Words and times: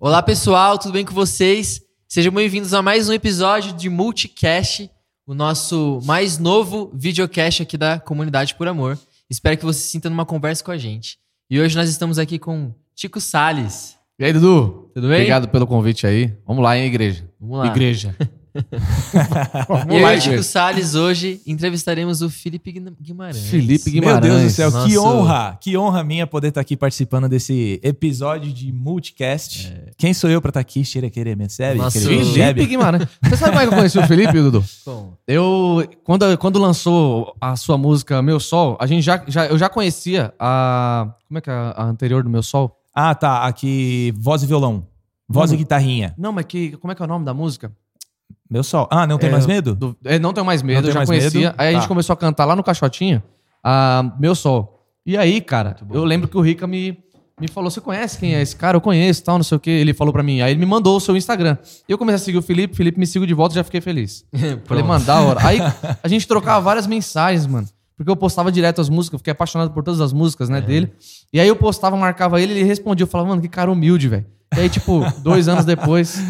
Olá 0.00 0.22
pessoal, 0.22 0.78
tudo 0.78 0.92
bem 0.92 1.04
com 1.04 1.12
vocês? 1.12 1.82
Sejam 2.06 2.32
bem-vindos 2.32 2.72
a 2.72 2.80
mais 2.80 3.08
um 3.08 3.12
episódio 3.12 3.72
de 3.72 3.90
Multicast, 3.90 4.88
o 5.26 5.34
nosso 5.34 5.98
mais 6.04 6.38
novo 6.38 6.88
videocast 6.94 7.64
aqui 7.64 7.76
da 7.76 7.98
Comunidade 7.98 8.54
por 8.54 8.68
Amor. 8.68 8.96
Espero 9.28 9.58
que 9.58 9.64
você 9.64 9.80
se 9.80 9.88
sinta 9.88 10.08
numa 10.08 10.24
conversa 10.24 10.62
com 10.62 10.70
a 10.70 10.78
gente. 10.78 11.18
E 11.50 11.60
hoje 11.60 11.76
nós 11.76 11.90
estamos 11.90 12.16
aqui 12.16 12.38
com 12.38 12.72
Tico 12.94 13.20
Sales. 13.20 13.96
E 14.20 14.24
aí, 14.24 14.32
Dudu? 14.32 14.88
Tudo 14.94 15.08
bem? 15.08 15.16
Obrigado 15.16 15.48
pelo 15.48 15.66
convite 15.66 16.06
aí. 16.06 16.32
Vamos 16.46 16.62
lá, 16.62 16.78
hein, 16.78 16.86
igreja? 16.86 17.28
Vamos 17.40 17.58
lá. 17.58 17.66
Igreja. 17.66 18.14
Eu 19.88 20.32
e 20.32 20.36
o 20.38 20.42
Salles 20.42 20.94
hoje 20.94 21.40
entrevistaremos 21.46 22.22
o 22.22 22.30
Felipe 22.30 22.72
Guimarães. 23.00 23.48
Felipe 23.48 23.90
Meu 23.90 24.00
Guimarães. 24.00 24.22
Deus 24.22 24.42
do 24.42 24.50
céu, 24.50 24.84
que 24.86 24.98
honra! 24.98 25.58
Que 25.60 25.76
honra 25.76 26.02
minha 26.04 26.26
poder 26.26 26.48
estar 26.48 26.60
aqui 26.60 26.76
participando 26.76 27.28
desse 27.28 27.80
episódio 27.82 28.52
de 28.52 28.72
Multicast. 28.72 29.72
Quem 29.96 30.12
sou 30.14 30.28
eu 30.30 30.40
pra 30.40 30.50
estar 30.50 30.60
aqui? 30.60 30.84
Cheira 30.84 31.10
querer, 31.10 31.36
me 31.36 31.48
serve? 31.48 31.78
Nosso- 31.78 32.00
Felipe 32.00 32.24
jebe? 32.24 32.66
Guimarães. 32.66 33.08
Você 33.22 33.36
sabe 33.36 33.50
como 33.52 33.60
é 33.60 33.66
que 33.66 33.72
eu 33.72 33.78
conheci 33.78 33.98
o 33.98 34.06
Felipe, 34.06 34.32
Dudu? 34.32 34.64
Como? 34.84 35.18
Eu, 35.26 35.88
quando, 36.04 36.38
quando 36.38 36.58
lançou 36.58 37.34
a 37.40 37.56
sua 37.56 37.76
música 37.78 38.20
Meu 38.22 38.40
Sol, 38.40 38.76
a 38.80 38.86
gente 38.86 39.02
já, 39.02 39.22
já, 39.26 39.46
eu 39.46 39.58
já 39.58 39.68
conhecia 39.68 40.32
a... 40.38 41.14
Como 41.26 41.38
é 41.38 41.40
que 41.40 41.50
é 41.50 41.52
a, 41.52 41.84
anterior 41.84 42.22
do 42.22 42.30
Meu 42.30 42.42
Sol? 42.42 42.74
Ah, 42.94 43.14
tá. 43.14 43.44
Aqui, 43.46 44.12
voz 44.18 44.42
e 44.42 44.46
violão. 44.46 44.86
Voz 45.28 45.50
Não. 45.50 45.56
e 45.56 45.58
guitarrinha. 45.58 46.14
Não, 46.16 46.32
mas 46.32 46.46
que, 46.46 46.72
como 46.78 46.90
é 46.90 46.94
que 46.94 47.02
é 47.02 47.04
o 47.04 47.08
nome 47.08 47.24
da 47.24 47.34
música? 47.34 47.70
Meu 48.50 48.62
sol. 48.62 48.88
Ah, 48.90 49.06
não 49.06 49.18
tem 49.18 49.28
É, 49.28 49.32
mais 49.32 49.46
medo? 49.46 49.74
Do- 49.74 49.96
é, 50.04 50.18
não 50.18 50.32
tenho 50.32 50.46
mais 50.46 50.62
medo, 50.62 50.82
Não 50.82 50.88
eu 50.88 50.94
já 50.94 51.04
conhecia. 51.06 51.40
Medo? 51.50 51.54
Aí 51.58 51.68
a 51.68 51.72
gente 51.72 51.82
Tá. 51.82 51.88
começou 51.88 52.14
a 52.14 52.16
cantar 52.16 52.44
lá 52.44 52.56
no 52.56 52.62
Caixotinha, 52.62 53.22
a 53.62 54.12
Meu 54.18 54.34
Sol. 54.34 54.86
E 55.04 55.16
aí, 55.16 55.40
cara, 55.40 55.76
eu 55.90 56.04
lembro 56.04 56.28
que 56.28 56.36
o 56.36 56.40
Rica 56.40 56.66
me, 56.66 56.98
me 57.40 57.48
falou: 57.48 57.70
Você 57.70 57.80
conhece 57.80 58.18
quem 58.18 58.34
é 58.34 58.40
esse 58.42 58.56
cara? 58.56 58.76
Eu 58.76 58.80
conheço, 58.80 59.22
tal, 59.24 59.36
não 59.38 59.44
sei 59.44 59.56
o 59.56 59.60
quê. 59.60 59.70
Ele 59.70 59.92
falou 59.94 60.12
pra 60.12 60.22
mim. 60.22 60.40
Aí 60.40 60.52
ele 60.52 60.60
me 60.60 60.66
mandou 60.66 60.96
o 60.96 61.00
seu 61.00 61.16
Instagram. 61.16 61.56
E 61.88 61.92
eu 61.92 61.98
comecei 61.98 62.16
a 62.16 62.24
seguir 62.24 62.38
o 62.38 62.42
Felipe, 62.42 62.76
Felipe 62.76 62.98
me 62.98 63.06
seguiu 63.06 63.26
de 63.26 63.34
volta 63.34 63.54
e 63.54 63.56
já 63.56 63.64
fiquei 63.64 63.80
feliz. 63.80 64.24
Falei, 64.64 64.84
da 65.04 65.20
hora. 65.20 65.40
Aí 65.46 65.58
a 66.02 66.08
gente 66.08 66.26
trocava 66.26 66.60
várias 66.60 66.86
mensagens, 66.86 67.46
mano. 67.46 67.66
Porque 67.96 68.10
eu 68.10 68.16
postava 68.16 68.52
direto 68.52 68.80
as 68.80 68.88
músicas, 68.88 69.14
eu 69.14 69.18
fiquei 69.18 69.32
apaixonado 69.32 69.72
por 69.72 69.82
todas 69.82 70.00
as 70.00 70.12
músicas, 70.12 70.48
né, 70.48 70.60
dele. 70.60 70.92
E 71.32 71.40
aí 71.40 71.48
eu 71.48 71.56
postava, 71.56 71.96
marcava 71.96 72.40
ele, 72.40 72.52
ele 72.52 72.62
respondia. 72.62 73.02
Eu 73.02 73.08
falava, 73.08 73.30
mano, 73.30 73.42
que 73.42 73.48
cara 73.48 73.70
humilde, 73.72 74.06
velho. 74.08 74.24
E 74.56 74.60
aí, 74.60 74.68
tipo, 74.68 75.00
dois 75.20 75.48
anos 75.48 75.64
depois, 75.64 76.22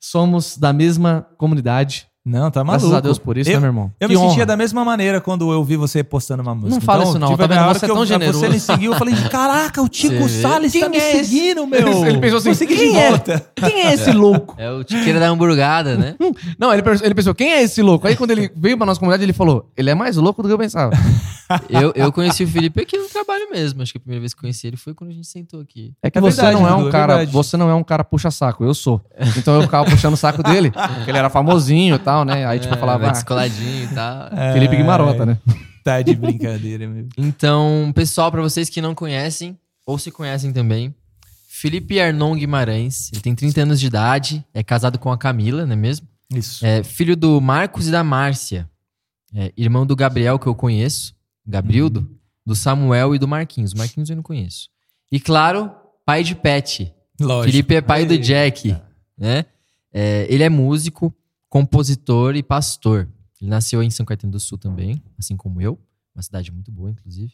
somos 0.00 0.56
da 0.56 0.72
mesma 0.72 1.22
comunidade. 1.36 2.08
Não, 2.28 2.50
tá 2.50 2.64
maluco. 2.64 2.82
Graças 2.82 2.92
a 2.98 3.00
Deus 3.00 3.18
por 3.20 3.38
isso, 3.38 3.48
eu, 3.48 3.54
né, 3.54 3.60
meu 3.60 3.68
irmão? 3.68 3.92
Eu 4.00 4.08
Que 4.08 4.14
me 4.14 4.20
sentia 4.20 4.34
honra. 4.38 4.46
da 4.46 4.56
mesma 4.56 4.84
maneira 4.84 5.20
quando 5.20 5.52
eu 5.52 5.62
vi 5.62 5.76
você 5.76 6.02
postando 6.02 6.42
uma 6.42 6.56
música. 6.56 6.74
Não 6.74 6.80
fala 6.80 7.04
isso 7.04 7.18
não, 7.20 7.28
tipo, 7.28 7.38
tá 7.38 7.46
vendo? 7.46 7.64
Você 7.68 7.84
é 7.84 7.86
que 7.86 7.90
eu- 7.92 7.94
tão 7.94 8.04
generoso. 8.04 8.40
Você 8.40 8.48
me 8.48 8.58
seguiu, 8.58 8.92
eu 8.92 8.98
falei, 8.98 9.14
caraca, 9.30 9.80
o 9.80 9.88
Tico? 9.88 10.28
Salles 10.28 10.72
tá 10.72 10.80
Quem 10.80 10.88
me 10.90 10.96
é 10.96 11.16
esse? 11.20 11.24
seguindo, 11.30 11.64
meu. 11.68 12.04
Ele 12.04 12.18
pensou 12.18 12.38
assim, 12.50 12.66
quem 12.66 12.98
é? 12.98 13.08
volta. 13.10 13.46
Quem 13.54 13.86
é 13.86 13.94
esse 13.94 14.10
louco? 14.10 14.54
É 14.58 14.68
o 14.72 14.82
Tiqueira 14.82 15.20
da 15.20 15.28
hamburgada, 15.28 15.96
né? 15.96 16.16
Não, 16.58 16.72
ele, 16.72 16.82
pensou- 16.82 17.06
ele 17.06 17.14
pensou, 17.14 17.34
quem 17.34 17.52
é 17.52 17.62
esse 17.62 17.80
louco? 17.80 18.08
Aí 18.08 18.16
quando 18.16 18.32
ele 18.32 18.50
veio 18.56 18.76
pra 18.76 18.84
nossa 18.86 18.98
comunidade, 18.98 19.22
ele 19.24 19.32
falou, 19.32 19.70
ele 19.76 19.88
é 19.90 19.94
mais 19.94 20.16
louco 20.16 20.42
do 20.42 20.48
que 20.48 20.54
eu 20.54 20.58
pensava. 20.58 20.90
Eu, 21.70 21.92
eu 21.94 22.10
conheci 22.12 22.42
o 22.42 22.48
Felipe 22.48 22.80
aqui 22.82 22.98
no 22.98 23.06
trabalho 23.08 23.48
mesmo. 23.52 23.80
Acho 23.80 23.92
que 23.92 23.98
a 23.98 24.00
primeira 24.00 24.18
vez 24.20 24.34
que 24.34 24.40
conheci 24.40 24.66
ele 24.66 24.76
foi 24.76 24.92
quando 24.94 25.10
a 25.10 25.12
gente 25.12 25.28
sentou 25.28 25.60
aqui. 25.60 25.92
É 26.02 26.10
que 26.10 26.18
É 26.18 26.20
você 26.20 26.42
verdade, 26.42 26.60
não 26.60 26.68
é 26.68 26.72
um 26.74 26.78
Dudu, 26.78 26.88
é 26.88 26.90
cara, 26.90 27.24
você 27.26 27.56
não 27.56 27.70
é 27.70 27.74
um 27.76 27.84
cara 27.84 28.02
puxa-saco, 28.02 28.64
eu 28.64 28.74
sou. 28.74 29.00
Então 29.36 29.54
eu 29.54 29.62
ficava 29.62 29.88
puxando 29.88 30.14
o 30.14 30.16
saco 30.16 30.42
dele, 30.42 30.72
porque 30.72 31.08
ele 31.08 31.18
era 31.18 31.30
famosinho 31.30 31.94
e 31.94 31.98
tal, 32.00 32.15
né? 32.24 32.46
Aí 32.46 32.58
tipo, 32.58 32.74
eu 32.74 32.78
falava, 32.78 33.08
ah, 33.08 33.12
descoladinho 33.12 33.84
e 33.84 33.94
tal. 33.94 34.30
Felipe 34.52 34.76
Guimarota, 34.76 35.26
né? 35.26 35.38
Tá 35.84 36.02
de 36.02 36.14
brincadeira, 36.14 36.88
meu. 36.88 37.08
Então, 37.16 37.92
pessoal, 37.94 38.30
pra 38.32 38.42
vocês 38.42 38.68
que 38.68 38.80
não 38.80 38.94
conhecem, 38.94 39.58
ou 39.84 39.98
se 39.98 40.10
conhecem 40.10 40.52
também, 40.52 40.94
Felipe 41.48 42.00
Arnon 42.00 42.34
Guimarães, 42.34 43.10
ele 43.12 43.22
tem 43.22 43.34
30 43.34 43.62
anos 43.62 43.80
de 43.80 43.86
idade, 43.86 44.44
é 44.52 44.62
casado 44.62 44.98
com 44.98 45.10
a 45.10 45.16
Camila, 45.16 45.64
não 45.64 45.72
é 45.72 45.76
mesmo? 45.76 46.06
Isso. 46.30 46.64
É 46.66 46.82
filho 46.82 47.16
do 47.16 47.40
Marcos 47.40 47.88
e 47.88 47.90
da 47.90 48.02
Márcia, 48.02 48.68
é, 49.34 49.52
irmão 49.56 49.86
do 49.86 49.96
Gabriel, 49.96 50.38
que 50.38 50.46
eu 50.46 50.54
conheço, 50.54 51.14
Gabrildo, 51.46 52.10
do 52.44 52.54
Samuel 52.54 53.14
e 53.14 53.18
do 53.18 53.28
Marquinhos. 53.28 53.74
Marquinhos 53.74 54.10
eu 54.10 54.16
não 54.16 54.22
conheço. 54.22 54.68
E 55.10 55.20
claro, 55.20 55.70
pai 56.04 56.22
de 56.22 56.34
Pet. 56.34 56.92
Lógico. 57.20 57.50
Felipe 57.50 57.74
é 57.74 57.80
pai 57.80 58.04
do 58.04 58.12
Eita. 58.12 58.24
Jack, 58.24 58.76
né? 59.16 59.44
É, 59.92 60.26
ele 60.28 60.42
é 60.42 60.48
músico, 60.48 61.14
compositor 61.60 62.36
e 62.36 62.42
pastor. 62.42 63.08
Ele 63.40 63.50
nasceu 63.50 63.82
em 63.82 63.90
São 63.90 64.04
Caetano 64.06 64.32
do 64.32 64.40
Sul 64.40 64.58
também, 64.58 65.02
assim 65.18 65.36
como 65.36 65.60
eu. 65.60 65.78
Uma 66.14 66.22
cidade 66.22 66.50
muito 66.50 66.70
boa, 66.72 66.90
inclusive. 66.90 67.32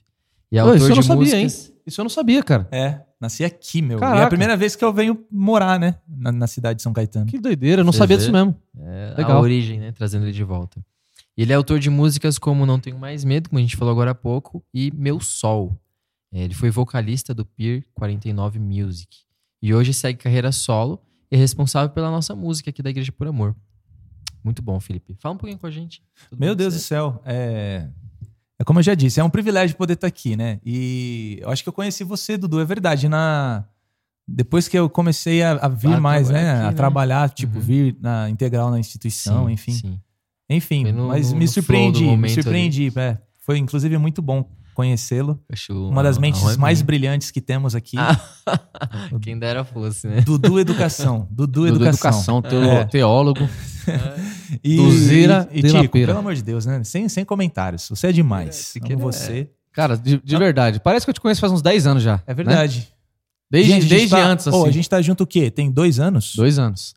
E 0.50 0.58
é 0.58 0.62
Ô, 0.62 0.68
autor 0.68 0.76
isso 0.76 0.84
eu 0.86 0.94
não 0.94 1.00
de 1.00 1.06
sabia, 1.06 1.36
hein? 1.36 1.44
músicas. 1.44 1.72
Isso 1.86 2.00
eu 2.00 2.04
não 2.04 2.10
sabia, 2.10 2.42
cara. 2.42 2.68
É, 2.70 3.00
nasci 3.20 3.44
aqui, 3.44 3.80
meu. 3.80 3.96
E 3.96 3.98
é 3.98 4.00
Caraca. 4.00 4.26
a 4.26 4.28
primeira 4.28 4.56
vez 4.56 4.76
que 4.76 4.84
eu 4.84 4.92
venho 4.92 5.24
morar, 5.30 5.78
né? 5.78 5.96
Na, 6.06 6.30
na 6.30 6.46
cidade 6.46 6.76
de 6.76 6.82
São 6.82 6.92
Caetano. 6.92 7.26
Que 7.26 7.38
doideira, 7.38 7.80
eu 7.80 7.84
não 7.84 7.92
Você 7.92 7.98
sabia 7.98 8.16
vê? 8.16 8.20
disso 8.20 8.32
mesmo. 8.32 8.54
É, 8.78 9.14
Legal. 9.16 9.38
a 9.38 9.40
origem, 9.40 9.80
né? 9.80 9.92
Trazendo 9.92 10.24
ele 10.24 10.32
de 10.32 10.44
volta. 10.44 10.84
Ele 11.36 11.52
é 11.52 11.56
autor 11.56 11.78
de 11.78 11.88
músicas 11.88 12.38
como 12.38 12.66
Não 12.66 12.78
Tenho 12.78 12.98
Mais 12.98 13.24
Medo, 13.24 13.48
como 13.48 13.58
a 13.58 13.62
gente 13.62 13.76
falou 13.76 13.92
agora 13.92 14.10
há 14.10 14.14
pouco, 14.14 14.62
e 14.74 14.90
Meu 14.94 15.18
Sol. 15.20 15.80
É, 16.30 16.42
ele 16.42 16.54
foi 16.54 16.70
vocalista 16.70 17.32
do 17.32 17.46
Peer 17.46 17.84
49 17.94 18.58
Music. 18.58 19.20
E 19.62 19.72
hoje 19.72 19.94
segue 19.94 20.18
carreira 20.18 20.52
solo 20.52 21.00
e 21.30 21.36
é 21.36 21.38
responsável 21.38 21.88
pela 21.90 22.10
nossa 22.10 22.34
música 22.34 22.68
aqui 22.68 22.82
da 22.82 22.90
Igreja 22.90 23.10
por 23.12 23.26
Amor. 23.26 23.56
Muito 24.44 24.60
bom, 24.62 24.78
Felipe. 24.80 25.14
Fala 25.20 25.34
um 25.34 25.38
pouquinho 25.38 25.58
com 25.58 25.66
a 25.66 25.70
gente. 25.70 26.03
Tudo 26.30 26.41
Meu 26.41 26.54
Deus 26.54 26.75
do 26.75 26.80
céu. 26.80 27.22
É... 27.25 27.86
é 28.58 28.64
como 28.64 28.78
eu 28.78 28.82
já 28.82 28.94
disse, 28.94 29.20
é 29.20 29.25
um 29.25 29.30
privilégio 29.30 29.76
poder 29.76 29.94
estar 29.94 30.06
aqui, 30.06 30.36
né? 30.36 30.58
E 30.64 31.38
eu 31.41 31.50
acho 31.50 31.62
que 31.62 31.69
eu 31.69 31.72
conheci 31.72 32.03
você, 32.04 32.36
Dudu, 32.36 32.60
é 32.60 32.64
verdade. 32.64 33.08
Na... 33.08 33.64
Depois 34.26 34.69
que 34.69 34.78
eu 34.78 34.88
comecei 34.88 35.42
a, 35.42 35.52
a 35.52 35.69
vir 35.69 36.00
mais, 36.00 36.28
né? 36.31 36.50
aqui, 36.52 36.60
a 36.62 36.70
né? 36.70 36.72
trabalhar, 36.72 37.28
tipo, 37.31 37.56
Uhum. 37.56 37.60
vir 37.60 37.97
na 38.00 38.31
integral 38.31 38.70
na 38.70 38.78
instituição, 38.78 39.47
Sim, 39.47 39.52
enfim. 39.52 39.72
sim. 39.72 40.00
Enfim, 40.48 40.92
no- 40.92 41.08
mas 41.08 41.32
no- 41.32 41.38
me 41.38 41.44
no 41.47 41.50
surpreendi, 41.50 42.04
me 42.16 42.28
surpreendi. 42.31 42.92
é. 42.97 43.19
Foi 43.44 43.58
inclusive 43.58 43.97
muito 43.98 44.22
bom 44.22 44.48
conhecê-lo. 44.75 45.38
Uma 45.91 46.02
das 46.02 46.19
mentes 46.19 46.56
mais 46.56 46.81
brilhantes 46.82 47.31
que 47.31 47.41
temos 47.41 47.75
aqui. 47.75 47.97
Ah, 47.98 48.19
Quem 49.20 49.38
dera 49.38 49.64
fosse, 49.64 50.06
né? 50.06 50.20
Dudu 50.20 50.58
Educação. 50.58 51.26
Dudu, 51.31 51.66
Dudu 51.66 51.69
Educação. 51.86 52.38
Educação, 52.38 52.42
teo- 52.42 52.62
É. 52.62 52.84
teólogo. 53.84 54.22
E, 54.62 54.76
Duzeira 54.76 55.48
e, 55.50 55.60
e 55.60 55.62
Tico, 55.62 55.88
pelo 55.93 56.19
amor 56.19 56.34
de 56.34 56.43
Deus, 56.43 56.66
né? 56.66 56.84
Sem, 56.84 57.09
sem 57.09 57.25
comentários. 57.25 57.88
Você 57.88 58.09
é 58.09 58.12
demais. 58.12 58.72
querer, 58.84 58.97
você. 58.97 59.48
Cara, 59.72 59.97
de, 59.97 60.20
de 60.22 60.37
verdade. 60.37 60.78
Parece 60.78 61.06
que 61.06 61.10
eu 61.10 61.15
te 61.15 61.20
conheço 61.20 61.41
faz 61.41 61.53
uns 61.53 61.62
10 61.62 61.87
anos 61.87 62.03
já. 62.03 62.20
É 62.26 62.34
verdade. 62.34 62.88
Desde, 63.50 63.72
Gente, 63.72 63.87
desde 63.87 64.10
tá- 64.10 64.25
antes, 64.25 64.47
assim. 64.47 64.56
Ô, 64.56 64.65
a 64.66 64.70
gente 64.70 64.88
tá 64.88 65.00
junto 65.00 65.25
o 65.25 65.26
quê? 65.26 65.50
Tem 65.50 65.70
dois 65.70 65.98
anos? 65.98 66.34
Dois 66.37 66.59
anos. 66.59 66.94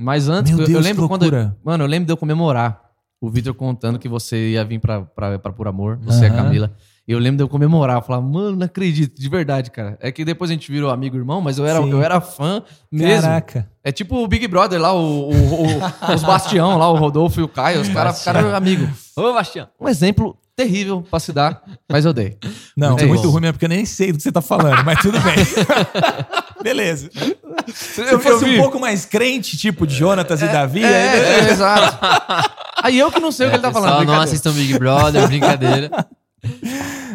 Mas 0.00 0.28
antes, 0.28 0.52
Meu 0.52 0.60
eu, 0.60 0.66
Deus, 0.66 0.78
eu 0.78 0.82
lembro 0.82 1.08
quando. 1.08 1.24
eu- 1.34 1.52
mano, 1.64 1.84
eu 1.84 1.88
lembro 1.88 2.06
de 2.06 2.12
eu 2.12 2.16
comemorar. 2.16 2.80
O 3.20 3.28
Vitor 3.30 3.52
contando 3.54 3.98
que 3.98 4.08
você 4.08 4.50
ia 4.52 4.64
vir 4.64 4.78
pra, 4.78 5.00
pra, 5.02 5.38
pra 5.38 5.52
Por 5.52 5.66
Amor, 5.66 5.98
você 6.02 6.24
e 6.24 6.28
a. 6.28 6.30
Camila. 6.34 6.72
Eu 7.08 7.18
lembro 7.18 7.38
de 7.38 7.42
eu 7.42 7.48
comemorar. 7.48 7.96
Eu 7.96 8.02
falava, 8.02 8.22
mano, 8.26 8.56
não 8.56 8.66
acredito, 8.66 9.18
de 9.18 9.28
verdade, 9.28 9.70
cara. 9.70 9.96
É 10.00 10.12
que 10.12 10.24
depois 10.24 10.50
a 10.50 10.52
gente 10.54 10.70
virou 10.70 10.90
amigo 10.90 11.16
e 11.16 11.18
irmão, 11.18 11.40
mas 11.40 11.58
eu 11.58 11.66
era, 11.66 11.80
Sim. 11.82 11.90
eu 11.90 12.02
era 12.02 12.20
fã 12.20 12.62
mesmo. 12.92 13.22
Caraca. 13.22 13.66
É 13.82 13.90
tipo 13.90 14.16
o 14.22 14.28
Big 14.28 14.46
Brother 14.46 14.78
lá, 14.80 14.92
o, 14.92 15.30
o- 15.30 15.62
o- 15.66 15.80
os 16.14 16.22
Bastião 16.22 16.76
lá, 16.76 16.90
o 16.90 16.96
Rodolfo 16.96 17.40
e 17.40 17.42
o 17.42 17.48
Caio. 17.48 17.80
Os 17.80 17.88
caras 17.88 18.18
ficaram 18.18 18.54
amigos. 18.54 18.88
Ô, 19.16 19.32
Bastião. 19.32 19.66
Um 19.80 19.88
exemplo 19.88 20.36
terrível 20.54 21.02
pra 21.08 21.20
se 21.20 21.32
dar, 21.32 21.62
mas 21.88 22.04
eu 22.04 22.12
dei. 22.12 22.36
Não, 22.76 22.90
Muito 22.90 23.06
muito, 23.06 23.22
bom. 23.22 23.28
ruim 23.30 23.40
mesmo, 23.42 23.52
porque 23.54 23.64
eu 23.66 23.68
nem 23.70 23.86
sei 23.86 24.10
do 24.12 24.16
que 24.18 24.24
você 24.24 24.32
tá 24.32 24.42
falando, 24.42 24.84
mas 24.84 24.98
tudo 25.00 25.18
bem. 25.20 25.36
Beleza. 26.62 27.08
Se 27.72 28.00
eu 28.00 28.18
fosse 28.18 28.44
um 28.44 28.56
pouco 28.58 28.80
mais 28.80 29.04
crente, 29.04 29.56
tipo 29.56 29.86
de 29.86 29.94
Jonatas 29.94 30.42
e 30.42 30.48
Davi, 30.48 30.84
aí 30.84 30.92
É, 30.92 31.12
beleza. 31.12 31.48
é, 31.48 31.52
exato. 31.52 31.98
Aí 32.82 32.98
eu 32.98 33.10
que 33.12 33.20
não 33.20 33.30
sei 33.30 33.46
o 33.46 33.50
que 33.50 33.56
ele 33.56 33.62
tá 33.62 33.70
falando. 33.72 33.98
Pessoal, 34.00 34.16
não 34.16 34.20
assistam 34.22 34.52
Big 34.52 34.78
Brother, 34.78 35.26
brincadeira. 35.28 35.90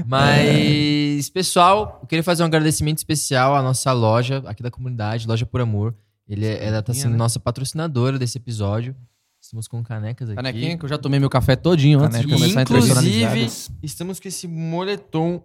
Mas, 0.05 1.29
pessoal, 1.29 1.99
eu 2.01 2.07
queria 2.07 2.23
fazer 2.23 2.43
um 2.43 2.45
agradecimento 2.45 2.97
especial 2.97 3.55
à 3.55 3.61
nossa 3.61 3.91
loja 3.91 4.43
aqui 4.45 4.61
da 4.63 4.71
comunidade, 4.71 5.27
Loja 5.27 5.45
Por 5.45 5.61
Amor. 5.61 5.95
Ele, 6.27 6.45
é- 6.45 6.65
ela 6.65 6.81
tá 6.81 6.93
sendo 6.93 7.11
né? 7.11 7.17
nossa 7.17 7.39
patrocinadora 7.39 8.17
desse 8.17 8.37
episódio. 8.37 8.95
Estamos 9.41 9.67
com 9.67 9.83
canecas 9.83 10.29
aqui. 10.29 10.35
Canequinha 10.37 10.77
que 10.77 10.85
eu 10.85 10.89
já 10.89 10.97
tomei 10.97 11.19
meu 11.19 11.29
café 11.29 11.55
todinho 11.55 11.99
antes 11.99 12.19
de 12.21 12.27
Caneca. 12.27 12.39
começar 12.41 12.59
a 12.59 12.63
entrevista. 12.63 12.99
Inclusive, 13.01 13.77
estamos 13.83 14.19
com 14.19 14.27
esse 14.27 14.47
moletom 14.47 15.43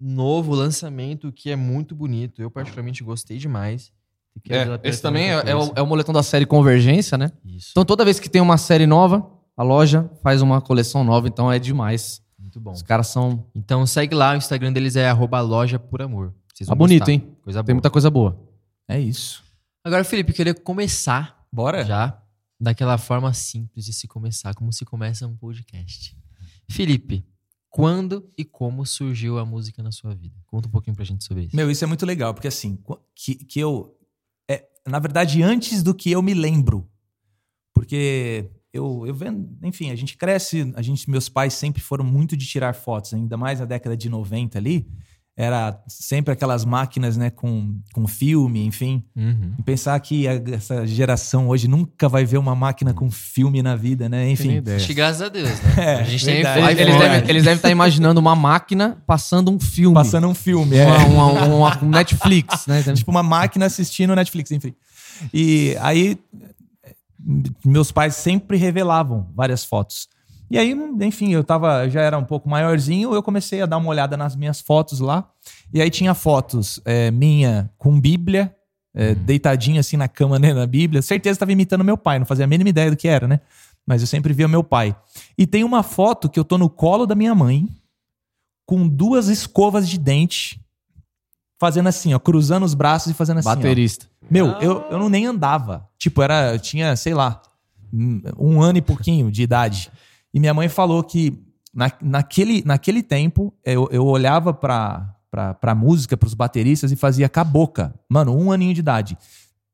novo, 0.00 0.54
lançamento, 0.54 1.30
que 1.30 1.50
é 1.50 1.56
muito 1.56 1.94
bonito. 1.94 2.40
Eu 2.40 2.50
particularmente 2.50 3.04
gostei 3.04 3.36
demais. 3.36 3.92
E 4.48 4.52
É, 4.52 4.80
esse 4.82 5.00
também 5.00 5.30
é, 5.30 5.50
é 5.50 5.54
o, 5.54 5.72
é 5.76 5.82
o 5.82 5.86
moletom 5.86 6.12
da 6.12 6.22
série 6.22 6.46
Convergência, 6.46 7.16
né? 7.18 7.30
Isso, 7.44 7.68
Então 7.72 7.84
toda 7.84 8.04
vez 8.04 8.18
que 8.18 8.28
tem 8.28 8.40
uma 8.42 8.56
série 8.56 8.86
nova, 8.86 9.24
a 9.56 9.62
loja 9.62 10.10
faz 10.22 10.40
uma 10.42 10.60
coleção 10.60 11.04
nova, 11.04 11.28
então 11.28 11.52
é 11.52 11.58
demais. 11.58 12.20
Muito 12.58 12.60
bom. 12.64 12.72
Os 12.72 12.82
caras 12.82 13.08
são. 13.08 13.46
Então 13.54 13.86
segue 13.86 14.14
lá, 14.14 14.32
o 14.32 14.36
Instagram 14.36 14.72
deles 14.72 14.96
é 14.96 15.08
arroba 15.08 15.40
loja 15.40 15.78
por 15.78 16.00
amor. 16.02 16.34
Vocês 16.54 16.66
Tá 16.68 16.74
vão 16.74 16.78
bonito, 16.78 17.00
gostar. 17.00 17.12
hein? 17.12 17.36
Coisa 17.42 17.58
Tem 17.62 17.66
boa. 17.66 17.74
muita 17.76 17.90
coisa 17.90 18.10
boa. 18.10 18.40
É 18.88 18.98
isso. 19.00 19.42
Agora, 19.84 20.04
Felipe, 20.04 20.30
eu 20.30 20.36
queria 20.36 20.54
começar 20.54 21.46
Bora? 21.52 21.84
já 21.84 22.20
daquela 22.60 22.96
forma 22.96 23.32
simples 23.34 23.84
de 23.84 23.92
se 23.92 24.06
começar, 24.06 24.54
como 24.54 24.72
se 24.72 24.84
começa 24.84 25.26
um 25.26 25.36
podcast. 25.36 26.16
Felipe, 26.70 27.26
quando 27.68 28.30
e 28.38 28.44
como 28.44 28.86
surgiu 28.86 29.38
a 29.38 29.44
música 29.44 29.82
na 29.82 29.90
sua 29.90 30.14
vida? 30.14 30.36
Conta 30.46 30.68
um 30.68 30.70
pouquinho 30.70 30.94
pra 30.96 31.04
gente 31.04 31.24
sobre 31.24 31.44
isso. 31.44 31.56
Meu, 31.56 31.70
isso 31.70 31.82
é 31.84 31.86
muito 31.86 32.06
legal, 32.06 32.32
porque 32.32 32.48
assim, 32.48 32.76
qu- 32.76 33.00
que, 33.14 33.34
que 33.34 33.58
eu. 33.60 33.96
É, 34.48 34.64
na 34.86 34.98
verdade, 34.98 35.42
antes 35.42 35.82
do 35.82 35.92
que 35.94 36.10
eu 36.10 36.22
me 36.22 36.32
lembro. 36.34 36.88
Porque 37.74 38.48
eu, 38.74 39.04
eu 39.06 39.14
vendo, 39.14 39.48
enfim, 39.62 39.90
a 39.90 39.96
gente 39.96 40.16
cresce, 40.16 40.72
a 40.76 40.82
gente, 40.82 41.08
meus 41.08 41.28
pais 41.28 41.54
sempre 41.54 41.80
foram 41.80 42.04
muito 42.04 42.36
de 42.36 42.44
tirar 42.44 42.74
fotos, 42.74 43.14
ainda 43.14 43.36
mais 43.36 43.60
na 43.60 43.64
década 43.66 43.96
de 43.96 44.08
90 44.08 44.58
ali. 44.58 44.86
Era 45.36 45.82
sempre 45.88 46.32
aquelas 46.32 46.64
máquinas, 46.64 47.16
né, 47.16 47.28
com, 47.28 47.76
com 47.92 48.06
filme, 48.06 48.64
enfim. 48.64 49.02
Uhum. 49.16 49.54
E 49.58 49.62
pensar 49.64 49.98
que 49.98 50.28
a- 50.28 50.40
essa 50.52 50.86
geração 50.86 51.48
hoje 51.48 51.66
nunca 51.66 52.08
vai 52.08 52.24
ver 52.24 52.38
uma 52.38 52.54
máquina 52.54 52.94
com 52.94 53.10
filme 53.10 53.60
na 53.60 53.74
vida, 53.74 54.08
né? 54.08 54.30
Enfim. 54.30 54.62
graças 54.94 55.22
a 55.22 55.28
Deus, 55.28 55.48
né? 55.60 55.74
É, 55.76 55.94
a 55.96 56.04
gente 56.04 56.24
tem. 56.24 56.34
Eles, 56.36 56.48
iPhone. 56.50 56.70
eles 56.70 56.80
iPhone. 56.94 56.98
devem, 57.10 57.30
eles 57.30 57.42
devem 57.42 57.56
estar 57.56 57.70
imaginando 57.70 58.20
uma 58.20 58.36
máquina 58.36 59.02
passando 59.08 59.50
um 59.50 59.58
filme. 59.58 59.92
Passando 59.94 60.28
um 60.28 60.34
filme, 60.34 60.76
é. 60.76 60.86
uma, 60.86 61.26
uma, 61.26 61.44
uma- 61.56 61.84
um 61.84 61.88
Netflix, 61.90 62.68
né? 62.68 62.80
tipo 62.94 63.10
uma 63.10 63.22
máquina 63.24 63.66
assistindo 63.66 64.14
Netflix, 64.14 64.52
enfim. 64.52 64.72
E 65.32 65.76
aí 65.80 66.16
meus 67.64 67.90
pais 67.90 68.16
sempre 68.16 68.56
revelavam 68.56 69.30
várias 69.34 69.64
fotos. 69.64 70.08
E 70.50 70.58
aí, 70.58 70.76
enfim, 71.00 71.32
eu 71.32 71.42
tava, 71.42 71.88
já 71.88 72.02
era 72.02 72.18
um 72.18 72.24
pouco 72.24 72.48
maiorzinho, 72.48 73.14
eu 73.14 73.22
comecei 73.22 73.62
a 73.62 73.66
dar 73.66 73.78
uma 73.78 73.88
olhada 73.88 74.16
nas 74.16 74.36
minhas 74.36 74.60
fotos 74.60 75.00
lá. 75.00 75.28
E 75.72 75.80
aí 75.80 75.90
tinha 75.90 76.14
fotos 76.14 76.80
é, 76.84 77.10
minha 77.10 77.70
com 77.78 77.98
Bíblia, 77.98 78.54
é, 78.94 79.14
deitadinho 79.14 79.80
assim 79.80 79.96
na 79.96 80.06
cama, 80.06 80.38
né, 80.38 80.52
na 80.52 80.66
Bíblia. 80.66 81.02
Certeza 81.02 81.36
estava 81.36 81.52
imitando 81.52 81.82
meu 81.82 81.96
pai, 81.96 82.18
não 82.18 82.26
fazia 82.26 82.44
a 82.44 82.48
mínima 82.48 82.70
ideia 82.70 82.90
do 82.90 82.96
que 82.96 83.08
era, 83.08 83.26
né? 83.26 83.40
Mas 83.86 84.00
eu 84.00 84.06
sempre 84.06 84.32
via 84.32 84.46
meu 84.46 84.62
pai. 84.62 84.94
E 85.36 85.46
tem 85.46 85.64
uma 85.64 85.82
foto 85.82 86.28
que 86.28 86.38
eu 86.38 86.44
tô 86.44 86.56
no 86.56 86.70
colo 86.70 87.06
da 87.06 87.14
minha 87.14 87.34
mãe, 87.34 87.68
com 88.66 88.86
duas 88.86 89.28
escovas 89.28 89.88
de 89.88 89.98
dente, 89.98 90.63
fazendo 91.64 91.86
assim, 91.86 92.12
ó, 92.12 92.18
cruzando 92.18 92.64
os 92.64 92.74
braços 92.74 93.10
e 93.10 93.14
fazendo 93.14 93.38
assim. 93.38 93.48
ó. 93.48 93.54
Baterista. 93.54 94.06
Meu, 94.30 94.48
eu, 94.60 94.84
eu 94.90 94.98
não 94.98 95.08
nem 95.08 95.24
andava. 95.24 95.88
Tipo, 95.96 96.20
era, 96.20 96.52
eu 96.52 96.58
tinha, 96.58 96.94
sei 96.94 97.14
lá, 97.14 97.40
um 98.38 98.60
ano 98.60 98.76
e 98.76 98.82
pouquinho 98.82 99.30
de 99.30 99.42
idade. 99.42 99.90
E 100.32 100.38
minha 100.38 100.52
mãe 100.52 100.68
falou 100.68 101.02
que 101.02 101.42
na, 101.72 101.90
naquele, 102.02 102.62
naquele 102.66 103.02
tempo 103.02 103.54
eu, 103.64 103.88
eu 103.90 104.04
olhava 104.04 104.52
pra, 104.52 105.14
pra, 105.30 105.54
pra 105.54 105.74
música, 105.74 106.18
pros 106.18 106.34
bateristas 106.34 106.92
e 106.92 106.96
fazia 106.96 107.30
com 107.30 107.40
a 107.40 107.44
boca. 107.44 107.94
Mano, 108.10 108.36
um 108.36 108.52
aninho 108.52 108.74
de 108.74 108.80
idade. 108.80 109.16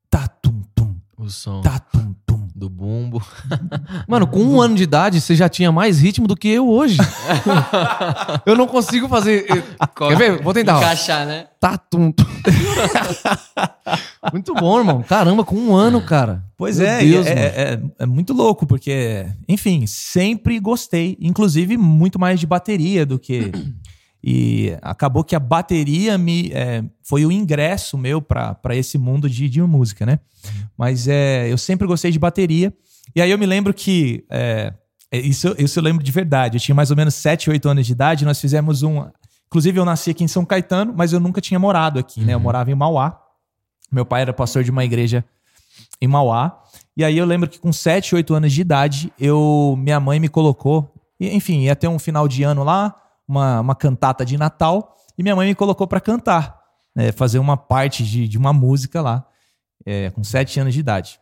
Tá, 0.09 0.29
tum, 0.29 0.63
O 1.19 1.29
som 1.29 1.61
tá, 1.61 1.81
tum, 1.81 2.13
tum. 2.13 2.15
Do 2.61 2.69
bumbo. 2.69 3.23
Mano, 4.07 4.27
com 4.27 4.41
um 4.41 4.61
ano 4.61 4.75
de 4.75 4.83
idade, 4.83 5.21
você 5.21 5.35
já 5.35 5.49
tinha 5.49 5.73
mais 5.73 5.99
ritmo 5.99 6.29
do 6.29 6.37
que 6.37 6.49
eu 6.49 6.69
hoje. 6.69 6.99
eu 8.45 8.55
não 8.55 8.67
consigo 8.67 9.09
fazer. 9.09 9.47
Quer 9.97 10.17
ver? 10.17 10.43
Vou 10.43 10.53
tentar. 10.53 10.77
ó. 10.77 10.79
Encaixar, 10.79 11.27
né? 11.27 11.47
Tá, 11.59 11.79
tum, 11.79 12.13
tum. 12.13 12.25
Muito 14.31 14.55
bom, 14.55 14.79
irmão. 14.79 15.03
Caramba, 15.03 15.43
com 15.43 15.57
um 15.57 15.75
ano, 15.75 16.03
cara. 16.03 16.45
Pois 16.57 16.79
Meu 16.79 16.87
é, 16.87 17.01
Deus, 17.01 17.27
é, 17.27 17.33
é, 17.33 17.81
é 18.01 18.07
muito 18.07 18.35
louco, 18.35 18.67
porque, 18.67 19.27
enfim, 19.49 19.87
sempre 19.87 20.61
gostei, 20.61 21.17
inclusive 21.19 21.79
muito 21.79 22.19
mais 22.19 22.39
de 22.39 22.47
bateria 22.47 23.07
do 23.07 23.19
que. 23.19 23.51
E 24.23 24.77
acabou 24.83 25.25
que 25.25 25.35
a 25.35 25.41
bateria 25.41 26.19
me 26.19 26.51
é, 26.53 26.85
foi 27.03 27.25
o 27.25 27.33
ingresso 27.33 27.97
meu 27.97 28.21
para 28.21 28.77
esse 28.77 28.99
mundo 28.99 29.29
de, 29.31 29.49
de 29.49 29.63
música, 29.63 30.05
né? 30.05 30.19
Mas 30.77 31.09
é, 31.09 31.51
eu 31.51 31.57
sempre 31.57 31.87
gostei 31.87 32.11
de 32.11 32.19
bateria. 32.19 32.73
E 33.15 33.23
aí 33.23 33.31
eu 33.31 33.39
me 33.39 33.47
lembro 33.47 33.73
que. 33.73 34.25
é, 34.31 34.75
é, 35.11 35.19
isso, 35.19 35.55
isso 35.59 35.79
eu 35.79 35.83
lembro 35.83 36.05
de 36.05 36.13
verdade. 36.13 36.57
Eu 36.57 36.61
tinha 36.61 36.75
mais 36.75 36.91
ou 36.91 36.97
menos 36.97 37.15
7, 37.15 37.51
8 37.51 37.69
anos 37.69 37.87
de 37.87 37.93
idade. 37.93 38.25
Nós 38.25 38.41
fizemos 38.41 38.83
um. 38.83 39.05
Inclusive, 39.47 39.81
eu 39.81 39.85
nasci 39.85 40.11
aqui 40.11 40.23
em 40.23 40.29
São 40.29 40.45
Caetano, 40.45 40.95
mas 40.97 41.13
eu 41.13 41.19
nunca 41.19 41.41
tinha 41.41 41.59
morado 41.59 41.99
aqui, 41.99 42.21
né? 42.21 42.35
Eu 42.35 42.41
morava 42.41 42.71
em 42.71 42.75
Mauá. 42.75 43.21
Meu 43.91 44.07
pai 44.07 44.23
era 44.23 44.33
pastor 44.33 44.63
de 44.63 44.71
uma 44.71 44.85
igreja 44.85 45.25
em 46.01 46.07
Mauá. 46.07 46.63
E 46.97 47.03
aí 47.03 47.19
eu 47.19 47.27
lembro 47.27 47.49
que 47.49 47.59
com 47.59 47.73
7, 47.73 48.15
8 48.15 48.35
anos 48.35 48.53
de 48.53 48.61
idade, 48.61 49.13
eu 49.19 49.75
minha 49.79 49.99
mãe 49.99 50.21
me 50.21 50.29
colocou. 50.29 50.95
Enfim, 51.19 51.63
ia 51.63 51.75
ter 51.75 51.89
um 51.89 51.99
final 51.99 52.29
de 52.29 52.43
ano 52.43 52.63
lá, 52.63 52.95
uma, 53.31 53.61
uma 53.61 53.75
cantata 53.75 54.25
de 54.25 54.37
Natal, 54.37 54.97
e 55.17 55.23
minha 55.23 55.37
mãe 55.37 55.49
me 55.49 55.55
colocou 55.55 55.87
para 55.87 56.01
cantar, 56.01 56.59
né, 56.95 57.13
fazer 57.13 57.39
uma 57.39 57.57
parte 57.57 58.03
de, 58.05 58.27
de 58.27 58.37
uma 58.37 58.53
música 58.53 59.01
lá, 59.01 59.25
é, 59.87 60.11
com 60.11 60.25
7 60.25 60.61
anos 60.61 60.75
de 60.75 60.81
idade. 60.81 61.21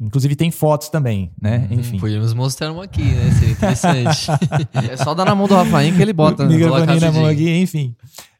Inclusive 0.00 0.34
tem 0.34 0.50
fotos 0.50 0.88
também, 0.88 1.30
né? 1.40 1.68
Enfim. 1.70 2.00
Podíamos 2.00 2.34
mostrar 2.34 2.72
uma 2.72 2.84
aqui, 2.84 3.04
né? 3.04 3.30
Seria 3.38 3.52
interessante. 3.52 4.26
É 4.90 4.96
só 4.96 5.14
dar 5.14 5.24
na 5.24 5.34
mão 5.34 5.46
do 5.46 5.54
Rafael 5.54 5.94
que 5.94 6.02
ele 6.02 6.12
bota. 6.12 6.44
né? 6.44 6.56
microfone 6.56 6.98
na 6.98 7.12
mão 7.12 7.26
aqui, 7.26 7.48
enfim. 7.58 7.94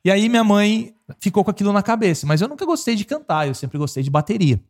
E 0.05 0.11
aí 0.11 0.29
minha 0.29 0.43
mãe 0.43 0.93
ficou 1.21 1.45
com 1.45 1.53
aquilo 1.53 1.73
na 1.73 1.83
cabeça, 1.83 2.27
mas 2.27 2.41
eu 2.41 2.49
nunca 2.49 2.67
gostei 2.67 2.97
de 2.97 3.05
cantar, 3.05 3.47
eu 3.47 3.55
sempre 3.55 3.79
gostei 3.79 4.03
de 4.03 4.11
bateria. 4.11 4.61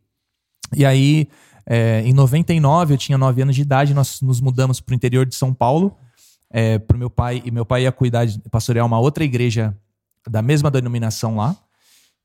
E 0.75 0.85
aí, 0.85 1.27
é, 1.65 2.03
em 2.05 2.13
99, 2.13 2.93
eu 2.93 2.97
tinha 2.97 3.17
9 3.17 3.41
anos 3.41 3.55
de 3.55 3.61
idade, 3.61 3.93
nós 3.93 4.21
nos 4.21 4.39
mudamos 4.39 4.79
para 4.79 4.93
o 4.93 4.95
interior 4.95 5.25
de 5.25 5.33
São 5.33 5.53
Paulo, 5.53 5.97
é, 6.53 6.77
pro 6.79 6.97
meu 6.97 7.09
pai, 7.09 7.41
e 7.43 7.49
meu 7.51 7.65
pai 7.65 7.83
ia 7.83 7.91
cuidar 7.91 8.23
de 8.25 8.39
pastorear 8.49 8.85
uma 8.85 8.99
outra 8.99 9.23
igreja 9.23 9.75
da 10.29 10.41
mesma 10.41 10.69
denominação 10.71 11.35
lá. 11.35 11.57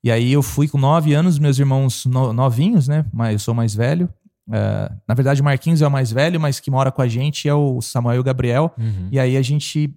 E 0.04 0.10
aí 0.12 0.30
eu 0.30 0.42
fui 0.42 0.68
com 0.68 0.78
9 0.78 1.12
anos, 1.14 1.38
meus 1.38 1.58
irmãos 1.58 2.04
no- 2.06 2.32
novinhos, 2.32 2.86
né? 2.86 3.04
Mas 3.12 3.32
eu 3.32 3.38
sou 3.40 3.54
mais 3.54 3.74
velho. 3.74 4.08
É, 4.52 4.92
na 5.08 5.14
verdade, 5.14 5.40
o 5.40 5.44
Marquinhos 5.44 5.82
é 5.82 5.86
o 5.86 5.90
mais 5.90 6.12
velho, 6.12 6.38
mas 6.38 6.60
que 6.60 6.70
mora 6.70 6.92
com 6.92 7.02
a 7.02 7.08
gente 7.08 7.48
é 7.48 7.54
o 7.54 7.80
Samuel 7.80 8.16
e 8.16 8.20
o 8.20 8.22
Gabriel. 8.24 8.72
Uhum. 8.78 9.08
E 9.10 9.18
aí 9.18 9.36
a 9.36 9.42
gente, 9.42 9.92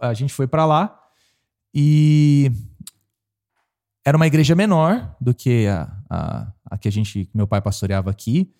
a 0.00 0.14
gente 0.14 0.32
foi 0.32 0.46
pra 0.46 0.64
lá 0.64 0.96
e 1.74 2.52
era 4.04 4.16
uma 4.16 4.26
igreja 4.26 4.54
menor 4.54 5.14
do 5.20 5.34
que 5.34 5.66
a, 5.66 5.90
a, 6.10 6.52
a 6.70 6.78
que 6.78 6.88
a 6.88 6.92
gente, 6.92 7.24
que 7.24 7.36
meu 7.36 7.46
pai 7.46 7.60
pastoreava 7.60 8.10
aqui 8.10 8.50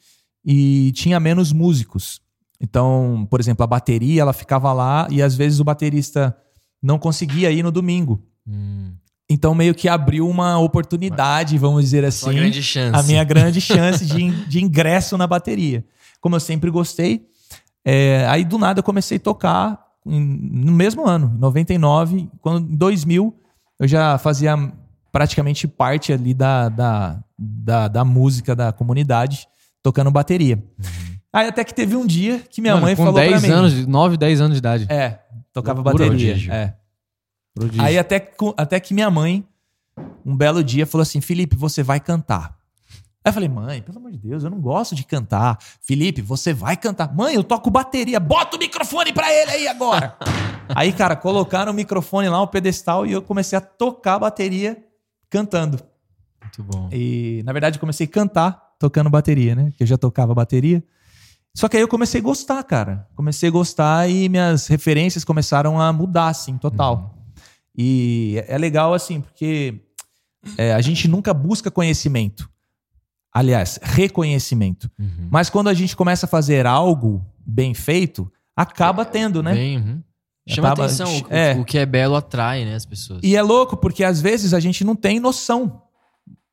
e 0.44 0.91
tinha 0.94 1.19
menos 1.20 1.53
músicos. 1.53 2.20
Então, 2.62 3.26
por 3.29 3.41
exemplo, 3.41 3.64
a 3.64 3.67
bateria 3.67 4.23
ela 4.23 4.32
ficava 4.32 4.73
lá 4.73 5.09
e 5.11 5.20
às 5.20 5.35
vezes 5.35 5.59
o 5.59 5.64
baterista 5.64 6.35
não 6.81 6.99
conseguia 6.99 7.50
ir 7.50 7.62
no 7.62 7.73
domingo. 7.73 8.23
Hum, 8.47 8.94
Então 9.29 9.55
meio 9.55 9.75
que 9.75 9.88
abriu 9.88 10.29
uma 10.29 10.59
oportunidade, 10.59 11.59
vamos 11.59 11.82
dizer 11.82 12.05
assim, 12.05 12.26
uma 12.26 12.35
grande 12.35 12.62
chance. 12.62 12.99
a 12.99 13.03
minha 13.03 13.25
grande 13.25 13.61
chance 13.61 14.06
de, 14.06 14.31
de 14.47 14.62
ingresso 14.62 15.19
na 15.19 15.26
bateria. 15.26 15.85
Como 16.20 16.37
eu 16.37 16.41
sempre 16.41 16.70
gostei, 16.70 17.26
é, 17.85 18.25
aí 18.29 18.44
do 18.44 18.59
nada 18.59 18.79
eu 18.79 18.85
comecei 18.85 19.17
a 19.17 19.20
tocar 19.20 19.82
no 20.05 20.73
mesmo 20.73 21.06
ano, 21.06 21.32
em 21.37 21.38
99, 21.41 22.29
quando 22.41 22.73
em 22.73 22.76
2000 22.76 23.35
eu 23.79 23.88
já 23.88 24.19
fazia 24.19 24.56
praticamente 25.12 25.67
parte 25.69 26.12
ali 26.12 26.32
da, 26.35 26.69
da, 26.69 27.23
da, 27.38 27.88
da 27.88 28.05
música 28.05 28.55
da 28.55 28.73
comunidade, 28.73 29.47
tocando 29.82 30.10
bateria. 30.10 30.63
Aí 31.32 31.48
até 31.48 31.65
que 31.65 31.72
teve 31.74 31.96
um 31.96 32.06
dia 32.06 32.41
que 32.41 32.60
minha 32.60 32.74
Mano, 32.74 32.86
mãe 32.86 32.96
com 32.96 33.05
falou 33.05 33.20
10 33.20 33.31
pra 33.31 33.41
mim... 33.41 33.48
anos, 33.55 33.72
de- 33.74 33.86
9, 33.86 34.17
10 34.17 34.41
anos 34.41 34.55
de 34.55 34.58
idade. 34.58 34.86
É, 34.91 35.19
tocava 35.53 35.81
Loucura, 35.81 36.05
bateria. 36.05 36.32
prodígio. 36.32 36.53
É. 36.53 36.77
Prodígio. 37.55 37.82
Aí 37.82 37.98
até, 37.98 38.31
até 38.56 38.79
que 38.81 38.93
minha 38.93 39.10
mãe, 39.10 39.44
um 40.24 40.36
belo 40.36 40.62
dia, 40.62 40.86
falou 40.86 41.03
assim: 41.03 41.20
Felipe, 41.20 41.56
você 41.56 41.82
vai 41.82 42.01
cantar. 42.01 42.56
Aí 43.24 43.31
eu 43.31 43.32
falei, 43.32 43.48
mãe, 43.48 43.81
pelo 43.81 43.98
amor 43.98 44.10
de 44.10 44.19
Deus, 44.19 44.43
eu 44.43 44.51
não 44.51 44.60
gosto 44.60 44.96
de 44.96 45.05
cantar. 45.05 45.56
Felipe, 45.81 46.20
você 46.20 46.53
vai 46.53 46.77
cantar. 46.77 47.15
Mãe, 47.15 47.36
eu 47.36 47.44
toco 47.44 47.70
bateria. 47.70 48.19
Bota 48.19 48.56
o 48.56 48.58
microfone 48.58 49.12
pra 49.12 49.32
ele 49.32 49.51
aí 49.53 49.69
agora. 49.69 50.17
aí, 50.74 50.93
cara, 50.93 51.15
colocaram 51.15 51.70
o 51.70 51.74
microfone 51.74 52.29
lá, 52.29 52.43
o 52.43 52.48
pedestal, 52.48 53.06
e 53.06 53.12
eu 53.12 53.22
comecei 53.22 53.56
a 53.56 53.60
tocar 53.60 54.19
bateria 54.19 54.77
cantando. 55.31 55.79
Muito 56.43 56.65
bom. 56.65 56.89
E, 56.93 57.43
na 57.44 57.53
verdade, 57.53 57.77
eu 57.77 57.81
comecei 57.81 58.06
a 58.06 58.10
cantar 58.10 58.60
tocando 58.77 59.08
bateria, 59.08 59.55
né? 59.55 59.72
Que 59.77 59.84
eu 59.84 59.86
já 59.86 59.96
tocava 59.96 60.34
bateria. 60.34 60.82
Só 61.55 61.69
que 61.69 61.77
aí 61.77 61.82
eu 61.82 61.89
comecei 61.89 62.21
a 62.21 62.25
gostar, 62.25 62.63
cara. 62.63 63.06
Comecei 63.15 63.49
a 63.49 63.53
gostar 63.53 64.09
e 64.09 64.29
minhas 64.29 64.67
referências 64.67 65.25
começaram 65.25 65.81
a 65.81 65.93
mudar, 65.93 66.29
assim, 66.29 66.56
total. 66.56 67.19
E 67.77 68.43
é 68.49 68.56
legal, 68.56 68.94
assim, 68.94 69.21
porque 69.21 69.81
é, 70.56 70.73
a 70.73 70.81
gente 70.81 71.09
nunca 71.09 71.35
busca 71.35 71.71
conhecimento. 71.71 72.49
Aliás, 73.32 73.79
reconhecimento. 73.82 74.91
Uhum. 74.99 75.29
Mas 75.31 75.49
quando 75.49 75.69
a 75.69 75.75
gente 75.75 75.97
começa 75.97 76.27
a 76.27 76.29
fazer 76.29 76.67
algo 76.67 77.25
bem 77.47 77.73
feito, 77.75 78.31
acaba 78.55 79.05
tendo, 79.05 79.43
né? 79.43 79.55
Bem, 79.55 79.79
uhum. 79.79 80.03
Chama 80.47 80.69
tava- 80.69 80.85
atenção. 80.85 81.09
O, 81.19 81.27
é. 81.31 81.55
o 81.55 81.65
que 81.65 81.79
é 81.79 81.87
belo 81.87 82.17
atrai, 82.17 82.65
né, 82.65 82.75
as 82.75 82.85
pessoas. 82.85 83.21
E 83.23 83.37
é 83.37 83.43
louco, 83.43 83.77
porque 83.77 84.05
às 84.05 84.21
vezes 84.21 84.53
a 84.53 84.61
gente 84.61 84.85
não 84.85 84.97
tem 84.97 85.21
noção. 85.21 85.82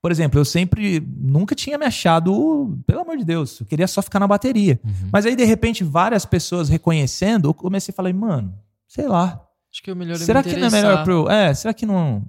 Por 0.01 0.11
exemplo, 0.11 0.39
eu 0.39 0.45
sempre 0.45 1.05
nunca 1.17 1.53
tinha 1.53 1.77
me 1.77 1.85
achado, 1.85 2.79
pelo 2.87 3.01
amor 3.01 3.17
de 3.17 3.25
Deus, 3.25 3.59
eu 3.59 3.65
queria 3.65 3.87
só 3.87 4.01
ficar 4.01 4.19
na 4.19 4.27
bateria. 4.27 4.79
Uhum. 4.83 5.09
Mas 5.11 5.25
aí, 5.25 5.35
de 5.35 5.43
repente, 5.43 5.83
várias 5.83 6.25
pessoas 6.25 6.69
reconhecendo, 6.69 7.49
eu 7.49 7.53
comecei 7.53 7.91
a 7.91 7.95
falar, 7.95 8.13
mano, 8.13 8.53
sei 8.87 9.07
lá. 9.07 9.45
Acho 9.71 9.83
que 9.83 9.89
é 9.89 9.93
o 9.93 9.95
melhor 9.95 10.15
é 10.15 10.19
será 10.19 10.41
me 10.41 10.49
que 10.49 10.55
não 10.57 10.67
é 10.67 10.71
melhor 10.71 11.03
pro. 11.03 11.29
É, 11.29 11.53
será 11.53 11.73
que 11.73 11.85
não. 11.85 12.25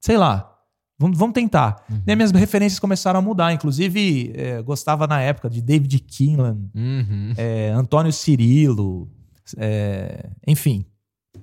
Sei 0.00 0.16
lá. 0.16 0.54
Vamos, 0.98 1.16
vamos 1.18 1.34
tentar. 1.34 1.84
Uhum. 1.90 2.02
Daí 2.04 2.16
minhas 2.16 2.30
referências 2.32 2.80
começaram 2.80 3.18
a 3.18 3.22
mudar. 3.22 3.52
Inclusive, 3.52 4.32
é, 4.34 4.62
gostava 4.62 5.06
na 5.06 5.20
época 5.20 5.50
de 5.50 5.60
David 5.60 5.98
Kinlan, 6.00 6.58
Uhum. 6.74 7.34
é, 7.36 7.70
Antônio 7.70 8.12
Cirilo, 8.12 9.08
é, 9.56 10.30
enfim. 10.46 10.84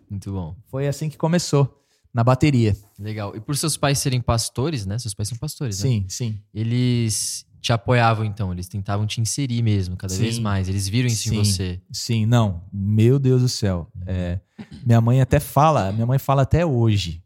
Muito 0.10 0.32
bom. 0.32 0.56
Foi 0.68 0.88
assim 0.88 1.10
que 1.10 1.18
começou. 1.18 1.85
Na 2.16 2.24
bateria. 2.24 2.74
Legal. 2.98 3.36
E 3.36 3.42
por 3.42 3.58
seus 3.58 3.76
pais 3.76 4.00
serem 4.00 4.22
pastores, 4.22 4.86
né? 4.86 4.98
Seus 4.98 5.14
pais 5.14 5.28
são 5.28 5.38
pastores, 5.38 5.84
né? 5.84 5.90
Sim, 5.90 6.06
sim. 6.08 6.40
Eles 6.54 7.46
te 7.60 7.74
apoiavam, 7.74 8.24
então. 8.24 8.54
Eles 8.54 8.70
tentavam 8.70 9.06
te 9.06 9.20
inserir 9.20 9.62
mesmo, 9.62 9.98
cada 9.98 10.14
Sim. 10.14 10.22
vez 10.22 10.40
mais. 10.40 10.70
Eles 10.70 10.88
viram 10.88 11.08
isso 11.08 11.28
Sim. 11.28 11.36
em 11.36 11.44
você. 11.44 11.82
Sim, 11.92 12.26
não. 12.26 12.64
Meu 12.72 13.20
Deus 13.20 13.42
do 13.42 13.50
céu. 13.50 13.92
É, 14.08 14.40
minha 14.86 15.02
mãe 15.02 15.20
até 15.20 15.42
fala, 15.42 15.92
minha 15.92 16.06
mãe 16.06 16.18
fala 16.18 16.44
até 16.44 16.66
hoje. 16.66 17.22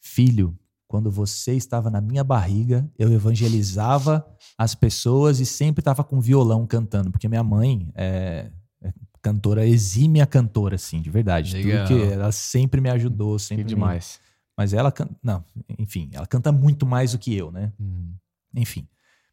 Filho, 0.00 0.56
quando 0.86 1.10
você 1.10 1.54
estava 1.54 1.90
na 1.90 2.00
minha 2.00 2.22
barriga, 2.22 2.88
eu 2.96 3.12
evangelizava 3.12 4.24
as 4.56 4.72
pessoas 4.74 5.40
e 5.40 5.46
sempre 5.46 5.80
estava 5.80 6.04
com 6.04 6.20
violão 6.20 6.64
cantando, 6.64 7.10
porque 7.10 7.28
minha 7.28 7.42
mãe 7.42 7.90
é, 7.94 8.50
é 8.80 8.92
cantora, 9.20 9.66
exímia 9.66 10.26
cantora, 10.26 10.76
assim, 10.76 11.00
de 11.02 11.10
verdade. 11.10 11.54
Legal. 11.56 11.86
Tudo 11.88 11.98
que 12.06 12.12
ela 12.12 12.30
sempre 12.30 12.80
me 12.80 12.88
ajudou, 12.90 13.36
Que 13.36 13.42
sempre 13.42 13.64
me- 13.64 13.68
demais. 13.70 14.20
Mas 14.58 14.72
ela 14.72 14.90
canta, 14.90 15.14
não, 15.22 15.44
enfim, 15.78 16.10
ela 16.12 16.26
canta 16.26 16.50
muito 16.50 16.84
mais 16.84 17.12
do 17.12 17.18
que 17.18 17.32
eu, 17.32 17.52
né? 17.52 17.72
Uhum. 17.78 18.12
Enfim. 18.56 18.88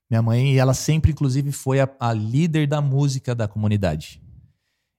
Minha 0.07 0.21
mãe, 0.21 0.55
ela 0.55 0.75
sempre, 0.75 1.11
inclusive, 1.11 1.51
foi 1.51 1.79
a, 1.79 1.89
a 1.99 2.13
líder 2.13 2.67
da 2.67 2.79
música 2.79 3.33
da 3.33 3.47
comunidade. 3.47 4.21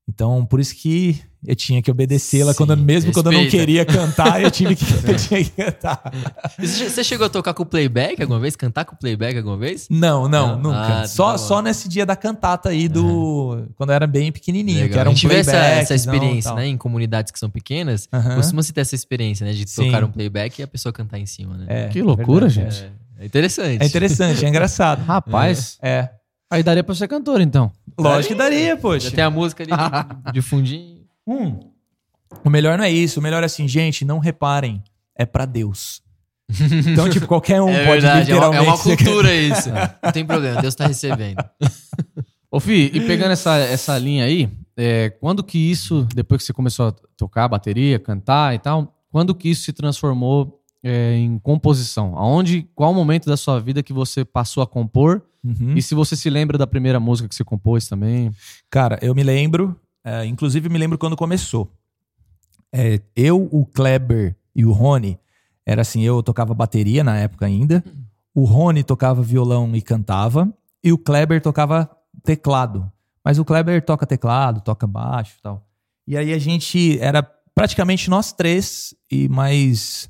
Então, 0.08 0.46
por 0.46 0.60
isso 0.60 0.74
que 0.76 1.20
eu 1.44 1.54
tinha 1.56 1.82
que 1.82 1.90
obedecê-la, 1.90 2.54
quando, 2.54 2.76
mesmo 2.76 3.12
quando 3.12 3.26
eu 3.26 3.32
não 3.32 3.40
respeita. 3.42 3.66
queria 3.66 3.84
cantar, 3.84 4.40
eu, 4.40 4.50
tive 4.50 4.74
que, 4.76 4.84
eu 5.04 5.16
tinha 5.16 5.44
que 5.44 5.50
cantar. 5.50 6.12
Você 6.58 7.02
chegou 7.04 7.26
a 7.26 7.28
tocar 7.28 7.52
com 7.54 7.64
o 7.64 7.66
playback 7.66 8.20
alguma 8.22 8.38
vez? 8.40 8.54
Cantar 8.56 8.84
com 8.84 8.94
o 8.94 8.98
playback 8.98 9.36
alguma 9.36 9.56
vez? 9.56 9.88
Não, 9.90 10.28
não, 10.28 10.48
Não? 10.56 10.62
nunca. 10.62 11.02
Ah, 11.02 11.08
só, 11.08 11.32
tá 11.32 11.38
só 11.38 11.60
nesse 11.60 11.88
dia 11.88 12.06
da 12.06 12.14
cantata 12.16 12.68
aí 12.68 12.88
do. 12.88 13.66
Quando 13.76 13.90
eu 13.90 13.96
era 13.96 14.06
bem 14.06 14.30
pequenininho, 14.32 14.78
Legal. 14.78 14.92
que 14.92 14.98
era 14.98 15.08
um 15.08 15.12
a 15.12 15.14
gente 15.14 15.26
vê 15.28 15.36
essa, 15.36 15.50
playback. 15.50 15.80
essa 15.82 15.94
experiência, 15.94 16.54
né? 16.54 16.66
Em 16.66 16.76
comunidades 16.76 17.32
que 17.32 17.38
são 17.38 17.50
pequenas, 17.50 18.08
costuma 18.36 18.62
se 18.62 18.72
ter 18.72 18.80
essa 18.82 18.94
experiência, 18.94 19.44
né? 19.44 19.52
De 19.52 19.68
Sim. 19.68 19.86
tocar 19.86 20.04
um 20.04 20.10
playback 20.10 20.60
e 20.60 20.62
a 20.62 20.68
pessoa 20.68 20.92
cantar 20.92 21.18
em 21.18 21.26
cima, 21.26 21.56
né? 21.56 21.66
É, 21.68 21.88
Que 21.88 22.00
loucura, 22.00 22.48
verdade, 22.48 22.76
gente. 22.76 22.92
É, 23.18 23.22
é 23.22 23.26
interessante. 23.26 23.82
É 23.82 23.86
interessante, 23.86 24.44
é 24.44 24.48
engraçado. 24.48 25.02
Rapaz, 25.06 25.78
É. 25.82 26.10
aí 26.50 26.62
daria 26.62 26.84
pra 26.84 26.94
ser 26.94 27.08
cantor, 27.08 27.40
então. 27.40 27.70
Lógico 27.98 28.34
que 28.34 28.38
daria, 28.38 28.76
poxa. 28.76 29.10
Já 29.10 29.16
tem 29.16 29.24
a 29.24 29.30
música 29.30 29.62
ali 29.62 29.72
de, 29.72 30.32
de 30.32 30.42
fundinho. 30.42 31.04
Hum. 31.26 31.58
O 32.44 32.50
melhor 32.50 32.76
não 32.76 32.84
é 32.84 32.90
isso. 32.90 33.20
O 33.20 33.22
melhor 33.22 33.42
é 33.42 33.46
assim, 33.46 33.66
gente, 33.66 34.04
não 34.04 34.18
reparem. 34.18 34.82
É 35.14 35.24
pra 35.24 35.44
Deus. 35.46 36.02
Então, 36.88 37.08
tipo, 37.10 37.26
qualquer 37.26 37.60
um 37.60 37.68
é 37.68 37.84
pode 37.86 38.02
verdade, 38.02 38.30
é 38.30 38.34
uma, 38.36 38.46
literalmente... 38.46 38.64
é 38.64 38.68
uma 38.68 38.76
ser- 38.76 38.96
cultura 39.02 39.34
isso. 39.34 39.68
Não 40.02 40.12
tem 40.12 40.24
problema, 40.24 40.62
Deus 40.62 40.74
tá 40.76 40.86
recebendo. 40.86 41.44
Ô, 42.50 42.60
Fih, 42.60 42.90
e 42.94 43.00
pegando 43.00 43.32
essa, 43.32 43.56
essa 43.56 43.98
linha 43.98 44.24
aí, 44.24 44.48
é, 44.76 45.10
quando 45.10 45.42
que 45.42 45.58
isso, 45.58 46.06
depois 46.14 46.42
que 46.42 46.46
você 46.46 46.52
começou 46.52 46.88
a 46.88 46.92
tocar 47.16 47.48
bateria, 47.48 47.98
cantar 47.98 48.54
e 48.54 48.60
tal, 48.60 48.94
quando 49.10 49.34
que 49.34 49.48
isso 49.50 49.64
se 49.64 49.72
transformou 49.72 50.62
é, 50.84 51.16
em 51.16 51.36
composição? 51.38 52.16
Aonde, 52.16 52.68
qual 52.74 52.92
o 52.92 52.94
momento 52.94 53.26
da 53.26 53.36
sua 53.36 53.58
vida 53.58 53.82
que 53.82 53.92
você 53.92 54.24
passou 54.24 54.62
a 54.62 54.66
compor? 54.66 55.22
Uhum. 55.46 55.74
E 55.74 55.82
se 55.82 55.94
você 55.94 56.16
se 56.16 56.28
lembra 56.28 56.58
da 56.58 56.66
primeira 56.66 56.98
música 56.98 57.28
que 57.28 57.34
você 57.34 57.44
compôs 57.44 57.86
também? 57.86 58.30
Cara, 58.70 58.98
eu 59.00 59.14
me 59.14 59.22
lembro, 59.22 59.78
é, 60.04 60.24
inclusive 60.24 60.68
me 60.68 60.78
lembro 60.78 60.98
quando 60.98 61.16
começou. 61.16 61.70
É, 62.72 63.00
eu, 63.14 63.48
o 63.52 63.64
Kleber 63.64 64.36
e 64.54 64.64
o 64.64 64.72
Rony, 64.72 65.18
era 65.64 65.82
assim, 65.82 66.02
eu 66.02 66.22
tocava 66.22 66.54
bateria 66.54 67.04
na 67.04 67.16
época 67.16 67.46
ainda, 67.46 67.84
o 68.34 68.44
Rony 68.44 68.82
tocava 68.82 69.22
violão 69.22 69.74
e 69.74 69.80
cantava, 69.80 70.52
e 70.82 70.92
o 70.92 70.98
Kleber 70.98 71.40
tocava 71.40 71.90
teclado. 72.22 72.90
Mas 73.24 73.38
o 73.38 73.44
Kleber 73.44 73.84
toca 73.84 74.06
teclado, 74.06 74.60
toca 74.60 74.86
baixo 74.86 75.36
e 75.38 75.42
tal. 75.42 75.66
E 76.06 76.16
aí 76.16 76.32
a 76.32 76.38
gente 76.38 76.98
era 77.00 77.22
praticamente 77.54 78.08
nós 78.08 78.32
três 78.32 78.94
e 79.10 79.28
mais 79.28 80.08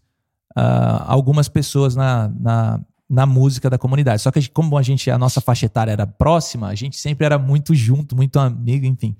ah, 0.54 1.04
algumas 1.06 1.48
pessoas 1.48 1.94
na, 1.94 2.28
na, 2.28 2.80
na 3.08 3.24
música 3.24 3.70
da 3.70 3.78
comunidade. 3.78 4.20
Só 4.22 4.30
que 4.32 4.48
como 4.48 4.76
a 4.76 4.82
gente, 4.82 5.10
a 5.10 5.16
nossa 5.18 5.40
faixa 5.40 5.66
etária 5.66 5.92
era 5.92 6.06
próxima, 6.06 6.68
a 6.68 6.74
gente 6.74 6.96
sempre 6.96 7.24
era 7.24 7.38
muito 7.38 7.74
junto, 7.74 8.16
muito 8.16 8.38
amigo, 8.38 8.84
enfim. 8.86 9.14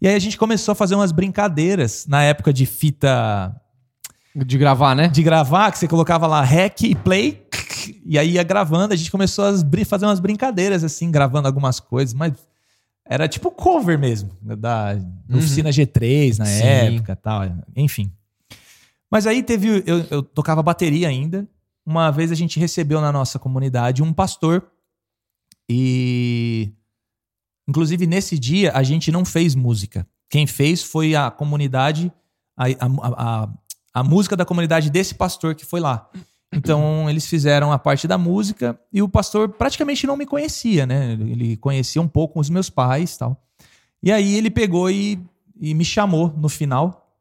E 0.00 0.08
aí 0.08 0.14
a 0.14 0.18
gente 0.18 0.38
começou 0.38 0.72
a 0.72 0.74
fazer 0.74 0.94
umas 0.94 1.12
brincadeiras 1.12 2.06
na 2.06 2.22
época 2.22 2.52
de 2.52 2.64
fita 2.66 3.54
De 4.34 4.56
gravar, 4.58 4.94
né? 4.94 5.08
de 5.08 5.22
gravar, 5.22 5.70
que 5.72 5.78
você 5.78 5.86
colocava 5.88 6.26
lá 6.26 6.42
rec 6.42 6.82
e 6.82 6.94
play, 6.94 7.46
e 8.04 8.18
aí 8.18 8.32
ia 8.32 8.42
gravando, 8.42 8.94
a 8.94 8.96
gente 8.96 9.10
começou 9.10 9.44
a 9.44 9.84
fazer 9.84 10.06
umas 10.06 10.20
brincadeiras 10.20 10.82
assim, 10.82 11.10
gravando 11.10 11.46
algumas 11.46 11.78
coisas, 11.80 12.14
mas 12.14 12.32
era 13.08 13.28
tipo 13.28 13.50
cover 13.50 13.98
mesmo, 13.98 14.30
da 14.42 14.96
Uhum. 15.28 15.38
oficina 15.38 15.70
G3 15.70 16.38
na 16.38 16.44
Sim. 16.46 16.62
época 16.64 17.12
e 17.12 17.16
tal, 17.16 17.42
enfim. 17.76 18.10
Mas 19.10 19.26
aí 19.26 19.42
teve, 19.42 19.82
eu, 19.86 20.04
eu 20.10 20.22
tocava 20.22 20.62
bateria 20.62 21.08
ainda, 21.08 21.46
uma 21.86 22.10
vez 22.10 22.32
a 22.32 22.34
gente 22.34 22.58
recebeu 22.58 23.00
na 23.00 23.12
nossa 23.12 23.38
comunidade 23.38 24.02
um 24.02 24.12
pastor 24.12 24.66
e 25.70 26.72
inclusive 27.68 28.06
nesse 28.06 28.36
dia 28.38 28.72
a 28.72 28.82
gente 28.82 29.12
não 29.12 29.24
fez 29.24 29.54
música. 29.54 30.06
Quem 30.28 30.46
fez 30.46 30.82
foi 30.82 31.14
a 31.14 31.30
comunidade, 31.30 32.12
a, 32.56 32.64
a, 32.64 33.44
a, 33.44 33.48
a 33.94 34.02
música 34.02 34.36
da 34.36 34.44
comunidade 34.44 34.90
desse 34.90 35.14
pastor 35.14 35.54
que 35.54 35.64
foi 35.64 35.78
lá. 35.78 36.10
Então 36.52 37.08
eles 37.08 37.26
fizeram 37.26 37.72
a 37.72 37.78
parte 37.78 38.08
da 38.08 38.18
música 38.18 38.78
e 38.92 39.00
o 39.00 39.08
pastor 39.08 39.48
praticamente 39.48 40.06
não 40.06 40.16
me 40.16 40.26
conhecia, 40.26 40.86
né? 40.86 41.12
Ele 41.12 41.56
conhecia 41.56 42.02
um 42.02 42.08
pouco 42.08 42.40
os 42.40 42.50
meus 42.50 42.68
pais 42.68 43.16
tal. 43.16 43.40
E 44.02 44.10
aí 44.10 44.36
ele 44.36 44.50
pegou 44.50 44.90
e, 44.90 45.20
e 45.60 45.74
me 45.74 45.84
chamou 45.84 46.34
no 46.36 46.48
final. 46.48 47.14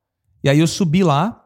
E 0.44 0.50
aí 0.50 0.60
eu 0.60 0.68
subi 0.68 1.04
lá 1.04 1.45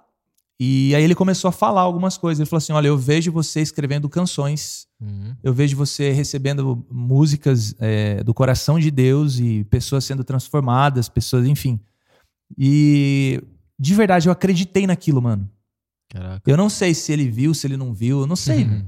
e 0.60 0.94
aí 0.94 1.04
ele 1.04 1.16
começou 1.16 1.48
a 1.48 1.52
falar 1.52 1.82
algumas 1.82 2.18
coisas. 2.18 2.40
Ele 2.40 2.50
falou 2.50 2.58
assim: 2.58 2.74
Olha, 2.74 2.88
eu 2.88 2.98
vejo 2.98 3.32
você 3.32 3.62
escrevendo 3.62 4.10
canções 4.10 4.88
Uhum. 5.02 5.34
eu 5.42 5.54
vejo 5.54 5.78
você 5.78 6.12
recebendo 6.12 6.86
músicas 6.92 7.74
é, 7.80 8.22
do 8.22 8.34
coração 8.34 8.78
de 8.78 8.92
Deus 8.92 9.40
e 9.40 9.64
pessoas 9.70 10.04
sendo 10.04 10.26
transformadas, 10.26 11.08
pessoas, 11.08 11.48
enfim. 11.48 11.80
E 12.58 13.42
de 13.80 13.96
verdade 13.96 14.28
eu 14.28 14.32
acreditei 14.34 14.86
naquilo, 14.86 15.22
mano. 15.22 15.50
Caraca. 16.10 16.52
Eu 16.52 16.58
não 16.58 16.70
sei 16.70 16.94
se 16.94 17.14
ele 17.14 17.30
viu, 17.30 17.54
se 17.54 17.66
ele 17.66 17.78
não 17.78 17.94
viu, 17.94 18.20
eu 18.22 18.28
não 18.28 18.36
sei. 18.36 18.66
Uhum. 18.66 18.86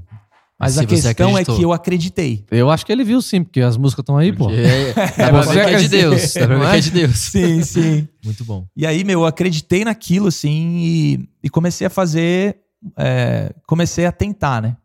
Mas 0.62 0.74
Se 0.74 0.80
a 0.80 0.86
questão 0.86 1.36
é 1.36 1.44
que 1.44 1.60
eu 1.60 1.72
acreditei. 1.72 2.44
Eu 2.48 2.70
acho 2.70 2.86
que 2.86 2.92
ele 2.92 3.02
viu 3.02 3.20
sim, 3.20 3.42
porque 3.42 3.60
as 3.60 3.76
músicas 3.76 4.04
estão 4.04 4.16
aí, 4.16 4.32
pô. 4.32 4.44
Porque 4.44 4.60
é, 4.60 4.94
dá 4.94 5.28
pra 5.28 5.42
você 5.42 5.58
é 5.58 5.76
de. 5.76 5.88
Deus. 5.88 6.34
Dá 6.34 6.46
pra 6.46 6.58
ver 6.58 6.70
que 6.70 6.76
é 6.76 6.80
de 6.80 6.90
Deus. 6.92 7.18
Sim, 7.18 7.64
sim. 7.64 8.08
Muito 8.24 8.44
bom. 8.44 8.64
E 8.76 8.86
aí, 8.86 9.02
meu, 9.02 9.20
eu 9.20 9.26
acreditei 9.26 9.84
naquilo, 9.84 10.28
assim, 10.28 10.76
e, 10.78 11.28
e 11.42 11.50
comecei 11.50 11.84
a 11.84 11.90
fazer. 11.90 12.58
é, 12.96 13.52
comecei 13.66 14.06
a 14.06 14.12
tentar, 14.12 14.62
né? 14.62 14.76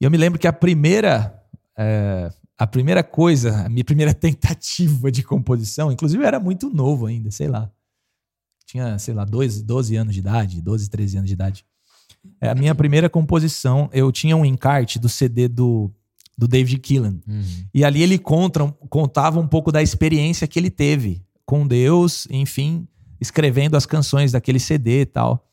E 0.00 0.04
eu 0.04 0.10
me 0.10 0.16
lembro 0.16 0.38
que 0.38 0.46
a 0.46 0.52
primeira. 0.54 1.38
é, 1.76 2.30
a 2.56 2.66
primeira 2.66 3.02
coisa, 3.02 3.66
a 3.66 3.68
minha 3.68 3.84
primeira 3.84 4.14
tentativa 4.14 5.12
de 5.12 5.22
composição, 5.22 5.92
inclusive 5.92 6.22
eu 6.22 6.26
era 6.26 6.40
muito 6.40 6.70
novo 6.70 7.06
ainda, 7.06 7.30
sei 7.30 7.48
lá. 7.48 7.70
Tinha, 8.64 8.98
sei 8.98 9.12
lá, 9.12 9.24
12, 9.26 9.64
12 9.64 9.96
anos 9.96 10.14
de 10.14 10.20
idade, 10.20 10.62
12, 10.62 10.88
13 10.88 11.16
anos 11.18 11.28
de 11.28 11.34
idade. 11.34 11.66
É, 12.40 12.48
a 12.50 12.54
minha 12.54 12.74
primeira 12.74 13.08
composição, 13.08 13.88
eu 13.92 14.10
tinha 14.12 14.36
um 14.36 14.44
encarte 14.44 14.98
do 14.98 15.08
CD 15.08 15.48
do, 15.48 15.90
do 16.36 16.46
David 16.48 16.78
Keelan. 16.80 17.18
Uhum. 17.26 17.42
E 17.74 17.84
ali 17.84 18.02
ele 18.02 18.18
conta, 18.18 18.66
contava 18.88 19.38
um 19.40 19.46
pouco 19.46 19.70
da 19.72 19.82
experiência 19.82 20.46
que 20.46 20.58
ele 20.58 20.70
teve 20.70 21.22
com 21.44 21.66
Deus, 21.66 22.26
enfim, 22.30 22.86
escrevendo 23.20 23.76
as 23.76 23.86
canções 23.86 24.32
daquele 24.32 24.58
CD 24.58 25.02
e 25.02 25.06
tal. 25.06 25.46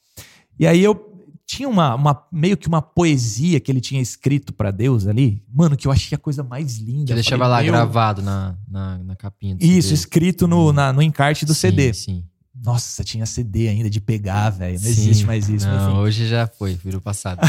E 0.60 0.66
aí 0.68 0.84
eu 0.84 1.06
tinha 1.46 1.68
uma, 1.68 1.96
uma- 1.96 2.28
meio 2.32 2.56
que 2.56 2.68
uma 2.68 2.82
poesia 2.82 3.60
que 3.60 3.72
ele 3.72 3.82
tinha 3.82 4.00
escrito 4.02 4.54
pra 4.54 4.70
Deus 4.70 5.08
ali, 5.08 5.44
mano, 5.52 5.76
que 5.76 5.88
eu 5.88 5.92
achei 5.92 6.16
a 6.16 6.20
coisa 6.20 6.44
mais 6.44 6.78
linda. 6.78 7.06
Que 7.08 7.12
Eu 7.14 7.16
deixava 7.16 7.44
falei, 7.46 7.52
lá 7.58 7.64
meu, 7.64 7.72
gravado 7.72 8.22
na, 8.22 8.56
na, 8.68 8.98
na 9.00 9.16
capinha 9.16 9.58
Isso, 9.60 9.88
CD. 9.90 9.94
escrito 9.96 10.48
no, 10.48 10.72
na- 10.72 10.94
no 10.94 11.02
encarte 11.02 11.46
do 11.46 11.54
Sim, 11.56 11.60
CD. 11.62 11.94
Sim. 11.94 12.24
Nossa, 12.64 13.04
tinha 13.04 13.26
CD 13.26 13.70
ainda 13.70 13.90
de 13.90 14.02
pegar, 14.02 14.50
velho. 14.50 14.74
Não 14.74 14.80
Sim. 14.84 14.90
existe 14.90 15.26
mais 15.26 15.48
isso. 15.48 15.66
mas 15.68 15.82
Não, 15.82 15.92
enfim. 15.92 16.00
hoje 16.00 16.28
já 16.28 16.46
foi, 16.48 16.74
virou 16.76 17.00
passado. 17.00 17.40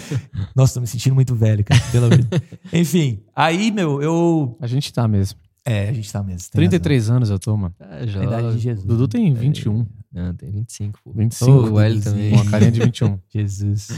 Nossa, 0.56 0.74
tô 0.74 0.80
me 0.80 0.86
sentindo 0.86 1.14
muito 1.14 1.34
velho, 1.34 1.62
cara. 1.64 1.80
Pelo 1.92 2.06
amor 2.06 2.18
Deus. 2.24 2.42
Enfim, 2.72 3.20
aí, 3.36 3.70
meu, 3.70 4.00
eu. 4.02 4.56
A 4.60 4.66
gente 4.66 4.92
tá 4.92 5.06
mesmo. 5.06 5.38
É, 5.66 5.88
a 5.88 5.92
gente 5.92 6.12
tá 6.12 6.22
mesmo. 6.22 6.38
tem 6.50 6.60
razão. 6.64 6.68
33 6.70 7.10
anos 7.10 7.30
eu 7.30 7.38
tô, 7.38 7.56
mano. 7.56 7.74
Tá 7.78 7.86
A 7.90 8.02
idade 8.04 8.52
de. 8.52 8.58
Jesus. 8.58 8.86
Dudu 8.86 9.08
tem 9.08 9.32
21. 9.32 9.86
Não, 10.12 10.34
tem 10.34 10.50
25, 10.50 10.98
pô. 11.02 11.12
25. 11.14 11.50
Ô, 11.50 11.70
o 11.72 11.80
Hélio 11.80 12.00
também. 12.02 12.32
Uma 12.32 12.44
carinha 12.46 12.70
de 12.70 12.80
21. 12.80 13.18
Jesus. 13.32 13.88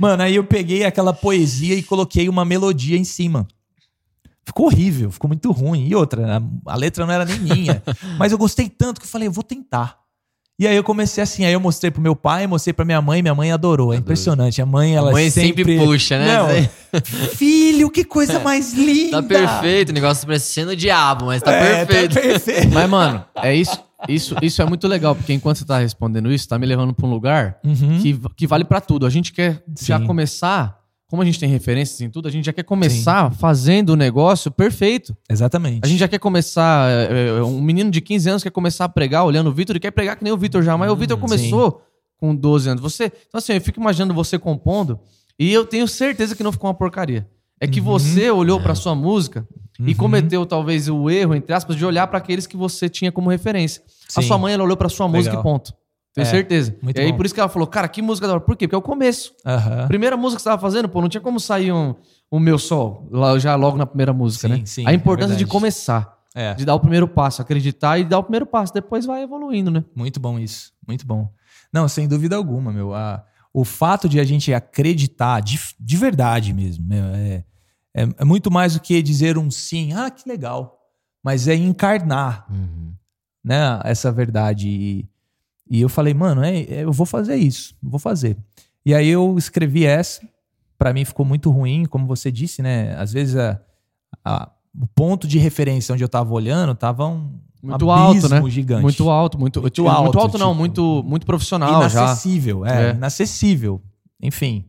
Mano, 0.00 0.22
aí 0.22 0.34
eu 0.36 0.44
peguei 0.44 0.84
aquela 0.84 1.12
poesia 1.12 1.74
e 1.74 1.82
coloquei 1.82 2.28
uma 2.28 2.44
melodia 2.44 2.96
em 2.96 3.04
cima. 3.04 3.46
Ficou 4.44 4.66
horrível, 4.66 5.10
ficou 5.10 5.28
muito 5.28 5.50
ruim. 5.52 5.86
E 5.86 5.94
outra, 5.94 6.38
a, 6.66 6.72
a 6.72 6.76
letra 6.76 7.06
não 7.06 7.12
era 7.14 7.24
nem 7.24 7.38
minha. 7.38 7.82
mas 8.18 8.32
eu 8.32 8.38
gostei 8.38 8.68
tanto 8.68 9.00
que 9.00 9.06
eu 9.06 9.10
falei, 9.10 9.28
eu 9.28 9.32
vou 9.32 9.44
tentar. 9.44 10.00
E 10.58 10.66
aí 10.66 10.76
eu 10.76 10.84
comecei 10.84 11.22
assim, 11.22 11.44
aí 11.44 11.52
eu 11.52 11.58
mostrei 11.58 11.90
pro 11.90 12.00
meu 12.00 12.14
pai, 12.14 12.46
mostrei 12.46 12.72
pra 12.72 12.84
minha 12.84 13.00
mãe, 13.00 13.22
minha 13.22 13.34
mãe 13.34 13.50
adorou. 13.50 13.92
É 13.92 13.96
impressionante. 13.96 14.60
A 14.60 14.66
mãe, 14.66 14.94
ela 14.94 15.08
A 15.10 15.12
mãe 15.12 15.30
sempre, 15.30 15.64
sempre... 15.64 15.78
puxa, 15.78 16.18
né? 16.18 16.26
Não, 16.36 17.00
filho, 17.34 17.90
que 17.90 18.04
coisa 18.04 18.38
mais 18.38 18.72
linda! 18.74 19.22
Tá 19.22 19.28
perfeito, 19.28 19.88
o 19.90 19.92
negócio 19.92 20.26
parecendo 20.26 20.72
o 20.72 20.76
diabo, 20.76 21.26
mas 21.26 21.42
tá 21.42 21.50
É, 21.52 21.84
perfeito. 21.86 22.14
Tá 22.14 22.20
perfeito. 22.20 22.68
Mas, 22.74 22.88
mano, 22.90 23.24
é 23.36 23.54
isso. 23.54 23.78
Isso, 24.08 24.34
isso 24.42 24.60
é 24.60 24.64
muito 24.64 24.86
legal, 24.88 25.14
porque 25.14 25.32
enquanto 25.32 25.58
você 25.58 25.64
tá 25.64 25.78
respondendo 25.78 26.30
isso, 26.32 26.48
tá 26.48 26.58
me 26.58 26.66
levando 26.66 26.92
pra 26.92 27.06
um 27.06 27.10
lugar 27.10 27.58
Uhum. 27.64 28.00
que, 28.00 28.20
que 28.36 28.46
vale 28.46 28.64
pra 28.64 28.80
tudo. 28.80 29.06
A 29.06 29.10
gente 29.10 29.32
quer 29.32 29.62
já 29.80 29.98
Sim. 29.98 30.06
começar, 30.06 30.76
como 31.12 31.20
a 31.20 31.26
gente 31.26 31.38
tem 31.38 31.46
referências 31.46 32.00
em 32.00 32.08
tudo, 32.08 32.26
a 32.26 32.30
gente 32.30 32.46
já 32.46 32.54
quer 32.54 32.62
começar 32.62 33.30
fazendo 33.34 33.90
o 33.90 33.96
negócio 33.96 34.50
perfeito. 34.50 35.14
Exatamente. 35.28 35.80
A 35.84 35.86
gente 35.86 35.98
já 35.98 36.08
quer 36.08 36.18
começar. 36.18 36.88
é, 36.90 37.36
é, 37.36 37.42
um 37.42 37.60
menino 37.60 37.90
de 37.90 38.00
15 38.00 38.30
anos 38.30 38.42
quer 38.42 38.48
começar 38.50 38.86
a 38.86 38.88
pregar 38.88 39.22
olhando 39.26 39.50
o 39.50 39.52
Vitor 39.52 39.76
e 39.76 39.80
quer 39.80 39.90
pregar 39.90 40.16
que 40.16 40.24
nem 40.24 40.32
o 40.32 40.38
Vitor 40.38 40.62
já, 40.62 40.74
mas 40.78 40.90
o 40.90 40.96
Vitor 40.96 41.18
começou 41.18 41.82
com 42.16 42.34
12 42.34 42.70
anos. 42.70 42.82
Você, 42.82 43.12
então, 43.28 43.36
assim, 43.38 43.52
eu 43.52 43.60
fico 43.60 43.78
imaginando 43.78 44.14
você 44.14 44.38
compondo 44.38 44.98
e 45.38 45.52
eu 45.52 45.66
tenho 45.66 45.86
certeza 45.86 46.34
que 46.34 46.42
não 46.42 46.50
ficou 46.50 46.68
uma 46.70 46.74
porcaria. 46.74 47.28
É 47.60 47.66
que 47.66 47.78
você 47.78 48.30
olhou 48.30 48.58
pra 48.58 48.74
sua 48.74 48.94
música 48.94 49.46
e 49.78 49.90
Uhum. 49.90 49.94
cometeu 49.94 50.46
talvez 50.46 50.88
o 50.88 51.10
erro, 51.10 51.34
entre 51.34 51.52
aspas, 51.54 51.76
de 51.76 51.84
olhar 51.84 52.06
pra 52.06 52.16
aqueles 52.16 52.46
que 52.46 52.56
você 52.56 52.88
tinha 52.88 53.12
como 53.12 53.28
referência. 53.28 53.82
A 54.16 54.22
Sim. 54.22 54.28
sua 54.28 54.38
mãe, 54.38 54.54
ela 54.54 54.64
olhou 54.64 54.78
pra 54.78 54.88
sua 54.88 55.06
música 55.08 55.36
Legal. 55.36 55.40
e 55.40 55.42
ponto. 55.42 55.74
Tenho 56.14 56.26
É, 56.26 56.30
certeza. 56.30 56.76
muito 56.82 56.96
e 56.98 57.00
aí, 57.00 57.10
bom. 57.10 57.16
por 57.16 57.24
isso 57.26 57.34
que 57.34 57.40
ela 57.40 57.48
falou, 57.48 57.66
cara, 57.66 57.88
que 57.88 58.02
música 58.02 58.26
da 58.26 58.34
hora. 58.34 58.42
Por 58.42 58.54
quê? 58.56 58.66
Porque 58.66 58.74
é 58.74 58.78
o 58.78 58.82
começo. 58.82 59.32
A 59.44 59.86
primeira 59.86 60.16
música 60.16 60.36
que 60.38 60.42
você 60.42 60.48
tava 60.50 60.60
fazendo, 60.60 60.88
pô, 60.88 61.00
não 61.00 61.08
tinha 61.08 61.20
como 61.20 61.40
sair 61.40 61.72
um, 61.72 61.94
um 62.30 62.38
Meu 62.38 62.58
Sol, 62.58 63.08
lá, 63.10 63.38
já 63.38 63.54
logo 63.56 63.76
na 63.78 63.86
primeira 63.86 64.12
música, 64.12 64.46
Sim, 64.48 64.54
né? 64.54 64.62
sim, 64.66 64.86
a 64.86 64.92
é 64.92 64.94
importância 64.94 65.34
de 65.36 65.44
verdade. 65.44 65.50
começar, 65.52 66.18
É. 66.34 66.52
de 66.54 66.64
dar 66.66 66.74
o 66.74 66.80
primeiro 66.80 67.08
passo, 67.08 67.40
acreditar 67.40 67.98
e 67.98 68.04
dar 68.04 68.18
o 68.18 68.22
primeiro 68.24 68.44
passo. 68.46 68.74
Depois 68.74 69.06
vai 69.06 69.22
evoluindo, 69.22 69.70
né? 69.70 69.82
Muito 69.96 70.20
bom 70.20 70.38
isso. 70.38 70.72
Muito 70.86 71.06
bom. 71.06 71.30
Não, 71.72 71.88
sem 71.88 72.06
dúvida 72.06 72.36
alguma, 72.36 72.70
meu. 72.72 72.92
A- 72.94 73.24
o 73.54 73.64
fato 73.64 74.06
de 74.08 74.18
a 74.20 74.24
gente 74.24 74.52
acreditar 74.52 75.40
de, 75.40 75.58
de 75.78 75.96
verdade 75.96 76.52
mesmo, 76.54 76.86
meu, 76.86 77.04
é, 77.06 77.44
é, 77.94 78.08
é 78.18 78.24
muito 78.24 78.50
mais 78.50 78.74
do 78.74 78.80
que 78.80 79.02
dizer 79.02 79.36
um 79.38 79.50
sim, 79.50 79.92
ah, 79.94 80.10
que 80.10 80.28
legal. 80.28 80.78
Mas 81.24 81.48
é 81.48 81.54
encarnar, 81.54 82.46
Uhum. 82.50 82.92
né, 83.44 83.80
essa 83.84 84.10
verdade. 84.12 84.68
E, 84.68 85.08
e 85.74 85.80
eu 85.80 85.88
falei, 85.88 86.12
mano, 86.14 86.42
é, 86.44 86.58
é, 86.60 86.84
eu 86.84 86.92
vou 86.92 87.06
fazer 87.06 87.36
isso, 87.36 87.74
vou 87.82 87.98
fazer. 87.98 88.36
E 88.84 88.94
aí 88.94 89.08
eu 89.08 89.36
escrevi 89.38 89.84
essa, 89.86 90.20
Pra 90.78 90.92
mim 90.92 91.04
ficou 91.04 91.24
muito 91.24 91.48
ruim, 91.48 91.84
como 91.84 92.08
você 92.08 92.28
disse, 92.32 92.60
né? 92.60 92.96
Às 92.98 93.12
vezes 93.12 93.36
a- 93.36 93.60
a- 94.24 94.50
o 94.76 94.84
ponto 94.88 95.28
de 95.28 95.38
referência 95.38 95.92
onde 95.92 96.02
eu 96.02 96.08
tava 96.08 96.32
olhando 96.34 96.74
tava 96.74 97.06
um 97.06 97.38
Muito 97.62 97.88
alto, 97.88 98.28
né? 98.28 98.42
gigante. 98.50 98.82
Muito 98.82 99.08
alto, 99.08 99.38
muito, 99.38 99.60
Muito 99.60 99.74
tipo, 99.74 99.86
muito 99.88 99.96
alto, 100.06 100.18
alto 100.18 100.38
não, 100.38 100.48
tipo, 100.48 100.58
muito, 100.58 101.04
muito 101.06 101.24
profissional 101.24 101.88
já. 101.88 102.00
inacessível, 102.02 102.66
é, 102.66 102.88
É. 102.88 102.90
inacessível. 102.94 103.80
Enfim, 104.20 104.64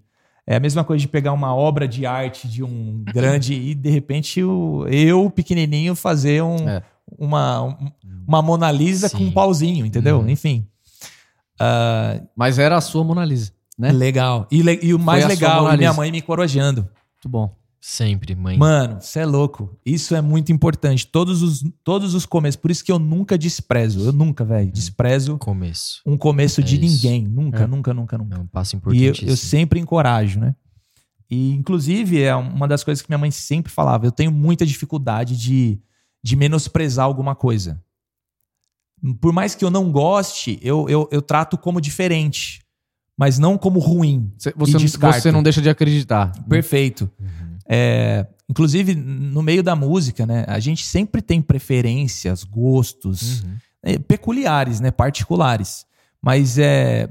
é 0.45 0.55
a 0.55 0.59
mesma 0.59 0.83
coisa 0.83 1.01
de 1.01 1.07
pegar 1.07 1.33
uma 1.33 1.55
obra 1.55 1.87
de 1.87 2.05
arte 2.05 2.47
de 2.47 2.61
um 2.63 3.03
grande 3.11 3.55
e 3.55 3.73
de 3.73 3.89
repente 3.89 4.43
o- 4.43 4.85
eu, 4.89 5.31
pequenininho, 5.31 5.95
fazer 5.95 6.43
um- 6.43 6.69
É. 6.69 6.83
uma, 7.17 7.63
um- 7.63 7.91
uma 8.27 8.39
Mona 8.43 8.71
Lisa 8.71 9.09
com 9.09 9.17
Sim. 9.17 9.27
um 9.29 9.31
pauzinho, 9.31 9.83
entendeu? 9.83 10.19
Uhum. 10.19 10.29
Enfim. 10.29 10.67
Ah, 11.63 12.21
Mas 12.35 12.59
era 12.59 12.77
a 12.77 12.81
sua 12.81 13.03
Mona 13.03 13.23
Lisa, 13.25 13.51
né? 13.77 13.91
Legal. 13.91 14.47
E, 14.51 14.61
le- 14.61 14.79
e 14.81 14.93
o 14.93 14.99
mais 14.99 15.25
legal, 15.25 15.75
minha 15.77 15.93
mãe 15.93 16.11
me 16.11 16.21
corojando. 16.21 16.81
Muito 16.81 17.29
bom. 17.29 17.55
Sempre, 17.85 18.33
mãe. 18.33 18.57
Mano, 18.57 19.01
você 19.01 19.19
é 19.19 19.25
louco. 19.25 19.77
Isso 19.85 20.15
é 20.15 20.21
muito 20.21 20.53
importante. 20.53 21.05
Todos 21.05 21.41
os, 21.41 21.65
todos 21.83 22.13
os 22.13 22.25
começos. 22.25 22.55
Por 22.55 22.71
isso 22.71 22.81
que 22.83 22.91
eu 22.91 22.97
nunca 22.97 23.37
desprezo. 23.37 24.05
Eu 24.05 24.13
nunca, 24.13 24.45
velho, 24.45 24.71
desprezo 24.71 25.37
Começo. 25.37 26.01
um 26.05 26.17
começo 26.17 26.61
É 26.61 26.63
de 26.63 26.75
isso. 26.75 26.95
ninguém. 27.05 27.27
Nunca, 27.27 27.63
É. 27.63 27.67
nunca, 27.67 27.93
nunca, 27.93 28.17
nunca. 28.17 28.35
É 28.37 28.39
um 28.39 28.47
passo 28.47 28.79
E 28.93 29.03
eu, 29.03 29.13
eu 29.23 29.35
sempre 29.35 29.81
encorajo, 29.81 30.39
né? 30.39 30.55
E, 31.29 31.51
inclusive, 31.51 32.21
é 32.21 32.33
uma 32.33 32.69
das 32.69 32.85
coisas 32.85 33.01
que 33.01 33.09
minha 33.09 33.17
mãe 33.17 33.31
sempre 33.31 33.69
falava. 33.69 34.05
Eu 34.05 34.11
tenho 34.13 34.31
muita 34.31 34.65
dificuldade 34.65 35.35
de, 35.35 35.77
de 36.23 36.35
menosprezar 36.37 37.03
alguma 37.05 37.35
coisa. 37.35 37.81
Por 39.19 39.33
mais 39.33 39.53
que 39.55 39.65
eu 39.65 39.69
não 39.69 39.91
goste, 39.91 40.59
eu, 40.61 40.87
eu, 40.89 41.09
eu 41.11 41.21
trato 41.21 41.57
como 41.57 41.81
diferente, 41.81 42.61
mas 43.17 43.37
não 43.37 43.57
como 43.57 43.79
ruim. 43.79 44.31
Você, 44.37 44.53
você, 44.55 44.71
não, 44.73 45.11
você 45.13 45.31
não 45.31 45.43
deixa 45.43 45.61
de 45.61 45.69
acreditar. 45.69 46.31
Perfeito. 46.47 47.09
Uhum. 47.19 47.57
É, 47.67 48.25
inclusive, 48.49 48.95
no 48.95 49.41
meio 49.43 49.61
da 49.61 49.75
música, 49.75 50.25
né? 50.25 50.45
A 50.47 50.59
gente 50.59 50.85
sempre 50.85 51.21
tem 51.21 51.41
preferências, 51.41 52.43
gostos 52.43 53.43
Uhum. 53.43 53.55
é, 53.83 53.99
peculiares, 53.99 54.79
né? 54.79 54.89
Particulares. 54.91 55.85
Mas, 56.21 56.57
é, 56.57 57.09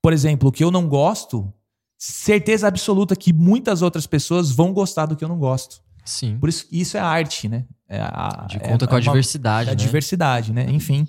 por 0.00 0.12
exemplo, 0.12 0.48
o 0.48 0.52
que 0.52 0.62
eu 0.62 0.70
não 0.70 0.86
gosto, 0.88 1.52
certeza 1.98 2.68
absoluta 2.68 3.16
que 3.16 3.32
muitas 3.32 3.82
outras 3.82 4.06
pessoas 4.06 4.50
vão 4.52 4.72
gostar 4.72 5.06
do 5.06 5.16
que 5.16 5.24
eu 5.24 5.28
não 5.28 5.38
gosto. 5.38 5.82
Sim. 6.04 6.36
Por 6.38 6.48
isso, 6.48 6.66
isso 6.70 6.96
é 6.96 7.00
arte, 7.00 7.48
né? 7.48 7.64
É 7.88 7.98
a, 8.00 8.46
De 8.48 8.56
é- 8.56 8.60
conta 8.60 8.86
com 8.86 8.94
a 8.94 8.98
é 8.98 9.00
uma- 9.00 9.04
diversidade, 9.04 9.68
é 9.68 9.72
a 9.72 9.76
né? 9.76 9.82
diversidade, 9.82 10.52
né? 10.52 10.66
Enfim. 10.70 11.08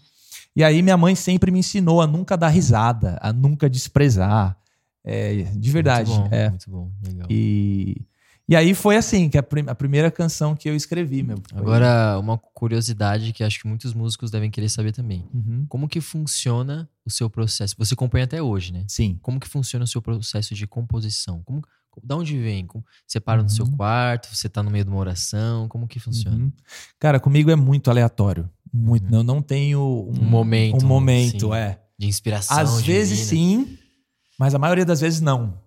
E 0.56 0.64
aí 0.64 0.82
minha 0.82 0.98
mãe 0.98 1.16
sempre 1.16 1.52
me 1.52 1.60
ensinou 1.60 2.02
a 2.02 2.08
nunca 2.08 2.38
dar 2.38 2.48
risada, 2.50 3.18
a 3.22 3.34
nunca 3.34 3.70
desprezar. 3.70 4.58
É, 5.04 5.44
de 5.44 5.72
verdade. 5.72 6.10
Muito 6.12 6.30
bom, 6.30 6.36
é. 6.36 6.50
muito 6.50 6.70
bom. 6.72 6.92
Legal. 7.06 7.28
E, 7.30 8.02
e 8.48 8.56
aí 8.56 8.74
foi 8.74 8.96
assim, 8.96 9.30
que 9.30 9.38
a, 9.38 9.44
prim- 9.44 9.66
a 9.68 9.76
primeira 9.76 10.10
canção 10.10 10.56
que 10.56 10.68
eu 10.70 10.76
escrevi, 10.76 11.22
meu. 11.24 11.38
Foi- 11.50 11.60
Agora, 11.60 12.18
uma 12.20 12.38
curiosidade 12.38 13.34
que 13.34 13.44
acho 13.44 13.60
que 13.60 13.68
muitos 13.68 13.94
músicos 13.94 14.32
devem 14.32 14.50
querer 14.50 14.70
saber 14.70 14.92
também. 14.94 15.26
Uhum. 15.34 15.66
Como 15.70 15.88
que 15.88 16.00
funciona 16.02 16.90
o 17.06 17.10
seu 17.12 17.30
processo? 17.30 17.76
Você 17.78 17.96
compõe 17.96 18.22
até 18.22 18.42
hoje, 18.42 18.72
né? 18.74 18.84
Sim. 18.88 19.20
Como 19.22 19.40
que 19.40 19.48
funciona 19.48 19.84
o 19.84 19.88
seu 19.88 20.02
processo 20.02 20.56
de 20.56 20.66
composição? 20.66 21.42
Como, 21.44 21.62
da 22.04 22.16
onde 22.16 22.38
vem? 22.40 22.66
Como, 22.66 22.84
você 23.06 23.20
para 23.20 23.44
no 23.44 23.50
seu 23.50 23.66
Uhum. 23.66 23.72
quarto? 23.78 24.34
Você 24.36 24.50
tá 24.50 24.64
no 24.64 24.72
meio 24.72 24.84
de 24.86 24.90
uma 24.90 25.00
oração? 25.00 25.68
Como 25.68 25.88
que 25.88 26.00
funciona? 26.00 26.38
Uhum. 26.38 26.52
Cara, 27.00 27.20
comigo 27.20 27.52
é 27.52 27.56
muito 27.56 27.90
aleatório. 27.92 28.50
Muito. 28.78 29.14
Eu 29.14 29.24
não 29.24 29.42
tenho 29.42 29.80
um, 29.80 30.22
Um 30.22 30.30
momento, 30.30 30.84
Um 30.84 30.88
momento, 30.88 31.48
sim. 31.48 31.54
é. 31.54 31.80
De 31.98 32.08
inspiração? 32.08 32.58
Às 32.58 32.78
divina? 32.78 32.98
vezes 33.00 33.20
sim, 33.20 33.78
mas 34.38 34.54
a 34.54 34.60
maioria 34.60 34.84
das 34.86 35.00
vezes 35.00 35.22
não. 35.22 35.58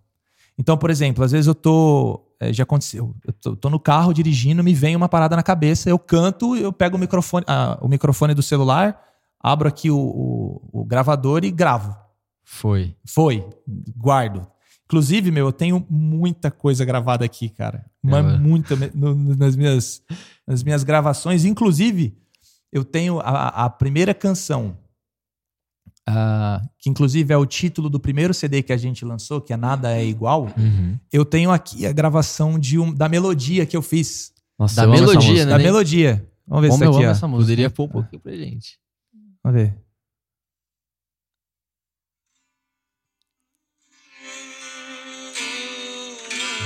Então, 0.58 0.76
por 0.76 0.90
exemplo, 0.90 1.24
às 1.24 1.32
vezes 1.32 1.46
eu 1.46 1.54
tô. 1.54 2.20
é, 2.40 2.52
já 2.52 2.64
aconteceu. 2.64 3.14
Eu 3.26 3.32
tô, 3.32 3.56
tô 3.56 3.70
no 3.70 3.80
carro 3.80 4.12
dirigindo, 4.12 4.62
me 4.62 4.74
vem 4.74 4.94
uma 4.94 5.08
parada 5.08 5.34
na 5.36 5.42
cabeça, 5.42 5.88
eu 5.88 5.98
canto, 5.98 6.54
eu 6.56 6.72
pego 6.72 6.96
o 6.96 7.00
microfone, 7.00 7.44
ah, 7.48 7.78
o 7.80 7.88
microfone 7.88 8.34
do 8.34 8.42
celular, 8.42 9.00
abro 9.40 9.68
aqui 9.68 9.90
o, 9.90 9.96
o- 9.98 10.68
o 10.80 10.84
gravador 10.84 11.44
e 11.44 11.50
gravo. 11.50 11.96
Foi. 12.44 12.94
Foi, 13.06 13.46
guardo. 13.96 14.46
Inclusive, 14.84 15.30
meu, 15.30 15.46
eu 15.46 15.52
tenho 15.52 15.84
muita 15.88 16.50
coisa 16.50 16.84
gravada 16.84 17.24
aqui, 17.24 17.48
cara. 17.48 17.84
Mas 18.02 18.24
É, 18.24 18.38
muita 18.38 18.74
no- 18.94 19.14
nas, 19.36 19.54
minhas, 19.54 20.02
nas 20.46 20.62
minhas 20.62 20.82
gravações. 20.82 21.44
Inclusive, 21.44 22.16
eu 22.72 22.84
tenho 22.84 23.20
a, 23.20 23.64
a 23.64 23.70
primeira 23.70 24.12
canção, 24.14 24.76
ah, 26.06 26.62
que 26.78 26.88
inclusive 26.88 27.32
é 27.32 27.36
o 27.36 27.44
título 27.46 27.90
do 27.90 28.00
primeiro 28.00 28.32
CD 28.32 28.62
que 28.62 28.72
a 28.72 28.76
gente 28.76 29.04
lançou, 29.04 29.40
que 29.40 29.52
é 29.52 29.56
Nada 29.56 29.94
é 29.96 30.04
Igual. 30.04 30.48
Uhum. 30.56 30.98
Eu 31.12 31.24
tenho 31.24 31.50
aqui 31.50 31.86
a 31.86 31.92
gravação 31.92 32.58
de 32.58 32.78
um, 32.78 32.92
da 32.92 33.08
melodia 33.08 33.66
que 33.66 33.76
eu 33.76 33.82
fiz. 33.82 34.32
Nossa, 34.58 34.76
Da 34.76 34.82
eu 34.84 34.92
amo 34.92 34.94
essa 34.94 35.06
melodia, 35.06 35.44
né? 35.44 35.50
Da 35.50 35.58
melodia. 35.58 36.28
Vamos 36.46 36.62
ver 36.62 36.68
Como 36.70 36.78
se 36.78 36.84
eu 36.84 36.90
tá 36.90 36.96
aqui, 36.96 37.04
amo 37.04 37.08
ó. 37.08 37.12
essa 37.12 37.28
música. 37.28 37.44
Poderia 37.44 37.70
pôr 37.70 37.84
um 37.84 37.88
pouquinho 37.88 38.22
pra 38.22 38.32
gente. 38.32 38.78
Vamos 39.44 39.60
ver. 39.60 39.74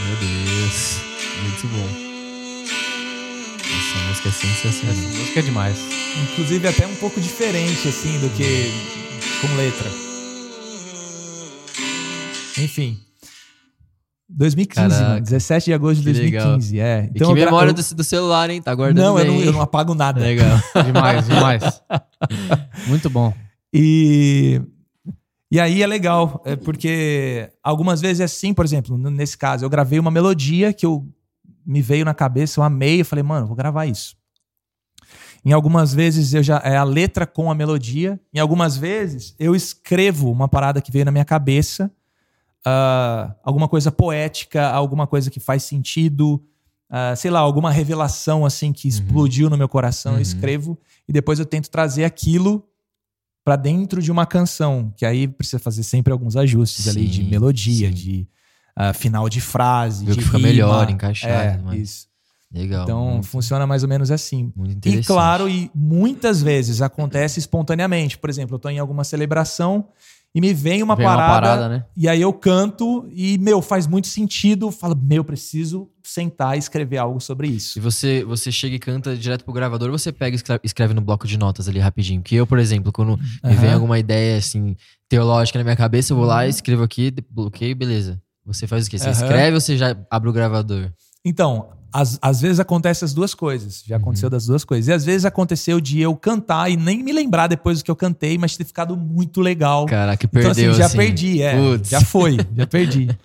Meu 0.07 0.17
Deus. 0.19 1.01
Muito 1.43 1.69
bom. 1.69 2.02
Música 4.13 4.29
é 4.29 4.33
sensacional. 4.33 4.95
Essa 4.95 5.19
música 5.19 5.41
é 5.41 5.43
demais. 5.43 5.79
Inclusive 6.23 6.69
até 6.69 6.87
um 6.87 6.95
pouco 6.97 7.19
diferente, 7.19 7.89
assim, 7.89 8.19
do 8.21 8.29
que 8.37 8.71
com 9.41 9.57
letra. 9.57 9.89
Enfim. 12.59 12.99
2015, 14.29 14.89
Caraca. 14.89 15.09
mano. 15.09 15.21
17 15.23 15.65
de 15.65 15.73
agosto 15.73 16.03
de 16.03 16.13
Que 16.13 16.19
legal. 16.21 16.45
2015, 16.59 16.79
é. 16.81 17.11
E 17.15 17.19
que 17.19 17.25
eu 17.25 17.33
memória 17.33 17.71
eu- 17.71 17.75
do, 17.75 17.95
do 17.95 18.05
celular, 18.05 18.51
hein? 18.51 18.61
Tá 18.61 18.75
guardando 18.75 19.03
Não, 19.03 19.19
eu 19.19 19.25
não, 19.25 19.41
eu 19.41 19.53
não 19.53 19.63
apago 19.63 19.95
nada. 19.95 20.21
Legal. 20.21 20.61
Demais, 20.85 21.27
demais. 21.27 21.83
Muito 22.87 23.09
bom. 23.09 23.33
E, 23.73 24.61
e 25.51 25.59
aí 25.59 25.83
é 25.83 25.87
legal, 25.87 26.43
é 26.45 26.55
porque 26.55 27.49
algumas 27.63 28.03
vezes 28.03 28.21
é 28.21 28.25
assim, 28.25 28.53
por 28.53 28.67
exemplo, 28.67 28.99
nesse 28.99 29.39
caso, 29.39 29.65
eu 29.65 29.71
gravei 29.71 29.99
uma 29.99 30.11
melodia 30.11 30.71
que 30.75 30.85
eu 30.85 31.07
me 31.65 31.81
veio 31.83 32.05
na 32.05 32.15
cabeça, 32.15 32.61
eu 32.61 32.65
amei, 32.65 33.01
eu 33.01 33.05
falei, 33.05 33.23
mano, 33.23 33.47
vou 33.47 33.57
gravar 33.57 33.87
isso. 33.87 34.17
Em 35.45 35.53
algumas 35.53 35.93
vezes 35.93 36.33
eu 36.35 36.43
já 36.43 36.61
é 36.65 36.77
a 36.77 36.85
letra 36.85 37.27
com 37.27 37.51
a 37.51 37.55
melodia, 37.55 38.21
em 38.33 38.39
algumas 38.39 38.77
vezes 38.77 39.35
eu 39.39 39.55
escrevo 39.57 40.31
uma 40.31 40.49
parada 40.49 40.81
que 40.81 40.93
veio 40.93 41.05
na 41.05 41.11
minha 41.11 41.25
cabeça, 41.25 41.91
ah, 42.65 43.35
alguma 43.43 43.69
coisa 43.69 43.91
poética, 43.91 44.69
alguma 44.69 45.07
coisa 45.07 45.31
que 45.31 45.41
faz 45.41 45.65
sentido, 45.65 46.41
ah, 46.89 47.17
sei 47.17 47.31
lá, 47.31 47.41
alguma 47.41 47.71
revelação 47.73 48.47
assim 48.47 48.73
que 48.73 48.87
explodiu 48.87 49.51
no 49.51 49.57
meu 49.59 49.69
coração, 49.69 50.13
Uhum. 50.13 50.19
eu 50.19 50.23
escrevo 50.23 50.79
e 51.09 51.13
depois 51.13 51.39
eu 51.41 51.47
tento 51.47 51.69
trazer 51.71 52.05
aquilo 52.05 52.65
pra 53.45 53.57
dentro 53.57 54.01
de 54.01 54.13
uma 54.13 54.25
canção, 54.25 54.93
que 54.97 55.05
aí 55.05 55.27
precisa 55.27 55.59
fazer 55.59 55.83
sempre 55.83 56.13
alguns 56.13 56.37
ajustes 56.37 56.87
ali 56.87 57.09
de 57.09 57.25
Sim, 57.25 57.29
melodia, 57.31 57.89
sim. 57.89 57.95
de 57.95 58.29
ah, 58.77 58.93
final 58.93 59.29
de 59.29 59.41
frase, 59.41 60.05
o 60.05 60.11
de 60.13 60.19
que 60.19 60.25
fica 60.25 60.37
rima. 60.39 60.49
melhor, 60.49 60.91
encaixado, 60.91 61.33
É, 61.33 61.57
né? 61.71 61.77
isso. 61.77 62.07
Legal. 62.53 62.83
Então 62.83 63.07
muito, 63.13 63.27
funciona 63.29 63.67
mais 63.67 63.83
ou 63.83 63.89
menos 63.89 64.11
assim. 64.11 64.53
muito 64.55 64.73
E 64.73 64.77
interessante. 64.77 65.07
claro, 65.07 65.49
e 65.49 65.71
muitas 65.75 66.43
vezes 66.43 66.83
acontece 66.83 67.39
espontaneamente. 67.39 68.19
Por 68.19 68.29
exemplo, 68.29 68.57
eu 68.57 68.59
tô 68.59 68.69
em 68.69 68.79
alguma 68.79 69.05
celebração 69.05 69.89
e 70.35 70.41
me 70.41 70.53
vem 70.53 70.83
uma 70.83 70.95
Vem 70.95 71.07
uma 71.07 71.17
parada, 71.17 71.33
parada, 71.41 71.69
né? 71.71 71.85
e 71.97 72.07
aí 72.07 72.21
eu 72.21 72.31
canto 72.33 73.09
e, 73.15 73.39
meu, 73.39 73.63
faz 73.63 73.87
muito 73.87 74.07
sentido. 74.07 74.71
Falo, 74.71 74.95
meu, 74.95 75.25
preciso 75.25 75.89
sentar 76.03 76.55
e 76.57 76.59
escrever 76.59 76.99
algo 76.99 77.21
sobre 77.21 77.49
E 77.49 77.57
isso. 77.57 77.81
você, 77.81 78.23
você 78.23 78.53
chega 78.53 78.77
e 78.77 78.79
canta 78.79 79.17
direto 79.17 79.45
pro 79.45 79.55
gravador 79.55 79.91
ou 79.91 79.99
você 79.99 80.13
pega 80.13 80.37
e 80.37 80.61
escreve- 80.63 80.93
no 80.93 81.01
bloco 81.01 81.27
de 81.27 81.39
notas 81.39 81.69
ali 81.69 81.79
rapidinho? 81.79 82.21
Porque 82.21 82.35
eu, 82.35 82.47
por 82.47 82.59
exemplo, 82.59 82.93
quando 82.93 83.19
me 83.43 83.55
vem 83.55 83.73
alguma 83.73 83.99
ideia 83.99 84.37
assim, 84.37 84.77
teológica 85.09 85.59
na 85.59 85.65
minha 85.65 85.77
cabeça, 85.77 86.13
eu 86.13 86.19
vou 86.19 86.27
lá, 86.27 86.47
escrevo 86.47 86.83
aqui, 86.83 87.11
bloqueio, 87.31 87.75
beleza. 87.75 88.21
Você 88.47 88.67
faz 88.67 88.87
o 88.87 88.91
quê? 88.91 88.99
Você 88.99 89.09
Aham. 89.09 89.13
escreve 89.13 89.55
ou 89.55 89.61
você 89.61 89.77
já 89.77 89.97
abre 90.11 90.29
o 90.29 90.33
gravador? 90.33 90.91
Então, 91.25 91.69
às, 91.93 92.19
às 92.21 92.41
vezes 92.41 92.59
acontece 92.59 93.05
as 93.05 93.15
duas 93.15 93.35
coisas. 93.35 93.85
Já 93.87 93.97
aconteceu 93.97 94.29
das 94.29 94.47
duas 94.47 94.65
coisas. 94.65 94.89
E 94.89 94.93
às 94.93 95.05
vezes 95.05 95.25
aconteceu 95.25 95.81
de 95.81 96.01
eu 96.01 96.17
cantar 96.17 96.69
e 96.71 96.77
nem 96.77 97.03
me 97.05 97.13
lembrar 97.13 97.47
depois 97.47 97.79
do 97.79 97.85
que 97.85 97.91
eu 97.91 97.97
cantei, 97.97 98.37
mas 98.39 98.57
ter 98.57 98.65
ficado 98.65 98.97
muito 98.97 99.41
legal. 99.41 99.87
Caraca, 99.87 100.27
então, 100.27 100.43
perdeu. 100.43 100.71
assim, 100.73 100.79
já 100.81 100.87
assim. 100.87 100.97
perdi, 100.97 101.41
é. 101.43 101.57
Putz. 101.57 101.89
Já 101.91 102.01
foi, 102.01 102.37
já 102.57 102.67
perdi. 102.67 103.09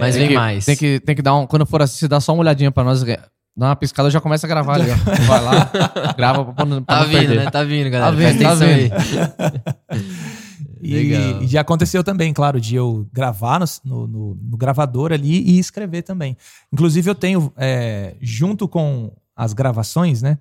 Mas 0.00 0.14
Tem 0.16 0.22
vem 0.22 0.28
que- 0.30 0.34
mais. 0.34 0.64
Tem 0.64 0.76
que, 0.76 0.98
tem 0.98 1.14
que 1.14 1.22
dar 1.22 1.36
um. 1.36 1.46
Quando 1.46 1.64
for 1.64 1.80
assim, 1.80 1.96
você 1.98 2.08
dá 2.08 2.18
só 2.18 2.32
uma 2.34 2.40
olhadinha 2.40 2.72
pra 2.72 2.82
nós. 2.82 3.00
Dá 3.04 3.16
uma 3.56 3.76
piscada 3.76 4.10
já 4.10 4.20
começa 4.20 4.44
a 4.44 4.48
gravar 4.48 4.74
ali, 4.74 4.90
ó. 4.90 4.96
Vai 5.24 5.40
lá, 5.40 5.70
grava 6.16 6.44
pra, 6.46 6.66
pra 6.66 6.80
Tá 6.80 7.00
não 7.02 7.06
vindo, 7.08 7.18
perder. 7.20 7.44
né? 7.44 7.50
Tá 7.52 7.62
vindo, 7.62 7.90
galera. 7.90 8.10
Tá 8.10 8.16
vindo, 8.32 8.42
tá 8.42 8.52
atenção 8.54 8.66
aí. 8.66 8.90
E, 10.84 10.94
Legal. 10.94 11.42
e 11.42 11.46
já 11.46 11.60
aconteceu 11.62 12.04
também, 12.04 12.32
claro, 12.32 12.60
de 12.60 12.74
eu 12.76 13.08
gravar 13.12 13.58
no, 13.60 13.66
no- 13.84 14.06
no- 14.06 14.34
no 14.34 14.56
gravador 14.56 15.12
ali 15.12 15.40
e 15.42 15.58
escrever 15.58 16.02
também. 16.02 16.36
Inclusive, 16.72 17.08
eu 17.10 17.14
tenho, 17.14 17.52
é, 17.56 18.14
junto 18.20 18.68
com 18.68 19.12
as 19.34 19.52
gravações, 19.52 20.20
né? 20.22 20.38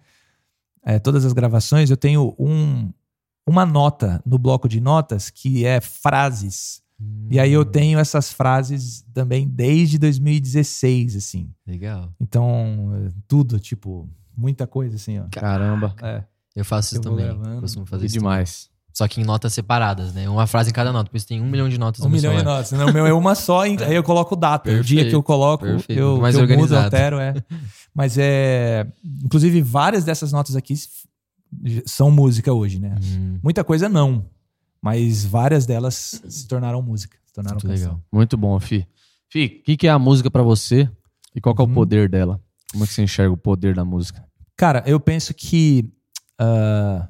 é, 0.86 1.00
todas 1.00 1.24
as 1.24 1.32
gravações, 1.32 1.90
eu 1.90 1.96
tenho 1.96 2.36
um, 2.38 2.92
uma 3.48 3.66
nota 3.66 4.22
no 4.26 4.38
bloco 4.38 4.68
de 4.68 4.82
notas 4.82 5.30
que 5.30 5.66
é 5.66 5.80
frases. 5.80 6.84
E 7.30 7.40
aí 7.40 7.52
eu 7.54 7.64
tenho 7.66 7.98
essas 8.00 8.32
frases 8.34 9.04
também 9.14 9.48
desde 9.48 9.98
2016, 9.98 11.16
assim. 11.16 11.50
Legal. 11.66 12.14
Então, 12.20 12.92
é, 13.08 13.12
tudo, 13.28 13.60
tipo, 13.60 14.10
muita 14.36 14.68
coisa, 14.68 14.96
assim, 14.98 15.20
ó. 15.20 15.24
Caramba, 15.32 15.96
É. 16.02 16.24
Eu 16.56 16.64
faço 16.64 16.90
isso 16.90 16.98
Eu 16.98 17.02
também. 17.02 17.26
gravando. 17.26 17.62
Costumo 17.62 17.86
fazer 17.86 18.02
que 18.02 18.08
isso. 18.08 18.20
demais. 18.20 18.70
Só 18.94 19.08
que 19.08 19.20
em 19.20 19.24
notas 19.24 19.54
separadas, 19.54 20.14
né? 20.14 20.30
Uma 20.30 20.46
frase 20.46 20.70
em 20.70 20.74
cada 20.74 20.92
nota. 20.94 21.10
Por 21.10 21.18
isso 21.18 21.28
tem 21.28 21.42
um 21.42 21.50
milhão 21.50 21.68
de 21.68 21.80
notas 21.80 22.02
Um 22.02 22.04
no 22.06 22.10
milhão 22.12 22.32
de 22.34 22.40
celular. 22.40 22.58
notas. 22.58 22.72
Não, 22.74 22.88
o 22.90 22.94
meu 22.94 23.08
é 23.08 23.14
uma 23.14 23.34
só, 23.34 23.66
e 23.68 23.76
aí 23.84 23.96
eu 23.96 24.04
coloco 24.04 24.36
data. 24.36 24.70
o 24.70 24.74
dia 24.74 24.82
Perfeito, 24.82 25.10
que 25.10 25.16
eu 25.16 25.24
coloco, 25.24 25.66
perfeito. 25.66 26.00
eu, 26.00 26.22
Mais 26.22 26.36
eu 26.36 26.48
mudo, 26.48 26.78
altero, 26.78 27.18
é. 27.20 27.34
Mas 27.94 28.18
é. 28.20 28.86
Inclusive, 29.24 29.62
várias 29.64 30.04
dessas 30.04 30.32
notas 30.32 30.56
aqui 30.56 30.76
são 31.86 32.10
música 32.12 32.54
hoje, 32.54 32.80
né? 32.80 32.96
Hum, 33.04 33.40
Muita 33.44 33.64
coisa 33.64 33.88
não. 33.90 34.26
Mas 34.82 35.24
várias 35.26 35.66
delas 35.66 36.22
se 36.28 36.48
tornaram 36.48 36.82
música. 36.82 37.18
Se 37.26 37.34
tornaram 37.34 37.56
muito 37.56 37.68
canção. 37.68 37.84
legal. 37.94 38.02
Muito 38.12 38.38
bom, 38.38 38.60
Fi. 38.60 38.88
Fi, 39.30 39.46
o 39.62 39.64
que, 39.64 39.78
que 39.78 39.88
é 39.88 39.90
a 39.90 39.98
música 40.00 40.30
pra 40.30 40.44
você 40.44 40.90
e 41.36 41.42
qual 41.42 41.56
é 41.58 41.62
o 41.62 41.66
Uhum. 41.66 41.74
poder 41.74 42.10
dela? 42.10 42.40
Como 42.72 42.84
é 42.84 42.88
que 42.88 42.94
você 42.94 43.02
enxerga 43.04 43.32
o 43.34 43.38
poder 43.38 43.74
da 43.76 43.86
música? 43.86 44.24
Cara, 44.58 44.84
eu 44.86 45.00
penso 45.00 45.34
que. 45.34 45.90
ah, 46.40 47.08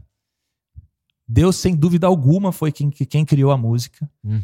Deus, 1.27 1.55
sem 1.55 1.75
dúvida 1.75 2.07
alguma, 2.07 2.51
foi 2.51 2.71
quem, 2.71 2.89
quem 2.89 3.25
criou 3.25 3.51
a 3.51 3.57
música. 3.57 4.09
Uhum. 4.23 4.41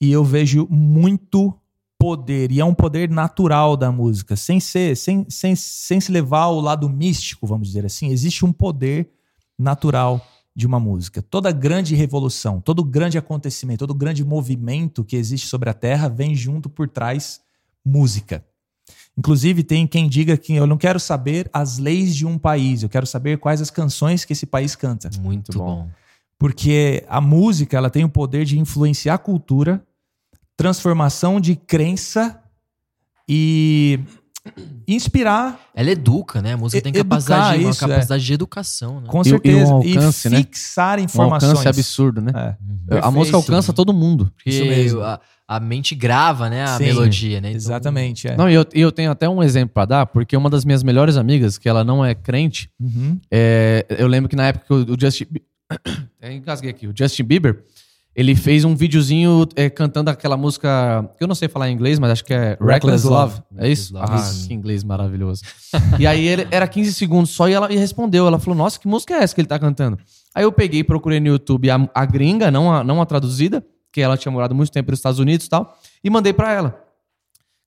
e 0.00 0.10
eu 0.10 0.24
vejo 0.24 0.66
muito 0.68 1.54
poder, 2.02 2.50
e 2.50 2.58
é 2.58 2.64
um 2.64 2.74
poder 2.74 3.08
natural 3.08 3.76
da 3.76 3.92
música, 3.92 4.34
sem 4.34 4.58
ser, 4.58 4.96
sem, 4.96 5.24
sem, 5.28 5.54
sem 5.54 6.00
se 6.00 6.10
levar 6.10 6.40
ao 6.40 6.60
lado 6.60 6.88
místico, 6.88 7.46
vamos 7.46 7.68
dizer 7.68 7.86
assim, 7.86 8.08
existe 8.08 8.44
um 8.44 8.52
poder 8.52 9.08
natural 9.56 10.20
de 10.52 10.66
uma 10.66 10.80
música. 10.80 11.22
Toda 11.22 11.52
grande 11.52 11.94
revolução, 11.94 12.60
todo 12.60 12.82
grande 12.82 13.16
acontecimento, 13.16 13.86
todo 13.86 13.94
grande 13.94 14.24
movimento 14.24 15.04
que 15.04 15.14
existe 15.14 15.46
sobre 15.46 15.70
a 15.70 15.74
Terra 15.74 16.08
vem 16.08 16.34
junto 16.34 16.68
por 16.68 16.88
trás 16.88 17.40
música. 17.84 18.44
Inclusive, 19.16 19.62
tem 19.62 19.86
quem 19.86 20.08
diga 20.08 20.36
que 20.36 20.54
eu 20.54 20.66
não 20.66 20.76
quero 20.76 20.98
saber 20.98 21.48
as 21.52 21.78
leis 21.78 22.16
de 22.16 22.26
um 22.26 22.36
país, 22.36 22.82
eu 22.82 22.88
quero 22.88 23.06
saber 23.06 23.38
quais 23.38 23.60
as 23.60 23.70
canções 23.70 24.24
que 24.24 24.32
esse 24.32 24.46
país 24.46 24.74
canta. 24.74 25.08
Muito 25.20 25.56
bom. 25.56 25.84
bom. 25.84 25.90
Porque 26.42 27.04
a 27.08 27.20
música 27.20 27.76
ela 27.76 27.88
tem 27.88 28.04
o 28.04 28.08
poder 28.08 28.44
de 28.44 28.58
influenciar 28.58 29.14
a 29.14 29.18
cultura, 29.18 29.80
transformação 30.56 31.40
de 31.40 31.54
crença 31.54 32.40
e 33.28 34.00
inspirar, 34.88 35.60
Ela 35.74 35.90
educa, 35.92 36.42
né? 36.42 36.54
A 36.54 36.56
música 36.56 36.78
E- 36.78 36.82
tem 36.82 36.92
capacidade, 36.92 37.54
educar, 37.54 37.64
uma 37.64 37.70
isso, 37.70 37.84
é. 37.84 37.88
capacidade 37.88 38.24
de 38.24 38.32
educação, 38.32 39.00
né? 39.00 39.06
com 39.06 39.18
E- 39.18 39.20
e 39.22 39.24
certeza, 39.30 39.72
um 39.74 39.82
e, 39.84 39.96
alcance, 39.96 40.28
né? 40.28 40.36
fixar 40.38 40.98
Um 40.98 41.02
informações. 41.04 41.50
alcance 41.50 41.68
absurdo, 41.68 42.20
né? 42.20 42.32
É. 42.34 42.38
Uhum. 42.40 42.54
a 42.54 42.86
perfeito. 42.88 43.12
música 43.12 43.36
alcança 43.36 43.72
todo 43.72 43.92
mundo. 43.94 44.30
Porque 44.34 44.50
Isso 44.50 44.64
mesmo. 44.64 45.00
A, 45.00 45.20
a 45.46 45.60
mente 45.60 45.94
grava, 45.94 46.50
né? 46.50 46.64
A 46.64 46.76
Sim, 46.78 46.84
melodia, 46.86 47.40
né? 47.40 47.48
Então, 47.50 47.56
Exatamente, 47.56 48.26
é. 48.26 48.36
Não, 48.36 48.50
e 48.50 48.54
eu, 48.54 48.66
e 48.74 48.80
eu 48.80 48.90
tenho 48.90 49.10
até 49.12 49.28
um 49.28 49.42
exemplo 49.42 49.72
pra 49.74 49.84
dar, 49.84 50.06
porque 50.06 50.36
uma 50.36 50.50
das 50.50 50.64
minhas 50.64 50.82
melhores 50.82 51.16
amigas, 51.16 51.56
que 51.56 51.68
ela 51.68 51.84
não 51.84 52.04
é 52.04 52.12
crente, 52.14 52.68
Uhum. 52.80 53.18
é, 53.30 53.86
eu 53.90 54.08
lembro 54.08 54.28
que 54.28 54.34
na 54.36 54.48
época 54.48 54.66
que 54.66 54.72
o, 54.74 54.94
o 54.94 55.00
Justin. 55.00 55.26
Eu 56.20 56.32
engasguei 56.32 56.70
aqui. 56.70 56.86
O 56.86 56.92
Justin 56.96 57.24
Bieber, 57.24 57.64
ele 58.14 58.34
fez 58.36 58.64
um 58.64 58.74
videozinho 58.76 59.46
é, 59.56 59.68
cantando 59.70 60.10
aquela 60.10 60.36
música. 60.36 61.08
que 61.16 61.24
Eu 61.24 61.28
não 61.28 61.34
sei 61.34 61.48
falar 61.48 61.70
em 61.70 61.74
inglês, 61.74 61.98
mas 61.98 62.10
acho 62.12 62.24
que 62.24 62.34
é 62.34 62.50
Reckless, 62.50 62.72
Reckless 62.72 63.06
Love. 63.06 63.34
Love. 63.34 63.42
É 63.58 63.68
isso? 63.68 63.94
Reckless 63.94 64.22
Ah, 64.24 64.32
Love. 64.32 64.48
que 64.48 64.54
inglês 64.54 64.84
maravilhoso. 64.84 65.42
e 65.98 66.06
aí 66.06 66.26
ele, 66.26 66.46
era 66.50 66.66
15 66.68 66.92
segundos 66.94 67.30
só 67.30 67.48
e 67.48 67.52
ela 67.52 67.72
e 67.72 67.76
respondeu. 67.76 68.26
Ela 68.26 68.38
falou: 68.38 68.56
Nossa, 68.56 68.78
que 68.78 68.86
música 68.86 69.14
é 69.14 69.22
essa 69.22 69.34
que 69.34 69.40
ele 69.40 69.48
tá 69.48 69.58
cantando? 69.58 69.98
Aí 70.34 70.44
eu 70.44 70.52
peguei 70.52 70.80
e 70.80 70.84
procurei 70.84 71.20
no 71.20 71.26
YouTube 71.28 71.70
a, 71.70 71.88
a 71.94 72.04
gringa, 72.04 72.50
não 72.50 72.72
a, 72.72 72.82
não 72.84 73.00
a 73.02 73.06
traduzida, 73.06 73.64
que 73.92 74.00
ela 74.00 74.16
tinha 74.16 74.32
morado 74.32 74.54
muito 74.54 74.70
tempo 74.72 74.90
nos 74.90 74.98
Estados 74.98 75.18
Unidos 75.18 75.46
e 75.46 75.50
tal, 75.50 75.76
e 76.02 76.08
mandei 76.10 76.32
pra 76.32 76.52
ela. 76.52 76.82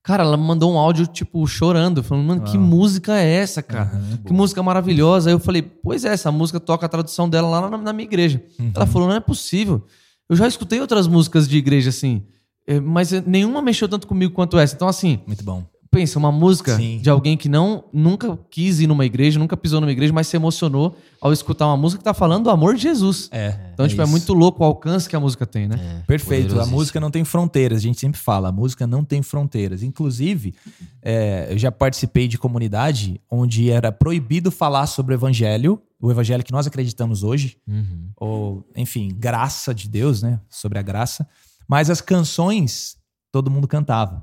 Cara, 0.06 0.22
ela 0.22 0.36
me 0.36 0.44
mandou 0.44 0.72
um 0.72 0.78
áudio, 0.78 1.04
tipo, 1.04 1.44
chorando, 1.48 2.00
falando, 2.00 2.24
mano, 2.24 2.42
que 2.42 2.56
música 2.56 3.18
é 3.18 3.28
essa, 3.28 3.60
cara? 3.60 3.90
que 4.24 4.32
música 4.32 4.62
maravilhosa. 4.62 5.28
Aí 5.28 5.34
eu 5.34 5.40
falei, 5.40 5.60
pois 5.60 6.04
é, 6.04 6.12
essa 6.12 6.30
música 6.30 6.60
toca 6.60 6.86
a 6.86 6.88
tradução 6.88 7.28
dela 7.28 7.48
lá 7.48 7.68
na, 7.68 7.76
na 7.76 7.92
minha 7.92 8.06
igreja. 8.06 8.40
Ela 8.72 8.86
falou, 8.86 9.08
não 9.08 9.16
é 9.16 9.20
possível. 9.20 9.84
Eu 10.28 10.36
já 10.36 10.46
escutei 10.46 10.80
outras 10.80 11.08
músicas 11.08 11.48
de 11.48 11.58
igreja 11.58 11.88
assim, 11.88 12.22
eh, 12.68 12.78
mas 12.78 13.10
nenhuma 13.26 13.60
mexeu 13.60 13.88
tanto 13.88 14.06
comigo 14.06 14.32
quanto 14.32 14.56
essa. 14.56 14.76
Então, 14.76 14.86
assim, 14.86 15.18
Muito 15.26 15.42
bom. 15.42 15.64
Pensa, 15.96 16.18
uma 16.18 16.30
música 16.30 16.76
Sim. 16.76 16.98
de 16.98 17.08
alguém 17.08 17.36
que 17.38 17.48
não 17.48 17.84
nunca 17.90 18.38
quis 18.50 18.80
ir 18.80 18.86
numa 18.86 19.04
igreja, 19.06 19.38
nunca 19.38 19.56
pisou 19.56 19.80
numa 19.80 19.90
igreja, 19.90 20.12
mas 20.12 20.26
se 20.26 20.36
emocionou 20.36 20.94
ao 21.20 21.32
escutar 21.32 21.66
uma 21.66 21.76
música 21.76 21.98
que 21.98 22.04
tá 22.04 22.12
falando 22.12 22.44
do 22.44 22.50
amor 22.50 22.74
de 22.74 22.82
Jesus. 22.82 23.30
É. 23.32 23.70
Então, 23.72 23.88
tipo, 23.88 24.00
é 24.02 24.04
isso. 24.04 24.10
muito 24.10 24.34
louco 24.34 24.62
o 24.62 24.66
alcance 24.66 25.08
que 25.08 25.16
a 25.16 25.20
música 25.20 25.46
tem, 25.46 25.66
né? 25.66 26.00
É, 26.02 26.06
Perfeito. 26.06 26.60
A 26.60 26.66
música 26.66 27.00
não 27.00 27.10
tem 27.10 27.24
fronteiras. 27.24 27.78
A 27.78 27.82
gente 27.82 27.98
sempre 27.98 28.20
fala, 28.20 28.50
a 28.50 28.52
música 28.52 28.86
não 28.86 29.02
tem 29.02 29.22
fronteiras. 29.22 29.82
Inclusive, 29.82 30.54
é, 31.00 31.48
eu 31.50 31.56
já 31.58 31.72
participei 31.72 32.28
de 32.28 32.36
comunidade 32.36 33.18
onde 33.30 33.70
era 33.70 33.90
proibido 33.90 34.50
falar 34.50 34.86
sobre 34.86 35.14
o 35.14 35.16
evangelho, 35.16 35.80
o 35.98 36.10
evangelho 36.10 36.44
que 36.44 36.52
nós 36.52 36.66
acreditamos 36.66 37.22
hoje, 37.22 37.56
Uhum. 37.66 38.10
ou, 38.18 38.68
enfim, 38.76 39.08
graça 39.16 39.74
de 39.74 39.88
Deus, 39.88 40.20
né? 40.20 40.40
Sobre 40.50 40.78
a 40.78 40.82
graça. 40.82 41.26
Mas 41.66 41.88
as 41.88 42.02
canções, 42.02 42.96
todo 43.32 43.50
mundo 43.50 43.66
cantava. 43.66 44.22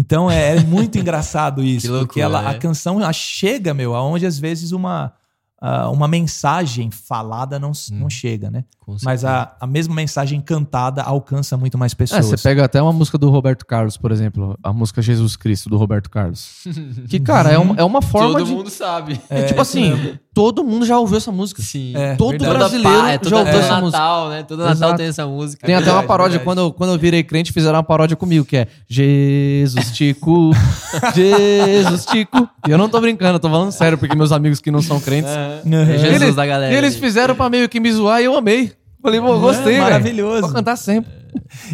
Então 0.00 0.30
é, 0.30 0.56
é 0.56 0.60
muito 0.60 0.96
engraçado 0.98 1.62
isso, 1.62 1.86
Que 1.86 1.88
loucura, 1.88 2.06
porque 2.06 2.20
ela, 2.22 2.40
a 2.40 2.52
né? 2.54 2.58
canção 2.58 2.98
ela 3.00 3.12
chega, 3.12 3.74
meu, 3.74 3.94
aonde 3.94 4.24
às 4.24 4.38
vezes 4.38 4.72
uma, 4.72 5.12
ah, 5.60 5.90
uma 5.90 6.08
mensagem 6.08 6.90
falada 6.90 7.58
não, 7.58 7.70
s- 7.72 7.92
não 7.92 8.08
chega, 8.08 8.50
né? 8.50 8.64
Mas 9.04 9.24
a, 9.24 9.54
a 9.60 9.68
mesma 9.68 9.94
mensagem 9.94 10.40
cantada 10.40 11.00
alcança 11.02 11.56
muito 11.56 11.78
mais 11.78 11.92
É, 11.92 11.94
pessoas. 11.94 12.26
você 12.26 12.36
pega 12.36 12.64
até 12.64 12.82
uma 12.82 12.92
música 12.92 13.16
do 13.16 13.30
Roberto 13.30 13.64
Carlos, 13.64 13.96
por 13.96 14.10
exemplo, 14.10 14.58
a 14.64 14.72
música 14.72 15.00
Jesus 15.00 15.36
Cristo 15.36 15.68
do 15.70 15.76
Roberto 15.76 16.10
Carlos. 16.10 16.48
Que, 17.08 17.20
cara, 17.20 17.50
é 17.50 17.58
uma, 17.58 17.76
é 17.76 17.84
uma 17.84 18.02
forma 18.02 18.32
Todo 18.38 18.44
de. 18.46 18.52
mundo 18.52 18.68
sabe. 18.70 19.20
É, 19.30 19.42
tipo 19.44 19.60
isso 19.62 19.78
assim, 19.78 19.90
mesmo. 19.94 20.18
todo 20.34 20.64
mundo 20.64 20.84
já 20.84 20.98
ouviu 20.98 21.18
essa 21.18 21.30
música. 21.30 21.62
Sim. 21.62 21.92
É, 21.94 22.16
Todo 22.16 22.30
verdade. 22.32 22.54
brasileiro 22.58 22.98
Toda 22.98 23.08
é, 23.08 23.12
já 23.12 23.18
toda, 23.20 23.36
ouviu 23.38 23.52
todo 23.52 23.62
essa 23.62 23.80
música. 23.80 23.98
Natal, 23.98 24.28
né? 24.30 24.42
Todo 24.42 24.58
Natal 24.58 24.72
Exato. 24.74 24.96
tem 24.96 25.06
essa 25.06 25.26
música. 25.26 25.66
Tem 25.66 25.74
até 25.76 25.92
uma 25.92 26.02
paródia, 26.02 26.38
verdade. 26.38 26.44
quando, 26.46 26.58
eu- 26.62 26.72
quando 26.72 26.90
eu 26.92 26.98
virei 26.98 27.22
crente, 27.22 27.52
fizeram 27.52 27.76
uma 27.76 27.84
paródia 27.84 28.16
comigo, 28.16 28.44
que 28.44 28.56
é 28.56 28.66
Jesus 28.88 29.92
Tico, 29.92 30.50
Jesus 31.14 32.06
Tico. 32.06 32.48
E 32.66 32.70
eu 32.70 32.78
não 32.78 32.88
tô 32.88 33.00
brincando, 33.00 33.34
eu 33.36 33.40
tô 33.40 33.48
falando 33.48 33.70
sério, 33.72 33.96
porque 33.96 34.16
meus 34.16 34.32
amigos 34.32 34.60
que 34.60 34.70
não 34.70 34.82
são 34.82 35.00
crentes. 35.00 35.30
É, 35.50 35.62
Uhum. 35.68 35.82
é 35.82 35.98
Jesus 35.98 36.22
eles, 36.22 36.34
da 36.34 36.46
galera. 36.46 36.72
e 36.72 36.76
eles 36.76 36.96
fizeram 36.96 37.34
pra 37.34 37.48
meio 37.50 37.68
que 37.68 37.80
me 37.80 37.92
zoar 37.92 38.20
e 38.20 38.24
eu 38.24 38.36
amei. 38.36 38.72
Falei, 39.02 39.20
pô, 39.20 39.38
gostei, 39.40 39.64
velho. 39.72 39.82
maravilhoso. 39.82 40.42
Vou 40.42 40.52
cantar 40.52 40.76
sempre. 40.76 41.10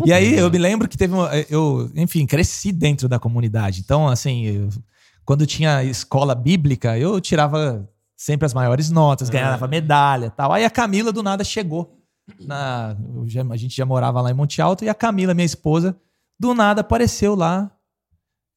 E 0.04 0.12
aí 0.12 0.36
eu 0.38 0.50
me 0.50 0.58
lembro 0.58 0.88
que 0.88 0.96
teve 0.96 1.12
uma, 1.14 1.28
eu, 1.50 1.90
enfim, 1.96 2.24
cresci 2.26 2.70
dentro 2.72 3.08
da 3.08 3.18
comunidade. 3.18 3.80
Então, 3.80 4.06
assim, 4.06 4.44
eu- 4.46 4.68
quando 5.24 5.44
tinha 5.46 5.82
escola 5.82 6.34
bíblica, 6.34 6.96
eu 6.96 7.20
tirava 7.20 7.88
sempre 8.16 8.46
as 8.46 8.54
maiores 8.54 8.90
notas, 8.90 9.28
ganhava 9.28 9.66
medalha, 9.66 10.30
tal. 10.30 10.52
Aí 10.52 10.64
a 10.64 10.70
Camila 10.70 11.12
do 11.12 11.22
nada 11.22 11.42
chegou. 11.42 11.98
Na, 12.40 12.96
já- 13.26 13.44
a 13.50 13.56
gente 13.56 13.76
já 13.76 13.84
morava 13.84 14.20
lá 14.20 14.30
em 14.30 14.34
Monte 14.34 14.60
Alto 14.62 14.84
e 14.84 14.88
a 14.88 14.94
Camila, 14.94 15.34
minha 15.34 15.44
esposa, 15.46 15.96
do 16.38 16.54
nada 16.54 16.80
apareceu 16.82 17.34
lá 17.34 17.70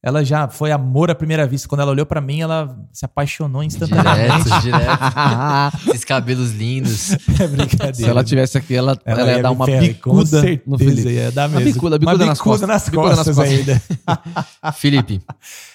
ela 0.02 0.24
já 0.24 0.48
foi 0.48 0.72
amor 0.72 1.10
à 1.10 1.14
primeira 1.14 1.46
vista. 1.46 1.68
Quando 1.68 1.82
ela 1.82 1.90
olhou 1.90 2.06
pra 2.06 2.20
mim, 2.22 2.40
ela 2.40 2.74
se 2.90 3.04
apaixonou 3.04 3.62
instantaneamente. 3.62 4.44
Direto, 4.44 4.62
direto. 4.62 5.90
Esses 5.90 6.04
cabelos 6.04 6.52
lindos. 6.52 7.12
É 7.12 7.46
brincadeira. 7.46 7.94
Se 7.94 8.04
ela 8.04 8.24
tivesse 8.24 8.56
aqui, 8.56 8.74
ela, 8.74 8.98
ela, 9.04 9.26
ia, 9.26 9.36
me 9.36 9.42
dar 9.42 9.50
uma 9.50 9.66
bicuda 9.66 10.42
no 10.66 10.78
Felipe. 10.78 11.10
Ia 11.10 11.30
dar 11.30 11.50
Uma 11.50 11.58
mesmo. 11.60 11.74
bicuda, 11.74 11.98
bicuda 11.98 12.24
nas 12.24 12.40
costas. 12.40 12.68
nas 12.68 12.88
Bicuda 12.88 13.08
nas 13.08 13.16
costas 13.18 13.36
costas. 13.36 13.58
ainda. 13.58 14.72
Felipe. 14.72 15.20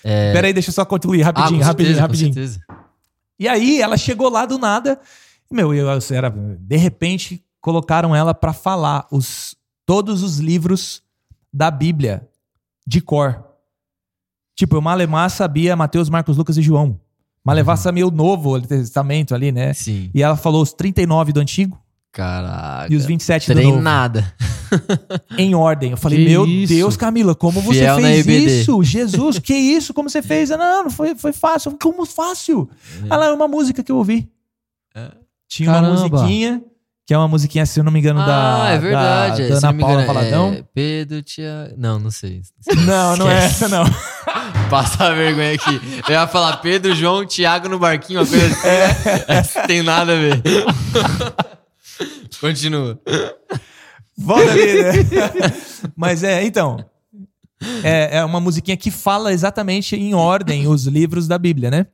É... 0.08 0.34
Peraí, 0.34 0.54
deixa 0.54 0.70
eu 0.70 0.74
só 0.74 0.86
concluir 0.86 1.24
rapidinho, 1.24 1.62
ah, 1.62 1.64
com 1.64 1.66
rapidinho, 1.66 1.96
certeza, 1.96 2.02
rapidinho. 2.02 2.30
Com 2.30 2.34
certeza. 2.36 2.60
E 3.40 3.48
aí 3.48 3.82
ela 3.82 3.98
chegou 3.98 4.30
lá 4.30 4.46
do 4.46 4.60
nada, 4.60 5.00
e, 5.52 5.56
meu, 5.56 5.74
eu 5.74 5.88
era 6.12 6.30
de 6.30 6.78
repente 6.78 7.44
colocaram 7.60 8.16
ela 8.16 8.36
pra 8.36 8.54
falar 8.54 9.08
os 9.12 9.56
todos 9.84 10.22
os 10.22 10.38
livros 10.38 11.02
da 11.52 11.72
Bíblia 11.72 12.28
de 12.86 13.02
cor. 13.02 13.44
Tipo, 14.56 14.78
eu 14.78 14.82
Malemar 14.82 15.30
sabia 15.30 15.76
Mateus, 15.76 16.10
Marcos, 16.10 16.38
Lucas 16.38 16.58
e 16.58 16.62
João. 16.62 17.00
Malemar 17.44 17.78
sabia 17.78 18.08
o 18.08 18.12
Novo 18.12 18.60
Testamento 18.62 19.36
ali, 19.36 19.52
né? 19.52 19.74
Sim. 19.74 20.10
E 20.14 20.24
ela 20.24 20.36
falou 20.36 20.64
os 20.64 20.74
39 20.74 21.32
do 21.34 21.40
Antigo 21.40 21.80
Caraca. 22.12 22.92
e 22.92 22.96
os 22.96 23.06
27 23.06 23.54
do 23.54 23.56
Novo. 23.56 23.72
Treinada. 23.74 24.34
Em 25.38 25.54
ordem. 25.54 25.92
Eu 25.92 25.98
falei, 25.98 26.20
Que 26.20 26.30
meu 26.32 26.46
isso? 26.48 26.74
Deus, 26.74 26.98
Camila, 26.98 27.36
como 27.36 27.62
você 27.62 27.80
Fiel 27.80 28.00
na 28.00 28.08
fez 28.08 28.26
isso? 28.28 28.82
Jesus, 28.84 29.38
que 29.38 29.54
isso? 29.54 29.94
Como 29.94 30.10
você 30.10 30.22
fez? 30.22 30.50
Não, 30.50 30.84
não 30.84 30.90
foi, 30.90 31.14
foi 31.16 31.34
fácil. 31.34 31.72
Falei, 31.72 31.80
Como 31.80 32.06
fácil? 32.06 32.68
Ela 33.10 33.28
é 33.28 33.32
uma 33.32 33.48
música 33.48 33.84
que 33.84 33.92
eu 33.92 33.98
ouvi. 33.98 34.28
É. 34.96 35.12
Tinha 35.48 35.70
uma 35.70 35.82
Caramba. 35.82 36.10
musiquinha, 36.10 36.64
que 37.06 37.14
é 37.14 37.18
uma 37.18 37.28
musiquinha, 37.28 37.66
se 37.68 37.80
eu 37.80 37.84
não 37.84 37.92
me 37.92 38.00
engano, 38.00 38.26
da, 38.26 38.64
ah, 38.64 38.70
é 38.72 38.80
verdade. 38.80 39.42
da, 39.44 39.56
é, 39.58 39.60
da 39.60 39.70
Ana 39.70 39.80
Paula 39.80 39.94
engano, 40.02 40.08
Valadão. 40.08 40.54
É 40.54 40.64
Pedro, 40.74 41.22
tia... 41.22 41.74
Não, 41.78 42.00
não 42.00 42.10
sei. 42.10 42.42
Não, 42.88 43.16
não 43.18 43.30
é 43.30 43.46
essa, 43.46 43.70
não. 43.70 43.84
Passa 44.70 45.06
a 45.06 45.14
vergonha 45.14 45.54
aqui. 45.54 45.82
Eu 46.08 46.14
ia 46.14 46.28
falar 46.28 46.58
Pedro, 46.58 46.96
João, 46.96 47.26
Tiago 47.26 47.70
no 47.70 47.80
barquinho, 47.80 48.20
uma 48.20 48.28
coisa 48.28 48.46
assim. 48.46 48.68
É. 48.68 49.26
Essa 49.38 49.68
tem 49.68 49.82
nada 49.82 50.14
a 50.14 50.16
ver. 50.16 50.42
Continua. 52.40 53.00
Volta 54.18 54.52
ali, 54.52 54.84
né? 54.84 54.92
Mas 55.96 56.24
é, 56.24 56.44
então. 56.44 56.84
É, 57.84 58.18
é 58.18 58.26
uma 58.26 58.40
musiquinha 58.40 58.78
que 58.78 58.92
fala 58.92 59.34
exatamente 59.34 59.96
em 59.96 60.14
ordem 60.14 60.68
os 60.68 60.86
livros 60.86 61.28
da 61.28 61.38
Bíblia, 61.38 61.72
né? 61.72 61.88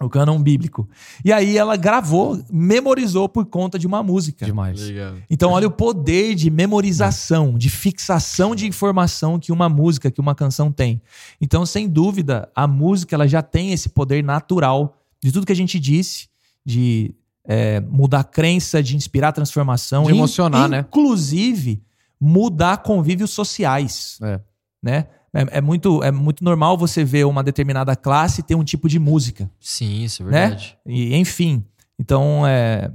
O 0.00 0.08
cânon 0.08 0.40
bíblico. 0.40 0.88
E 1.24 1.32
aí 1.32 1.58
ela 1.58 1.76
gravou, 1.76 2.40
memorizou 2.48 3.28
por 3.28 3.44
conta 3.46 3.76
de 3.76 3.86
uma 3.86 4.00
música. 4.00 4.46
Demais. 4.46 4.80
Legal. 4.80 5.14
Então, 5.28 5.50
olha 5.50 5.66
o 5.66 5.72
poder 5.72 6.36
de 6.36 6.50
memorização, 6.50 7.58
de 7.58 7.68
fixação 7.68 8.54
de 8.54 8.64
informação 8.64 9.40
que 9.40 9.50
uma 9.50 9.68
música, 9.68 10.08
que 10.08 10.20
uma 10.20 10.36
canção 10.36 10.70
tem. 10.70 11.02
Então, 11.40 11.66
sem 11.66 11.88
dúvida, 11.88 12.48
a 12.54 12.64
música 12.68 13.16
ela 13.16 13.26
já 13.26 13.42
tem 13.42 13.72
esse 13.72 13.88
poder 13.88 14.22
natural 14.22 14.96
de 15.20 15.32
tudo 15.32 15.44
que 15.44 15.52
a 15.52 15.56
gente 15.56 15.80
disse, 15.80 16.28
de 16.64 17.12
é, 17.44 17.80
mudar 17.80 18.20
a 18.20 18.24
crença, 18.24 18.80
de 18.80 18.94
inspirar 18.94 19.32
transformação, 19.32 20.04
De 20.04 20.12
emocionar, 20.12 20.68
né? 20.68 20.84
Inclusive, 20.88 21.82
mudar 22.20 22.78
convívios 22.78 23.30
sociais, 23.30 24.18
É. 24.22 24.40
né? 24.80 25.06
É, 25.32 25.58
é 25.58 25.60
muito, 25.60 26.02
é 26.02 26.10
muito 26.10 26.42
normal 26.42 26.76
você 26.78 27.04
ver 27.04 27.24
uma 27.26 27.42
determinada 27.42 27.94
classe 27.94 28.42
ter 28.42 28.54
um 28.54 28.64
tipo 28.64 28.88
de 28.88 28.98
música 28.98 29.50
Sim, 29.60 30.02
isso 30.04 30.22
é 30.22 30.26
Né? 30.26 30.30
verdade. 30.40 30.78
e 30.86 31.14
enfim. 31.16 31.64
Então, 31.98 32.46
é, 32.46 32.90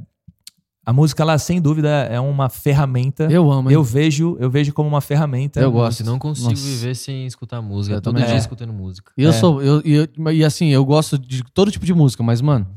a 0.86 0.92
música, 0.92 1.22
ela, 1.24 1.38
sem 1.38 1.62
dúvida, 1.62 1.90
é 1.90 2.20
uma 2.20 2.50
ferramenta. 2.50 3.26
Eu 3.32 3.52
amo, 3.52 3.70
hein? 3.70 3.76
Eu 3.76 3.84
vejo, 3.84 4.36
eu 4.40 4.50
vejo 4.50 4.74
como 4.74 4.90
uma 4.90 5.00
ferramenta. 5.02 5.60
Eu 5.60 5.72
gosto. 5.72 6.00
Nossa, 6.02 6.12
não 6.12 6.20
consigo 6.20 6.50
Nossa. 6.50 6.62
viver 6.62 6.96
sem 6.96 7.26
escutar 7.26 7.62
música. 7.62 7.96
Eu 7.98 8.02
Todo 8.02 8.18
dia 8.18 8.28
É. 8.34 8.38
escutando 8.38 8.74
música. 8.74 9.12
E 9.18 9.24
eu 9.24 9.30
É. 9.30 9.34
sou. 9.34 9.62
Eu, 9.62 9.82
eu- 9.86 10.32
e 10.34 10.44
assim, 10.44 10.68
eu 10.70 10.84
gosto 10.84 11.18
de 11.18 11.44
todo 11.54 11.72
tipo 11.72 11.86
de 11.86 11.94
música, 11.94 12.22
mas, 12.24 12.42
mano, 12.42 12.68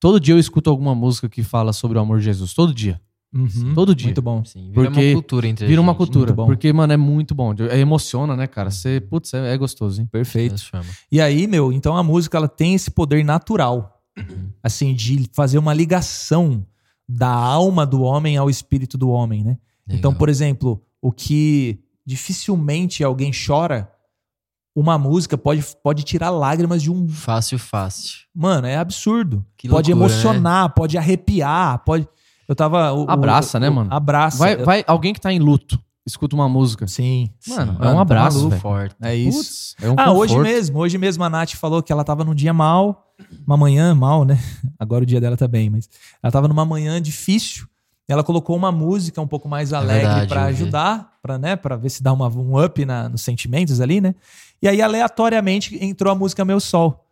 todo 0.00 0.18
dia 0.18 0.34
eu 0.34 0.38
escuto 0.38 0.70
alguma 0.70 0.94
música 0.94 1.28
que 1.28 1.42
fala 1.42 1.72
sobre 1.72 1.98
o 1.98 2.00
amor 2.00 2.18
de 2.18 2.24
Jesus. 2.24 2.54
Todo 2.54 2.74
dia. 2.74 3.00
Uhum. 3.34 3.74
Todo 3.74 3.94
dia. 3.94 4.06
Muito 4.06 4.22
bom. 4.22 4.44
Sim, 4.44 4.70
vira 4.70 4.84
Porque 4.90 5.06
uma 5.08 5.12
cultura 5.14 5.48
entre 5.48 5.66
Vira 5.66 5.80
uma 5.80 5.92
gente. 5.92 5.98
cultura. 5.98 6.26
muito 6.26 6.36
bom. 6.36 6.46
Porque, 6.46 6.72
mano, 6.72 6.92
é 6.92 6.96
muito 6.96 7.34
bom. 7.34 7.52
É, 7.68 7.78
emociona, 7.80 8.36
né, 8.36 8.46
cara? 8.46 8.70
Você, 8.70 9.00
putz, 9.00 9.34
é, 9.34 9.52
é 9.54 9.56
gostoso, 9.58 10.00
hein? 10.00 10.06
Perfeito. 10.10 10.62
E 11.10 11.20
aí, 11.20 11.46
meu, 11.48 11.72
então 11.72 11.96
a 11.96 12.02
música 12.02 12.36
ela 12.38 12.48
tem 12.48 12.74
esse 12.74 12.90
poder 12.90 13.24
natural, 13.24 13.90
Uhum. 14.16 14.50
assim, 14.62 14.94
de 14.94 15.28
fazer 15.32 15.58
uma 15.58 15.74
ligação 15.74 16.64
da 17.08 17.28
alma 17.28 17.84
do 17.84 18.02
homem 18.02 18.36
ao 18.36 18.48
espírito 18.48 18.96
do 18.96 19.08
homem, 19.10 19.42
né? 19.42 19.58
Então, 19.88 20.10
Legal. 20.12 20.18
por 20.18 20.28
exemplo, 20.28 20.80
o 21.02 21.10
que 21.12 21.80
dificilmente 22.06 23.02
alguém 23.02 23.32
chora, 23.32 23.90
uma 24.74 24.96
música 24.96 25.36
pode, 25.36 25.62
pode 25.82 26.02
tirar 26.04 26.30
lágrimas 26.30 26.82
de 26.82 26.90
um. 26.90 27.08
Fácil, 27.08 27.58
fácil. 27.58 28.20
Mano, 28.34 28.66
é 28.66 28.76
absurdo. 28.76 29.44
Que 29.56 29.68
pode 29.68 29.92
loucura, 29.92 30.12
emocionar, 30.14 30.72
pode 30.74 30.96
arrepiar, 30.96 31.82
pode. 31.84 32.08
Eu 32.48 32.54
tava. 32.54 32.92
o- 32.92 33.10
Abraça, 33.10 33.58
o- 33.58 33.60
né, 33.60 33.68
o- 33.68 33.74
mano? 33.74 33.92
Abraça. 33.92 34.38
Vai, 34.38 34.54
Eu- 34.54 34.64
vai, 34.64 34.84
alguém 34.86 35.12
que 35.12 35.20
tá 35.20 35.32
em 35.32 35.38
luto, 35.38 35.78
escuta 36.06 36.34
uma 36.36 36.48
música. 36.48 36.86
Sim. 36.86 37.30
Mano, 37.48 37.72
Sim. 37.72 37.78
é 37.80 37.88
um 37.88 37.94
tá 37.94 38.00
abraço, 38.00 38.38
maluco. 38.38 38.56
Forte. 38.60 38.94
É 39.02 39.14
isso. 39.14 39.38
Putz, 39.38 39.76
é 39.82 39.90
um 39.90 39.94
ah, 39.96 40.12
hoje 40.12 40.34
conforto. 40.34 40.52
mesmo, 40.52 40.78
hoje 40.78 40.98
mesmo 40.98 41.24
a 41.24 41.30
Nath 41.30 41.52
falou 41.54 41.82
que 41.82 41.92
ela 41.92 42.04
tava 42.04 42.24
num 42.24 42.34
dia 42.34 42.52
mal, 42.52 43.12
uma 43.46 43.56
manhã 43.56 43.94
mal, 43.94 44.24
né? 44.24 44.38
Agora 44.78 45.02
o 45.02 45.06
dia 45.06 45.20
dela 45.20 45.36
tá 45.36 45.48
bem, 45.48 45.70
mas 45.70 45.88
ela 46.22 46.30
tava 46.30 46.48
numa 46.48 46.64
manhã 46.64 47.00
difícil. 47.00 47.66
Ela 48.06 48.22
colocou 48.22 48.54
uma 48.54 48.70
música 48.70 49.18
um 49.22 49.26
pouco 49.26 49.48
mais 49.48 49.72
alegre 49.72 50.02
verdade, 50.06 50.28
pra 50.28 50.40
eu 50.42 50.46
vi. 50.48 50.62
ajudar, 50.62 51.12
para 51.22 51.38
né, 51.38 51.56
para 51.56 51.74
ver 51.74 51.88
se 51.88 52.02
dá 52.02 52.12
uma, 52.12 52.28
um 52.28 52.62
up 52.62 52.84
na, 52.84 53.08
nos 53.08 53.22
sentimentos 53.22 53.80
ali, 53.80 53.98
né? 53.98 54.14
E 54.60 54.68
aí 54.68 54.82
aleatoriamente 54.82 55.82
entrou 55.82 56.12
a 56.12 56.14
música 56.14 56.44
Meu 56.44 56.60
Sol. 56.60 57.03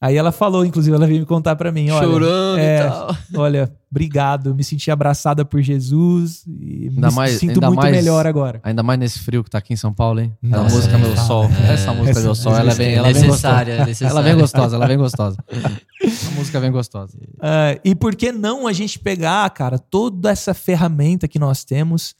Aí 0.00 0.16
ela 0.16 0.30
falou, 0.30 0.64
inclusive 0.64 0.94
ela 0.94 1.08
veio 1.08 1.18
me 1.18 1.26
contar 1.26 1.56
pra 1.56 1.72
mim, 1.72 1.90
olha, 1.90 2.06
Chorando 2.06 2.58
é, 2.60 2.78
e 2.78 2.88
tal. 2.88 3.16
olha, 3.42 3.72
obrigado, 3.90 4.54
me 4.54 4.62
senti 4.62 4.92
abraçada 4.92 5.44
por 5.44 5.60
Jesus 5.60 6.44
e 6.46 6.88
Ainda 6.94 7.08
me 7.08 7.14
mais- 7.16 7.32
sinto 7.32 7.50
ainda 7.54 7.66
muito 7.66 7.80
mais- 7.82 7.96
melhor 7.96 8.24
agora. 8.24 8.60
Ainda 8.62 8.80
mais 8.84 8.96
nesse 9.00 9.18
frio 9.18 9.42
que 9.42 9.50
tá 9.50 9.58
aqui 9.58 9.72
em 9.72 9.76
São 9.76 9.92
Paulo, 9.92 10.20
hein? 10.20 10.32
A 10.44 10.46
Nossa, 10.46 10.76
música 10.76 10.98
Meu 10.98 11.12
é. 11.12 11.16
Sol. 11.16 11.44
É. 11.46 11.72
Essa 11.74 11.92
música 11.92 12.20
Meu 12.20 12.34
Sol, 12.36 12.54
ela 12.56 12.70
é 12.70 12.74
bem, 12.76 12.88
É 12.90 12.94
ela 12.94 13.08
é 13.08 13.12
bem 13.12 13.22
necessária, 13.24 13.72
é 13.72 13.76
gostosa. 13.76 13.88
necessária. 13.88 14.12
Ela 14.12 14.20
é 14.20 14.30
bem 14.30 14.40
gostosa, 14.40 14.76
ela 14.76 14.84
é 14.84 14.88
bem 14.88 14.98
gostosa. 14.98 15.36
A 15.50 16.30
música 16.36 16.58
é 16.58 16.60
bem 16.60 16.70
gostosa. 16.70 17.18
Ah, 17.40 17.78
e 17.84 17.94
por 17.96 18.14
que 18.14 18.30
não 18.30 18.68
a 18.68 18.72
gente 18.72 19.00
pegar, 19.00 19.50
cara, 19.50 19.80
toda 19.80 20.30
essa 20.30 20.54
ferramenta 20.54 21.26
que 21.26 21.40
nós 21.40 21.64
temos 21.64 22.14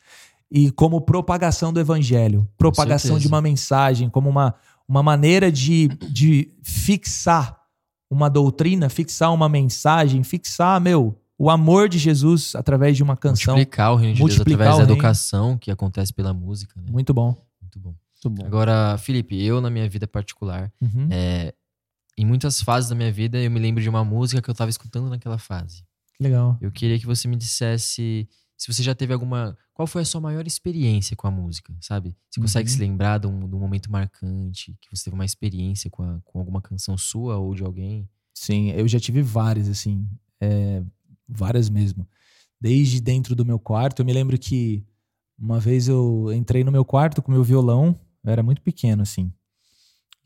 e 0.50 0.72
como 0.72 1.00
propagação 1.00 1.72
do 1.72 1.78
evangelho, 1.78 2.48
propagação 2.58 3.20
de 3.20 3.28
uma 3.28 3.40
mensagem, 3.40 4.08
como 4.10 4.28
uma, 4.28 4.52
uma 4.88 5.02
maneira 5.02 5.52
de, 5.52 5.86
de 6.10 6.48
fixar 6.60 7.57
uma 8.10 8.28
doutrina, 8.28 8.88
fixar 8.88 9.32
uma 9.32 9.48
mensagem, 9.48 10.22
fixar, 10.22 10.80
meu, 10.80 11.16
o 11.38 11.50
amor 11.50 11.88
de 11.88 11.98
Jesus 11.98 12.54
através 12.54 12.96
de 12.96 13.02
uma 13.02 13.16
canção. 13.16 13.54
Multiplicar 13.54 13.92
o 13.92 13.96
reino 13.96 14.14
de 14.14 14.20
Deus 14.24 14.40
através 14.40 14.76
da 14.78 14.82
educação 14.82 15.56
que 15.58 15.70
acontece 15.70 16.12
pela 16.12 16.32
música. 16.32 16.80
Né? 16.80 16.86
Muito 16.90 17.12
bom. 17.14 17.36
Muito 17.60 17.78
bom. 17.78 17.94
Muito 18.24 18.30
bom. 18.42 18.46
Agora, 18.46 18.96
Felipe, 18.98 19.40
eu 19.40 19.60
na 19.60 19.70
minha 19.70 19.88
vida 19.88 20.06
particular, 20.08 20.72
Uhum. 20.80 21.08
é, 21.10 21.54
em 22.16 22.24
muitas 22.24 22.60
fases 22.60 22.90
da 22.90 22.96
minha 22.96 23.12
vida, 23.12 23.38
eu 23.38 23.50
me 23.50 23.60
lembro 23.60 23.80
de 23.82 23.88
uma 23.88 24.04
música 24.04 24.42
que 24.42 24.50
eu 24.50 24.54
tava 24.54 24.70
escutando 24.70 25.08
naquela 25.08 25.38
fase. 25.38 25.84
Que 26.16 26.24
legal. 26.24 26.58
Eu 26.60 26.72
queria 26.72 26.98
que 26.98 27.06
você 27.06 27.28
me 27.28 27.36
dissesse 27.36 28.28
se 28.56 28.72
você 28.72 28.82
já 28.82 28.92
teve 28.92 29.12
alguma. 29.12 29.56
Qual 29.78 29.86
foi 29.86 30.02
a 30.02 30.04
sua 30.04 30.20
maior 30.20 30.44
experiência 30.44 31.14
com 31.16 31.28
a 31.28 31.30
música, 31.30 31.72
sabe? 31.80 32.16
Você 32.28 32.40
consegue 32.40 32.68
Uhum. 32.68 32.74
se 32.74 32.80
lembrar 32.80 33.18
de 33.18 33.28
um, 33.28 33.48
de 33.48 33.54
um 33.54 33.60
momento 33.60 33.88
marcante, 33.92 34.76
que 34.80 34.88
você 34.90 35.04
teve 35.04 35.14
uma 35.14 35.24
experiência 35.24 35.88
com, 35.88 36.02
a- 36.02 36.20
com 36.24 36.40
alguma 36.40 36.60
canção 36.60 36.98
sua 36.98 37.36
ou 37.36 37.54
de 37.54 37.62
alguém? 37.62 38.08
Sim, 38.34 38.70
eu 38.72 38.88
já 38.88 38.98
tive 38.98 39.22
várias, 39.22 39.68
assim. 39.68 40.04
é, 40.40 40.82
várias 41.28 41.70
mesmo. 41.70 42.08
Desde 42.60 43.00
dentro 43.00 43.36
do 43.36 43.44
meu 43.44 43.56
quarto. 43.60 44.00
Eu 44.02 44.06
me 44.06 44.12
lembro 44.12 44.36
que 44.36 44.84
uma 45.38 45.60
vez 45.60 45.86
eu 45.86 46.32
entrei 46.34 46.64
no 46.64 46.72
meu 46.72 46.84
quarto 46.84 47.22
com 47.22 47.30
meu 47.30 47.44
violão. 47.44 47.94
Eu 48.24 48.32
era 48.32 48.42
muito 48.42 48.60
pequeno, 48.62 49.02
assim. 49.02 49.32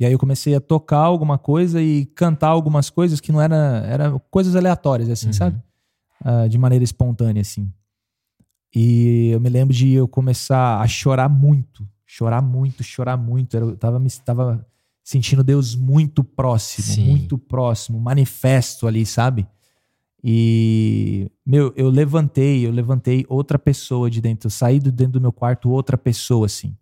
E 0.01 0.07
aí 0.07 0.13
eu 0.13 0.19
comecei 0.19 0.55
a 0.55 0.61
tocar 0.63 0.99
alguma 1.01 1.37
coisa 1.37 1.83
e 1.83 2.07
cantar 2.07 2.49
algumas 2.49 2.89
coisas 2.89 3.21
que 3.21 3.31
não 3.31 3.41
era, 3.41 3.85
era 3.87 4.19
coisas 4.31 4.57
aleatórias, 4.57 5.11
assim, 5.11 5.27
Uhum. 5.27 5.33
sabe? 5.35 5.63
Ah, 6.25 6.49
de 6.49 6.57
maneira 6.57 6.83
espontânea, 6.85 7.43
assim. 7.43 7.71
E 8.75 9.29
eu 9.33 9.41
me 9.41 9.49
lembro 9.49 9.75
de 9.75 9.93
eu 9.93 10.09
começar 10.09 10.81
a 10.81 10.87
chorar 10.87 11.29
muito. 11.29 11.87
Chorar 12.07 12.43
muito, 12.43 12.83
chorar 12.83 13.17
muito. 13.17 13.57
Eu 13.57 13.77
tava, 13.77 13.99
me, 13.99 14.11
tava 14.25 14.67
sentindo 15.03 15.43
Deus 15.43 15.75
muito 15.75 16.23
próximo, 16.23 16.95
Sim. 16.95 17.07
muito 17.07 17.37
próximo, 17.37 18.01
manifesto 18.01 18.87
ali, 18.87 19.05
sabe? 19.05 19.47
E, 20.25 21.29
meu, 21.45 21.73
eu 21.77 21.89
levantei, 21.89 22.65
eu 22.65 22.71
levantei 22.71 23.27
outra 23.29 23.59
pessoa 23.59 24.09
de 24.09 24.21
dentro, 24.21 24.47
eu 24.47 24.51
saí 24.51 24.79
de 24.79 24.93
dentro 24.93 25.15
do 25.15 25.21
meu 25.21 25.33
quarto 25.33 25.69
outra 25.69 25.99
pessoa, 25.99 26.47
assim. 26.47 26.77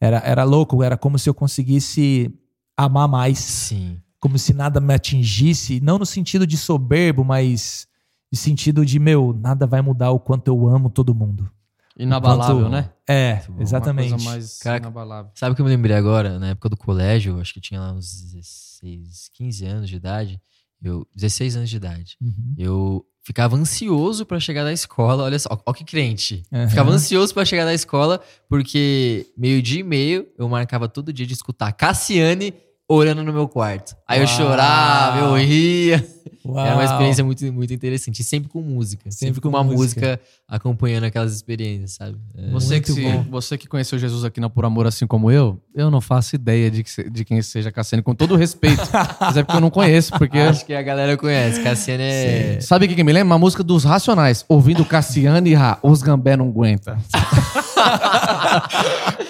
Era, 0.00 0.18
era 0.18 0.44
louco, 0.44 0.82
era 0.82 0.96
como 0.96 1.18
se 1.18 1.28
eu 1.28 1.34
conseguisse 1.34 2.32
amar 2.76 3.08
mais, 3.08 3.38
Sim. 3.38 4.00
como 4.20 4.38
se 4.38 4.54
nada 4.54 4.80
me 4.80 4.94
atingisse, 4.94 5.80
não 5.80 5.98
no 5.98 6.06
sentido 6.06 6.46
de 6.46 6.56
soberbo, 6.56 7.24
mas 7.24 7.88
no 8.30 8.36
sentido 8.38 8.84
de, 8.84 8.98
meu, 8.98 9.32
nada 9.40 9.66
vai 9.66 9.80
mudar 9.80 10.10
o 10.10 10.18
quanto 10.20 10.48
eu 10.48 10.68
amo 10.68 10.90
todo 10.90 11.14
mundo. 11.14 11.50
Inabalável, 11.98 12.56
Quanto- 12.60 12.70
né? 12.70 12.90
É, 13.08 13.42
exatamente. 13.58 14.08
Uma 14.12 14.18
coisa 14.18 14.30
mais 14.30 14.58
Cara, 14.60 14.78
inabalável. 14.78 15.32
Sabe 15.34 15.52
o 15.52 15.56
que 15.56 15.60
eu 15.60 15.64
me 15.64 15.70
lembrei 15.70 15.96
agora? 15.96 16.38
Na 16.38 16.48
época 16.50 16.68
do 16.68 16.76
colégio, 16.76 17.40
acho 17.40 17.52
que 17.52 17.58
eu 17.58 17.62
tinha 17.62 17.80
lá 17.80 17.92
uns 17.92 18.22
16, 18.22 19.30
15 19.34 19.64
anos 19.66 19.88
de 19.88 19.96
idade. 19.96 20.40
Eu, 20.80 21.04
16 21.14 21.56
anos 21.56 21.68
de 21.68 21.76
idade. 21.76 22.16
Uhum. 22.22 22.54
Eu 22.56 23.04
ficava 23.24 23.56
ansioso 23.56 24.24
pra 24.24 24.38
chegar 24.38 24.62
da 24.62 24.72
escola. 24.72 25.24
Olha 25.24 25.38
só, 25.40 25.48
ó 25.66 25.72
que 25.72 25.84
crente. 25.84 26.44
Aham. 26.52 26.68
Ficava 26.68 26.90
ansioso 26.92 27.34
pra 27.34 27.44
chegar 27.44 27.64
da 27.64 27.74
escola, 27.74 28.20
porque 28.48 29.26
meio-dia 29.36 29.80
e 29.80 29.82
meio 29.82 30.28
eu 30.38 30.48
marcava 30.48 30.88
todo 30.88 31.12
dia 31.12 31.26
de 31.26 31.32
escutar 31.32 31.72
Cassiane 31.72 32.54
orando 32.88 33.22
no 33.22 33.32
meu 33.32 33.46
quarto. 33.46 33.94
Aí 34.06 34.20
eu 34.20 34.26
Uau. 34.26 34.36
chorava, 34.36 35.18
eu 35.20 35.34
ria. 35.36 36.04
Uau. 36.44 36.64
Era 36.64 36.74
uma 36.76 36.84
experiência 36.84 37.22
muito, 37.22 37.52
muito 37.52 37.74
interessante. 37.74 38.20
E 38.20 38.24
sempre 38.24 38.48
com 38.48 38.62
música. 38.62 39.02
Sempre, 39.10 39.26
Sempre 39.26 39.40
com 39.42 39.50
com 39.50 39.56
uma 39.56 39.62
música. 39.64 40.00
música. 40.00 40.20
acompanhando 40.48 41.04
aquelas 41.04 41.34
experiências, 41.34 41.92
sabe? 41.92 42.16
É, 42.34 42.50
Você 42.50 42.80
que, 42.80 42.90
Muito 42.90 43.06
se- 43.06 43.16
bom. 43.18 43.30
você 43.30 43.58
que 43.58 43.68
conheceu 43.68 43.98
Jesus 43.98 44.24
aqui 44.24 44.40
na 44.40 44.48
Por 44.48 44.64
Amor, 44.64 44.86
assim 44.86 45.06
como 45.06 45.30
eu, 45.30 45.60
eu 45.74 45.90
não 45.90 46.00
faço 46.00 46.34
ideia 46.36 46.70
de, 46.70 46.82
que 46.82 47.10
de 47.10 47.24
quem 47.24 47.42
seja 47.42 47.70
Cassiane, 47.70 48.02
com 48.02 48.14
todo 48.14 48.32
o 48.32 48.36
respeito. 48.36 48.80
Mas 49.20 49.36
é 49.36 49.42
porque 49.42 49.56
eu 49.56 49.60
não 49.60 49.68
conheço, 49.70 50.12
porque... 50.16 50.38
Acho 50.38 50.64
que 50.64 50.72
a 50.72 50.80
galera 50.82 51.16
conhece. 51.18 51.62
Cassiane 51.62 52.02
é. 52.02 52.58
Sabe 52.62 52.86
o 52.86 52.88
que, 52.88 52.94
que 52.94 53.04
me 53.04 53.12
lembra? 53.12 53.26
Uma 53.34 53.38
música 53.38 53.62
dos 53.62 53.84
Racionais. 53.84 54.44
Ouvindo 54.48 54.84
Cassiane 54.86 55.50
e 55.50 55.54
Rá, 55.54 55.78
os 55.82 56.00
gambé 56.02 56.34
não 56.36 56.48
aguenta. 56.48 56.96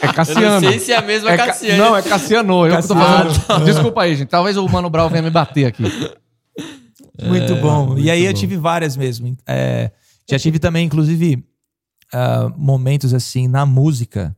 é 0.02 0.06
Eu 0.06 0.12
Cassiano. 0.12 0.60
não 0.60 0.70
sei 0.70 0.78
se 0.80 0.92
é 0.92 0.96
a 0.96 1.02
mesma 1.02 1.30
É 1.30 1.36
Ca- 1.36 1.46
Cassiane. 1.46 1.78
Não, 1.78 1.96
é 1.96 2.02
Cassiano. 2.02 2.66
Eu 2.66 2.76
que 2.80 2.88
tô 2.88 2.94
Cassiano. 2.94 3.34
fazendo. 3.34 3.64
Desculpa 3.66 4.02
aí, 4.02 4.16
gente. 4.16 4.28
Talvez 4.28 4.56
o 4.56 4.66
Mano 4.68 4.90
Brown 4.90 5.08
venha 5.08 5.22
me 5.22 5.30
bater 5.30 5.66
aqui. 5.66 5.82
Muito 7.20 7.56
bom. 7.56 7.86
muito 7.88 8.00
e 8.00 8.10
aí 8.10 8.24
eu 8.24 8.32
bom. 8.32 8.38
tive 8.38 8.56
várias 8.56 8.96
mesmo. 8.96 9.36
É, 9.46 9.90
já 10.30 10.38
tive 10.38 10.58
também, 10.58 10.86
inclusive, 10.86 11.44
ah, 12.12 12.48
momentos 12.56 13.12
assim 13.12 13.48
na 13.48 13.66
música 13.66 14.36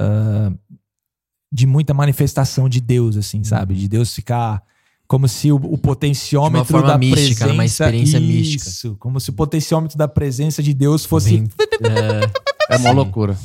ah, 0.00 0.52
de 1.50 1.66
muita 1.66 1.94
manifestação 1.94 2.68
de 2.68 2.80
Deus, 2.80 3.16
assim, 3.16 3.42
sabe? 3.44 3.74
De 3.74 3.88
Deus 3.88 4.12
ficar 4.14 4.62
como 5.08 5.26
se 5.28 5.50
o, 5.52 5.56
o 5.56 5.78
potenciômetro 5.78 6.66
forma 6.72 6.88
da 6.88 6.98
mística, 6.98 7.20
presença, 7.44 7.52
uma 7.52 7.64
experiência 7.64 8.20
mística. 8.20 8.68
Isso, 8.68 8.96
como 8.98 9.18
se 9.20 9.30
o 9.30 9.32
potenciômetro 9.32 9.96
da 9.96 10.08
presença 10.08 10.62
de 10.62 10.74
Deus 10.74 11.04
fosse 11.04 11.38
Bem- 11.38 11.48
é, 11.84 12.30
É 12.76 12.78
uma 12.80 12.92
loucura. 12.92 13.38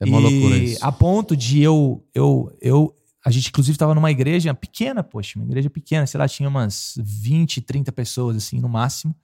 É 0.00 0.04
uma 0.06 0.18
e 0.18 0.22
loucura 0.22 0.56
isso. 0.56 0.84
a 0.84 0.90
ponto 0.90 1.36
de 1.36 1.60
eu, 1.62 2.02
eu, 2.14 2.56
eu. 2.60 2.94
A 3.24 3.30
gente, 3.30 3.48
inclusive, 3.48 3.74
estava 3.74 3.94
numa 3.94 4.10
igreja 4.10 4.54
pequena, 4.54 5.02
poxa, 5.02 5.38
uma 5.38 5.44
igreja 5.46 5.68
pequena, 5.68 6.06
sei 6.06 6.18
lá, 6.18 6.26
tinha 6.26 6.48
umas 6.48 6.94
20, 6.98 7.60
30 7.60 7.92
pessoas, 7.92 8.36
assim, 8.36 8.58
no 8.60 8.68
máximo. 8.68 9.14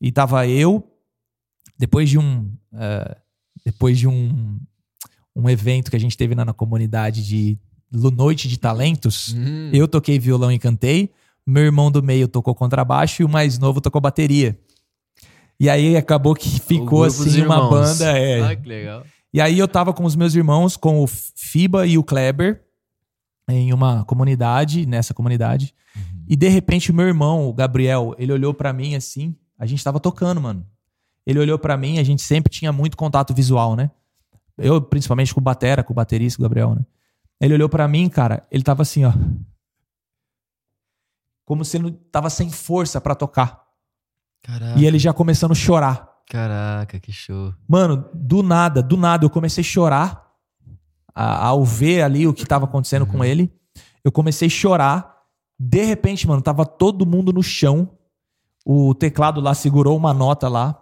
E 0.00 0.10
tava 0.10 0.46
eu, 0.46 0.82
depois 1.78 2.08
de 2.08 2.18
um. 2.18 2.50
eh, 2.74 3.16
depois 3.64 3.98
de 3.98 4.06
um, 4.06 4.58
um 5.34 5.50
evento 5.50 5.90
que 5.90 5.96
a 5.96 6.00
gente 6.00 6.16
teve 6.16 6.34
lá 6.34 6.44
na 6.44 6.52
comunidade 6.54 7.26
de 7.26 7.58
Noite 7.90 8.48
de 8.48 8.58
Talentos, 8.58 9.34
Hum. 9.36 9.70
eu 9.72 9.86
toquei 9.88 10.18
violão 10.18 10.50
e 10.52 10.58
cantei, 10.58 11.10
meu 11.46 11.62
irmão 11.64 11.90
do 11.90 12.02
meio 12.02 12.28
tocou 12.28 12.54
contrabaixo 12.54 13.22
e 13.22 13.24
o 13.24 13.28
mais 13.28 13.58
novo 13.58 13.80
tocou 13.80 14.00
bateria. 14.00 14.58
E 15.58 15.68
aí 15.70 15.96
acabou 15.96 16.34
que 16.34 16.60
ficou 16.60 17.04
assim 17.04 17.42
uma 17.42 17.68
banda. 17.70 18.18
É, 18.18 18.40
Ah, 18.42 18.56
que 18.56 18.68
legal. 18.68 19.04
e 19.32 19.40
aí 19.40 19.58
eu 19.58 19.66
tava 19.66 19.92
com 19.94 20.04
os 20.04 20.14
meus 20.16 20.34
irmãos, 20.34 20.76
com 20.76 21.02
o 21.02 21.06
Fiba 21.06 21.86
e 21.86 21.96
o 21.96 22.04
Kleber, 22.04 22.62
em 23.48 23.72
uma 23.72 24.04
comunidade, 24.04 24.84
nessa 24.86 25.14
comunidade. 25.14 25.74
E 26.28 26.36
de 26.36 26.48
repente 26.48 26.90
o 26.90 26.94
meu 26.94 27.06
irmão, 27.06 27.48
o 27.48 27.52
Gabriel, 27.54 28.14
ele 28.18 28.32
olhou 28.32 28.52
pra 28.52 28.72
mim 28.72 28.94
assim, 28.96 29.34
a 29.58 29.64
gente 29.64 29.82
tava 29.82 29.98
tocando, 30.00 30.40
mano. 30.40 30.66
Ele 31.26 31.38
olhou 31.38 31.58
pra 31.58 31.76
mim, 31.76 31.98
a 31.98 32.02
gente 32.04 32.22
sempre 32.22 32.52
tinha 32.52 32.72
muito 32.72 32.96
contato 32.96 33.32
visual, 33.34 33.74
né? 33.76 33.90
Eu, 34.58 34.80
principalmente 34.80 35.32
com 35.34 35.40
o 35.40 35.42
batera, 35.42 35.82
com 35.82 35.92
o 35.92 35.96
baterista, 35.96 36.40
o 36.40 36.42
Gabriel, 36.42 36.74
né? 36.74 36.84
Ele 37.40 37.54
olhou 37.54 37.68
pra 37.68 37.86
mim, 37.88 38.08
cara, 38.08 38.46
ele 38.50 38.62
tava 38.62 38.82
assim, 38.82 39.04
ó. 39.04 39.12
Como 41.44 41.64
se 41.64 41.76
ele 41.76 41.84
não- 41.84 41.92
tava 42.10 42.28
sem 42.30 42.50
força 42.50 43.00
pra 43.00 43.14
tocar. 43.14 43.65
Caraca. 44.46 44.78
E 44.78 44.86
ele 44.86 44.98
já 44.98 45.12
começando 45.12 45.52
a 45.52 45.54
chorar. 45.54 46.08
Caraca, 46.30 46.98
que 47.00 47.12
show. 47.12 47.52
Mano, 47.68 48.04
do 48.14 48.42
nada, 48.42 48.82
do 48.82 48.96
nada, 48.96 49.24
eu 49.24 49.30
comecei 49.30 49.62
a 49.62 49.64
chorar 49.64 50.26
a- 51.14 51.46
ao 51.46 51.64
ver 51.64 52.02
ali 52.02 52.26
o 52.26 52.34
que 52.34 52.44
tava 52.46 52.64
acontecendo 52.64 53.06
com 53.06 53.24
ele. 53.24 53.52
Eu 54.04 54.12
comecei 54.12 54.46
a 54.46 54.50
chorar. 54.50 55.14
De 55.58 55.84
repente, 55.84 56.26
mano, 56.28 56.42
tava 56.42 56.64
todo 56.66 57.06
mundo 57.06 57.32
no 57.32 57.42
chão. 57.42 57.90
O 58.64 58.94
teclado 58.94 59.40
lá 59.40 59.54
segurou 59.54 59.96
uma 59.96 60.12
nota 60.12 60.48
lá. 60.48 60.78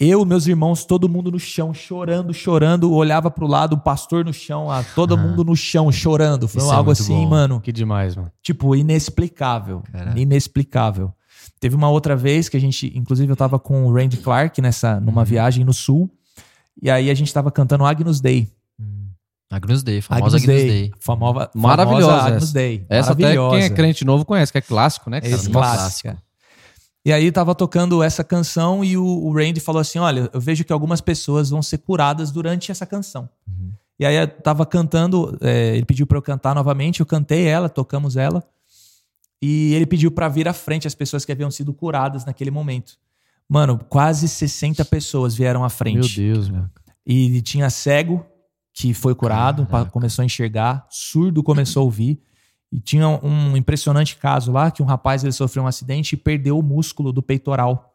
Eu, 0.00 0.24
meus 0.24 0.46
irmãos, 0.46 0.84
todo 0.84 1.08
mundo 1.08 1.30
no 1.30 1.38
chão, 1.40 1.74
chorando, 1.74 2.32
chorando. 2.32 2.92
Olhava 2.92 3.30
pro 3.30 3.46
lado, 3.46 3.74
o 3.74 3.80
pastor 3.80 4.24
no 4.24 4.32
chão, 4.32 4.70
ah, 4.70 4.84
todo 4.94 5.14
Aham. 5.14 5.28
mundo 5.28 5.44
no 5.44 5.56
chão, 5.56 5.90
chorando. 5.90 6.46
Foi 6.46 6.62
Isso 6.62 6.70
é 6.72 6.74
algo 6.74 6.88
muito 6.90 7.02
assim, 7.02 7.14
bom. 7.24 7.28
mano 7.28 7.60
Que 7.60 7.72
demais, 7.72 8.14
mano. 8.16 8.30
tipo, 8.42 8.74
inexplicável. 8.76 9.82
Caraca. 9.92 10.18
Inexplicável. 10.18 11.12
Teve 11.60 11.74
uma 11.74 11.88
outra 11.88 12.14
vez 12.16 12.48
que 12.48 12.56
a 12.56 12.60
gente, 12.60 12.92
inclusive 12.96 13.30
eu 13.30 13.36
tava 13.36 13.58
com 13.58 13.84
o 13.86 13.92
Randy 13.92 14.16
Clark 14.18 14.60
nessa, 14.60 15.00
numa 15.00 15.22
Uhum. 15.22 15.26
viagem 15.26 15.64
no 15.64 15.72
sul, 15.72 16.10
e 16.80 16.90
aí 16.90 17.10
a 17.10 17.14
gente 17.14 17.32
tava 17.32 17.50
cantando 17.50 17.84
Agnus 17.84 18.20
Dei. 18.20 18.48
Hum. 18.80 19.08
Agnus 19.50 19.82
Dei, 19.82 20.00
famosa 20.00 20.36
Agnus 20.36 20.46
Dei. 20.46 20.92
Famosa, 21.00 21.50
Maravilhosa 21.54 22.06
famosa 22.06 22.26
Agnus 22.26 22.42
essa. 22.44 22.52
Dei. 22.52 22.86
Essa 22.88 23.12
até 23.12 23.22
Maravilhosa. 23.22 23.56
quem 23.56 23.64
é 23.64 23.70
crente 23.70 24.04
novo 24.04 24.24
conhece, 24.24 24.52
que 24.52 24.58
é 24.58 24.62
clássico, 24.62 25.10
né, 25.10 25.20
cara? 25.20 25.34
Esse 25.34 25.50
clássico. 25.50 26.16
E 27.04 27.12
aí 27.12 27.32
tava 27.32 27.54
tocando 27.54 28.02
essa 28.02 28.22
canção 28.22 28.84
e 28.84 28.96
o, 28.96 29.02
o 29.04 29.32
Randy 29.32 29.60
falou 29.60 29.80
assim: 29.80 29.98
olha, 29.98 30.28
eu 30.32 30.40
vejo 30.40 30.64
que 30.64 30.72
algumas 30.72 31.00
pessoas 31.00 31.48
vão 31.48 31.62
ser 31.62 31.78
curadas 31.78 32.30
durante 32.30 32.70
essa 32.70 32.84
canção. 32.84 33.28
Uhum. 33.48 33.72
E 33.98 34.04
aí 34.04 34.14
eu 34.16 34.28
tava 34.28 34.66
cantando, 34.66 35.36
é, 35.40 35.74
ele 35.76 35.86
pediu 35.86 36.06
pra 36.06 36.18
eu 36.18 36.22
cantar 36.22 36.54
novamente, 36.54 37.00
eu 37.00 37.06
cantei 37.06 37.46
ela, 37.46 37.68
tocamos 37.68 38.16
ela. 38.16 38.44
E 39.40 39.72
ele 39.74 39.86
pediu 39.86 40.10
pra 40.10 40.28
vir 40.28 40.48
à 40.48 40.52
frente 40.52 40.86
as 40.86 40.94
pessoas 40.94 41.24
que 41.24 41.32
haviam 41.32 41.50
sido 41.50 41.72
curadas 41.72 42.24
naquele 42.24 42.50
momento. 42.50 42.94
Mano, 43.48 43.78
quase 43.88 44.28
60 44.28 44.84
pessoas 44.84 45.34
vieram 45.34 45.60
à 45.60 45.62
Meu 45.62 45.70
frente. 45.70 46.20
Deus, 46.20 46.48
mano. 46.48 46.70
E 47.06 47.40
tinha 47.40 47.70
cego 47.70 48.26
que 48.74 48.92
foi 48.92 49.14
curado, 49.14 49.66
Caraca. 49.66 49.90
começou 49.90 50.22
a 50.22 50.26
enxergar, 50.26 50.86
surdo 50.90 51.42
começou 51.42 51.80
a 51.80 51.84
ouvir. 51.84 52.20
E 52.70 52.78
tinha 52.78 53.08
um 53.08 53.56
impressionante 53.56 54.16
caso 54.16 54.52
lá 54.52 54.70
que 54.70 54.82
um 54.82 54.86
rapaz 54.86 55.24
ele 55.24 55.32
sofreu 55.32 55.62
um 55.62 55.66
acidente 55.66 56.12
e 56.12 56.18
perdeu 56.18 56.58
o 56.58 56.62
músculo 56.62 57.12
do 57.12 57.22
peitoral. 57.22 57.94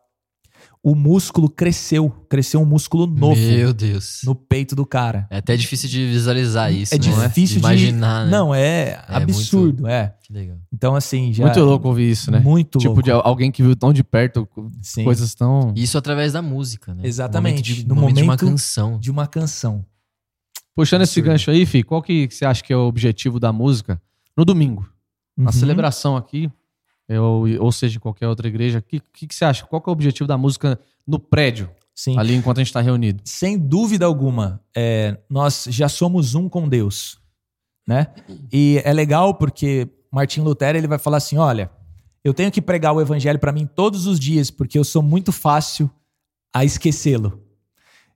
O 0.86 0.96
músculo 0.96 1.50
cresceu, 1.50 2.10
cresceu 2.30 2.62
um 2.62 2.66
músculo 2.66 3.08
novo 3.08 3.40
Meu 3.40 3.74
Deus. 3.74 4.20
no 4.26 4.36
peito 4.36 4.76
do 4.76 4.86
cara. 4.86 5.26
É 5.30 5.38
até 5.38 5.56
difícil 5.56 5.88
de 5.88 6.06
visualizar 6.08 6.74
isso, 6.74 6.94
é 6.94 6.98
não 6.98 7.04
difícil 7.28 7.54
de 7.56 7.60
imaginar, 7.60 8.26
né? 8.26 8.32
Não, 8.32 8.54
é, 8.54 9.02
absurdo, 9.08 9.88
é. 9.88 10.14
Que 10.22 10.34
legal. 10.34 10.58
Então 10.74 10.94
assim, 10.94 11.32
já 11.32 11.46
Muito 11.46 11.60
louco 11.62 11.88
ouvir 11.88 12.10
isso, 12.12 12.30
né? 12.30 12.40
Muito 12.40 12.80
tipo, 12.80 12.90
louco. 12.96 13.04
de 13.04 13.12
alguém 13.12 13.50
que 13.50 13.64
viu 13.64 13.76
tão 13.78 13.94
de 13.94 14.04
perto 14.04 14.46
Sim. 14.82 15.06
coisas 15.06 15.34
tão. 15.34 15.74
Isso 15.76 15.98
através 15.98 16.34
da 16.34 16.42
música, 16.42 16.94
né? 16.94 17.04
Exatamente. 17.06 17.62
No 17.62 17.64
momento 17.64 17.82
de, 17.84 17.88
No 17.88 17.96
momento 17.96 18.16
de 18.18 18.24
uma 18.24 18.38
canção. 18.38 19.00
de 19.00 19.10
uma 19.12 19.26
canção. 19.28 19.86
Puxando 20.76 21.04
esse 21.04 21.22
gancho 21.22 21.52
aí, 21.52 21.66
Fih, 21.66 21.84
qual 21.84 22.02
que 22.02 22.28
você 22.30 22.44
acha 22.46 22.64
que 22.64 22.74
é 22.74 22.76
o 22.76 22.88
objetivo 22.88 23.40
da 23.40 23.54
música 23.54 24.02
no 24.36 24.44
domingo? 24.44 24.86
Na 25.38 25.46
Uhum. 25.46 25.52
celebração 25.52 26.18
aqui, 26.18 26.52
eu- 27.16 27.58
ou 27.60 27.72
seja, 27.72 27.98
em 27.98 28.00
qualquer 28.00 28.28
outra 28.28 28.48
igreja, 28.48 28.80
o 28.80 28.82
que, 28.82 29.00
que, 29.14 29.28
que 29.28 29.36
você 29.36 29.46
acha? 29.46 29.66
Qual 29.66 29.82
que 29.82 29.90
é 29.90 29.92
o 29.92 29.94
objetivo 29.94 30.28
da 30.28 30.38
música 30.38 30.80
no 31.06 31.20
prédio, 31.20 31.70
Sim. 31.94 32.18
ali 32.18 32.34
enquanto 32.36 32.58
a 32.58 32.62
gente 32.62 32.68
está 32.70 32.82
reunido? 32.82 33.22
sem 33.26 33.58
dúvida 33.58 34.06
alguma, 34.06 34.62
é, 34.76 35.18
nós 35.30 35.66
já 35.70 35.88
somos 35.90 36.36
um 36.36 36.48
com 36.50 36.68
Deus, 36.68 37.20
né? 37.88 38.08
E 38.52 38.82
é 38.86 38.94
legal 38.94 39.34
porque 39.36 39.88
Martin 40.12 40.42
Lutero 40.42 40.78
ele 40.78 40.88
vai 40.88 40.98
falar 41.00 41.18
assim, 41.18 41.38
olha, 41.38 41.70
eu 42.24 42.34
tenho 42.34 42.52
que 42.52 42.62
pregar 42.62 42.94
o 42.94 43.02
evangelho 43.02 43.38
para 43.40 43.52
mim 43.52 43.66
todos 43.66 44.08
os 44.08 44.20
dias 44.20 44.50
porque 44.50 44.80
eu 44.80 44.84
sou 44.84 45.02
muito 45.02 45.32
fácil 45.32 45.90
a 46.54 46.64
esquecê-lo. 46.64 47.42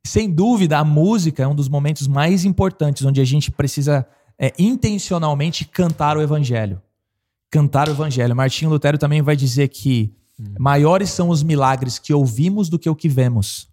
Sem 0.05 0.29
dúvida, 0.31 0.77
a 0.77 0.85
música 0.85 1.43
é 1.43 1.47
um 1.47 1.55
dos 1.55 1.67
momentos 1.67 2.07
mais 2.07 2.45
importantes 2.45 3.03
onde 3.03 3.19
a 3.19 3.25
gente 3.25 3.51
precisa 3.51 4.07
é, 4.39 4.53
intencionalmente 4.57 5.65
cantar 5.65 6.15
o 6.17 6.21
evangelho. 6.21 6.81
Cantar 7.49 7.87
o 7.87 7.91
evangelho. 7.91 8.35
Martinho 8.35 8.69
Lutero 8.71 8.97
também 8.97 9.21
vai 9.21 9.35
dizer 9.35 9.67
que 9.69 10.13
maiores 10.59 11.09
são 11.09 11.29
os 11.29 11.41
milagres 11.43 11.97
que 11.97 12.13
ouvimos 12.13 12.69
do 12.69 12.77
que 12.77 12.89
o 12.89 12.95
que 12.95 13.09
vemos. 13.09 13.67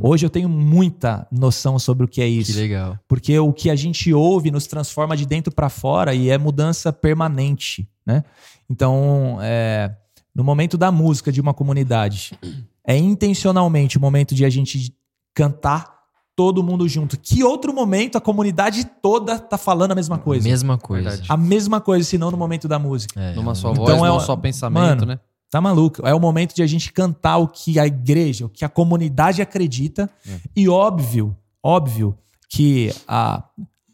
Hoje 0.00 0.24
eu 0.24 0.30
tenho 0.30 0.48
muita 0.48 1.28
noção 1.30 1.78
sobre 1.78 2.06
o 2.06 2.08
que 2.08 2.22
é 2.22 2.24
Que 2.24 2.30
isso. 2.30 2.56
legal. 2.58 2.98
Porque 3.06 3.38
o 3.38 3.52
que 3.52 3.68
a 3.68 3.76
gente 3.76 4.10
ouve 4.10 4.50
nos 4.50 4.66
transforma 4.66 5.14
de 5.14 5.26
dentro 5.26 5.52
para 5.54 5.68
fora 5.68 6.14
e 6.14 6.30
é 6.30 6.38
mudança 6.38 6.90
permanente, 6.90 7.86
né? 8.06 8.24
Então, 8.70 9.36
é, 9.42 9.94
no 10.34 10.42
momento 10.42 10.78
da 10.78 10.90
música 10.90 11.30
de 11.30 11.42
uma 11.42 11.52
comunidade, 11.52 12.38
é 12.86 12.96
intencionalmente 12.96 13.98
o 13.98 14.00
momento 14.00 14.34
de 14.34 14.46
a 14.46 14.48
gente 14.50 14.94
cantar 15.34 15.95
todo 16.36 16.62
mundo 16.62 16.86
junto. 16.86 17.16
Que 17.18 17.42
outro 17.42 17.72
momento 17.72 18.16
a 18.18 18.20
comunidade 18.20 18.84
toda 19.02 19.38
tá 19.38 19.56
falando 19.58 19.92
a 19.92 19.94
mesma 19.94 20.18
coisa? 20.18 20.46
Mesma 20.46 20.76
coisa. 20.78 21.08
Verdade. 21.08 21.32
A 21.32 21.36
mesma 21.36 21.80
coisa, 21.80 22.06
se 22.06 22.18
não 22.18 22.30
no 22.30 22.36
momento 22.36 22.68
da 22.68 22.78
música. 22.78 23.18
É, 23.18 23.34
Numa 23.34 23.54
só 23.54 23.72
Então 23.72 23.84
voz, 23.86 24.02
é 24.02 24.08
num 24.08 24.16
o- 24.16 24.20
só 24.20 24.36
pensamento, 24.36 24.78
Mano, 25.00 25.06
né? 25.06 25.18
Tá 25.50 25.60
maluco? 25.60 26.06
É 26.06 26.12
o 26.14 26.20
momento 26.20 26.54
de 26.54 26.62
a 26.62 26.66
gente 26.66 26.92
cantar 26.92 27.38
o 27.38 27.48
que 27.48 27.78
a 27.78 27.86
igreja, 27.86 28.44
o 28.46 28.48
que 28.48 28.64
a 28.64 28.68
comunidade 28.68 29.40
acredita. 29.40 30.10
É. 30.28 30.38
E 30.54 30.68
óbvio, 30.68 31.34
óbvio 31.62 32.18
que 32.50 32.92
a, 33.08 33.42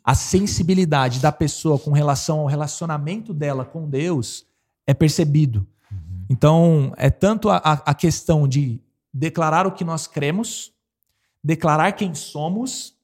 a 0.02 0.14
sensibilidade 0.14 1.20
da 1.20 1.30
pessoa 1.30 1.78
com 1.78 1.92
relação 1.92 2.40
ao 2.40 2.46
relacionamento 2.46 3.32
dela 3.32 3.64
com 3.64 3.88
Deus 3.88 4.44
é 4.86 4.92
percebido. 4.94 5.64
Então, 6.28 6.92
é 6.96 7.10
tanto 7.10 7.50
a, 7.50 7.56
a 7.58 7.94
questão 7.94 8.48
de 8.48 8.80
declarar 9.12 9.66
o 9.66 9.72
que 9.72 9.84
nós 9.84 10.06
cremos, 10.06 10.72
declarar 11.42 11.92
quem 11.92 12.14
somos, 12.14 12.94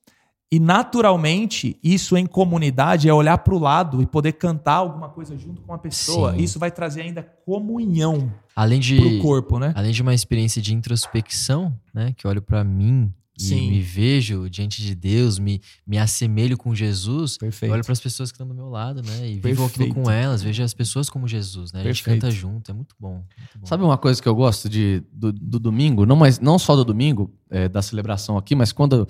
e 0.50 0.58
naturalmente, 0.58 1.78
isso 1.84 2.16
em 2.16 2.24
comunidade 2.24 3.06
é 3.06 3.12
olhar 3.12 3.36
para 3.38 3.54
o 3.54 3.58
lado 3.58 4.00
e 4.00 4.06
poder 4.06 4.32
cantar 4.32 4.76
alguma 4.76 5.10
coisa 5.10 5.36
junto 5.36 5.60
com 5.60 5.74
a 5.74 5.78
pessoa. 5.78 6.32
Sim. 6.32 6.38
Isso 6.38 6.58
vai 6.58 6.70
trazer 6.70 7.02
ainda 7.02 7.22
comunhão 7.22 8.32
Além 8.56 8.80
de, 8.80 8.96
pro 8.96 9.18
corpo, 9.20 9.58
né? 9.58 9.74
além 9.76 9.92
de 9.92 10.00
uma 10.00 10.14
experiência 10.14 10.62
de 10.62 10.74
introspecção, 10.74 11.78
né? 11.92 12.14
Que 12.16 12.26
eu 12.26 12.30
olho 12.30 12.40
pra 12.40 12.64
mim 12.64 13.12
Sim. 13.40 13.70
me 13.70 13.80
vejo 13.80 14.48
diante 14.50 14.82
de 14.82 14.94
Deus, 14.94 15.38
me, 15.38 15.60
me 15.86 15.96
assemelho 15.98 16.56
com 16.58 16.74
Jesus. 16.74 17.38
Perfeito. 17.38 17.70
Eu 17.70 17.74
olho 17.74 17.84
pras 17.84 18.00
pessoas 18.00 18.30
que 18.30 18.34
estão 18.34 18.46
do 18.48 18.54
meu 18.54 18.68
lado, 18.68 19.00
né? 19.02 19.30
E 19.30 19.38
vivo 19.38 19.64
aquilo 19.64 19.94
com 19.94 20.10
elas, 20.10 20.42
vejo 20.42 20.62
as 20.62 20.74
pessoas 20.74 21.08
como 21.08 21.28
Jesus, 21.28 21.72
né? 21.72 21.80
A 21.80 21.84
gente 21.84 22.02
Perfeito. 22.02 22.22
canta 22.22 22.30
junto, 22.34 22.70
é 22.70 22.74
muito 22.74 22.94
bom. 22.98 23.14
muito 23.38 23.58
bom. 23.60 23.66
Sabe 23.66 23.84
uma 23.84 23.96
coisa 23.96 24.20
que 24.20 24.28
eu 24.28 24.34
gosto 24.34 24.68
de, 24.68 25.02
do, 25.12 25.32
do 25.32 25.58
domingo? 25.60 26.04
Não, 26.04 26.16
mas, 26.16 26.40
não 26.40 26.58
só 26.58 26.74
do 26.74 26.84
domingo, 26.84 27.32
é, 27.50 27.68
da 27.68 27.80
celebração 27.80 28.36
aqui, 28.36 28.54
mas 28.56 28.72
quando, 28.72 29.06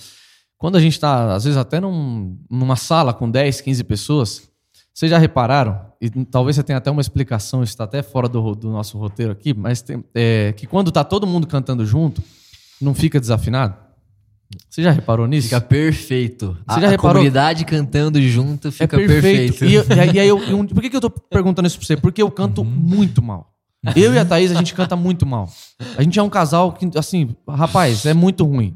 quando 0.58 0.76
a 0.76 0.80
gente 0.80 1.00
tá, 1.00 1.34
às 1.34 1.44
vezes, 1.44 1.56
até 1.56 1.80
num- 1.80 2.38
numa 2.50 2.76
sala 2.76 3.14
com 3.14 3.30
10, 3.30 3.60
15 3.62 3.82
pessoas, 3.84 4.48
vocês 4.92 5.10
já 5.10 5.16
repararam, 5.18 5.80
e 6.00 6.10
talvez 6.26 6.56
você 6.56 6.62
tenha 6.62 6.76
até 6.78 6.90
uma 6.90 7.00
explicação, 7.00 7.62
isso 7.62 7.70
está 7.72 7.84
até 7.84 8.02
fora 8.02 8.28
do, 8.28 8.54
do 8.54 8.68
nosso 8.70 8.98
roteiro 8.98 9.32
aqui, 9.32 9.54
mas 9.54 9.80
tem- 9.80 10.04
é, 10.14 10.52
que 10.52 10.66
quando 10.66 10.90
tá 10.92 11.02
todo 11.02 11.26
mundo 11.26 11.46
cantando 11.46 11.86
junto, 11.86 12.22
não 12.80 12.92
fica 12.94 13.18
desafinado? 13.18 13.88
Você 14.68 14.82
já 14.82 14.90
reparou 14.90 15.26
nisso? 15.26 15.49
Fica 15.49 15.61
perfeito. 15.61 16.57
Você 16.66 16.78
a, 16.78 16.80
já 16.80 16.86
a 16.86 16.90
reparou? 16.90 17.14
comunidade 17.16 17.64
cantando 17.64 18.20
junto 18.22 18.68
É 18.68 18.70
fica 18.70 18.96
perfeito. 18.96 19.59
perfeito. 19.59 19.92
E, 19.92 19.94
e 20.14 20.20
aí- 20.20 20.28
eu, 20.28 20.42
eu- 20.42 20.64
por 20.64 20.80
que, 20.80 20.88
que 20.90 20.96
eu 20.96 21.01
tô 21.01 21.11
perguntando 21.11 21.66
isso 21.68 21.76
pra 21.78 21.86
você? 21.86 21.96
Porque 21.96 22.22
eu 22.22 22.30
canto 22.30 22.64
muito 22.64 23.22
mal. 23.22 23.53
Eu 23.94 24.12
e 24.14 24.18
a 24.18 24.24
Thaís, 24.24 24.51
a 24.51 24.55
gente 24.55 24.74
canta 24.74 24.96
muito 24.96 25.24
mal. 25.24 25.49
A 25.96 26.03
gente 26.03 26.18
é 26.18 26.22
um 26.22 26.28
casal 26.30 26.72
que, 26.72 26.88
assim, 26.99 27.36
rapaz, 27.49 28.05
é 28.07 28.12
muito 28.14 28.44
ruim. 28.44 28.74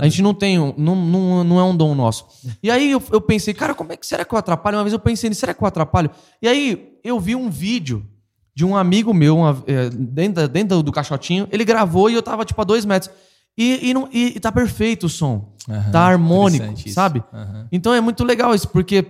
A 0.00 0.04
gente 0.04 0.22
não 0.22 0.32
tem, 0.34 0.58
não, 0.58 0.94
não, 0.94 1.42
não 1.44 1.58
é 1.58 1.64
um 1.64 1.74
dom 1.76 1.94
nosso. 1.94 2.24
E 2.62 2.70
aí 2.70 2.90
eu, 2.92 3.02
eu 3.10 3.20
pensei, 3.20 3.52
cara, 3.54 3.74
como 3.74 3.92
é 3.92 3.96
que 3.96 4.06
será 4.06 4.24
que 4.24 4.32
eu 4.32 4.38
atrapalho? 4.38 4.76
Uma 4.76 4.84
vez 4.84 4.92
eu 4.92 4.98
pensei, 5.00 5.28
nisso, 5.28 5.40
será 5.40 5.54
que 5.54 5.62
eu 5.62 5.66
atrapalho? 5.66 6.10
E 6.40 6.46
aí 6.46 6.90
eu 7.02 7.18
vi 7.18 7.34
um 7.34 7.48
vídeo 7.50 8.06
de 8.54 8.64
um 8.64 8.76
amigo 8.76 9.12
meu, 9.14 9.38
uma- 9.38 9.62
é, 9.66 9.88
dentro, 9.90 10.46
dentro 10.46 10.82
do 10.82 10.92
caixotinho, 10.92 11.48
ele 11.50 11.64
gravou 11.64 12.08
e 12.10 12.14
eu 12.14 12.22
tava 12.22 12.44
tipo 12.44 12.60
a 12.60 12.64
dois 12.64 12.84
metros. 12.84 13.10
E, 13.56 13.90
e, 13.90 13.94
não, 13.94 14.08
e, 14.12 14.36
e 14.36 14.40
tá 14.40 14.50
perfeito 14.50 15.06
o 15.06 15.08
som. 15.08 15.52
Aham, 15.68 15.90
tá 15.90 16.00
harmônico, 16.00 16.72
isso. 16.74 16.90
sabe? 16.94 17.22
Aham. 17.32 17.68
Então 17.70 17.92
é 17.94 18.00
muito 18.00 18.24
legal 18.24 18.54
isso, 18.54 18.68
porque 18.68 19.06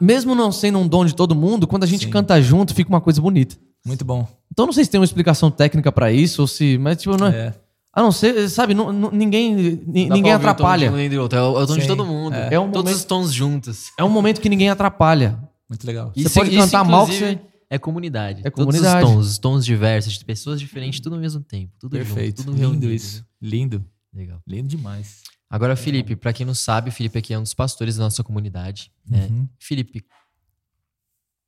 mesmo 0.00 0.34
não 0.34 0.52
sendo 0.52 0.78
um 0.78 0.86
dom 0.86 1.04
de 1.04 1.14
todo 1.14 1.34
mundo, 1.34 1.66
quando 1.66 1.84
a 1.84 1.86
gente 1.86 2.04
Sim. 2.04 2.10
canta 2.10 2.40
junto, 2.40 2.74
fica 2.74 2.88
uma 2.90 3.00
coisa 3.00 3.20
bonita. 3.20 3.56
Muito 3.84 4.04
bom. 4.04 4.26
Então 4.52 4.66
não 4.66 4.72
sei 4.72 4.84
se 4.84 4.90
tem 4.90 5.00
uma 5.00 5.04
explicação 5.04 5.50
técnica 5.50 5.90
pra 5.90 6.12
isso, 6.12 6.42
ou 6.42 6.46
se. 6.46 6.76
Mas, 6.78 6.98
tipo, 6.98 7.16
não 7.16 7.26
é. 7.28 7.30
É. 7.30 7.54
A 7.92 8.02
não 8.02 8.12
ser, 8.12 8.48
sabe, 8.48 8.72
não- 8.72 8.92
não- 8.92 9.10
ninguém, 9.10 9.52
ninguém 9.84 10.06
o 10.06 10.08
tom 10.10 10.22
de 10.22 10.30
atrapalha. 10.30 10.92
um 10.92 10.96
nem 10.96 11.10
do 11.10 11.20
outro. 11.20 11.36
É 11.38 11.42
o, 11.42 11.58
é 11.58 11.62
o 11.64 11.66
tom 11.66 11.76
de 11.76 11.86
todo 11.88 12.04
mundo. 12.06 12.34
é. 12.34 12.54
É 12.54 12.60
um 12.60 12.66
Todos 12.70 12.82
momento- 12.84 12.96
os 12.98 13.04
tons 13.04 13.32
juntos. 13.32 13.86
É 13.98 14.04
um 14.04 14.08
momento 14.08 14.40
que 14.40 14.48
ninguém 14.48 14.70
atrapalha. 14.70 15.36
Muito 15.68 15.84
legal. 15.86 16.12
Você 16.16 16.28
pode 16.30 16.56
cantar 16.56 16.84
mal 16.84 17.06
que 17.06 17.14
você- 17.18 17.38
É 17.70 17.78
comunidade. 17.78 18.40
É 18.44 18.50
Todos 18.50 18.74
comunidade. 18.74 19.04
os 19.06 19.10
tons, 19.12 19.26
os 19.26 19.38
tons 19.38 19.64
diversos, 19.64 20.14
de 20.14 20.24
pessoas 20.24 20.58
diferentes, 20.60 20.98
tudo 21.00 21.14
ao 21.14 21.20
mesmo 21.20 21.40
tempo. 21.40 21.72
Tudo 21.78 21.92
Perfeito. 21.92 22.38
junto, 22.38 22.46
tudo 22.46 22.50
Lindo 22.56 22.60
reunido. 22.72 22.92
isso. 22.92 23.24
Lindo. 23.40 23.86
Legal. 24.12 24.42
Lindo 24.46 24.68
demais. 24.68 25.22
Agora, 25.48 25.76
Felipe, 25.76 26.16
pra 26.16 26.32
quem 26.32 26.44
não 26.44 26.54
sabe, 26.54 26.90
o 26.90 26.92
Felipe 26.92 27.18
aqui 27.18 27.32
é 27.32 27.38
um 27.38 27.42
dos 27.42 27.54
pastores 27.54 27.96
da 27.96 28.04
nossa 28.04 28.24
comunidade. 28.24 28.92
Né? 29.08 29.26
Uhum. 29.30 29.48
Felipe, 29.58 30.04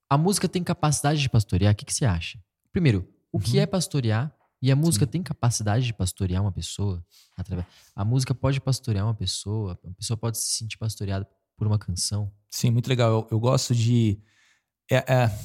a 0.08 0.16
música 0.18 0.48
tem 0.48 0.62
capacidade 0.62 1.20
de 1.20 1.28
pastorear? 1.28 1.72
O 1.72 1.76
que, 1.76 1.84
que 1.84 1.94
você 1.94 2.04
acha? 2.04 2.38
Primeiro, 2.70 3.08
o 3.32 3.38
que 3.40 3.56
Uhum. 3.56 3.62
é 3.62 3.66
pastorear? 3.66 4.32
E 4.60 4.70
a 4.70 4.76
música 4.76 5.06
tem 5.06 5.22
capacidade 5.24 5.84
de 5.86 5.92
pastorear 5.92 6.40
uma 6.40 6.52
pessoa? 6.52 7.04
Através... 7.36 7.66
A 7.96 8.04
música 8.04 8.32
pode 8.32 8.60
pastorear 8.60 9.04
uma 9.04 9.14
pessoa? 9.14 9.72
A 9.84 9.90
pessoa 9.94 10.16
pode 10.16 10.38
se 10.38 10.56
sentir 10.56 10.78
pastoreada 10.78 11.26
por 11.56 11.66
uma 11.66 11.78
canção? 11.78 12.30
Sim, 12.48 12.70
muito 12.70 12.86
legal. 12.88 13.10
Eu, 13.10 13.28
eu 13.32 13.40
gosto 13.40 13.74
de. 13.74 14.20
é- 14.90 15.04
é, 15.12 15.38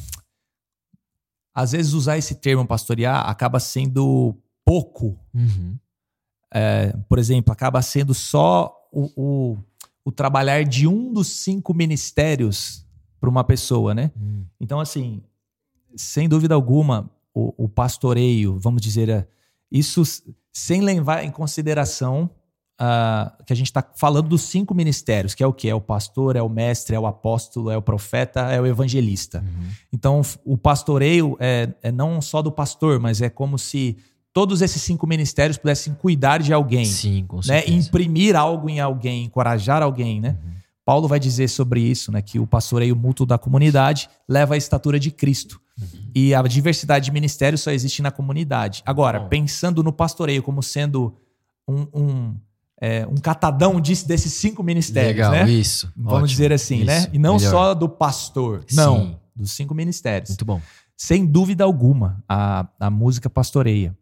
às 1.58 1.72
vezes 1.72 1.94
usar 1.94 2.20
esse 2.20 2.36
termo 2.36 2.68
pastorear 2.68 3.28
acaba 3.28 3.60
sendo 3.60 4.36
pouco. 4.64 5.18
Uhum. 5.34 5.76
É, 6.54 6.96
por 7.10 7.18
exemplo, 7.18 7.52
acaba 7.52 7.82
sendo 7.82 8.14
só 8.14 8.72
o, 8.92 9.10
o, 9.18 9.58
o 10.06 10.12
trabalhar 10.12 10.64
de 10.64 10.86
um 10.86 11.12
dos 11.12 11.28
cinco 11.28 11.74
ministérios 11.74 12.86
para 13.20 13.28
uma 13.28 13.44
pessoa, 13.44 13.96
né? 13.96 14.12
Hum. 14.16 14.46
Então, 14.60 14.80
assim, 14.80 15.24
sem 15.96 16.30
dúvida 16.30 16.54
alguma, 16.54 17.10
o, 17.34 17.66
o 17.66 17.68
pastoreio, 17.68 18.60
vamos 18.60 18.80
dizer, 18.80 19.10
é, 19.10 19.28
isso 19.72 20.04
sem 20.54 20.82
levar 20.82 21.24
em 21.24 21.32
consideração 21.32 22.30
ah, 22.80 23.34
que 23.46 23.52
a 23.52 23.56
gente 23.56 23.68
está 23.68 23.84
falando 23.96 24.30
dos 24.30 24.44
cinco 24.44 24.76
ministérios, 24.76 25.34
que 25.34 25.44
é 25.44 25.48
o 25.48 25.54
que? 25.54 25.68
É 25.68 25.74
o 25.74 25.82
pastor, 25.82 26.36
é 26.36 26.42
o 26.42 26.50
mestre, 26.50 26.96
é 26.96 27.00
o 27.00 27.08
apóstolo, 27.08 27.72
é 27.72 27.78
o 27.78 27.82
profeta, 27.82 28.42
é 28.52 28.62
o 28.62 28.66
evangelista. 28.68 29.40
Uhum. 29.40 29.68
Então, 29.92 30.22
o 30.46 30.58
pastoreio 30.58 31.36
é, 31.40 31.74
é 31.82 31.92
não 31.92 32.22
só 32.22 32.42
do 32.42 32.52
pastor, 32.52 33.00
mas 33.00 33.22
é 33.22 33.30
como 33.30 33.58
se 33.58 33.98
todos 34.32 34.62
esses 34.62 34.80
cinco 34.82 35.08
ministérios 35.08 35.58
pudessem 35.58 35.94
cuidar 35.96 36.40
de 36.40 36.54
alguém 36.54 36.86
Sim, 36.86 37.26
com 37.28 37.40
né, 37.48 37.64
imprimir 37.68 38.36
algo 38.36 38.70
em 38.70 38.80
alguém, 38.80 39.26
encorajar 39.26 39.82
alguém, 39.82 40.22
né? 40.22 40.38
Uhum. 40.44 40.58
Paulo 40.86 41.08
vai 41.08 41.20
dizer 41.20 41.48
sobre 41.50 41.82
isso, 41.82 42.12
né, 42.12 42.22
que 42.22 42.40
o 42.40 42.46
pastoreio 42.46 42.96
mútuo 42.96 43.26
da 43.26 43.38
comunidade 43.38 44.08
leva 44.30 44.54
à 44.54 44.58
estatura 44.58 45.00
de 45.00 45.10
Cristo. 45.10 45.60
Uhum. 45.78 46.12
E 46.14 46.36
a 46.36 46.42
diversidade 46.44 47.06
de 47.06 47.12
ministérios 47.12 47.62
só 47.62 47.72
existe 47.72 48.04
na 48.04 48.12
comunidade. 48.12 48.84
Agora, 48.86 49.22
pensando 49.22 49.84
no 49.84 49.92
pastoreio 49.92 50.44
como 50.44 50.62
sendo 50.62 51.14
um, 51.68 51.88
um, 51.94 52.36
é, 52.80 53.06
um 53.08 53.16
catadão 53.16 53.80
disso- 53.82 54.08
desses 54.08 54.34
cinco 54.34 54.62
ministérios, 54.64 55.14
Legal, 55.16 55.32
né? 55.32 55.50
isso. 55.50 55.92
Vamos 55.96 56.14
Ótimo. 56.14 56.28
dizer 56.28 56.54
assim, 56.54 56.84
né? 56.84 57.00
Isso, 57.00 57.10
E 57.14 57.18
não 57.20 57.38
melhor. 57.38 57.50
só 57.52 57.74
do 57.74 57.90
pastor. 57.90 58.64
Não, 58.74 58.98
Sim. 59.00 59.18
dos 59.36 59.52
cinco 59.52 59.74
ministérios. 59.74 60.30
Muito 60.32 60.46
bom. 60.46 60.62
Sem 60.96 61.26
dúvida 61.26 61.64
alguma, 61.64 62.24
a, 62.28 62.68
a 62.80 62.90
música 62.90 63.30
pastoreia. 63.30 63.98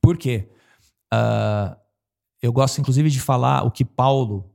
Por 0.00 0.16
quê? 0.16 0.48
Ah, 1.12 1.76
eu 2.42 2.52
gosto, 2.52 2.80
inclusive, 2.80 3.10
de 3.10 3.20
falar 3.20 3.62
o 3.64 3.70
que 3.70 3.84
Paulo 3.84 4.50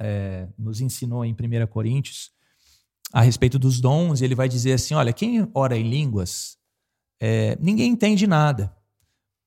eh, 0.00 0.46
nos 0.58 0.80
ensinou 0.80 1.24
em 1.24 1.32
1 1.32 1.66
Coríntios 1.66 2.30
a 3.12 3.20
respeito 3.22 3.58
dos 3.58 3.80
dons. 3.80 4.20
E 4.20 4.24
ele 4.24 4.34
vai 4.34 4.48
dizer 4.48 4.74
assim: 4.74 4.94
olha, 4.94 5.12
quem 5.12 5.48
ora 5.54 5.76
em 5.76 5.88
línguas, 5.88 6.56
eh, 7.20 7.56
ninguém 7.60 7.90
entende 7.92 8.26
nada. 8.26 8.74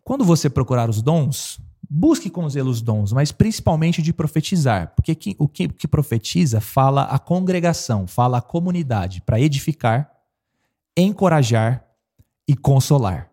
Quando 0.03 0.25
você 0.25 0.49
procurar 0.49 0.89
os 0.89 1.01
dons, 1.01 1.59
busque 1.89 2.29
com 2.29 2.47
zelo 2.47 2.69
os 2.69 2.81
dons, 2.81 3.11
mas 3.11 3.31
principalmente 3.31 4.01
de 4.01 4.13
profetizar. 4.13 4.93
Porque 4.95 5.15
que- 5.15 5.35
o 5.39 5.47
que, 5.47 5.67
que 5.67 5.87
profetiza 5.87 6.61
fala 6.61 7.03
a 7.03 7.17
congregação, 7.17 8.05
fala 8.05 8.37
a 8.37 8.41
comunidade, 8.41 9.21
para 9.21 9.39
edificar, 9.39 10.11
encorajar 10.95 11.83
e 12.47 12.55
consolar. 12.55 13.29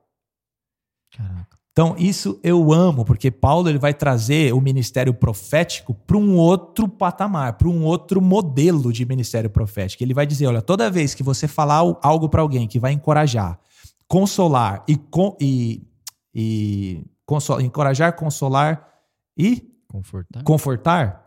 Caraca. 1.16 1.56
Então, 1.72 1.94
isso 1.98 2.40
eu 2.42 2.72
amo, 2.72 3.04
porque 3.04 3.30
Paulo 3.30 3.68
ele 3.68 3.78
vai 3.78 3.92
trazer 3.92 4.54
o 4.54 4.60
ministério 4.62 5.12
profético 5.12 5.92
para 5.92 6.16
um 6.16 6.34
outro 6.36 6.88
patamar, 6.88 7.52
para 7.58 7.68
um 7.68 7.84
outro 7.84 8.22
modelo 8.22 8.90
de 8.90 9.04
ministério 9.04 9.50
profético. 9.50 10.02
Ele 10.02 10.14
vai 10.14 10.26
dizer: 10.26 10.46
olha, 10.46 10.62
toda 10.62 10.90
vez 10.90 11.12
que 11.14 11.22
você 11.22 11.46
falar 11.46 11.74
al- 11.76 12.00
algo 12.02 12.30
para 12.30 12.40
alguém 12.40 12.66
que 12.66 12.78
vai 12.78 12.92
encorajar, 12.92 13.58
consolar 14.08 14.84
e, 14.88 14.98
e, 15.38 15.82
e 16.34 17.04
encorajar, 17.60 18.14
consolar 18.16 18.88
e 19.36 19.68
Confortável. 19.88 20.44
confortar, 20.44 21.26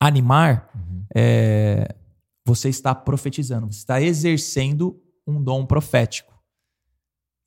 animar, 0.00 0.70
Uhum. 0.74 1.04
é, 1.14 1.94
você 2.46 2.68
está 2.68 2.94
profetizando, 2.94 3.66
você 3.72 3.78
está 3.78 4.00
exercendo 4.00 5.00
um 5.26 5.42
dom 5.42 5.66
profético. 5.66 6.32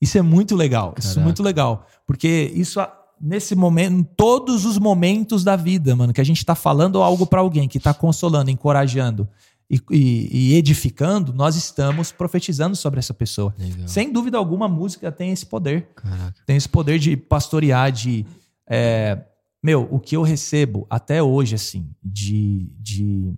Isso 0.00 0.18
é 0.18 0.22
muito 0.22 0.54
legal, 0.56 0.94
isso 0.98 1.08
é 1.08 1.14
Caraca. 1.14 1.24
muito 1.24 1.42
legal, 1.42 1.86
porque 2.06 2.50
isso 2.54 2.80
nesse 3.20 3.54
momento, 3.54 3.92
em 3.94 4.02
todos 4.02 4.64
os 4.64 4.78
momentos 4.78 5.44
da 5.44 5.54
vida, 5.54 5.94
mano, 5.94 6.12
que 6.12 6.20
a 6.20 6.24
gente 6.24 6.38
está 6.38 6.56
falando 6.56 7.00
algo 7.02 7.24
para 7.24 7.40
alguém, 7.40 7.68
que 7.68 7.78
está 7.78 7.94
consolando, 7.94 8.50
encorajando 8.50 9.28
e, 9.72 9.80
e- 9.90 10.28
e 10.52 10.54
edificando, 10.54 11.32
nós 11.32 11.56
estamos 11.56 12.12
profetizando 12.12 12.76
sobre 12.76 12.98
essa 12.98 13.14
pessoa. 13.14 13.54
Legal. 13.58 13.88
Sem 13.88 14.12
dúvida 14.12 14.36
alguma, 14.36 14.66
a 14.66 14.68
música 14.68 15.10
tem 15.10 15.32
esse 15.32 15.46
poder 15.46 15.88
Caraca. 15.94 16.34
tem 16.46 16.56
esse 16.56 16.68
poder 16.68 16.98
de 16.98 17.16
pastorear, 17.16 17.90
de. 17.90 18.26
é, 18.68 19.18
meu, 19.62 19.88
o 19.90 19.98
que 19.98 20.14
eu 20.16 20.22
recebo 20.22 20.86
até 20.90 21.22
hoje, 21.22 21.54
assim, 21.54 21.88
de, 22.04 22.68
de 22.80 23.32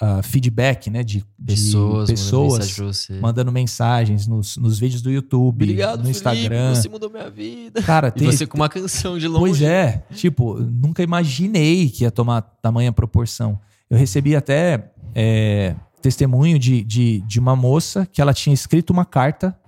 ah, 0.00 0.22
feedback, 0.22 0.88
né? 0.90 1.02
De, 1.04 1.18
de 1.18 1.24
Pessoas, 1.54 2.10
pessoas 2.10 2.48
mandando 2.58 2.72
mensagem 2.72 3.20
mandando 3.20 3.52
mensagens 3.52 4.26
nos, 4.26 4.56
nos 4.56 4.78
vídeos 4.78 5.02
do 5.02 5.10
YouTube, 5.10 5.62
Obrigado, 5.64 5.98
no 5.98 6.04
Felipe, 6.04 6.18
Instagram. 6.18 6.74
você 6.74 6.88
mudou 6.88 7.08
minha 7.10 7.30
vida. 7.30 7.82
Cara, 7.82 8.08
E 8.08 8.12
tem, 8.12 8.26
você 8.32 8.46
com 8.46 8.56
uma 8.56 8.68
canção 8.68 9.18
de 9.18 9.28
longe. 9.28 9.38
Pois 9.40 9.62
é, 9.62 10.02
tipo, 10.14 10.58
nunca 10.60 11.02
imaginei 11.02 11.88
que 11.90 12.04
ia 12.04 12.10
tomar 12.10 12.40
tamanha 12.42 12.90
proporção. 12.92 13.58
Eu 13.88 13.96
recebi 13.96 14.34
até 14.34 14.92
é, 15.18 15.74
testemunho 16.02 16.58
de, 16.58 16.84
de, 16.84 17.20
de 17.22 17.40
uma 17.40 17.56
moça 17.56 18.04
que 18.04 18.20
ela 18.20 18.34
tinha 18.34 18.52
escrito 18.52 18.90
uma 18.92 19.06
carta 19.06 19.58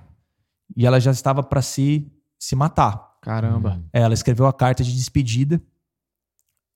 e 0.77 0.87
ela 0.87 1.01
já 1.01 1.11
estava 1.11 1.43
para 1.43 1.63
se, 1.63 2.07
se 2.39 2.55
matar. 2.55 3.15
Caramba. 3.23 3.83
É, 3.93 4.01
ela 4.03 4.13
escreveu 4.13 4.47
a 4.47 4.53
carta 4.53 4.85
de 4.85 4.95
despedida. 4.95 5.59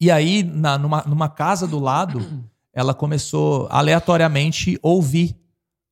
E 0.00 0.10
aí, 0.10 0.42
na- 0.42 0.78
numa, 0.78 1.02
numa 1.02 1.28
casa 1.28 1.66
do 1.66 1.78
lado, 1.78 2.20
ela 2.72 2.94
começou 2.94 3.68
aleatoriamente 3.70 4.78
ouvir 4.82 5.36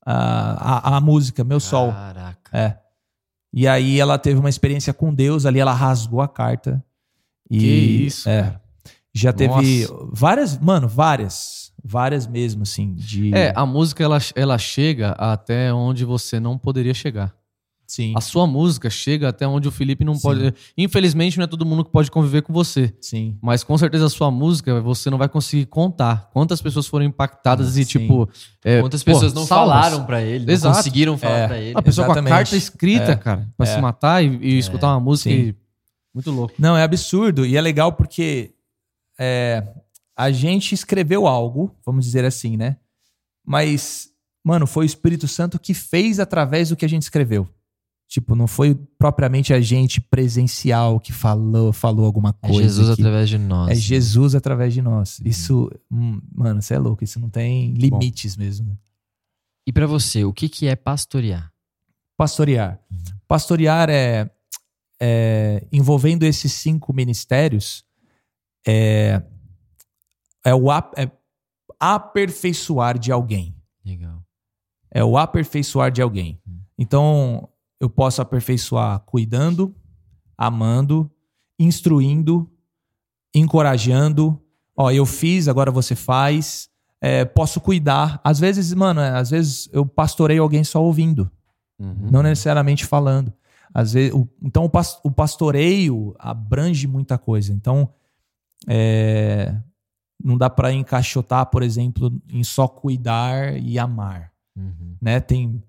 a, 0.05 0.95
a, 0.95 0.97
a 0.97 1.01
música, 1.01 1.45
Meu 1.45 1.61
Sol. 1.61 1.93
Caraca. 1.93 2.57
É. 2.57 2.79
E 3.53 3.69
aí 3.69 4.01
ela 4.01 4.19
teve 4.19 4.41
uma 4.41 4.49
experiência 4.49 4.95
com 4.95 5.13
Deus, 5.13 5.45
ali 5.45 5.59
ela 5.61 5.75
rasgou 5.75 6.23
a 6.23 6.29
carta. 6.29 6.83
E, 7.51 7.59
Que 7.59 7.67
isso, 8.07 8.29
É. 8.29 8.59
Já 9.13 9.33
teve 9.33 9.83
Nossa. 9.87 10.09
várias, 10.13 10.57
mano, 10.59 10.89
várias. 10.89 11.60
Várias 11.85 12.27
mesmo, 12.27 12.63
assim, 12.63 12.95
de... 12.95 13.35
É, 13.35 13.53
a 13.57 13.65
música 13.65 14.03
ela, 14.05 14.19
ela 14.35 14.59
chega 14.59 15.13
até 15.13 15.73
onde 15.73 16.05
você 16.05 16.39
não 16.41 16.57
poderia 16.59 16.95
chegar. 16.95 17.35
Sim, 17.87 18.13
A 18.17 18.21
sua 18.21 18.47
música 18.47 18.89
chega 18.89 19.29
até 19.31 19.49
onde 19.49 19.67
o 19.67 19.71
Felipe 19.73 20.05
não 20.05 20.15
Sim. 20.15 20.21
pode. 20.23 20.55
Infelizmente, 20.79 21.37
não 21.39 21.43
é 21.45 21.47
todo 21.49 21.67
mundo 21.67 21.85
que 21.85 21.91
pode 21.91 22.09
conviver 22.09 22.43
com 22.43 22.53
você. 22.53 22.95
sim. 23.01 23.37
Mas 23.43 23.65
com 23.65 23.77
certeza 23.77 24.07
a 24.07 24.09
sua 24.09 24.31
música 24.31 24.81
você 24.81 25.11
não 25.11 25.19
vai 25.19 25.29
conseguir 25.29 25.67
contar 25.67 26.31
quantas 26.33 26.63
pessoas 26.63 26.87
foram 26.87 27.05
impactadas 27.05 27.77
e, 27.77 27.85
Sim. 27.85 27.99
tipo. 27.99 28.29
é, 28.65 28.81
Quantas 28.81 29.03
pô, 29.03 29.11
pessoas 29.13 29.33
não 29.35 29.45
salvas. 29.45 29.75
falaram 29.75 30.05
pra 30.07 30.23
ele, 30.23 30.47
não 30.47 30.53
Exato. 30.53 30.77
conseguiram 30.77 31.19
falar 31.19 31.37
É. 31.37 31.47
pra 31.49 31.59
ele. 31.59 31.73
A 31.77 31.83
pessoa 31.83 32.05
Exatamente. 32.07 32.29
com 32.31 32.35
a 32.35 32.39
carta 32.39 32.57
escrita, 32.57 33.11
É. 33.13 33.17
cara, 33.17 33.49
pra 33.57 33.67
É. 33.67 33.75
se 33.75 33.81
matar 33.81 34.23
e, 34.23 34.39
e 34.41 34.59
escutar 34.59 34.87
uma 34.93 35.01
música. 35.01 35.31
E- 35.35 35.57
Muito 36.15 36.31
louco. 36.31 36.55
Não, 36.61 36.77
é 36.77 36.85
absurdo. 36.85 37.45
E 37.45 37.57
é 37.57 37.61
legal 37.61 37.93
porque 37.95 38.53
é, 39.19 39.65
a 40.21 40.31
gente 40.31 40.75
escreveu 40.75 41.27
algo, 41.27 41.75
vamos 41.85 42.05
dizer 42.05 42.27
assim, 42.27 42.55
né? 42.55 42.77
Mas, 43.43 44.11
mano, 44.45 44.67
foi 44.67 44.85
o 44.85 44.87
Espírito 44.87 45.27
Santo 45.27 45.59
que 45.59 45.73
fez 45.73 46.21
através 46.21 46.69
do 46.69 46.77
que 46.77 46.85
a 46.85 46.89
gente 46.89 47.03
escreveu. 47.03 47.49
Tipo, 48.07 48.35
não 48.35 48.47
foi 48.47 48.75
propriamente 48.99 49.55
a 49.55 49.61
gente 49.63 49.99
presencial 49.99 51.01
que 51.01 51.11
falou, 51.11 51.73
falou 51.73 52.05
alguma 52.05 52.37
É 52.43 52.49
coisa. 52.49 52.63
Jesus 52.63 52.97
que- 52.97 53.01
através 53.03 53.31
de 53.31 53.39
nós. 53.39 53.71
É 53.71 53.75
Jesus 53.75 54.35
através 54.35 54.75
de 54.75 54.83
nós. 54.83 55.21
Isso, 55.25 55.71
hum, 55.91 56.21
mano, 56.35 56.61
você 56.61 56.75
é 56.75 56.79
louco. 56.79 57.03
Isso 57.03 57.19
não 57.19 57.31
tem 57.31 57.73
limites 57.73 58.37
mesmo. 58.37 58.67
Né? 58.69 58.77
E 59.67 59.73
pra 59.73 59.87
você, 59.87 60.23
o 60.25 60.35
que, 60.35 60.51
que 60.51 60.67
é 60.67 60.77
pastorear? 60.77 61.51
Pastorear. 62.17 62.79
Pastorear 63.27 63.89
é, 63.89 64.29
é, 65.01 65.67
envolvendo 65.73 66.25
esses 66.25 66.53
cinco 66.53 66.93
ministérios 66.93 67.85
é, 68.67 69.23
é 70.45 70.55
o 70.55 70.71
ap- 70.71 70.95
é 70.99 71.11
aperfeiçoar 71.79 72.99
de 72.99 73.11
alguém. 73.13 73.55
Legal. 73.85 74.23
É 74.91 75.05
o 75.05 75.17
aperfeiçoar 75.17 75.91
de 75.91 76.03
alguém. 76.03 76.41
Então, 76.79 77.49
eu 77.79 77.89
posso 77.89 78.21
aperfeiçoar 78.21 79.01
cuidando, 79.01 79.75
amando, 80.37 81.11
instruindo, 81.59 82.51
encorajando. 83.35 84.41
Ó, 84.77 84.91
eu 84.91 85.07
fiz, 85.07 85.49
agora 85.49 85.71
você 85.71 85.95
faz. 85.95 86.69
É, 87.01 87.25
posso 87.25 87.61
cuidar. 87.61 88.21
Às 88.23 88.39
vezes, 88.39 88.73
mano, 88.75 89.01
é, 89.01 89.11
às 89.11 89.31
vezes 89.31 89.69
eu 89.73 89.87
pastoreio 89.87 90.43
alguém 90.43 90.63
só 90.65 90.83
ouvindo, 90.83 91.31
não 92.11 92.23
necessariamente 92.23 92.85
falando. 92.85 93.33
Às 93.73 93.93
vezes, 93.95 94.13
o- 94.13 94.29
então, 94.43 94.71
o 95.05 95.11
pastoreio 95.11 96.15
abrange 96.19 96.87
muita 96.87 97.17
coisa. 97.17 97.53
Então, 97.55 97.89
é, 98.69 99.57
não 100.25 100.37
dá 100.37 100.49
para 100.51 100.73
encaixotar, 100.73 101.47
por 101.47 101.63
exemplo, 101.63 102.13
em 102.29 102.43
só 102.45 102.67
cuidar 102.69 103.57
e 103.57 103.79
amar 103.79 104.31
Uhum. 104.57 104.97
né? 105.01 105.21
Tem 105.21 105.63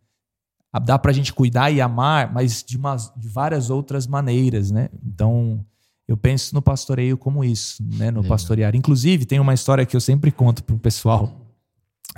dá 0.84 0.98
pra 0.98 1.12
gente 1.12 1.34
cuidar 1.34 1.70
e 1.70 1.82
amar, 1.82 2.32
mas 2.34 2.64
de, 2.64 2.78
umas, 2.78 3.12
de 3.18 3.28
várias 3.28 3.70
outras 3.70 4.08
maneiras, 4.08 4.72
né? 4.72 4.90
Então, 5.06 5.66
eu 6.08 6.16
penso 6.16 6.56
no 6.56 6.62
pastoreio 6.62 7.18
como 7.18 7.44
isso, 7.44 7.84
né? 7.84 8.10
No 8.10 8.22
Legal. 8.22 8.30
pastorear. 8.38 8.74
Inclusive, 8.76 9.26
tem 9.26 9.40
uma 9.40 9.54
história 9.54 9.86
que 9.86 9.96
eu 9.96 10.00
sempre 10.02 10.32
conto 10.32 10.64
pro 10.64 10.78
pessoal. 10.80 11.46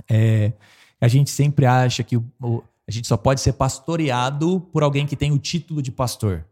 É, 0.10 0.54
a 1.02 1.08
gente 1.08 1.30
sempre 1.32 1.66
acha 1.66 2.04
que 2.04 2.16
o- 2.18 2.26
o- 2.42 2.64
a 2.88 2.92
gente 2.92 3.08
só 3.08 3.18
pode 3.18 3.42
ser 3.42 3.54
pastoreado 3.54 4.60
por 4.72 4.84
alguém 4.84 5.06
que 5.08 5.16
tem 5.16 5.32
o 5.32 5.40
título 5.40 5.82
de 5.82 5.92
pastor, 5.92 6.46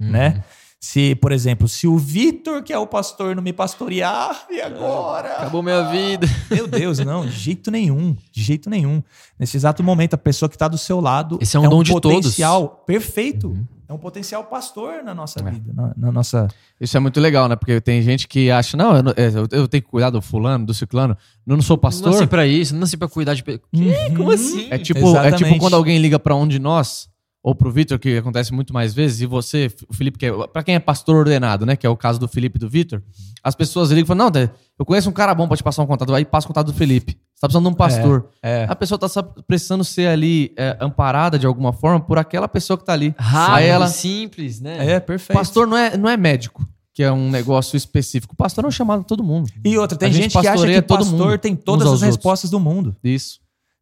Uhum. 0.00 0.10
né? 0.10 0.44
Se, 0.80 1.16
por 1.16 1.32
exemplo, 1.32 1.66
se 1.66 1.88
o 1.88 1.98
Vitor, 1.98 2.62
que 2.62 2.72
é 2.72 2.78
o 2.78 2.86
pastor, 2.86 3.34
não 3.34 3.42
me 3.42 3.52
pastorear, 3.52 4.46
e 4.48 4.60
agora? 4.60 5.32
Acabou 5.38 5.60
minha 5.60 5.82
vida. 5.90 6.26
Meu 6.48 6.68
Deus, 6.68 7.00
não, 7.00 7.26
de 7.26 7.32
jeito 7.32 7.68
nenhum, 7.70 8.16
de 8.30 8.40
jeito 8.42 8.70
nenhum. 8.70 9.02
Nesse 9.36 9.56
exato 9.56 9.82
momento, 9.82 10.14
a 10.14 10.18
pessoa 10.18 10.48
que 10.48 10.54
está 10.54 10.68
do 10.68 10.78
seu 10.78 11.00
lado 11.00 11.36
Esse 11.40 11.56
é 11.56 11.60
um 11.60 11.68
dom 11.68 11.82
de 11.82 11.90
todos. 11.92 12.12
potencial 12.12 12.68
perfeito. 12.86 13.48
Uhum. 13.48 13.64
É 13.88 13.92
um 13.92 13.98
potencial 13.98 14.44
pastor 14.44 15.02
na 15.02 15.14
nossa 15.14 15.40
É. 15.40 15.50
vida, 15.50 15.72
na, 15.74 15.94
na 15.96 16.12
nossa. 16.12 16.46
Isso 16.78 16.96
é 16.96 17.00
muito 17.00 17.18
legal, 17.18 17.48
né? 17.48 17.56
Porque 17.56 17.80
tem 17.80 18.00
gente 18.02 18.28
que 18.28 18.48
acha, 18.50 18.76
não, 18.76 18.94
eu, 18.96 19.02
não- 19.02 19.14
é, 19.16 19.28
eu- 19.28 19.48
eu 19.50 19.66
tenho 19.66 19.82
que 19.82 19.88
cuidar 19.88 20.10
do 20.10 20.20
fulano, 20.22 20.64
do 20.66 20.74
ciclano. 20.74 21.16
Eu 21.46 21.56
não 21.56 21.62
sou 21.62 21.74
Não 21.76 21.80
pastor. 21.80 22.12
nasci 22.12 22.26
pra 22.26 22.46
isso, 22.46 22.74
não 22.74 22.80
nasci 22.80 22.96
pra 22.98 23.08
cuidar 23.08 23.34
de... 23.34 23.42
Uhum. 23.74 24.14
Como 24.16 24.30
assim? 24.30 24.68
É 24.70 24.76
tipo, 24.78 25.00
é 25.00 25.02
Exatamente. 25.10 25.44
tipo 25.44 25.58
quando 25.58 25.74
alguém 25.74 25.98
liga 25.98 26.18
pra 26.20 26.36
um 26.36 26.46
de 26.46 26.58
nós, 26.58 27.08
ou 27.42 27.54
pro 27.54 27.70
Vitor, 27.70 27.98
que 27.98 28.16
acontece 28.18 28.52
muito 28.52 28.72
mais 28.72 28.92
vezes, 28.92 29.20
e 29.20 29.26
você, 29.26 29.70
o 29.88 29.94
Felipe, 29.94 30.18
que 30.18 30.26
é, 30.26 30.46
pra 30.48 30.62
quem 30.62 30.74
é 30.74 30.78
pastor 30.78 31.16
ordenado, 31.16 31.64
né? 31.64 31.76
Que 31.76 31.86
é 31.86 31.90
o 31.90 31.96
caso 31.96 32.18
do 32.18 32.28
Felipe 32.28 32.56
e 32.56 32.60
do 32.60 32.68
Vitor, 32.68 33.02
as 33.42 33.54
pessoas 33.54 33.90
ligam 33.90 34.04
e 34.04 34.06
falam, 34.06 34.30
não, 34.30 34.50
eu 34.78 34.84
conheço 34.84 35.08
um 35.08 35.12
cara 35.12 35.34
bom 35.34 35.46
pra 35.46 35.56
te 35.56 35.62
passar 35.62 35.82
um 35.82 35.86
contato, 35.86 36.12
aí 36.14 36.24
passa 36.24 36.46
o 36.46 36.48
contato 36.48 36.66
do 36.66 36.74
Felipe. 36.74 37.12
Você 37.12 37.40
tá 37.42 37.46
precisando 37.46 37.64
de 37.66 37.70
um 37.70 37.74
pastor. 37.74 38.28
É. 38.42 38.66
A 38.68 38.74
pessoa 38.74 38.98
tá 38.98 39.08
só 39.08 39.22
precisando 39.22 39.84
ser 39.84 40.08
ali 40.08 40.52
é, 40.58 40.76
amparada 40.80 41.38
de 41.38 41.46
alguma 41.46 41.72
forma 41.72 42.00
por 42.00 42.18
aquela 42.18 42.48
pessoa 42.48 42.76
que 42.76 42.84
tá 42.84 42.92
ali. 42.92 43.14
Rápido, 43.16 43.64
ela, 43.64 43.86
simples, 43.86 44.60
né? 44.60 44.94
É, 44.94 45.00
perfeito. 45.00 45.38
pastor 45.38 45.66
não 45.66 45.76
é, 45.76 45.96
não 45.96 46.08
é 46.08 46.16
médico, 46.16 46.66
que 46.92 47.00
é 47.00 47.12
um 47.12 47.30
negócio 47.30 47.76
específico. 47.76 48.34
Pastor 48.34 48.64
é 48.64 48.66
um 48.66 48.72
chamado 48.72 49.02
a 49.02 49.04
todo 49.04 49.22
mundo. 49.22 49.48
E 49.64 49.78
outra, 49.78 49.96
tem 49.96 50.08
A 50.08 50.12
gente 50.12 50.22
gente, 50.24 50.32
que 50.40 50.48
acha 50.48 50.66
que 50.66 50.82
todo 50.82 50.98
pastor 50.98 51.28
mundo, 51.28 51.38
tem 51.38 51.54
todas 51.54 51.86
as 51.86 51.92
outros. 51.92 52.06
respostas 52.08 52.50
do 52.50 52.58
mundo. 52.58 52.96
Isso. 53.04 53.38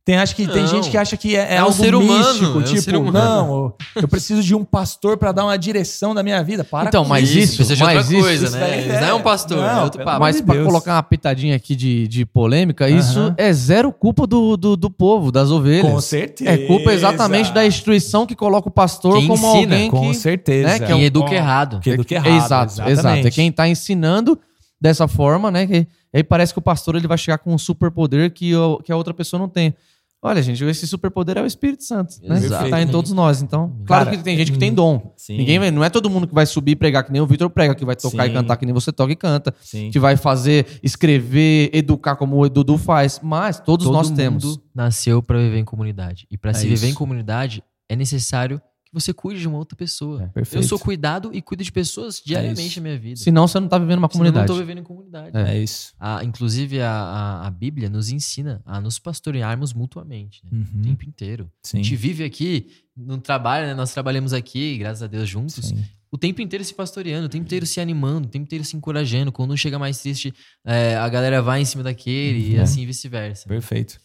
Tem, 0.06 0.16
acho 0.18 0.36
que, 0.36 0.46
tem 0.46 0.64
gente 0.68 0.88
que 0.88 0.96
acha 0.96 1.16
que 1.16 1.34
é, 1.34 1.40
é 1.40 1.54
É 1.56 1.60
um 1.60 1.64
algo 1.64 1.76
ser 1.76 1.92
humano, 1.92 2.28
místico. 2.28 2.44
é 2.44 2.60
um 2.60 2.62
tipo, 2.62 2.80
ser 2.80 2.94
humano. 2.96 3.12
não, 3.18 3.74
eu 3.96 4.06
preciso 4.06 4.40
de 4.40 4.54
um 4.54 4.64
pastor 4.64 5.16
para 5.18 5.32
dar 5.32 5.42
uma 5.44 5.58
direção 5.58 6.14
da 6.14 6.22
minha 6.22 6.40
vida. 6.44 6.62
Para 6.62 6.88
Então, 6.88 7.02
com 7.02 7.08
mas 7.08 7.28
isso. 7.28 7.38
isso- 7.40 7.56
precisa 7.56 7.74
de 7.74 7.82
mas 7.82 7.96
outra 7.96 8.12
isso- 8.14 8.22
coisa, 8.24 8.44
isso 8.44 8.54
né? 8.56 8.60
daí 8.60 8.80
Isso 8.88 9.00
não 9.00 9.08
é 9.08 9.14
um 9.14 9.20
pastor, 9.20 9.56
Não, 9.58 9.68
é 9.80 9.82
outro 9.82 10.04
papo. 10.04 10.20
Mas 10.20 10.36
de 10.36 10.42
Deus. 10.42 10.64
colocar 10.64 10.94
uma 10.94 11.02
pitadinha 11.02 11.56
aqui 11.56 11.74
de, 11.74 12.06
de 12.06 12.24
polêmica, 12.24 12.88
isso 12.88 13.34
é 13.36 13.52
zero 13.52 13.90
culpa 13.92 14.28
do, 14.28 14.56
do, 14.56 14.76
do 14.76 14.88
povo, 14.88 15.32
das 15.32 15.50
ovelhas. 15.50 15.90
Com 15.90 16.00
certeza. 16.00 16.50
É 16.52 16.56
culpa 16.56 16.92
exatamente 16.92 17.52
da 17.52 17.66
instituição 17.66 18.24
que 18.26 18.36
coloca 18.36 18.68
o 18.68 18.70
pastor 18.70 19.18
Quem 19.18 19.26
como 19.26 19.44
ensina, 19.56 19.74
alguém 19.74 19.90
Com 19.90 20.08
que... 20.10 20.14
certeza. 20.14 20.68
né, 20.68 20.78
que 20.78 20.84
é 20.84 20.86
Quem 20.86 20.96
um- 20.96 21.00
educa 21.00 21.34
errado. 21.34 21.80
Que 21.80 21.90
educa 21.90 22.14
errado. 22.14 22.28
exato, 22.44 22.88
exato. 22.88 23.26
É 23.26 23.30
quem 23.32 23.50
tá 23.50 23.68
ensinando 23.68 24.38
dessa 24.80 25.08
forma, 25.08 25.50
né? 25.50 25.66
Que, 25.66 25.84
aí 26.14 26.22
parece 26.22 26.52
que 26.52 26.60
o 26.60 26.62
pastor 26.62 26.94
ele 26.94 27.08
vai 27.08 27.18
chegar 27.18 27.38
com 27.38 27.52
um 27.52 27.58
superpoder 27.58 28.30
que, 28.32 28.54
o- 28.54 28.78
que 28.84 28.92
a 28.92 28.96
outra 28.96 29.12
pessoa 29.12 29.40
não 29.40 29.48
tem. 29.48 29.74
Olha, 30.22 30.42
gente, 30.42 30.64
esse 30.64 30.86
superpoder 30.88 31.36
é 31.38 31.42
o 31.42 31.46
Espírito 31.46 31.84
Santo, 31.84 32.16
né? 32.22 32.36
Exato. 32.38 32.64
Que 32.64 32.70
tá 32.70 32.82
em 32.82 32.88
todos 32.88 33.12
nós. 33.12 33.42
Então, 33.42 33.68
claro 33.86 34.06
Cara, 34.06 34.16
que 34.16 34.22
tem 34.24 34.36
gente 34.36 34.50
que 34.50 34.58
tem 34.58 34.72
dom. 34.72 35.12
Sim. 35.16 35.36
Ninguém 35.36 35.58
vai- 35.58 35.70
não 35.70 35.84
é 35.84 35.90
todo 35.90 36.10
mundo 36.10 36.26
que 36.26 36.34
vai 36.34 36.46
subir 36.46 36.72
e 36.72 36.76
pregar 36.76 37.04
que 37.04 37.12
nem 37.12 37.20
o 37.22 37.26
Vitor 37.26 37.48
prega, 37.50 37.74
que 37.74 37.84
vai 37.84 37.94
tocar 37.94 38.24
Sim. 38.24 38.30
e 38.30 38.32
cantar 38.32 38.56
que 38.56 38.64
nem 38.66 38.74
você 38.74 38.90
toca 38.90 39.12
e 39.12 39.16
canta, 39.16 39.54
Sim. 39.60 39.90
que 39.90 39.98
vai 40.00 40.16
fazer, 40.16 40.66
escrever, 40.82 41.70
educar 41.72 42.16
como 42.16 42.40
o 42.42 42.48
Dudu 42.48 42.76
faz. 42.78 43.20
Mas 43.22 43.60
todos 43.60 43.86
Todo 43.86 43.94
nós 43.94 44.08
mundo 44.08 44.16
temos. 44.16 44.58
nasceu 44.74 45.22
pra 45.22 45.38
viver 45.38 45.58
em 45.58 45.64
comunidade. 45.64 46.26
E 46.30 46.36
pra 46.36 46.50
É 46.50 46.54
se 46.54 46.66
viver 46.66 46.86
em 46.86 46.90
isso. 46.90 46.98
comunidade, 46.98 47.62
é 47.88 47.94
necessário 47.94 48.60
você 49.00 49.12
cuide 49.12 49.40
de 49.40 49.46
uma 49.48 49.58
outra 49.58 49.76
pessoa. 49.76 50.32
É, 50.34 50.42
eu 50.56 50.62
sou 50.62 50.78
cuidado 50.78 51.30
e 51.32 51.42
cuido 51.42 51.62
de 51.62 51.70
pessoas 51.70 52.20
diariamente 52.24 52.68
isso. 52.68 52.80
na 52.80 52.82
minha 52.84 52.98
vida. 52.98 53.16
Senão 53.20 53.46
você 53.46 53.60
não 53.60 53.68
tá 53.68 53.78
vivendo 53.78 53.98
uma 53.98 54.08
Senão 54.10 54.24
eu 54.26 54.32
comunidade. 54.32 54.48
não 54.48 54.54
tô 54.54 54.60
vivendo 54.60 54.78
em 54.78 54.82
comunidade. 54.82 55.36
É 55.36 55.58
isso. 55.62 55.92
A- 56.00 56.24
inclusive, 56.24 56.80
a, 56.80 56.90
a, 56.90 57.46
a 57.46 57.50
Bíblia 57.50 57.88
nos 57.88 58.10
ensina 58.10 58.62
a 58.64 58.80
nos 58.80 58.98
pastorearmos 58.98 59.72
mutuamente, 59.74 60.40
né? 60.44 60.50
Uhum. 60.52 60.80
O 60.80 60.82
tempo 60.82 61.04
inteiro. 61.04 61.50
Sim. 61.62 61.78
A 61.78 61.82
gente 61.82 61.94
vive 61.96 62.24
aqui, 62.24 62.68
no 62.96 63.18
trabalho, 63.18 63.66
né? 63.66 63.74
Nós 63.74 63.92
trabalhamos 63.92 64.32
aqui, 64.32 64.78
graças 64.78 65.02
a 65.02 65.06
Deus, 65.06 65.28
juntos. 65.28 65.66
Sim. 65.66 65.84
O 66.10 66.16
tempo 66.16 66.40
inteiro 66.40 66.64
se 66.64 66.72
pastoreando, 66.72 67.26
o 67.26 67.28
tempo 67.28 67.44
inteiro 67.44 67.66
se 67.66 67.80
animando, 67.80 68.26
o 68.28 68.30
tempo 68.30 68.44
inteiro 68.44 68.64
se 68.64 68.76
encorajando. 68.76 69.30
Quando 69.32 69.52
um 69.52 69.56
chega 69.56 69.78
mais 69.78 69.98
triste, 69.98 70.32
é, 70.64 70.96
a 70.96 71.08
galera 71.08 71.42
vai 71.42 71.60
em 71.60 71.64
cima 71.64 71.82
daquele 71.82 72.52
e 72.52 72.56
Uhum. 72.56 72.62
assim 72.62 72.86
vice-versa. 72.86 73.46
Perfeito. 73.48 73.98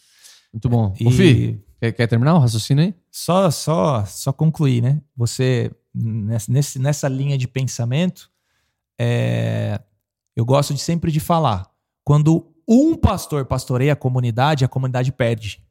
Muito 0.52 0.68
bom. 0.68 0.94
E 1.00 1.10
Fih, 1.12 1.62
quer, 1.82 1.92
quer 1.92 2.08
terminar 2.08 2.36
o 2.36 2.40
raciocínio 2.40 2.84
aí? 2.86 2.96
só, 3.10 3.50
só, 3.52 4.06
só 4.06 4.32
concluir, 4.32 4.82
né? 4.82 5.02
Você, 5.18 5.70
nesse- 5.94 6.80
nessa 6.80 7.08
linha 7.10 7.38
de 7.38 7.48
pensamento, 7.48 8.32
é, 9.00 9.82
eu 10.36 10.46
gosto 10.46 10.74
de 10.74 10.80
sempre 10.80 11.12
de 11.12 11.20
falar. 11.20 11.70
Quando 12.04 12.48
um 12.68 12.96
pastor 12.96 13.46
pastoreia 13.46 13.94
a 13.94 13.96
comunidade, 13.98 14.64
a 14.64 14.68
comunidade 14.68 15.12
perde. 15.12 15.62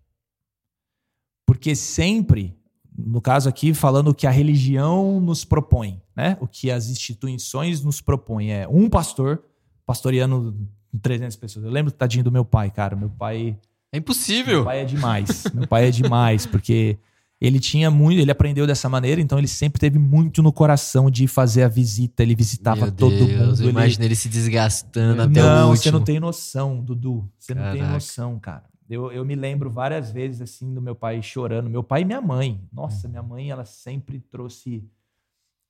Porque 1.47 1.75
sempre, 1.75 2.55
no 2.97 3.21
caso 3.21 3.49
aqui, 3.49 3.73
falando 3.73 4.09
o 4.09 4.15
que 4.15 4.27
a 4.27 4.31
religião 4.31 5.21
nos 5.21 5.45
propõe, 5.45 6.01
né? 6.15 6.37
O 6.41 6.47
que 6.47 6.71
as 6.71 6.89
instituições 6.89 7.83
nos 7.83 8.01
propõem 8.01 8.53
é 8.53 8.69
um 8.69 8.89
pastor 8.89 9.43
pastoreando 9.87 10.57
300 11.03 11.37
pessoas. 11.37 11.65
Eu 11.65 11.71
lembro, 11.71 11.91
tadinho 11.93 12.25
do 12.25 12.31
meu 12.33 12.45
pai, 12.45 12.71
cara. 12.71 12.95
Meu 12.95 13.09
pai. 13.11 13.59
É 13.93 13.99
impossível. 13.99 14.57
Meu 14.57 14.65
pai 14.65 14.81
é 14.81 14.85
demais. 14.85 15.45
meu 15.53 15.67
pai 15.67 15.89
é 15.89 15.91
demais, 15.91 16.47
porque 16.47 16.99
ele 17.41 17.59
tinha 17.59 17.91
muito, 17.91 18.21
ele 18.21 18.31
aprendeu 18.31 18.67
dessa 18.67 18.89
maneira, 18.89 19.21
então 19.21 19.39
ele 19.39 19.49
sempre 19.49 19.81
teve 19.81 19.99
muito 19.99 20.43
no 20.43 20.53
coração 20.53 21.11
de 21.11 21.27
fazer 21.27 21.63
a 21.63 21.69
visita, 21.69 22.23
ele 22.23 22.35
visitava 22.35 22.83
Meu 22.83 22.93
todo 22.93 23.11
Deus, 23.17 23.31
mundo. 23.31 23.55
Eu 23.57 23.63
ele- 23.65 23.71
imagino 23.71 24.05
ele 24.05 24.15
se 24.15 24.29
desgastando 24.29 25.23
até 25.23 25.41
não, 25.41 25.69
o 25.69 25.71
último. 25.71 25.77
você 25.83 25.91
não 25.91 26.03
tem 26.03 26.21
noção, 26.21 26.81
Dudu. 26.85 27.29
Você 27.39 27.55
não 27.55 27.63
tem 27.73 27.81
Caraca. 27.81 27.95
noção, 27.95 28.39
cara. 28.39 28.65
Eu, 28.89 29.11
eu 29.13 29.25
me 29.25 29.35
lembro 29.37 29.71
várias 29.71 30.11
vezes, 30.11 30.41
assim, 30.41 30.75
do 30.75 30.83
meu 30.83 30.95
pai 30.97 31.23
chorando. 31.23 31.71
Meu 31.71 31.83
pai 31.83 32.03
e 32.03 32.05
minha 32.05 32.21
mãe. 32.21 32.61
Nossa, 32.73 33.09
minha 33.09 33.23
mãe, 33.23 33.49
ela 33.51 33.65
sempre 33.65 34.19
trouxe 34.19 34.85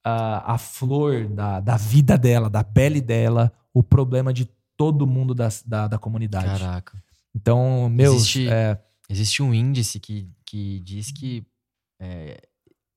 a, 0.02 0.54
a 0.54 0.58
flor 0.58 1.28
da, 1.28 1.60
da 1.60 1.76
vida 1.76 2.16
dela, 2.16 2.48
da 2.48 2.64
pele 2.64 3.00
dela, 3.00 3.52
o 3.74 3.82
problema 3.82 4.32
de 4.32 4.48
todo 4.76 5.06
mundo 5.06 5.34
da, 5.34 5.48
da, 5.66 5.86
da 5.86 5.98
comunidade. 5.98 6.60
Caraca. 6.60 7.02
Então, 7.34 7.88
meu, 7.88 8.14
Existe- 8.14 8.48
é, 8.48 8.78
Existe 9.08 9.42
um 9.42 9.52
índice 9.52 9.98
que, 9.98 10.28
que 10.46 10.80
diz 10.80 11.10
que 11.10 11.44
é, 12.00 12.40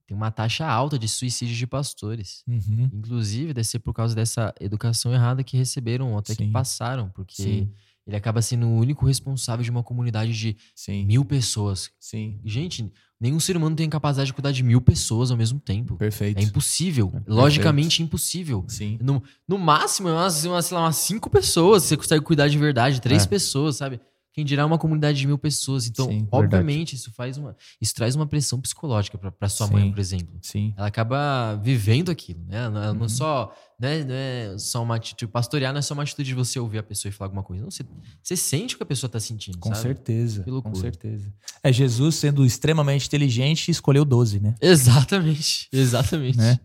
tem 0.07 0.15
uma 0.15 0.29
taxa 0.29 0.65
alta 0.67 0.97
de 0.99 1.07
suicídio 1.07 1.55
de 1.55 1.65
pastores. 1.65 2.43
uhum, 2.47 2.89
Inclusive, 2.93 3.53
deve 3.53 3.67
ser 3.67 3.79
por 3.79 3.93
causa 3.93 4.13
dessa 4.13 4.53
educação 4.59 5.11
errada 5.13 5.43
que 5.43 5.57
receberam 5.57 6.11
ou 6.11 6.19
até 6.19 6.35
Sim. 6.35 6.45
que 6.45 6.51
passaram, 6.51 7.09
porque 7.09 7.41
sim, 7.41 7.71
ele 8.05 8.15
acaba 8.15 8.41
sendo 8.43 8.67
o 8.67 8.77
único 8.77 9.07
responsável 9.07 9.63
de 9.63 9.71
uma 9.71 9.81
comunidade 9.81 10.33
de 10.37 10.55
sim, 10.75 11.03
mil 11.05 11.25
pessoas. 11.25 11.89
sim. 11.99 12.39
Gente, 12.45 12.91
nenhum 13.19 13.39
ser 13.39 13.57
humano 13.57 13.75
tem 13.75 13.89
capacidade 13.89 14.27
de 14.27 14.33
cuidar 14.33 14.51
de 14.51 14.61
mil 14.61 14.81
pessoas 14.81 15.31
ao 15.31 15.37
mesmo 15.37 15.59
tempo. 15.59 15.95
Perfeito. 15.97 16.37
É 16.37 16.43
impossível. 16.43 17.07
Perfeito. 17.09 17.33
Logicamente 17.33 18.03
impossível. 18.03 18.63
Sim. 18.67 18.99
No, 19.01 19.23
no 19.47 19.57
máximo, 19.57 20.09
é 20.09 20.11
umas, 20.13 20.43
umas, 20.45 20.65
sei 20.65 20.75
lá, 20.77 20.83
umas 20.83 20.97
cinco 20.97 21.27
pessoas 21.29 21.83
você 21.83 21.97
consegue 21.97 22.23
cuidar 22.23 22.47
de 22.49 22.57
verdade, 22.59 23.01
três 23.01 23.23
É. 23.23 23.27
pessoas, 23.27 23.77
sabe? 23.77 23.99
Quem 24.33 24.43
dirá 24.43 24.65
uma 24.65 24.79
comunidade 24.79 25.19
de 25.19 25.27
mil 25.27 25.37
pessoas. 25.37 25.85
Então, 25.87 26.07
Sim, 26.07 26.27
obviamente, 26.31 26.95
isso 26.95 27.11
faz 27.13 27.37
uma. 27.37 27.55
Isso 27.79 27.93
traz 27.93 28.15
uma 28.15 28.25
pressão 28.25 28.59
psicológica 28.59 29.15
pra 29.17 29.47
sua 29.47 29.67
mãe, 29.67 29.83
Sim. 29.83 29.91
por 29.91 29.99
exemplo. 29.99 30.39
Sim. 30.41 30.73
Ela 30.75 30.87
acaba 30.87 31.55
vivendo 31.63 32.09
aquilo, 32.09 32.43
né? 32.47 32.63
Ela 32.65 32.91
Uhum. 32.91 32.97
não 32.99 33.09
só. 33.09 33.53
Né, 33.79 34.03
não 34.03 34.15
é 34.15 34.55
só 34.57 34.81
uma 34.81 34.95
atitude. 34.95 35.31
Pastorear 35.31 35.71
não 35.73 35.79
é 35.79 35.81
só 35.81 35.93
uma 35.93 36.03
atitude 36.03 36.29
de 36.29 36.33
você 36.35 36.57
ouvir 36.57 36.77
a 36.79 36.83
pessoa 36.83 37.09
e 37.09 37.11
falar 37.11 37.27
alguma 37.27 37.43
coisa. 37.43 37.63
Não, 37.63 37.69
você, 37.69 37.83
você 38.23 38.35
sente 38.35 38.75
o 38.75 38.77
que 38.77 38.83
a 38.83 38.85
pessoa 38.87 39.09
tá 39.09 39.19
sentindo. 39.19 39.57
Com 39.59 39.69
sabe? 39.69 39.81
certeza. 39.81 40.43
Com 40.63 40.75
certeza. 40.75 41.33
É 41.61 41.71
Jesus 41.73 42.15
sendo 42.15 42.45
extremamente 42.45 43.05
inteligente 43.07 43.69
escolheu 43.69 44.05
12, 44.05 44.39
né? 44.39 44.55
Exatamente. 44.61 45.67
Exatamente. 45.73 46.37
Né? 46.37 46.59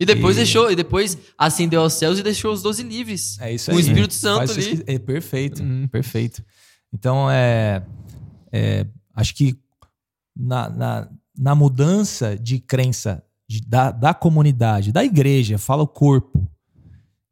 E 0.00 0.04
depois 0.06 0.36
E- 0.36 0.40
deixou, 0.40 0.70
e 0.70 0.76
depois 0.76 1.16
ascendeu 1.36 1.80
aos 1.82 1.92
céus 1.94 2.18
e 2.18 2.22
deixou 2.22 2.52
os 2.52 2.62
doze 2.62 2.82
livres. 2.82 3.38
É 3.40 3.52
isso 3.52 3.66
Com 3.70 3.76
aí. 3.76 3.82
o 3.82 3.86
Espírito 3.86 4.14
Santo 4.14 4.46
Faz 4.52 4.66
ali. 4.66 4.82
É 4.86 4.98
perfeito, 4.98 5.62
Uhum. 5.62 5.86
perfeito. 5.88 6.42
Então, 6.92 7.30
é, 7.30 7.82
é, 8.52 8.86
acho 9.14 9.34
que 9.34 9.56
na, 10.36 10.68
na, 10.68 11.08
na 11.38 11.54
mudança 11.54 12.36
de 12.36 12.58
crença 12.58 13.22
de- 13.48 13.60
da, 13.62 13.90
da 13.90 14.12
comunidade, 14.14 14.92
da 14.92 15.04
igreja, 15.04 15.58
fala 15.58 15.82
o 15.82 15.86
corpo, 15.88 16.46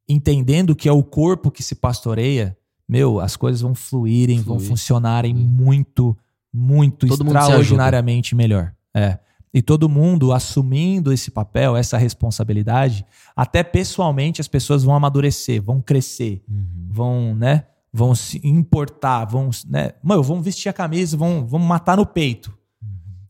entendendo 0.09 0.75
que 0.75 0.89
é 0.89 0.93
o 0.93 1.03
corpo 1.03 1.51
que 1.51 1.63
se 1.63 1.75
pastoreia, 1.75 2.57
meu, 2.89 3.21
as 3.21 3.37
coisas 3.37 3.61
vão 3.61 3.75
fluírem, 3.75 4.41
vão 4.41 4.59
Flui. 4.59 4.69
funcionarem 4.69 5.35
Flui. 5.35 5.47
muito, 5.47 6.17
muito 6.53 7.07
Todo 7.07 7.25
extraordinariamente 7.25 8.35
melhor. 8.35 8.75
É. 8.95 9.19
E 9.53 9.61
todo 9.63 9.89
mundo 9.89 10.33
assumindo 10.33 11.13
esse 11.13 11.31
papel, 11.31 11.77
essa 11.77 11.97
responsabilidade, 11.99 13.05
até 13.35 13.63
pessoalmente 13.63 14.41
as 14.41 14.49
pessoas 14.49 14.83
vão 14.85 14.95
amadurecer, 14.95 15.63
vão 15.63 15.81
crescer, 15.81 16.43
Uhum. 16.49 16.89
vão, 16.91 17.35
né? 17.35 17.65
Vão 17.93 18.15
se 18.15 18.41
importar, 18.45 19.25
vão, 19.25 19.51
né? 19.69 19.93
Mano, 20.03 20.23
vão 20.23 20.41
vestir 20.41 20.69
a 20.69 20.73
camisa, 20.73 21.17
vão, 21.17 21.45
vão 21.47 21.59
matar 21.61 21.97
no 21.97 22.07
peito. 22.07 22.53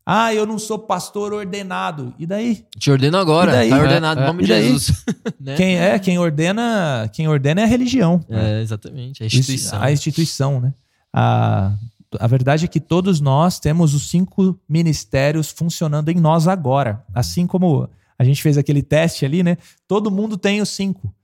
Ah, 0.04 0.34
eu 0.34 0.44
não 0.44 0.58
sou 0.58 0.78
pastor 0.78 1.32
ordenado. 1.32 2.12
E 2.18 2.26
daí? 2.26 2.64
Te 2.78 2.90
ordeno 2.90 3.16
agora. 3.16 3.52
E 3.52 3.54
daí? 3.54 3.70
Tá 3.70 3.78
ordenado 3.78 4.20
É, 4.20 4.24
em 4.24 4.26
nome 4.26 4.42
e 4.42 4.46
de? 4.46 4.52
Jesus. 4.52 5.04
né? 5.40 5.54
Quem 5.56 5.76
é, 5.76 5.98
quem 5.98 6.18
ordena, 6.18 7.08
quem 7.12 7.28
ordena 7.28 7.60
é 7.60 7.64
a 7.64 7.66
religião. 7.66 8.20
É, 8.28 8.60
exatamente. 8.60 9.22
A 9.22 9.26
Isso- 9.26 9.38
instituição. 9.38 9.80
A 9.82 9.92
instituição, 9.92 10.60
né? 10.60 10.74
A, 11.12 11.72
a 12.18 12.26
verdade 12.26 12.64
é 12.64 12.68
que 12.68 12.80
todos 12.80 13.20
nós 13.20 13.60
temos 13.60 13.94
os 13.94 14.10
cinco 14.10 14.58
ministérios 14.68 15.50
funcionando 15.50 16.08
em 16.08 16.16
nós 16.16 16.48
agora. 16.48 17.04
Assim 17.14 17.46
como 17.46 17.88
a 18.18 18.24
gente 18.24 18.42
fez 18.42 18.58
aquele 18.58 18.82
teste 18.82 19.24
ali, 19.24 19.42
né? 19.42 19.56
Todo 19.86 20.10
mundo 20.10 20.36
tem 20.36 20.60
os 20.60 20.70
cinco. 20.70 21.14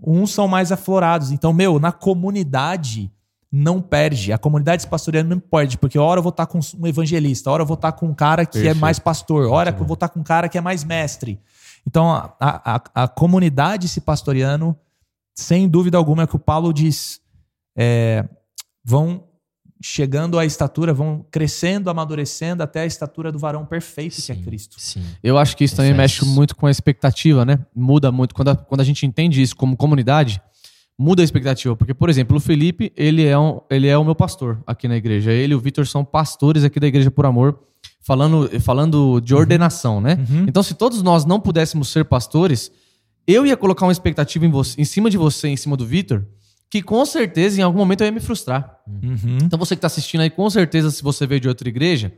Uns 0.00 0.32
são 0.32 0.46
mais 0.46 0.70
aflorados. 0.70 1.30
Então, 1.30 1.52
meu, 1.52 1.78
na 1.78 1.92
comunidade 1.92 3.10
não 3.50 3.80
perde. 3.80 4.32
A 4.32 4.38
comunidade 4.38 4.86
pastoreando 4.86 5.30
não 5.30 5.40
perde, 5.40 5.78
porque 5.78 5.98
hora 5.98 6.18
eu 6.18 6.22
vou 6.22 6.30
estar 6.30 6.46
com 6.46 6.58
um 6.78 6.86
evangelista, 6.86 7.50
hora 7.50 7.62
eu 7.62 7.66
vou 7.66 7.74
estar 7.74 7.92
com 7.92 8.06
um 8.06 8.14
cara 8.14 8.44
que 8.44 8.58
é 8.58 8.62
Perfeito. 8.62 8.80
mais 8.80 8.98
pastor, 8.98 9.50
hora 9.50 9.72
que 9.72 9.80
eu 9.80 9.86
vou 9.86 9.94
estar 9.94 10.08
com 10.08 10.20
um 10.20 10.24
cara 10.24 10.48
que 10.48 10.58
é 10.58 10.60
mais 10.60 10.84
mestre. 10.84 11.40
Então, 11.86 12.10
a, 12.10 12.34
a, 12.40 13.04
a 13.04 13.08
comunidade 13.08 13.88
se 13.88 14.00
pastoreando, 14.00 14.76
sem 15.34 15.68
dúvida 15.68 15.96
alguma, 15.96 16.22
é 16.22 16.24
o 16.24 16.28
que 16.28 16.36
o 16.36 16.40
Paulo 16.40 16.72
diz. 16.72 17.20
É, 17.76 18.28
vão 18.84 19.24
chegando 19.86 20.36
à 20.36 20.44
estatura, 20.44 20.92
vão 20.92 21.24
crescendo, 21.30 21.88
amadurecendo 21.88 22.60
até 22.60 22.80
a 22.80 22.86
estatura 22.86 23.30
do 23.30 23.38
varão 23.38 23.64
perfeito 23.64 24.20
que 24.20 24.32
é 24.32 24.34
Sim, 24.34 24.42
Cristo. 24.42 24.76
Sim. 24.80 25.04
Eu 25.22 25.38
acho 25.38 25.56
que 25.56 25.62
isso 25.62 25.76
também 25.76 25.94
mexe 25.94 26.24
muito 26.24 26.56
com 26.56 26.66
a 26.66 26.70
expectativa, 26.70 27.44
né? 27.44 27.60
Muda 27.74 28.10
muito. 28.10 28.34
Quando 28.34 28.48
a, 28.48 28.56
quando 28.56 28.80
a 28.80 28.84
gente 28.84 29.06
entende 29.06 29.40
isso 29.40 29.54
como 29.54 29.76
comunidade, 29.76 30.42
muda 30.98 31.22
a 31.22 31.24
expectativa. 31.24 31.76
Porque, 31.76 31.94
por 31.94 32.10
exemplo, 32.10 32.36
o 32.36 32.40
Felipe, 32.40 32.92
ele 32.96 33.24
é, 33.24 33.38
um, 33.38 33.60
ele 33.70 33.86
é 33.86 33.96
o 33.96 34.04
meu 34.04 34.16
pastor 34.16 34.60
aqui 34.66 34.88
na 34.88 34.96
igreja. 34.96 35.30
Ele 35.30 35.52
e 35.52 35.56
o 35.56 35.60
Vitor 35.60 35.86
são 35.86 36.04
pastores 36.04 36.64
aqui 36.64 36.80
da 36.80 36.88
Igreja 36.88 37.10
por 37.10 37.24
Amor, 37.24 37.56
falando, 38.00 38.60
falando 38.60 39.20
de 39.20 39.36
ordenação, 39.36 40.00
né? 40.00 40.18
Uhum. 40.28 40.46
Então, 40.48 40.64
se 40.64 40.74
todos 40.74 41.00
nós 41.00 41.24
não 41.24 41.38
pudéssemos 41.38 41.88
ser 41.88 42.04
pastores, 42.06 42.72
eu 43.24 43.46
ia 43.46 43.56
colocar 43.56 43.86
uma 43.86 43.92
expectativa 43.92 44.44
em, 44.44 44.50
você, 44.50 44.80
em 44.80 44.84
cima 44.84 45.08
de 45.08 45.16
você, 45.16 45.46
em 45.46 45.56
cima 45.56 45.76
do 45.76 45.86
Vitor, 45.86 46.24
que 46.70 46.82
com 46.82 47.04
certeza 47.06 47.60
em 47.60 47.62
algum 47.62 47.78
momento 47.78 48.00
eu 48.02 48.06
ia 48.06 48.12
me 48.12 48.20
frustrar. 48.20 48.78
Uhum. 48.86 49.38
Então 49.44 49.58
você 49.58 49.74
que 49.74 49.78
está 49.78 49.86
assistindo 49.86 50.20
aí, 50.20 50.30
com 50.30 50.48
certeza, 50.50 50.90
se 50.90 51.02
você 51.02 51.26
veio 51.26 51.40
de 51.40 51.48
outra 51.48 51.68
igreja, 51.68 52.12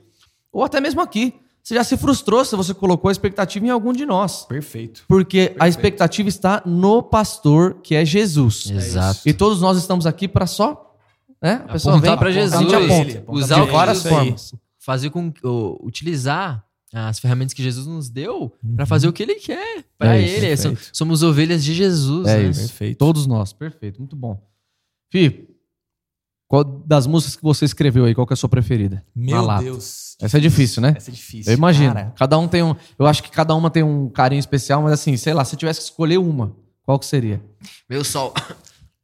ou 0.52 0.64
até 0.64 0.80
mesmo 0.80 1.00
aqui, 1.00 1.34
você 1.62 1.74
já 1.74 1.84
se 1.84 1.96
frustrou 1.98 2.44
se 2.44 2.56
você 2.56 2.72
colocou 2.72 3.10
a 3.10 3.12
expectativa 3.12 3.66
em 3.66 3.70
algum 3.70 3.92
de 3.92 4.06
nós. 4.06 4.44
Perfeito. 4.46 5.04
Porque 5.06 5.54
a 5.60 5.68
expectativa 5.68 6.28
está 6.28 6.62
no 6.64 7.02
pastor, 7.02 7.80
que 7.82 7.94
é 7.94 8.04
Jesus. 8.06 8.70
Exato. 8.70 9.20
E 9.26 9.32
todos 9.34 9.60
nós 9.60 9.76
estamos 9.76 10.06
aqui 10.06 10.26
para 10.26 10.46
só. 10.46 10.96
Né? 11.42 11.62
A 11.68 11.72
pessoa 11.74 11.94
Apontar 11.96 12.10
vem, 12.12 12.18
pra 12.18 12.28
a 12.28 12.32
gente 12.32 12.50
Jesus. 12.50 12.72
aponta. 12.72 12.94
Ele, 13.10 13.18
aponta 13.18 13.38
Usar 13.38 13.64
de 13.64 13.70
várias 13.70 14.02
formas. 14.02 14.54
Fazer 14.78 15.10
com 15.10 15.30
o- 15.44 15.78
utilizar 15.86 16.64
as 16.92 17.18
ferramentas 17.18 17.52
que 17.52 17.62
Jesus 17.62 17.86
nos 17.86 18.08
deu 18.08 18.52
pra 18.74 18.86
fazer 18.86 19.08
o 19.08 19.12
que 19.12 19.22
ele 19.22 19.34
quer 19.36 19.84
pra 19.98 20.08
Uhum. 20.08 20.14
É 20.14 20.22
isso, 20.22 20.36
ele. 20.44 20.56
So- 20.56 20.68
perfeito. 20.70 20.96
Somos 20.96 21.22
ovelhas 21.22 21.62
de 21.62 21.74
Jesus. 21.74 22.26
É 22.26 22.38
né? 22.38 22.48
isso. 22.48 22.60
Perfeito. 22.60 22.98
Todos 22.98 23.26
nós. 23.26 23.52
Perfeito, 23.52 23.98
muito 23.98 24.16
bom. 24.16 24.40
Fih, 25.10 25.48
qual 26.46 26.64
das 26.64 27.06
músicas 27.06 27.36
que 27.36 27.42
você 27.42 27.64
escreveu 27.66 28.06
aí, 28.06 28.14
qual 28.14 28.26
que 28.26 28.32
é 28.32 28.34
a 28.34 28.36
sua 28.36 28.48
preferida? 28.48 29.04
Meu. 29.14 29.46
Deus. 29.58 30.16
Essa 30.20 30.38
é 30.38 30.40
difícil, 30.40 30.80
né? 30.80 30.94
Essa 30.96 31.10
é 31.10 31.14
difícil. 31.14 31.52
Eu 31.52 31.56
imagino. 31.58 31.92
Cara, 31.94 32.12
Cada 32.16 32.38
um 32.38 32.48
tem 32.48 32.62
um. 32.62 32.74
Eu 32.98 33.06
acho 33.06 33.22
que 33.22 33.30
cada 33.30 33.54
uma 33.54 33.70
tem 33.70 33.82
um 33.82 34.08
carinho 34.08 34.40
especial, 34.40 34.82
mas 34.82 34.92
assim, 34.92 35.16
sei 35.16 35.34
lá, 35.34 35.44
se 35.44 35.54
eu 35.54 35.58
tivesse 35.58 35.80
que 35.80 35.84
escolher 35.84 36.18
uma, 36.18 36.56
qual 36.82 36.98
que 36.98 37.06
seria? 37.06 37.42
Meu 37.88 38.02
sol. 38.02 38.32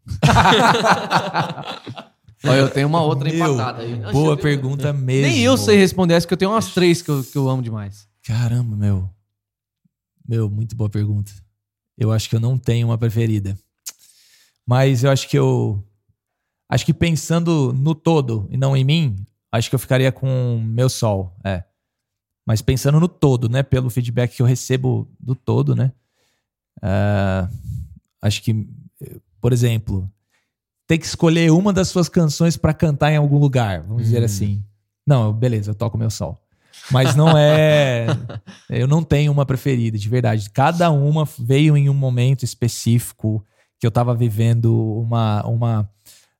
Olha, 2.45 2.59
eu 2.59 2.71
tenho 2.71 2.87
uma 2.87 3.03
outra 3.03 3.29
Meu, 3.29 3.37
empatada 3.37 3.83
aí. 3.83 3.97
boa 4.13 4.37
pergunta 4.37 4.93
mesmo. 4.93 5.29
Nem 5.29 5.41
eu 5.41 5.57
sei 5.57 5.77
responder 5.77 6.15
essa, 6.15 6.27
que 6.27 6.33
eu 6.33 6.39
tenho 6.39 6.51
umas 6.51 6.73
três 6.73 7.03
que 7.03 7.11
eu, 7.11 7.23
que 7.25 7.37
eu 7.37 7.49
amo 7.49 7.63
demais. 7.63 8.09
Caramba, 8.23 8.77
meu. 8.77 9.11
Meu, 10.27 10.49
muito 10.49 10.75
boa 10.75 10.89
pergunta. 10.89 11.33
Eu 11.97 12.11
acho 12.11 12.29
que 12.29 12.37
eu 12.37 12.41
não 12.41 12.59
tenho 12.59 12.89
uma 12.89 12.99
preferida. 12.99 13.59
Mas 14.67 15.05
eu 15.05 15.11
acho 15.11 15.29
que 15.29 15.39
eu. 15.39 15.83
Acho 16.69 16.85
que 16.87 16.95
pensando 16.95 17.73
no 17.73 17.95
todo 17.95 18.49
e 18.51 18.57
não 18.57 18.77
em 18.77 18.85
mim, 18.85 19.17
acho 19.53 19.69
que 19.69 19.75
eu 19.75 19.79
ficaria 19.79 20.11
com 20.11 20.61
meu 20.67 20.89
sol. 20.89 21.37
É. 21.45 21.63
Mas 22.47 22.61
pensando 22.61 22.99
no 22.99 23.09
todo, 23.09 23.49
né? 23.49 23.63
Pelo 23.63 23.91
feedback 23.91 24.37
que 24.37 24.43
eu 24.43 24.47
recebo 24.47 25.09
do 25.21 25.35
todo, 25.35 25.75
né? 25.75 25.93
Ah, 26.83 27.49
acho 28.21 28.43
que, 28.43 28.67
por 29.41 29.53
exemplo, 29.53 30.11
ter 30.87 30.99
que 30.99 31.07
escolher 31.07 31.51
uma 31.51 31.73
das 31.73 31.89
suas 31.89 32.09
canções 32.09 32.57
para 32.57 32.75
cantar 32.75 33.13
em 33.13 33.17
algum 33.17 33.39
lugar, 33.39 33.83
vamos 33.83 34.05
dizer 34.05 34.23
Hum. 34.23 34.25
assim. 34.25 34.65
Não, 35.07 35.33
beleza, 35.33 35.71
eu 35.71 35.75
toco 35.75 35.99
meu 35.99 36.11
sol. 36.11 36.39
Mas 36.91 37.15
não 37.15 37.37
é. 37.37 38.07
eu 38.69 38.87
não 38.87 39.03
tenho 39.03 39.33
uma 39.33 39.47
preferida, 39.47 39.97
de 39.97 40.09
verdade. 40.09 40.51
Cada 40.51 40.91
uma 40.91 41.27
veio 41.39 41.77
em 41.77 41.89
um 41.89 41.95
momento 41.95 42.45
específico 42.45 43.45
que 43.79 43.87
eu 43.87 43.91
tava 43.91 44.15
vivendo 44.15 44.75
uma, 44.99 45.47
uma, 45.47 45.91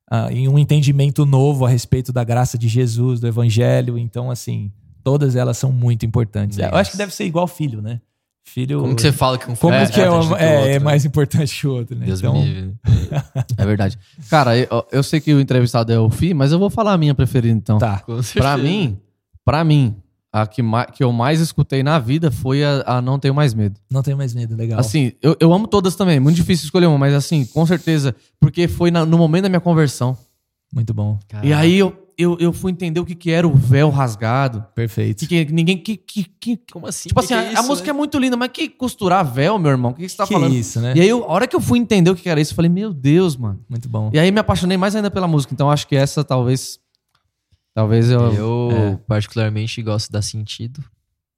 ah, 0.09 0.31
em 0.31 0.47
um 0.47 0.57
entendimento 0.59 1.25
novo 1.25 1.65
a 1.65 1.69
respeito 1.69 2.11
da 2.13 2.23
graça 2.23 2.57
de 2.57 2.67
Jesus, 2.67 3.19
do 3.19 3.27
evangelho. 3.27 3.97
Então, 3.97 4.29
assim, 4.29 4.71
todas 5.03 5.35
elas 5.35 5.57
são 5.57 5.71
muito 5.71 6.05
importantes. 6.05 6.57
Yes. 6.57 6.69
Eu 6.71 6.77
acho 6.77 6.91
que 6.91 6.97
deve 6.97 7.13
ser 7.13 7.25
igual 7.25 7.47
filho, 7.47 7.81
né? 7.81 8.01
Filho. 8.47 8.79
Como 8.81 8.95
que 8.95 9.01
você 9.01 9.11
fala 9.11 9.37
que 9.37 9.49
um 9.51 9.55
Como 9.55 9.73
filho 9.73 9.91
que 9.91 9.99
é, 9.99 10.03
que 10.03 10.09
o 10.09 10.13
é, 10.13 10.17
outro, 10.17 10.35
é 10.37 10.67
né? 10.73 10.79
mais 10.79 11.03
importante 11.03 11.59
que 11.59 11.67
o 11.67 11.73
outro, 11.73 11.95
né? 11.97 12.05
Deus 12.05 12.19
então, 12.19 12.33
me 12.33 12.45
livre. 12.45 12.73
É 13.57 13.65
verdade. 13.65 13.97
Cara, 14.29 14.57
eu, 14.57 14.67
eu 14.91 15.03
sei 15.03 15.19
que 15.19 15.33
o 15.33 15.39
entrevistado 15.41 15.91
é 15.91 15.99
o 15.99 16.09
Fi, 16.09 16.33
mas 16.33 16.51
eu 16.51 16.59
vou 16.59 16.69
falar 16.69 16.93
a 16.93 16.97
minha 16.97 17.13
preferida 17.15 17.53
então. 17.57 17.77
tá. 17.79 17.99
Com 17.99 18.21
certeza. 18.21 18.39
Pra 18.55 18.57
mim, 18.57 18.99
pra 19.43 19.63
mim, 19.63 19.95
a 20.31 20.45
que, 20.45 20.61
ma- 20.61 20.85
que 20.85 21.03
eu 21.03 21.11
mais 21.11 21.39
escutei 21.41 21.81
na 21.81 21.97
vida 21.99 22.29
foi 22.31 22.63
a, 22.63 22.83
a 22.85 23.01
Não 23.01 23.17
Tenho 23.19 23.33
Mais 23.33 23.53
Medo. 23.53 23.79
Não 23.91 24.03
tenho 24.03 24.15
mais 24.17 24.33
medo, 24.35 24.55
legal. 24.55 24.79
Assim, 24.79 25.13
eu, 25.21 25.35
eu 25.39 25.51
amo 25.51 25.67
todas 25.67 25.95
também. 25.95 26.19
Muito 26.19 26.35
difícil 26.35 26.65
escolher 26.65 26.85
uma, 26.85 26.97
mas 26.97 27.13
assim, 27.13 27.45
com 27.45 27.65
certeza. 27.65 28.15
Porque 28.39 28.67
foi 28.67 28.91
na- 28.91 29.05
no 29.05 29.17
momento 29.17 29.43
da 29.43 29.49
minha 29.49 29.59
conversão. 29.61 30.15
Muito 30.73 30.93
bom. 30.93 31.17
Caraca. 31.27 31.47
E 31.47 31.51
aí 31.53 31.77
eu, 31.79 31.95
eu, 32.17 32.37
eu 32.39 32.51
fui 32.53 32.71
entender 32.71 32.99
o 32.99 33.05
que, 33.05 33.13
que 33.15 33.31
era 33.31 33.47
o 33.47 33.53
véu 33.53 33.89
rasgado. 33.89 34.65
Perfeito. 34.73 35.27
Que, 35.27 35.45
que 35.45 35.53
ninguém. 35.53 35.77
Que, 35.77 35.95
que, 35.97 36.23
que- 36.39 36.57
Como 36.71 36.87
assim? 36.87 37.09
tipo 37.09 37.19
Que 37.19 37.25
assim, 37.33 37.33
que 37.33 37.39
a, 37.39 37.43
é 37.43 37.49
a 37.49 37.59
isso, 37.59 37.67
música 37.67 37.85
né? 37.87 37.89
é 37.91 37.93
muito 37.97 38.17
linda, 38.17 38.35
mas 38.37 38.49
que 38.51 38.69
costurar 38.69 39.25
véu, 39.25 39.57
meu 39.59 39.71
irmão? 39.71 39.91
O 39.91 39.93
que, 39.93 40.03
que 40.03 40.09
você 40.09 40.17
tá 40.17 40.25
que 40.27 40.33
falando? 40.33 40.53
isso, 40.53 40.79
né? 40.81 40.93
E 40.95 41.01
aí, 41.01 41.07
eu- 41.09 41.23
a 41.23 41.27
hora 41.27 41.47
que 41.47 41.55
eu 41.55 41.61
fui 41.61 41.79
entender 41.79 42.09
o 42.09 42.15
que 42.15 42.21
que 42.23 42.29
era 42.29 42.39
isso, 42.41 42.51
eu 42.51 42.55
falei, 42.55 42.69
meu 42.69 42.93
Deus, 42.93 43.35
mano. 43.35 43.59
Muito 43.69 43.87
bom. 43.89 44.09
E 44.13 44.19
aí 44.19 44.31
me 44.31 44.39
apaixonei 44.39 44.77
mais 44.77 44.95
ainda 44.95 45.09
pela 45.11 45.27
música. 45.27 45.53
Então 45.53 45.69
acho 45.69 45.87
que 45.87 45.95
essa 45.95 46.23
talvez. 46.23 46.79
Talvez 47.73 48.09
eu. 48.09 48.33
Eu, 48.33 48.69
é. 48.71 48.95
particularmente, 49.07 49.81
gosto 49.81 50.11
da 50.11 50.21
Sentido. 50.21 50.83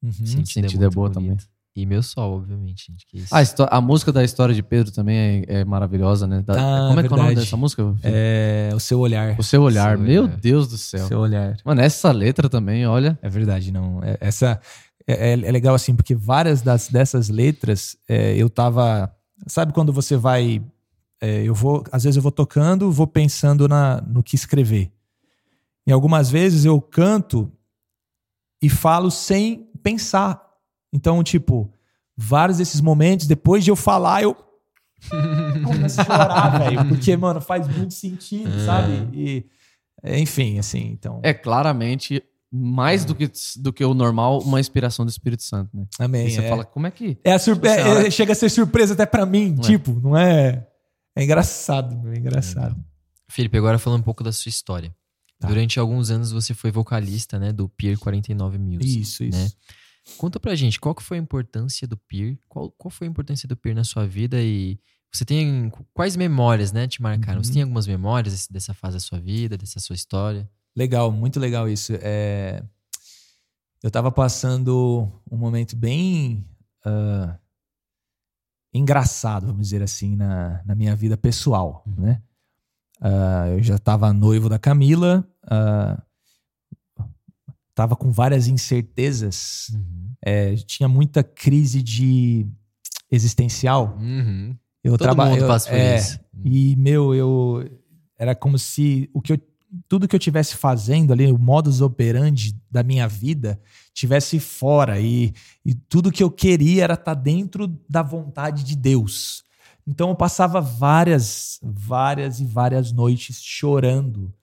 Uhum. 0.03 0.11
Sentido, 0.11 0.47
Sentido 0.47 0.81
é 0.83 0.85
muito 0.85 0.95
boa 0.95 1.09
bonito. 1.09 1.45
E 1.79 1.85
Meu 1.85 2.01
Sol, 2.01 2.37
obviamente, 2.37 2.87
gente. 2.89 3.05
Que 3.05 3.19
isso. 3.19 3.35
A, 3.35 3.41
histó- 3.41 3.67
a 3.69 3.79
música 3.79 4.11
da 4.11 4.23
história 4.23 4.55
de 4.55 4.63
Pedro 4.63 4.91
também 4.91 5.43
é, 5.47 5.59
é 5.59 5.65
maravilhosa, 5.65 6.25
né? 6.25 6.41
Da- 6.41 6.53
Ah, 6.53 6.87
como 6.87 6.99
é 6.99 7.03
que 7.03 7.13
é 7.13 7.15
o 7.15 7.17
nome 7.19 7.35
dessa 7.35 7.55
música? 7.55 7.95
É, 8.03 8.71
o 8.73 8.79
seu 8.79 8.99
olhar. 8.99 9.39
O 9.39 9.43
seu 9.43 9.61
olhar. 9.61 9.95
Seu 9.95 10.05
Meu 10.05 10.23
olhar. 10.23 10.37
Deus 10.37 10.67
do 10.67 10.77
céu. 10.77 11.05
Seu 11.07 11.19
olhar. 11.19 11.55
Mano, 11.63 11.81
essa 11.81 12.11
letra 12.11 12.49
também, 12.49 12.87
olha. 12.87 13.17
É 13.21 13.29
verdade, 13.29 13.71
não. 13.71 14.01
É- 14.03 14.17
essa 14.19 14.59
é, 15.07 15.29
é- 15.29 15.33
é 15.33 15.51
legal 15.51 15.75
assim, 15.75 15.95
porque 15.95 16.15
várias 16.15 16.61
das, 16.63 16.87
dessas 16.87 17.29
letras 17.29 17.95
é, 18.09 18.35
eu 18.35 18.49
tava. 18.49 19.13
Sabe 19.45 19.71
quando 19.71 19.93
você 19.93 20.17
vai. 20.17 20.63
é, 21.21 21.43
eu 21.43 21.53
vou. 21.53 21.83
Às 21.91 22.05
vezes 22.05 22.15
eu 22.17 22.23
vou 22.23 22.31
tocando, 22.31 22.91
vou 22.91 23.05
pensando 23.05 23.67
na, 23.67 24.01
no 24.01 24.23
que 24.23 24.35
escrever. 24.35 24.91
E 25.85 25.91
algumas 25.91 26.29
vezes 26.31 26.65
eu 26.65 26.81
canto 26.81 27.51
e 28.61 28.67
falo 28.67 29.11
sem 29.11 29.69
pensar. 29.83 30.46
Então, 30.97 31.23
tipo, 31.23 31.71
vários 32.15 32.57
desses 32.57 32.81
momentos, 32.81 33.27
depois 33.27 33.63
de 33.63 33.69
eu 33.69 33.75
falar, 33.75 34.23
eu 34.23 34.35
começo 35.63 36.01
a 36.01 36.03
chorar, 36.03 36.57
velho. 36.59 36.87
Porque, 36.89 37.15
mano, 37.15 37.39
faz 37.39 37.67
muito 37.67 37.93
sentido, 37.93 38.49
sabe? 38.65 39.07
E, 39.13 39.45
enfim, 40.03 40.57
assim, 40.57 40.87
então. 40.91 41.19
É 41.23 41.33
claramente 41.33 42.23
mais 42.51 43.05
do 43.05 43.13
que, 43.13 43.29
do 43.57 43.71
que 43.71 43.83
o 43.85 43.93
normal, 43.93 44.39
uma 44.39 44.59
inspiração 44.59 45.05
do 45.05 45.09
Espírito 45.09 45.43
Santo, 45.43 45.69
né? 45.75 45.85
Amém. 45.99 46.27
E 46.27 46.31
você 46.31 46.41
é. 46.41 46.49
fala, 46.49 46.65
como 46.65 46.87
é 46.87 46.91
que. 46.91 47.17
É 47.23 47.33
a 47.33 47.39
surpre- 47.39 47.69
Tipo 47.75 47.89
assim, 47.89 48.07
é- 48.07 48.11
chega 48.11 48.31
a 48.31 48.35
ser 48.35 48.49
surpresa 48.49 48.93
até 48.93 49.05
pra 49.05 49.25
mim, 49.25 49.51
Não 49.53 49.63
é. 49.63 49.67
tipo, 49.67 49.91
não 50.01 50.17
é? 50.17 50.65
É 51.15 51.23
engraçado, 51.23 51.95
meu, 51.97 52.13
é 52.13 52.17
engraçado. 52.17 52.75
Felipe, 53.29 53.57
agora 53.57 53.77
falando 53.77 53.99
um 53.99 54.03
pouco 54.03 54.23
da 54.23 54.31
sua 54.31 54.49
história. 54.49 54.95
Tá. 55.39 55.47
Durante 55.47 55.79
alguns 55.79 56.09
anos 56.09 56.31
você 56.31 56.53
foi 56.53 56.71
vocalista, 56.71 57.37
né, 57.37 57.51
do 57.51 57.69
Pier 57.69 57.97
49 57.99 58.57
Music. 58.57 59.01
Isso, 59.01 59.23
isso. 59.23 59.37
né? 59.37 59.47
Conta 60.17 60.39
pra 60.39 60.55
gente, 60.55 60.79
qual 60.79 60.95
que 60.95 61.03
foi 61.03 61.17
a 61.17 61.21
importância 61.21 61.87
do 61.87 61.97
Pier? 61.97 62.37
Qual, 62.47 62.71
qual 62.71 62.89
foi 62.89 63.07
a 63.07 63.09
importância 63.09 63.47
do 63.47 63.55
Pier 63.57 63.75
na 63.75 63.83
sua 63.83 64.07
vida 64.07 64.41
e 64.41 64.79
você 65.11 65.23
tem 65.25 65.71
quais 65.93 66.15
memórias, 66.15 66.71
né, 66.71 66.87
te 66.87 67.01
marcaram? 67.01 67.39
Uhum. 67.39 67.43
Você 67.43 67.53
tem 67.53 67.61
algumas 67.63 67.87
memórias 67.87 68.47
dessa 68.47 68.73
fase 68.73 68.95
da 68.95 68.99
sua 68.99 69.19
vida, 69.19 69.57
dessa 69.57 69.79
sua 69.79 69.95
história? 69.95 70.49
Legal, 70.75 71.11
muito 71.11 71.39
legal 71.39 71.67
isso. 71.69 71.93
É, 72.01 72.63
Eu 73.83 73.91
tava 73.91 74.11
passando 74.11 75.11
um 75.31 75.37
momento 75.37 75.75
bem 75.75 76.45
ah, 76.85 77.37
engraçado, 78.73 79.47
vamos 79.47 79.67
dizer 79.67 79.81
assim, 79.81 80.15
na, 80.15 80.61
na 80.65 80.75
minha 80.75 80.95
vida 80.95 81.17
pessoal, 81.17 81.83
Uhum. 81.85 81.95
né? 82.05 82.21
Ah, 82.99 83.47
eu 83.49 83.61
já 83.61 83.77
tava 83.77 84.11
noivo 84.11 84.49
da 84.49 84.57
Camila, 84.57 85.23
ah, 85.43 86.01
tava 87.77 87.95
com 87.95 88.11
várias 88.11 88.47
incertezas, 88.47 89.67
é, 90.19 90.55
tinha 90.55 90.89
muita 90.89 91.23
crise 91.23 91.83
de 91.83 92.47
existencial. 93.11 93.95
Uhum. 94.01 94.55
Eu 94.83 94.93
Todo 94.93 95.01
traba- 95.03 95.27
mundo 95.27 95.41
eu- 95.41 95.47
passa 95.47 95.69
por 95.69 95.77
é, 95.77 95.97
isso. 95.99 96.19
E, 96.43 96.75
meu, 96.75 97.13
eu. 97.13 97.69
Era 98.17 98.33
como 98.33 98.57
se 98.57 99.07
o 99.13 99.21
que 99.21 99.33
eu, 99.33 99.39
tudo 99.87 100.07
que 100.07 100.15
eu 100.15 100.19
tivesse 100.19 100.55
fazendo 100.55 101.13
ali, 101.13 101.31
o 101.31 101.37
modus 101.37 101.79
operandi 101.79 102.59
da 102.71 102.81
minha 102.81 103.07
vida, 103.07 103.59
tivesse 103.93 104.39
fora. 104.39 104.99
E, 104.99 105.31
e 105.63 105.75
tudo 105.75 106.11
que 106.11 106.23
eu 106.23 106.31
queria 106.31 106.83
era 106.83 106.95
estar 106.95 107.13
dentro 107.13 107.67
da 107.87 108.01
vontade 108.01 108.63
de 108.63 108.75
Deus. 108.75 109.43
Então 109.85 110.09
eu 110.09 110.15
passava 110.15 110.59
várias, 110.59 111.59
várias 111.61 112.39
e 112.39 112.45
várias 112.45 112.91
noites 112.91 113.39
chorando. 113.39 114.33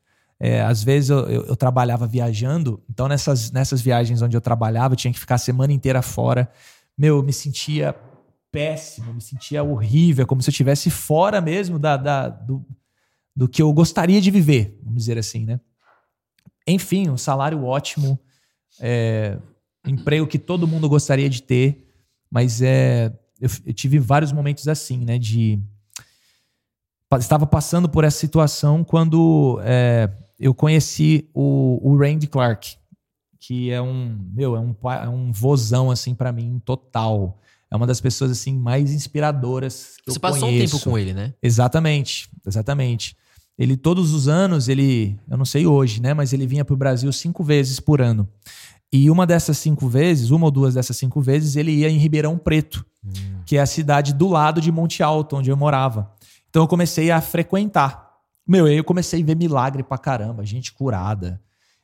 É, 0.47 0.61
às 0.61 0.85
vezes 0.85 1.09
eu, 1.09 1.21
eu- 1.21 1.47
eu 1.47 1.57
trabalhava 1.57 2.07
viajando, 2.07 2.83
então 2.91 3.09
nessas, 3.09 3.51
nessas 3.51 3.81
viagens 3.81 4.21
onde 4.21 4.37
eu 4.37 4.43
trabalhava, 4.43 4.93
eu 4.93 4.97
tinha 4.97 5.11
que 5.13 5.19
ficar 5.19 5.37
a 5.37 5.39
semana 5.39 5.73
inteira 5.73 6.03
fora. 6.03 6.51
Meu, 6.99 7.17
eu 7.17 7.23
me 7.23 7.33
sentia 7.33 7.95
péssimo, 8.53 9.15
me 9.15 9.23
sentia 9.23 9.63
horrível, 9.63 10.27
como 10.27 10.43
se 10.43 10.51
eu 10.51 10.53
estivesse 10.53 10.91
fora 10.91 11.41
mesmo 11.41 11.79
da, 11.79 11.97
da- 11.97 12.29
do, 12.29 12.63
do 13.35 13.49
que 13.49 13.63
eu 13.63 13.73
gostaria 13.73 14.21
de 14.21 14.31
viver, 14.31 14.79
vamos 14.83 14.99
dizer 15.05 15.17
assim, 15.17 15.47
né? 15.47 15.59
Enfim, 16.67 17.09
um 17.09 17.17
salário 17.17 17.65
ótimo, 17.65 18.19
é, 18.81 19.39
emprego 19.87 20.27
que 20.27 20.39
todo 20.39 20.69
mundo 20.69 20.91
gostaria 20.91 21.31
de 21.31 21.43
ter, 21.43 21.89
mas 22.31 22.61
é, 22.61 23.07
eu, 23.41 23.49
eu 23.65 23.73
tive 23.73 23.99
vários 23.99 24.31
momentos 24.31 24.69
assim, 24.69 24.99
né? 25.07 25.19
De 25.19 25.59
estava 27.19 27.47
passando 27.47 27.89
por 27.89 28.05
essa 28.05 28.19
situação 28.19 28.83
quando 28.85 29.59
é, 29.63 30.11
eu 30.39 30.55
conheci 30.55 31.29
o, 31.33 31.81
o 31.83 31.97
Randy 31.97 32.27
Clark, 32.27 32.77
que 33.41 33.71
é 33.71 33.81
um 33.81 34.19
meu 34.35 34.57
é 34.57 34.61
um 34.61 34.75
é 34.91 35.09
um 35.09 35.33
vozão 35.33 35.91
assim 35.91 36.15
para 36.15 36.33
mim 36.33 36.61
total. 36.65 37.41
É 37.71 37.77
uma 37.77 37.87
das 37.87 38.01
pessoas 38.01 38.31
assim 38.31 38.57
mais 38.57 38.93
inspiradoras 38.93 39.97
que 40.05 40.13
Você 40.13 40.19
eu 40.19 40.21
passou 40.21 40.49
um 40.49 40.53
conheço. 40.53 40.79
tempo 40.79 40.85
com 40.91 40.99
ele, 40.99 41.13
né? 41.13 41.35
Exatamente, 41.43 42.29
exatamente. 42.47 43.17
Ele 43.59 43.77
todos 43.77 44.13
os 44.13 44.29
anos, 44.29 44.69
ele, 44.69 45.19
eu 45.29 45.37
não 45.37 45.45
sei 45.45 45.67
hoje, 45.67 46.01
né, 46.01 46.13
mas 46.13 46.33
ele 46.33 46.47
vinha 46.47 46.65
para 46.65 46.75
o 46.75 46.77
Brasil 46.77 47.13
cinco 47.13 47.43
vezes 47.45 47.79
por 47.81 48.01
ano. 48.01 48.29
E 48.93 49.11
uma 49.11 49.27
dessas 49.27 49.59
cinco 49.59 49.89
vezes, 49.89 50.31
uma 50.31 50.47
ou 50.47 50.51
duas 50.51 50.75
dessas 50.75 50.97
cinco 50.97 51.21
vezes, 51.21 51.57
ele 51.57 51.73
ia 51.73 51.89
em 51.89 51.99
Ribeirão 51.99 52.39
Preto, 52.39 52.85
que 53.45 53.57
é 53.57 53.61
a 53.61 53.67
cidade 53.67 54.13
do 54.13 54.29
lado 54.29 54.61
de 54.61 54.71
Monte 54.71 55.03
Alto, 55.03 55.37
onde 55.37 55.51
eu 55.51 55.57
morava. 55.57 56.13
Então 56.49 56.63
eu 56.63 56.69
comecei 56.69 57.11
a 57.11 57.21
frequentar. 57.21 58.04
Meu, 58.47 58.67
aí 58.67 58.77
eu 58.77 58.85
comecei 58.85 59.23
a 59.23 59.25
ver 59.25 59.37
milagre 59.37 59.83
pra 59.83 59.97
caramba, 59.99 60.45
gente 60.45 60.73
curada. 60.73 61.41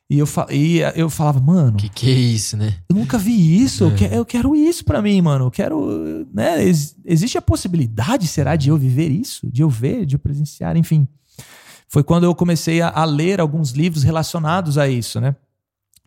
E 0.09 0.19
eu, 0.19 0.27
e 0.49 0.79
eu 0.95 1.09
falava, 1.09 1.39
mano, 1.39 1.77
Que 1.77 1.87
que 1.87 2.09
é 2.09 2.13
isso, 2.13 2.57
né? 2.57 2.75
eu 2.89 2.95
nunca 2.97 3.17
vi 3.17 3.61
isso, 3.63 3.85
eu, 3.85 3.95
que- 3.95 4.03
eu 4.13 4.25
quero 4.25 4.53
isso 4.53 4.83
pra 4.83 5.01
mim, 5.01 5.21
mano. 5.21 5.45
Eu 5.45 5.51
quero, 5.51 6.27
né? 6.33 6.61
ex- 6.65 6.97
existe 7.05 7.37
a 7.37 7.41
possibilidade, 7.41 8.27
será, 8.27 8.57
de 8.57 8.67
eu 8.69 8.77
viver 8.77 9.09
isso? 9.09 9.49
De 9.49 9.61
eu 9.61 9.69
ver, 9.69 10.05
de 10.05 10.15
eu 10.15 10.19
presenciar, 10.19 10.75
enfim. 10.75 11.07
Foi 11.87 12.03
quando 12.03 12.25
eu 12.25 12.35
comecei 12.35 12.81
a, 12.81 12.89
a 12.89 13.05
ler 13.05 13.39
alguns 13.39 13.71
livros 13.71 14.03
relacionados 14.03 14.77
a 14.77 14.87
isso, 14.89 15.19
né? 15.21 15.33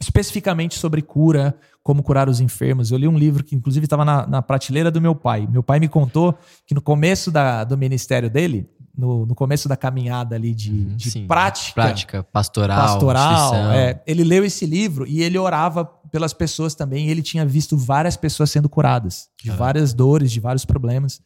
Especificamente 0.00 0.78
sobre 0.78 1.00
cura, 1.00 1.56
como 1.82 2.02
curar 2.02 2.28
os 2.28 2.40
enfermos. 2.40 2.90
Eu 2.90 2.98
li 2.98 3.08
um 3.08 3.16
livro 3.18 3.42
que, 3.44 3.54
inclusive, 3.54 3.84
estava 3.86 4.04
na, 4.04 4.26
na 4.26 4.42
prateleira 4.42 4.90
do 4.90 5.00
meu 5.00 5.14
pai. 5.14 5.46
Meu 5.50 5.62
pai 5.62 5.80
me 5.80 5.88
contou 5.88 6.36
que 6.66 6.74
no 6.74 6.80
começo 6.82 7.30
da- 7.30 7.64
do 7.64 7.76
ministério 7.78 8.28
dele, 8.28 8.68
no, 8.96 9.26
no 9.26 9.34
começo 9.34 9.68
da 9.68 9.76
caminhada 9.76 10.36
ali 10.36 10.54
de, 10.54 10.70
Uhum, 10.70 10.96
de 10.96 11.10
sim. 11.10 11.26
prática, 11.26 11.74
Prática, 11.74 12.22
pastoral, 12.22 12.78
pastoral. 12.80 13.72
é, 13.72 14.02
ele 14.06 14.22
leu 14.24 14.44
esse 14.44 14.64
livro 14.66 15.06
e 15.06 15.22
ele 15.22 15.36
orava 15.36 15.84
pelas 15.84 16.32
pessoas 16.32 16.74
também. 16.74 17.08
Ele 17.08 17.20
tinha 17.22 17.44
visto 17.44 17.76
várias 17.76 18.16
pessoas 18.16 18.50
sendo 18.50 18.68
curadas 18.68 19.28
de 19.42 19.50
várias 19.50 19.92
dores, 19.92 20.30
de 20.30 20.38
vários 20.40 20.64
problemas. 20.64 21.20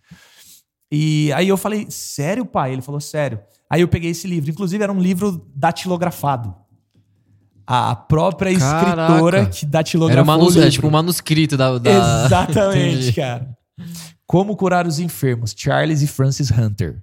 E 0.91 1.31
aí 1.35 1.47
eu 1.49 1.59
falei, 1.59 1.87
sério, 1.91 2.47
pai? 2.47 2.73
Ele 2.73 2.81
falou, 2.81 3.01
sério. 3.01 3.39
Aí 3.71 3.83
eu 3.83 3.89
peguei 3.89 4.11
esse 4.13 4.27
livro. 4.27 4.51
Inclusive, 4.51 4.83
era 4.83 4.91
um 4.91 4.99
livro 5.01 5.47
datilografado. 5.55 6.55
A 7.67 7.95
própria 7.95 8.59
Caraca. 8.59 9.03
escritora 9.03 9.47
que 9.47 9.67
datilografou 9.67 10.23
Era 10.23 10.25
manus- 10.25 10.55
o 10.55 10.59
é, 10.59 10.61
livro. 10.63 10.73
tipo 10.73 10.87
um 10.87 10.91
manuscrito 10.91 11.55
da. 11.55 11.77
da... 11.79 11.91
Exatamente, 12.25 13.13
cara. 13.13 13.55
Como 14.27 14.57
curar 14.57 14.87
os 14.87 14.99
enfermos, 14.99 15.55
Charles 15.57 16.01
e 16.01 16.07
Francis 16.07 16.51
Hunter. 16.51 17.03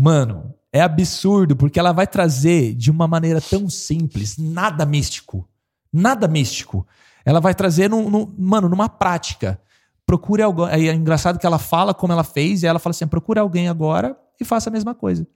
Mano, 0.00 0.54
é 0.72 0.80
absurdo 0.80 1.56
porque 1.56 1.78
ela 1.78 1.92
vai 1.92 2.06
trazer 2.06 2.74
de 2.74 2.90
uma 2.90 3.08
maneira 3.08 3.40
tão 3.40 3.68
simples, 3.68 4.36
nada 4.38 4.84
místico. 4.86 5.48
Nada 5.92 6.28
místico. 6.28 6.86
Ela 7.24 7.40
vai 7.40 7.54
trazer, 7.54 7.90
num, 7.90 8.08
num- 8.08 8.32
mano, 8.38 8.68
numa 8.68 8.88
prática. 8.88 9.60
Procure 10.06 10.42
alguém. 10.42 10.66
Aí 10.68 10.88
é 10.88 10.94
engraçado 10.94 11.38
que 11.38 11.46
ela 11.46 11.58
fala 11.58 11.92
como 11.92 12.12
ela 12.12 12.24
fez, 12.24 12.62
e 12.62 12.66
ela 12.66 12.78
fala 12.78 12.92
assim: 12.92 13.06
procure 13.06 13.38
alguém 13.40 13.68
agora 13.68 14.16
e 14.40 14.44
faça 14.44 14.70
a 14.70 14.72
mesma 14.72 14.94
coisa. 14.94 15.26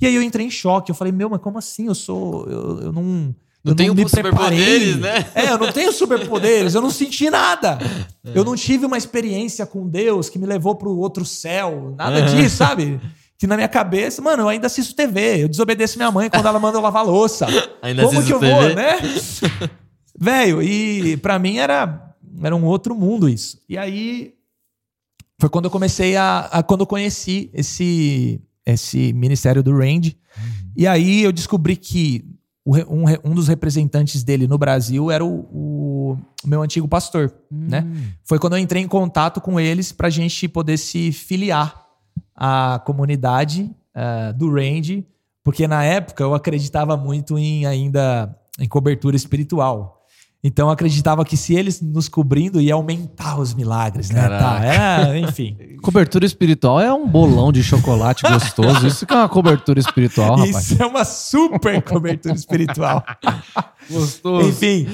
E 0.00 0.06
aí 0.06 0.14
eu 0.14 0.22
entrei 0.22 0.46
em 0.46 0.50
choque. 0.50 0.90
Eu 0.90 0.94
falei, 0.94 1.12
meu, 1.12 1.30
mas 1.30 1.40
como 1.40 1.58
assim? 1.58 1.86
Eu 1.86 1.94
sou. 1.94 2.46
Eu, 2.46 2.80
eu 2.82 2.92
não. 2.92 3.34
Não 3.62 3.72
eu 3.72 3.74
tenho 3.74 3.94
me 3.94 4.08
superpoderes, 4.08 4.96
preparei. 4.96 5.22
né? 5.22 5.30
É, 5.34 5.50
eu 5.50 5.58
não 5.58 5.70
tenho 5.70 5.92
superpoderes, 5.92 6.74
eu 6.74 6.80
não 6.80 6.90
senti 6.90 7.28
nada. 7.28 7.78
Eu 8.34 8.44
não 8.44 8.54
tive 8.54 8.86
uma 8.86 8.96
experiência 8.96 9.66
com 9.66 9.88
Deus 9.88 10.28
que 10.28 10.38
me 10.38 10.46
levou 10.46 10.74
pro 10.76 10.96
outro 10.96 11.24
céu, 11.24 11.94
nada 11.98 12.20
disso, 12.22 12.56
sabe? 12.56 13.00
Que 13.40 13.46
na 13.46 13.56
minha 13.56 13.68
cabeça, 13.68 14.20
mano, 14.20 14.42
eu 14.42 14.48
ainda 14.50 14.66
assisto 14.66 14.94
TV, 14.94 15.42
eu 15.44 15.48
desobedeço 15.48 15.96
minha 15.96 16.10
mãe 16.10 16.28
quando 16.28 16.44
ela 16.46 16.60
manda 16.60 16.76
eu 16.76 16.82
lavar 16.82 17.02
louça. 17.06 17.46
Ainda 17.80 18.02
Como 18.04 18.22
que 18.22 18.30
eu 18.34 18.38
vou, 18.38 18.48
TV? 18.60 18.74
né? 18.74 18.98
Velho, 20.20 20.62
e 20.62 21.16
pra 21.16 21.38
mim 21.38 21.56
era, 21.56 22.14
era 22.42 22.54
um 22.54 22.64
outro 22.66 22.94
mundo 22.94 23.26
isso. 23.30 23.58
E 23.66 23.78
aí 23.78 24.34
foi 25.40 25.48
quando 25.48 25.64
eu 25.64 25.70
comecei 25.70 26.16
a, 26.16 26.40
a- 26.52 26.62
quando 26.62 26.80
eu 26.82 26.86
conheci 26.86 27.50
esse 27.54 28.42
esse 28.66 29.10
ministério 29.14 29.62
do 29.62 29.74
Randy. 29.74 30.18
E 30.76 30.86
aí 30.86 31.22
eu 31.22 31.32
descobri 31.32 31.76
que 31.76 32.22
o 32.62 32.76
um, 32.76 33.04
um 33.24 33.34
dos 33.34 33.48
representantes 33.48 34.22
dele 34.22 34.46
no 34.46 34.58
Brasil 34.58 35.10
era 35.10 35.24
o, 35.24 35.38
o 35.50 36.18
meu 36.46 36.60
antigo 36.62 36.86
pastor, 36.86 37.32
né? 37.50 37.86
Foi 38.22 38.38
quando 38.38 38.52
eu 38.52 38.58
entrei 38.58 38.82
em 38.82 38.86
contato 38.86 39.40
com 39.40 39.58
eles 39.58 39.92
pra 39.92 40.10
gente 40.10 40.46
poder 40.46 40.76
se 40.76 41.10
filiar 41.10 41.86
à 42.40 42.80
comunidade 42.84 43.70
ah, 43.94 44.32
do 44.32 44.50
Randy, 44.50 45.06
porque 45.44 45.68
na 45.68 45.84
época 45.84 46.24
eu 46.24 46.34
acreditava 46.34 46.96
muito 46.96 47.38
em 47.38 47.66
ainda 47.66 48.34
em 48.58 48.66
cobertura 48.66 49.14
espiritual. 49.14 49.98
Então 50.42 50.68
eu 50.68 50.72
acreditava 50.72 51.22
que 51.22 51.36
se 51.36 51.54
eles 51.54 51.82
nos 51.82 52.08
cobrindo 52.08 52.62
ia 52.62 52.72
aumentar 52.72 53.38
os 53.38 53.52
milagres, 53.52 54.08
né? 54.08 54.26
Tá, 54.26 54.64
era, 54.64 55.18
enfim. 55.18 55.54
Cobertura 55.82 56.24
espiritual 56.24 56.80
é 56.80 56.90
um 56.90 57.06
bolão 57.06 57.52
de 57.52 57.62
chocolate 57.62 58.22
gostoso. 58.22 58.86
Isso 58.86 59.04
que 59.04 59.12
é 59.12 59.16
uma 59.16 59.28
cobertura 59.28 59.78
espiritual, 59.78 60.36
rapaz. 60.36 60.70
Isso 60.70 60.82
é 60.82 60.86
uma 60.86 61.04
super 61.04 61.82
cobertura 61.82 62.34
espiritual. 62.34 63.04
Gostoso. 63.90 64.48
Enfim. 64.48 64.86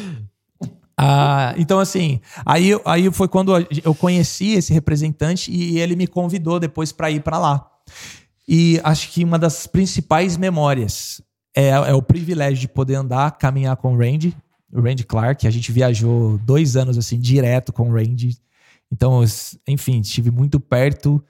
Ah, 0.99 1.55
então, 1.59 1.79
assim, 1.79 2.21
aí, 2.45 2.71
aí 2.85 3.11
foi 3.13 3.29
quando 3.29 3.53
eu 3.85 3.95
conheci 3.95 4.53
esse 4.53 4.73
representante 4.73 5.53
e 5.53 5.79
ele 5.79 5.95
me 5.95 6.07
convidou 6.07 6.59
depois 6.59 6.91
para 6.91 7.11
ir 7.11 7.21
para 7.21 7.39
lá. 7.39 7.71
E 8.49 8.81
acho 8.83 9.11
que 9.11 9.23
uma 9.23 9.39
das 9.39 9.67
principais 9.67 10.37
memórias 10.37 11.21
é, 11.55 11.69
é 11.69 11.95
o 11.95 12.01
privilégio 12.01 12.61
de 12.61 12.69
poder 12.69 12.95
andar, 12.95 13.33
caminhar 13.33 13.77
com 13.77 13.95
o 13.95 13.99
Randy, 13.99 14.35
o 14.73 14.81
Randy 14.81 15.05
Clark. 15.05 15.47
A 15.47 15.51
gente 15.51 15.71
viajou 15.71 16.39
dois 16.39 16.77
anos 16.77 16.97
assim 16.97 17.19
direto 17.19 17.73
com 17.73 17.91
o 17.91 17.93
Randy. 17.93 18.39
Então, 18.91 19.23
enfim, 19.67 20.01
estive 20.01 20.31
muito 20.31 20.61
perto. 20.61 21.23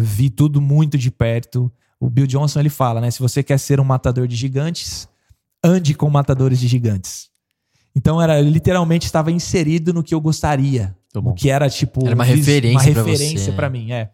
Vi 0.00 0.28
tudo 0.28 0.60
muito 0.60 0.98
de 0.98 1.10
perto. 1.10 1.70
O 2.00 2.10
Bill 2.10 2.26
Johnson 2.26 2.60
ele 2.60 2.68
fala, 2.68 3.00
né? 3.00 3.10
Se 3.10 3.20
você 3.20 3.42
quer 3.42 3.58
ser 3.58 3.80
um 3.80 3.84
matador 3.84 4.26
de 4.26 4.36
gigantes, 4.36 5.08
ande 5.62 5.94
com 5.94 6.10
matadores 6.10 6.58
de 6.58 6.68
gigantes. 6.68 7.30
Então 7.96 8.20
era 8.20 8.38
literalmente 8.42 9.06
estava 9.06 9.32
inserido 9.32 9.94
no 9.94 10.02
que 10.02 10.14
eu 10.14 10.20
gostaria, 10.20 10.94
bom. 11.14 11.30
o 11.30 11.34
que 11.34 11.48
era 11.48 11.70
tipo 11.70 12.04
Era 12.04 12.14
uma 12.14 12.24
referência 12.24 12.90
uma 12.90 12.92
pra 12.92 13.02
referência 13.02 13.52
para 13.54 13.70
mim, 13.70 13.90
é. 13.90 14.10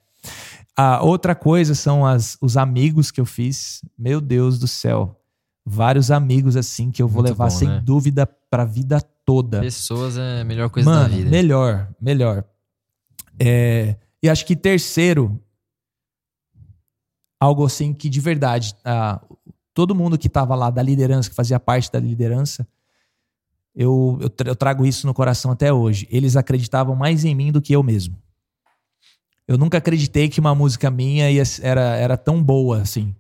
A 0.77 1.03
outra 1.03 1.35
coisa 1.35 1.75
são 1.75 2.07
as, 2.07 2.39
os 2.41 2.57
amigos 2.57 3.11
que 3.11 3.21
eu 3.21 3.27
fiz. 3.27 3.83
Meu 3.99 4.21
Deus 4.21 4.57
do 4.57 4.69
céu, 4.69 5.21
vários 5.67 6.13
amigos 6.13 6.57
assim 6.57 6.93
que 6.93 7.03
eu 7.03 7.09
vou 7.09 7.23
Muito 7.23 7.33
levar 7.33 7.51
bom, 7.51 7.51
sem 7.51 7.69
né? 7.69 7.83
dúvida 7.85 8.25
para 8.49 8.63
a 8.63 8.67
vida 8.67 9.01
toda. 9.25 9.61
Pessoas 9.61 10.17
é 10.17 10.43
a 10.43 10.45
melhor 10.45 10.71
coisa 10.71 10.89
Mano, 10.89 11.03
da 11.03 11.17
vida. 11.17 11.29
melhor, 11.29 11.89
melhor. 12.01 12.45
É, 13.39 13.97
e 14.23 14.29
acho 14.29 14.47
que 14.47 14.55
terceiro, 14.55 15.41
algo 17.41 17.67
assim 17.67 17.93
que 17.93 18.09
de 18.09 18.21
verdade, 18.21 18.77
ah, 18.85 19.21
todo 19.75 19.93
mundo 19.93 20.17
que 20.17 20.29
estava 20.29 20.55
lá 20.55 20.71
da 20.71 20.83
liderança, 20.83 21.29
que 21.29 21.35
fazia 21.35 21.59
parte 21.59 21.91
da 21.91 21.99
liderança, 21.99 22.67
eu, 23.75 24.19
eu, 24.21 24.29
tra- 24.31 24.49
eu 24.51 24.57
trago 24.57 24.85
isso 24.87 25.07
no 25.07 25.15
coração 25.15 25.51
até 25.51 25.73
hoje. 25.73 26.07
Eles 26.11 26.37
acreditavam 26.37 26.95
mais 26.95 27.25
em 27.25 27.35
mim 27.35 27.51
do 27.53 27.61
que 27.63 27.75
eu 27.75 27.83
mesmo. 27.83 28.17
Eu 29.47 29.59
nunca 29.59 29.79
acreditei 29.79 30.29
que 30.29 30.41
uma 30.41 30.55
música 30.55 30.91
minha 30.91 31.31
ia, 31.31 31.43
era, 31.63 31.97
era 31.97 32.17
tão 32.17 32.43
boa 32.43 32.81
assim. 32.81 33.15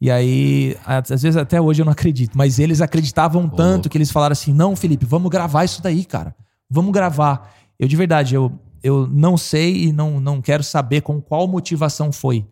E 0.00 0.10
aí, 0.10 0.76
às 0.86 1.08
vezes 1.22 1.36
até 1.36 1.60
hoje 1.60 1.82
eu 1.82 1.84
não 1.84 1.92
acredito, 1.92 2.38
mas 2.38 2.60
eles 2.60 2.80
acreditavam 2.80 3.48
tanto 3.48 3.88
que 3.88 3.98
eles 3.98 4.12
falaram 4.12 4.32
assim: 4.32 4.52
não, 4.52 4.76
Felipe, 4.76 5.04
vamos 5.04 5.28
gravar 5.30 5.64
isso 5.64 5.82
daí, 5.82 6.04
cara. 6.04 6.34
Vamos 6.70 6.92
gravar. 6.92 7.52
Eu, 7.76 7.88
de 7.88 7.96
verdade, 7.96 8.34
eu, 8.34 8.52
eu 8.82 9.08
não 9.08 9.36
sei 9.36 9.86
e 9.86 9.92
não, 9.92 10.20
não 10.20 10.40
quero 10.40 10.62
saber 10.62 11.00
com 11.00 11.20
qual 11.20 11.48
motivação 11.48 12.12
foi. 12.12 12.46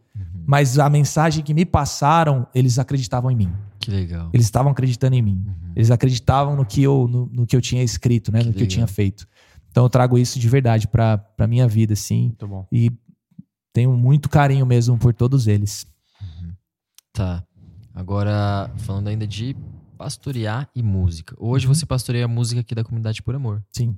Mas 0.45 0.79
a 0.79 0.89
mensagem 0.91 1.45
que 1.45 1.55
me 1.55 1.65
passaram, 1.65 2.47
eles 2.55 2.79
acreditavam 2.79 3.31
em 3.31 3.37
mim. 3.37 3.53
Que 3.87 3.91
legal. 3.93 4.31
Eles 4.33 4.47
estavam 4.47 4.73
acreditando 4.73 5.15
em 5.15 5.23
mim. 5.23 5.47
Eles 5.77 5.93
acreditavam 5.93 6.57
no 6.57 6.67
que 6.67 6.83
eu, 6.83 7.07
no, 7.07 7.27
no 7.27 7.47
que 7.47 7.55
eu 7.55 7.61
tinha 7.61 7.85
escrito, 7.85 8.33
né? 8.33 8.41
Que 8.41 8.47
no 8.49 8.53
que 8.53 8.63
eu 8.65 8.67
tinha 8.67 8.87
feito. 8.89 9.29
Então 9.71 9.85
eu 9.85 9.89
trago 9.89 10.19
isso 10.19 10.41
de 10.41 10.49
verdade 10.49 10.89
pra, 10.89 11.17
pra 11.19 11.47
minha 11.47 11.69
vida, 11.69 11.93
assim. 11.93 12.23
Muito 12.27 12.49
bom. 12.49 12.67
E 12.73 12.91
tenho 13.73 13.93
muito 13.97 14.29
carinho 14.29 14.67
mesmo 14.67 14.99
por 14.99 15.15
todos 15.15 15.47
eles. 15.47 15.87
Tá. 17.13 17.45
Agora, 17.95 18.71
falando 18.79 19.07
ainda 19.07 19.25
de 19.25 19.55
pastorear 19.97 20.69
e 20.75 20.83
música. 20.83 21.37
Hoje 21.39 21.69
Uhum. 21.69 21.75
você 21.75 21.87
pastoreia 21.87 22.25
a 22.25 22.29
música 22.29 22.61
aqui 22.61 22.75
da 22.75 22.83
Comunidade 22.83 23.23
Por 23.23 23.37
Amor. 23.37 23.65
Sim. 23.71 23.97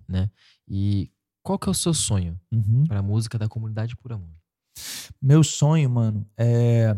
E 0.68 1.10
qual 1.42 1.58
que 1.58 1.66
é 1.66 1.70
o 1.70 1.74
seu 1.74 1.94
sonho 1.94 2.38
Uhum. 2.52 2.84
para 2.86 2.98
a 2.98 3.02
música 3.02 3.38
da 3.38 3.48
Comunidade 3.48 3.96
Por 3.96 4.12
Amor? 4.12 4.28
Meu 5.20 5.42
sonho, 5.42 5.88
mano, 5.88 6.26
é, 6.36 6.94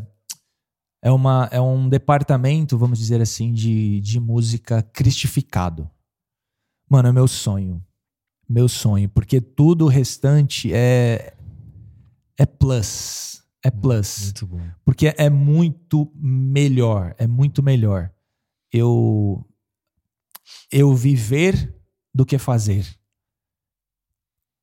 é, 1.02 1.10
uma, 1.10 1.48
é 1.50 1.60
um 1.60 1.88
departamento, 1.88 2.76
vamos 2.76 2.98
dizer 2.98 3.20
assim, 3.20 3.52
de, 3.52 4.00
de 4.00 4.20
música 4.20 4.82
cristificado. 4.82 5.90
Mano, 6.88 7.08
é 7.08 7.12
meu 7.12 7.28
sonho. 7.28 7.84
Meu 8.48 8.68
sonho. 8.68 9.08
Porque 9.08 9.40
tudo 9.40 9.84
o 9.84 9.88
restante 9.88 10.72
é, 10.72 11.34
é 12.36 12.46
plus. 12.46 13.42
É 13.62 13.70
plus. 13.70 14.24
Muito 14.24 14.46
bom. 14.46 14.60
Porque 14.84 15.14
é 15.16 15.30
muito 15.30 16.10
melhor. 16.14 17.14
É 17.18 17.26
muito 17.26 17.62
melhor 17.62 18.10
eu, 18.72 19.44
eu 20.70 20.94
viver 20.94 21.74
do 22.14 22.24
que 22.24 22.38
fazer. 22.38 22.86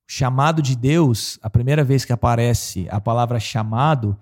Chamado 0.10 0.62
de 0.62 0.76
Deus, 0.76 1.38
a 1.42 1.50
primeira 1.50 1.84
vez 1.84 2.06
que 2.06 2.14
aparece 2.14 2.88
a 2.90 3.00
palavra 3.00 3.40
chamado, 3.40 4.18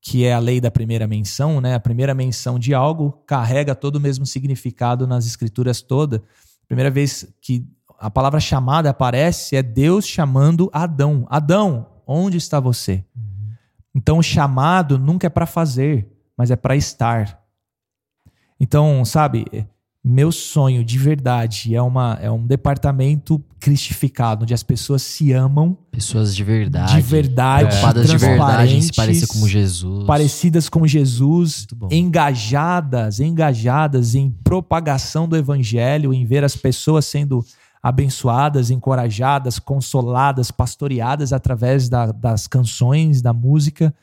que 0.00 0.24
é 0.24 0.32
a 0.32 0.38
lei 0.38 0.60
da 0.60 0.70
primeira 0.70 1.06
menção, 1.06 1.60
né? 1.60 1.74
A 1.74 1.80
primeira 1.80 2.14
menção 2.14 2.58
de 2.58 2.72
algo 2.72 3.22
carrega 3.26 3.74
todo 3.74 3.96
o 3.96 4.00
mesmo 4.00 4.24
significado 4.24 5.06
nas 5.06 5.26
escrituras 5.26 5.82
toda. 5.82 6.22
A 6.64 6.66
primeira 6.66 6.90
vez 6.90 7.28
que 7.40 7.66
a 7.98 8.10
palavra 8.10 8.40
chamada 8.40 8.88
aparece 8.88 9.56
é 9.56 9.62
Deus 9.62 10.06
chamando 10.06 10.70
Adão. 10.72 11.26
Adão, 11.28 11.86
onde 12.06 12.38
está 12.38 12.58
você? 12.58 13.04
Então 13.94 14.18
o 14.18 14.22
chamado 14.22 14.98
nunca 14.98 15.26
é 15.26 15.30
para 15.30 15.46
fazer, 15.46 16.08
mas 16.36 16.50
é 16.50 16.56
para 16.56 16.76
estar. 16.76 17.38
Então, 18.58 19.04
sabe, 19.04 19.46
meu 20.02 20.32
sonho 20.32 20.82
de 20.82 20.96
verdade 20.98 21.74
é, 21.74 21.82
uma, 21.82 22.18
é 22.22 22.30
um 22.30 22.46
departamento 22.46 23.38
cristificado, 23.60 24.44
onde 24.44 24.54
as 24.54 24.62
pessoas 24.62 25.02
se 25.02 25.30
amam 25.32 25.76
Pessoas 25.92 26.34
de 26.34 26.42
verdade. 26.42 26.94
de 26.94 27.02
verdade, 27.02 27.66
Preocupadas 27.68 28.08
de 28.08 28.16
verdade 28.16 28.82
se 28.82 28.92
parecer 28.94 29.26
como 29.26 29.46
Jesus. 29.46 30.06
parecidas 30.06 30.68
com 30.70 30.86
Jesus, 30.86 31.66
engajadas, 31.90 33.20
engajadas 33.20 34.14
em 34.14 34.30
propagação 34.30 35.28
do 35.28 35.36
evangelho, 35.36 36.14
em 36.14 36.24
ver 36.24 36.44
as 36.44 36.56
pessoas 36.56 37.04
sendo 37.04 37.44
abençoadas, 37.82 38.70
encorajadas, 38.70 39.58
consoladas, 39.58 40.50
pastoreadas 40.50 41.32
através 41.32 41.88
da- 41.88 42.12
das 42.12 42.46
canções, 42.46 43.22
da 43.22 43.32
música. 43.32 43.94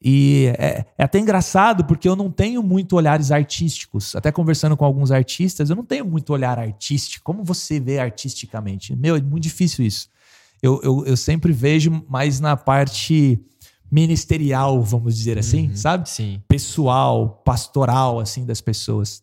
E 0.00 0.52
é, 0.58 0.84
é 0.96 1.02
até 1.04 1.18
engraçado 1.18 1.84
porque 1.84 2.08
eu 2.08 2.14
não 2.14 2.30
tenho 2.30 2.62
muito 2.62 2.94
olhares 2.94 3.32
artísticos. 3.32 4.14
Até 4.14 4.30
conversando 4.30 4.76
com 4.76 4.84
alguns 4.84 5.10
artistas, 5.10 5.70
eu 5.70 5.76
não 5.76 5.84
tenho 5.84 6.04
muito 6.04 6.32
olhar 6.32 6.58
artístico. 6.58 7.24
Como 7.24 7.42
você 7.42 7.80
vê 7.80 7.98
artisticamente? 7.98 8.94
Meu, 8.94 9.16
é 9.16 9.20
muito 9.20 9.42
difícil 9.42 9.84
isso. 9.84 10.08
Eu, 10.62 10.80
eu, 10.82 11.04
eu 11.06 11.16
sempre 11.16 11.52
vejo 11.52 12.04
mais 12.08 12.38
na 12.40 12.56
parte 12.56 13.40
ministerial, 13.90 14.82
vamos 14.82 15.16
dizer 15.16 15.38
assim, 15.38 15.68
Uhum. 15.68 15.76
sabe? 15.76 16.08
Sim. 16.08 16.42
Pessoal, 16.46 17.42
pastoral, 17.44 18.20
assim, 18.20 18.44
das 18.44 18.60
pessoas. 18.60 19.22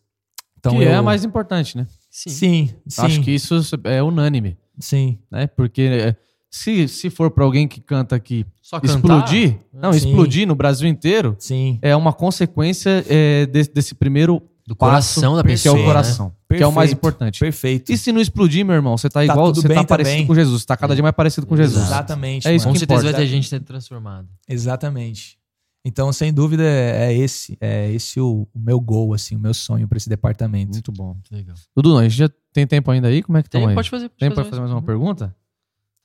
Então 0.58 0.72
que 0.76 0.82
eu, 0.82 0.88
é 0.88 0.94
a 0.94 1.02
mais 1.02 1.24
importante, 1.24 1.76
né? 1.76 1.86
Sim. 2.10 2.30
Sim, 2.30 2.70
sim. 2.88 3.02
Acho 3.02 3.20
que 3.22 3.30
isso 3.30 3.54
é 3.84 4.02
unânime, 4.02 4.56
Sim. 4.78 5.18
né? 5.30 5.46
Porque 5.46 5.82
é, 5.82 6.16
se, 6.56 6.88
se 6.88 7.10
for 7.10 7.30
pra 7.30 7.44
alguém 7.44 7.68
que 7.68 7.80
canta 7.80 8.16
aqui 8.16 8.46
Só 8.62 8.80
cantar? 8.80 8.94
explodir, 8.94 9.58
não, 9.72 9.92
Sim. 9.92 9.98
explodir 9.98 10.46
no 10.46 10.54
Brasil 10.54 10.88
inteiro, 10.88 11.36
Sim. 11.38 11.78
é 11.82 11.94
uma 11.94 12.12
consequência 12.12 13.04
é, 13.08 13.46
desse, 13.46 13.72
desse 13.72 13.94
primeiro 13.94 14.42
Do 14.66 14.74
coração 14.74 15.36
da 15.36 15.42
que 15.42 15.48
é 15.48 15.52
pessoa. 15.52 15.74
o 15.74 15.78
né? 15.78 15.84
coração, 15.84 16.32
que 16.48 16.62
é 16.62 16.66
o 16.66 16.72
mais 16.72 16.90
Perfeito. 16.90 16.98
importante. 16.98 17.40
Perfeito. 17.40 17.92
E 17.92 17.98
se 17.98 18.10
não 18.12 18.20
explodir, 18.20 18.64
meu 18.64 18.74
irmão, 18.74 18.96
você 18.96 19.08
tá 19.08 19.24
igual, 19.24 19.46
tudo 19.52 19.62
você 19.62 19.68
tá 19.68 19.74
bem 19.74 19.84
parecido 19.84 20.14
também. 20.16 20.26
com 20.26 20.34
Jesus, 20.34 20.62
você 20.62 20.66
tá 20.66 20.76
cada 20.76 20.94
dia 20.94 21.02
mais 21.02 21.14
parecido 21.14 21.46
com 21.46 21.56
Jesus. 21.56 21.84
Exatamente. 21.84 22.48
É 22.48 22.54
isso 22.54 22.64
Com 22.64 22.70
mano. 22.70 22.74
que 22.74 22.78
certeza 22.80 23.00
importa. 23.00 23.16
vai 23.18 23.26
ter 23.26 23.30
gente 23.30 23.48
sendo 23.48 23.64
transformada. 23.64 24.28
Exatamente. 24.48 25.38
Então, 25.84 26.12
sem 26.12 26.32
dúvida, 26.32 26.64
é 26.64 27.14
esse, 27.16 27.56
é 27.60 27.92
esse 27.92 28.18
o, 28.20 28.48
o 28.52 28.58
meu 28.58 28.80
gol, 28.80 29.14
assim, 29.14 29.36
o 29.36 29.38
meu 29.38 29.54
sonho 29.54 29.86
para 29.86 29.96
esse 29.98 30.08
departamento. 30.08 30.72
Muito 30.72 30.90
bom. 30.90 31.16
Legal. 31.30 31.54
Dudu, 31.76 31.96
a 31.96 32.02
gente 32.02 32.16
já 32.16 32.28
tem 32.52 32.66
tempo 32.66 32.90
ainda 32.90 33.06
aí? 33.06 33.22
Como 33.22 33.38
é 33.38 33.42
que 33.42 33.48
Tem, 33.48 33.64
aí? 33.68 33.72
pode 33.74 33.88
fazer. 33.88 34.08
Pode 34.08 34.18
Tem 34.18 34.30
pra 34.32 34.44
fazer 34.44 34.58
mais 34.60 34.72
uma 34.72 34.82
pergunta? 34.82 35.32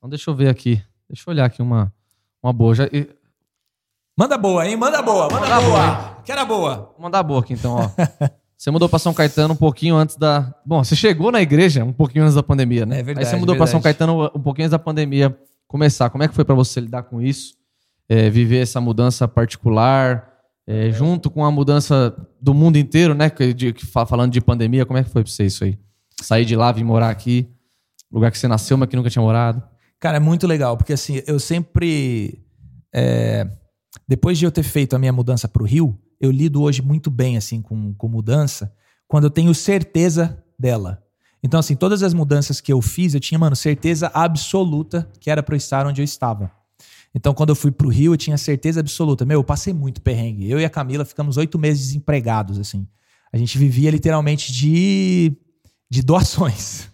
Então 0.01 0.09
deixa 0.09 0.31
eu 0.31 0.35
ver 0.35 0.49
aqui. 0.49 0.81
Deixa 1.07 1.23
eu 1.29 1.31
olhar 1.31 1.45
aqui 1.45 1.61
uma, 1.61 1.93
uma 2.41 2.51
boa. 2.51 2.73
Já, 2.73 2.89
Manda 4.17 4.35
boa, 4.35 4.67
hein? 4.67 4.75
Manda 4.75 4.99
boa, 5.01 5.29
manda, 5.29 5.39
Manda 5.47 5.61
boa. 5.61 6.21
Que 6.23 6.31
era 6.31 6.43
boa. 6.43 6.75
vou 6.95 7.01
mandar 7.03 7.19
a 7.19 7.23
boa 7.23 7.39
aqui 7.39 7.53
então, 7.53 7.75
ó. 7.75 7.89
Você 8.57 8.69
mudou 8.69 8.87
pra 8.89 8.99
São 8.99 9.13
Caetano 9.13 9.53
um 9.53 9.57
pouquinho 9.57 9.95
antes 9.95 10.15
da. 10.15 10.53
Bom, 10.65 10.83
você 10.83 10.95
chegou 10.95 11.31
na 11.31 11.41
igreja 11.41 11.83
um 11.83 11.93
pouquinho 11.93 12.23
antes 12.23 12.35
da 12.35 12.43
pandemia, 12.43 12.85
né? 12.85 12.99
É 12.99 13.03
verdade, 13.03 13.25
Aí 13.27 13.31
você 13.31 13.37
mudou 13.37 13.55
pra 13.55 13.65
São. 13.67 13.81
Caetano 13.81 14.25
um 14.35 14.41
pouquinho 14.41 14.65
antes 14.65 14.71
da 14.71 14.79
pandemia 14.79 15.37
começar. 15.67 16.09
Como 16.09 16.23
é 16.23 16.27
que 16.27 16.33
foi 16.35 16.45
pra 16.45 16.53
você 16.55 16.79
lidar 16.79 17.03
com 17.03 17.21
isso? 17.21 17.55
É, 18.07 18.29
viver 18.29 18.57
essa 18.61 18.79
mudança 18.81 19.27
particular, 19.27 20.27
é, 20.67 20.91
junto 20.91 21.29
com 21.31 21.43
a 21.45 21.49
mudança 21.51 22.15
do 22.41 22.53
mundo 22.53 22.77
inteiro, 22.77 23.13
né? 23.15 23.29
Que- 23.29 23.53
de- 23.53 23.73
que 23.73 23.85
fa- 23.85 24.05
falando 24.05 24.31
de 24.31 24.41
pandemia, 24.41 24.85
como 24.85 24.97
é 24.99 25.03
que 25.03 25.09
foi 25.09 25.23
pra 25.23 25.31
você 25.31 25.45
isso 25.45 25.63
aí? 25.63 25.79
Sair 26.21 26.45
de 26.45 26.55
lá, 26.55 26.71
vir 26.71 26.83
morar 26.83 27.09
aqui, 27.09 27.49
lugar 28.11 28.29
que 28.29 28.37
você 28.37 28.47
nasceu, 28.47 28.77
mas 28.77 28.89
que 28.89 28.95
nunca 28.95 29.09
tinha 29.09 29.23
morado. 29.23 29.63
Cara, 30.01 30.17
é 30.17 30.19
muito 30.19 30.47
legal, 30.47 30.75
porque 30.75 30.93
assim, 30.93 31.21
eu 31.27 31.39
sempre. 31.39 32.43
é, 32.91 33.47
depois 34.07 34.37
de 34.37 34.45
eu 34.45 34.51
ter 34.51 34.63
feito 34.63 34.95
a 34.95 34.99
minha 34.99 35.13
mudança 35.13 35.47
pro 35.47 35.63
Rio, 35.63 35.97
eu 36.19 36.31
lido 36.31 36.59
hoje 36.63 36.81
muito 36.81 37.11
bem, 37.11 37.37
assim, 37.37 37.61
com, 37.61 37.93
com 37.93 38.07
mudança, 38.07 38.73
quando 39.07 39.25
eu 39.25 39.29
tenho 39.29 39.53
certeza 39.53 40.43
dela. 40.57 41.03
Então, 41.43 41.59
assim, 41.59 41.75
todas 41.75 42.01
as 42.01 42.15
mudanças 42.15 42.59
que 42.59 42.73
eu 42.73 42.81
fiz, 42.81 43.13
eu 43.13 43.19
tinha, 43.19 43.37
mano, 43.37 43.55
certeza 43.55 44.09
absoluta 44.11 45.07
que 45.19 45.29
era 45.29 45.43
pra 45.43 45.53
eu 45.53 45.57
estar 45.57 45.85
onde 45.85 46.01
eu 46.01 46.05
estava. 46.05 46.51
Então, 47.13 47.33
quando 47.33 47.49
eu 47.49 47.55
fui 47.55 47.71
pro 47.71 47.89
Rio, 47.89 48.13
eu 48.13 48.17
tinha 48.17 48.37
certeza 48.39 48.79
absoluta. 48.79 49.23
Meu, 49.23 49.39
eu 49.39 49.43
passei 49.43 49.71
muito 49.71 50.01
perrengue. 50.01 50.49
Eu 50.49 50.59
e 50.59 50.65
a 50.65 50.69
Camila 50.69 51.05
ficamos 51.05 51.37
oito 51.37 51.59
meses 51.59 51.87
desempregados, 51.87 52.57
assim. 52.57 52.87
A 53.31 53.37
gente 53.37 53.57
vivia 53.57 53.91
literalmente 53.91 54.51
de, 54.51 55.37
de 55.89 56.01
doações. 56.01 56.90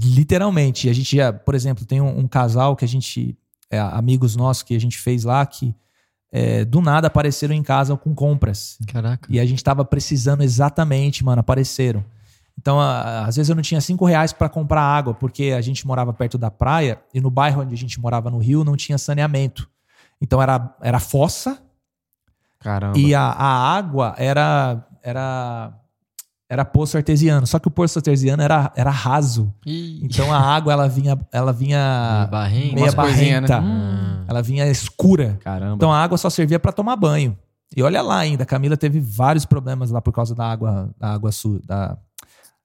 Literalmente. 0.00 0.88
A 0.88 0.92
gente 0.92 1.16
já, 1.16 1.32
por 1.32 1.54
exemplo, 1.54 1.84
tem 1.84 2.00
um, 2.00 2.20
um 2.20 2.28
casal 2.28 2.74
que 2.76 2.84
a 2.84 2.88
gente, 2.88 3.36
é, 3.70 3.78
amigos 3.80 4.36
nossos 4.36 4.62
que 4.62 4.74
a 4.74 4.80
gente 4.80 4.98
fez 4.98 5.24
lá, 5.24 5.44
que 5.44 5.74
é, 6.30 6.64
do 6.64 6.80
nada 6.80 7.08
apareceram 7.08 7.54
em 7.54 7.62
casa 7.62 7.96
com 7.96 8.14
compras. 8.14 8.78
Caraca. 8.88 9.28
E 9.30 9.38
a 9.38 9.44
gente 9.44 9.62
tava 9.62 9.84
precisando 9.84 10.42
exatamente, 10.42 11.22
mano, 11.24 11.40
apareceram. 11.40 12.04
Então, 12.58 12.80
a- 12.80 13.26
às 13.26 13.36
vezes 13.36 13.48
eu 13.50 13.54
não 13.56 13.62
tinha 13.62 13.80
cinco 13.80 14.04
reais 14.06 14.32
para 14.32 14.48
comprar 14.48 14.82
água, 14.82 15.12
porque 15.14 15.54
a 15.56 15.60
gente 15.60 15.86
morava 15.86 16.12
perto 16.12 16.38
da 16.38 16.50
praia 16.50 17.00
e 17.12 17.20
no 17.20 17.30
bairro 17.30 17.62
onde 17.62 17.74
a 17.74 17.76
gente 17.76 18.00
morava 18.00 18.30
no 18.30 18.38
Rio 18.38 18.64
não 18.64 18.76
tinha 18.76 18.96
saneamento. 18.98 19.68
Então 20.20 20.40
era, 20.40 20.74
era 20.80 20.98
fossa 21.00 21.60
Caramba. 22.60 22.96
e 22.98 23.14
a, 23.14 23.22
a 23.22 23.74
água 23.76 24.14
era, 24.16 24.86
era, 25.02 25.72
era 26.52 26.64
poço 26.64 26.96
artesiano. 26.98 27.46
Só 27.46 27.58
que 27.58 27.66
o 27.66 27.70
poço 27.70 27.98
artesiano 27.98 28.42
era, 28.42 28.70
era 28.76 28.90
raso. 28.90 29.52
Ih, 29.64 30.00
Então 30.04 30.32
a 30.32 30.38
água 30.38 30.72
ela 30.72 30.86
vinha, 30.88 31.18
ela 31.32 31.52
vinha 31.52 32.28
barrinha. 32.30 32.74
meia 32.74 32.86
né? 32.86 32.92
barrenta. 32.92 33.60
Hum. 33.60 34.24
Ela 34.28 34.42
vinha 34.42 34.66
escura. 34.68 35.38
Caramba. 35.42 35.76
Então 35.76 35.90
a 35.92 35.98
água 36.02 36.18
só 36.18 36.28
servia 36.28 36.60
para 36.60 36.72
tomar 36.72 36.96
banho. 36.96 37.36
E 37.74 37.82
olha 37.82 38.02
lá 38.02 38.18
ainda, 38.18 38.42
a 38.42 38.46
Camila 38.46 38.76
teve 38.76 39.00
vários 39.00 39.46
problemas 39.46 39.90
lá 39.90 40.02
por 40.02 40.12
causa 40.12 40.34
da 40.34 40.44
água, 40.44 40.90
da 40.98 41.14
água 41.14 41.32
su, 41.32 41.58
da 41.64 41.96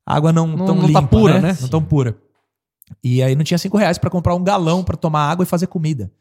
água 0.05 0.33
não, 0.33 0.47
Não- 0.47 0.65
tão 0.65 0.75
não 0.75 0.81
tá 0.91 0.99
limpa, 0.99 1.07
pura, 1.07 1.39
né? 1.39 1.57
Não 1.61 1.69
tão 1.69 1.81
pura. 1.81 2.17
E 3.03 3.23
aí 3.23 3.35
não 3.35 3.43
tinha 3.45 3.57
cinco 3.57 3.77
reais 3.77 3.97
para 3.97 4.09
comprar 4.09 4.35
um 4.35 4.43
galão 4.43 4.83
para 4.83 4.97
tomar 4.97 5.29
água 5.29 5.43
e 5.43 5.45
fazer 5.47 5.67
comida. 5.67 6.11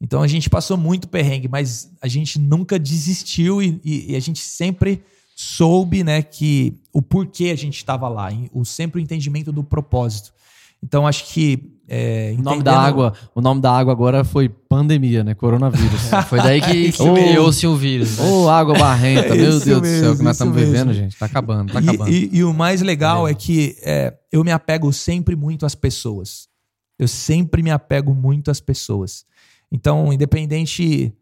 Então 0.00 0.22
a 0.22 0.26
gente 0.28 0.50
passou 0.50 0.76
muito 0.76 1.08
perrengue, 1.08 1.48
mas 1.48 1.90
a 2.02 2.08
gente 2.08 2.38
nunca 2.38 2.78
desistiu 2.78 3.62
e, 3.62 3.80
e- 3.82 4.12
e 4.12 4.16
a 4.16 4.20
gente 4.20 4.40
sempre 4.40 5.02
soube, 5.38 6.02
né, 6.02 6.22
que 6.22 6.80
o 6.94 7.02
porquê 7.02 7.50
a 7.50 7.56
gente 7.56 7.76
estava 7.76 8.08
lá, 8.08 8.30
o 8.54 8.64
sempre 8.64 8.98
o 8.98 9.02
entendimento 9.02 9.52
do 9.52 9.62
propósito. 9.62 10.32
Então 10.82 11.06
acho 11.06 11.26
que 11.26 11.72
é, 11.88 12.30
O 12.38 12.42
nome 12.42 12.56
entendendo- 12.56 12.64
da 12.64 12.80
água, 12.80 13.12
o 13.34 13.40
nome 13.40 13.60
da 13.60 13.70
água 13.70 13.92
agora 13.92 14.24
foi 14.24 14.48
pandemia, 14.48 15.22
né? 15.22 15.34
Coronavírus. 15.34 16.00
Foi 16.28 16.38
daí 16.38 16.60
que 16.60 16.72
mesmo. 16.72 17.14
criou-se 17.14 17.64
o 17.66 17.76
vírus. 17.76 18.18
né? 18.18 18.24
Ô, 18.28 18.48
água 18.48 18.74
barrenta, 18.78 19.28
É 19.28 19.36
meu 19.36 19.36
Deus 19.36 19.60
do 19.60 19.64
céu, 19.64 19.80
mesmo, 19.80 20.16
que 20.16 20.22
nós 20.24 20.34
estamos 20.36 20.54
mesmo. 20.56 20.72
vivendo, 20.72 20.92
gente. 20.94 21.16
Tá 21.16 21.26
acabando, 21.26 21.72
tá 21.72 21.80
E- 21.80 21.88
acabando. 21.88 22.10
E, 22.10 22.30
e 22.32 22.42
o 22.42 22.52
mais 22.52 22.82
legal 22.82 23.28
é 23.28 23.34
que 23.34 23.76
é, 23.82 24.12
eu 24.32 24.42
me 24.42 24.50
apego 24.50 24.92
sempre 24.92 25.36
muito 25.36 25.64
às 25.64 25.76
pessoas. 25.76 26.48
Eu 26.98 27.06
sempre 27.06 27.62
me 27.62 27.70
apego 27.70 28.12
muito 28.14 28.50
às 28.50 28.58
pessoas. 28.60 29.24
Então, 29.70 30.12
independente 30.12 31.12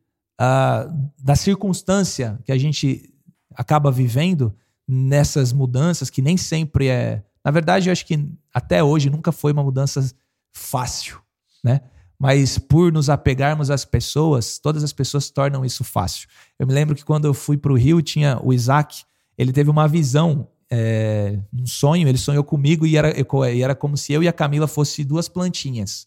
ah, 0.40 0.88
da 1.22 1.36
circunstância 1.36 2.38
que 2.44 2.52
a 2.52 2.56
gente 2.58 3.10
acaba 3.54 3.90
vivendo 3.90 4.54
nessas 4.86 5.52
mudanças, 5.52 6.10
que 6.10 6.22
nem 6.22 6.36
sempre 6.36 6.88
é. 6.88 7.22
Na 7.44 7.50
verdade, 7.50 7.88
eu 7.88 7.92
acho 7.92 8.06
que 8.06 8.28
até 8.52 8.82
hoje 8.82 9.10
nunca 9.10 9.32
foi 9.32 9.52
uma 9.52 9.62
mudança 9.62 10.12
fácil, 10.52 11.18
né? 11.62 11.80
Mas 12.18 12.58
por 12.58 12.92
nos 12.92 13.10
apegarmos 13.10 13.70
às 13.70 13.84
pessoas, 13.84 14.58
todas 14.58 14.84
as 14.84 14.92
pessoas 14.92 15.30
tornam 15.30 15.64
isso 15.64 15.82
fácil. 15.82 16.28
Eu 16.58 16.66
me 16.66 16.72
lembro 16.72 16.94
que 16.94 17.04
quando 17.04 17.26
eu 17.26 17.34
fui 17.34 17.56
para 17.56 17.72
o 17.72 17.76
Rio, 17.76 18.00
tinha 18.00 18.38
o 18.42 18.52
Isaac, 18.52 19.04
ele 19.36 19.52
teve 19.52 19.68
uma 19.68 19.88
visão, 19.88 20.48
é, 20.70 21.38
um 21.52 21.66
sonho, 21.66 22.08
ele 22.08 22.16
sonhou 22.18 22.44
comigo 22.44 22.86
e 22.86 22.96
era, 22.96 23.12
e 23.52 23.62
era 23.62 23.74
como 23.74 23.96
se 23.96 24.12
eu 24.12 24.22
e 24.22 24.28
a 24.28 24.32
Camila 24.32 24.66
fossem 24.66 25.04
duas 25.04 25.28
plantinhas. 25.28 26.06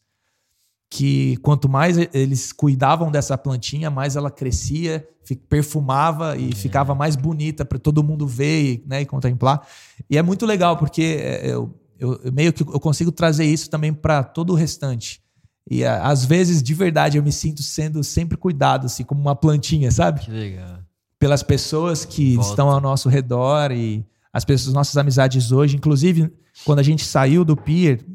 Que 0.89 1.35
quanto 1.37 1.67
mais 1.67 1.97
eles 2.13 2.51
cuidavam 2.53 3.11
dessa 3.11 3.37
plantinha, 3.37 3.89
mais 3.89 4.15
ela 4.15 4.31
crescia, 4.31 5.05
perfumava 5.49 6.37
e 6.37 6.53
ficava 6.55 6.95
mais 6.95 7.15
bonita 7.15 7.65
para 7.65 7.77
todo 7.77 8.03
mundo 8.03 8.25
ver 8.27 8.63
e, 8.63 8.83
né, 8.87 9.01
e 9.01 9.05
contemplar. 9.05 9.67
E 10.09 10.17
é 10.17 10.21
muito 10.21 10.45
legal, 10.45 10.77
porque 10.77 11.01
é, 11.21 11.47
eu, 11.51 11.73
eu- 11.99 12.19
eu 12.23 12.31
meio 12.31 12.53
que 12.53 12.61
eu 12.63 12.79
consigo 12.79 13.11
trazer 13.11 13.43
isso 13.45 13.69
também 13.69 13.91
para 13.93 14.23
todo 14.23 14.51
o 14.51 14.55
restante. 14.55 15.21
E 15.69 15.83
a- 15.83 16.03
às 16.07 16.23
vezes, 16.23 16.63
de 16.63 16.73
verdade, 16.73 17.17
eu 17.17 17.23
me 17.23 17.31
sinto 17.33 17.61
sendo 17.61 18.01
sempre 18.03 18.37
cuidado, 18.37 18.85
assim, 18.85 19.03
como 19.03 19.19
uma 19.19 19.35
plantinha, 19.35 19.91
sabe? 19.91 20.21
Que 20.21 20.31
legal. 20.31 20.79
pelas 21.19 21.41
pessoas 21.41 22.05
que 22.05 22.35
Volta. 22.35 22.49
estão 22.51 22.69
ao 22.69 22.79
nosso 22.79 23.09
redor 23.09 23.71
e 23.71 24.05
as 24.31 24.45
pessoas, 24.45 24.71
nossas 24.73 24.95
amizades 24.97 25.51
hoje. 25.51 25.75
Inclusive, 25.75 26.31
quando 26.63 26.77
a 26.79 26.83
gente 26.83 27.03
saiu 27.03 27.43
do 27.43 27.57
Pier, 27.57 28.05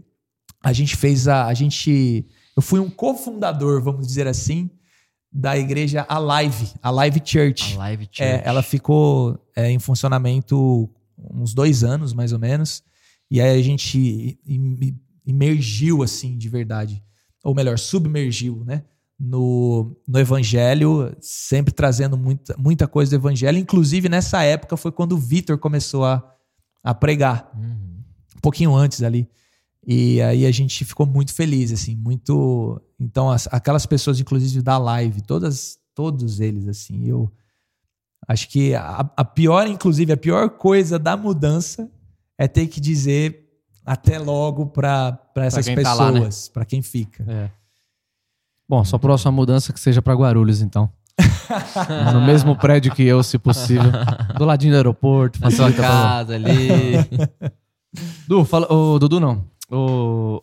a 0.63 0.73
gente 0.73 0.97
fez 0.97 1.27
a. 1.27 1.47
A 1.47 1.53
gente. 1.53 2.25
Eu 2.57 2.63
fui 2.63 2.81
um 2.81 2.91
cofundador, 2.91 3.81
vamos 3.83 4.07
dizer 4.07 4.27
assim, 4.27 4.69
da 5.33 5.57
igreja 5.57 6.05
Alive, 6.09 6.73
Alive 6.83 7.23
Church. 7.25 7.75
A 7.75 7.79
live 7.79 8.05
church. 8.05 8.23
É, 8.23 8.43
ela 8.45 8.63
ficou 8.63 9.39
é, 9.57 9.71
em 9.71 9.79
funcionamento 9.79 10.91
uns 11.33 11.55
dois 11.55 11.83
anos, 11.83 12.13
mais 12.13 12.33
ou 12.33 12.39
menos. 12.39 12.83
E 13.31 13.41
aí 13.41 13.59
a 13.59 13.63
gente 13.63 14.39
im- 14.47 14.99
imergiu, 15.25 16.03
assim, 16.03 16.37
de 16.37 16.49
verdade. 16.49 17.03
Ou 17.43 17.55
melhor, 17.55 17.79
submergiu, 17.79 18.63
né? 18.67 18.85
No, 19.19 19.97
no 20.07 20.19
evangelho, 20.19 21.15
sempre 21.21 21.73
trazendo 21.73 22.17
muita, 22.19 22.55
muita 22.59 22.87
coisa 22.89 23.11
do 23.11 23.21
evangelho. 23.21 23.57
Inclusive, 23.57 24.09
nessa 24.09 24.43
época 24.43 24.77
foi 24.77 24.91
quando 24.93 25.13
o 25.13 25.19
Vitor 25.19 25.57
começou 25.59 26.05
a, 26.05 26.23
a 26.83 26.93
pregar 26.93 27.51
Uhum. 27.57 28.01
um 28.37 28.41
pouquinho 28.41 28.75
antes 28.75 29.03
ali. 29.03 29.29
E 29.87 30.23
aí 30.23 30.47
a 30.47 30.51
gente 30.53 30.85
ficou 30.85 31.05
muito 31.07 31.35
feliz, 31.35 31.73
assim, 31.73 31.97
muito. 31.97 32.81
Então, 33.01 33.31
as- 33.31 33.49
aquelas 33.51 33.85
pessoas, 33.85 34.21
inclusive 34.21 34.63
da 34.63 34.79
live, 34.79 35.21
todas, 35.23 35.77
todos 35.95 36.39
eles, 36.41 36.69
assim, 36.69 37.07
eu 37.09 37.31
acho 38.29 38.49
que 38.49 38.75
a, 38.75 39.11
a 39.17 39.25
pior, 39.25 39.67
inclusive, 39.67 40.13
a 40.13 40.17
pior 40.17 40.51
coisa 40.51 40.99
da 40.99 41.17
mudança 41.17 41.91
é 42.39 42.47
ter 42.47 42.69
que 42.69 42.81
dizer 42.81 43.41
até 43.85 44.19
logo 44.19 44.67
para 44.67 45.19
essas 45.37 45.65
tá 45.67 45.71
né? 45.73 45.77
pessoas, 45.77 46.49
para 46.49 46.65
quem 46.65 46.81
fica. 46.81 47.25
É. 47.29 47.51
Bom, 48.69 48.85
sua 48.85 48.99
próxima 49.01 49.33
mudança 49.33 49.73
que 49.73 49.81
seja 49.81 50.01
pra 50.01 50.15
Guarulhos, 50.15 50.63
então. 50.63 50.89
no 52.15 52.21
mesmo 52.25 52.57
prédio 52.57 52.95
que 52.95 53.03
eu, 53.03 53.23
se 53.23 53.37
possível. 53.39 53.91
Do 54.39 54.45
ladinho 54.45 54.73
do 54.73 54.77
aeroporto. 54.77 55.41
Na 55.41 55.51
sua 55.51 55.71
pra- 55.73 55.83
casa 55.89 56.35
ali. 56.37 56.49
Du, 58.27 58.45
fala, 58.45 58.73
ô, 58.73 58.99
Dudu 58.99 59.21
não. 59.21 59.45
O, 59.73 60.43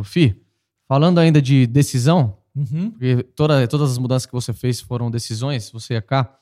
o 0.00 0.04
Fi, 0.04 0.40
falando 0.88 1.18
ainda 1.18 1.40
de 1.42 1.66
decisão, 1.66 2.36
Uhum. 2.56 2.90
porque 2.90 3.22
toda, 3.36 3.66
todas 3.68 3.92
as 3.92 3.98
mudanças 3.98 4.26
que 4.26 4.32
você 4.32 4.52
fez 4.52 4.80
foram 4.80 5.08
decisões, 5.10 5.70
você 5.70 5.94
ia 5.94 6.02
cá. 6.02 6.34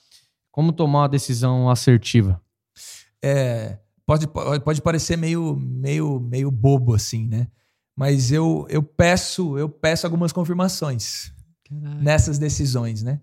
Como 0.50 0.72
tomar 0.72 1.00
uma 1.02 1.08
decisão 1.08 1.68
assertiva? 1.68 2.40
é, 3.22 3.78
pode, 4.06 4.26
pode 4.64 4.80
parecer 4.80 5.16
meio, 5.16 5.54
meio, 5.56 6.18
meio 6.20 6.50
bobo 6.50 6.94
assim, 6.94 7.26
né? 7.26 7.46
Mas 7.96 8.30
eu, 8.32 8.64
eu 8.70 8.82
peço 8.82 9.58
eu 9.58 9.68
peço 9.68 10.06
algumas 10.06 10.32
confirmações 10.32 11.32
nessas 11.70 12.38
decisões, 12.38 13.02
né? 13.02 13.20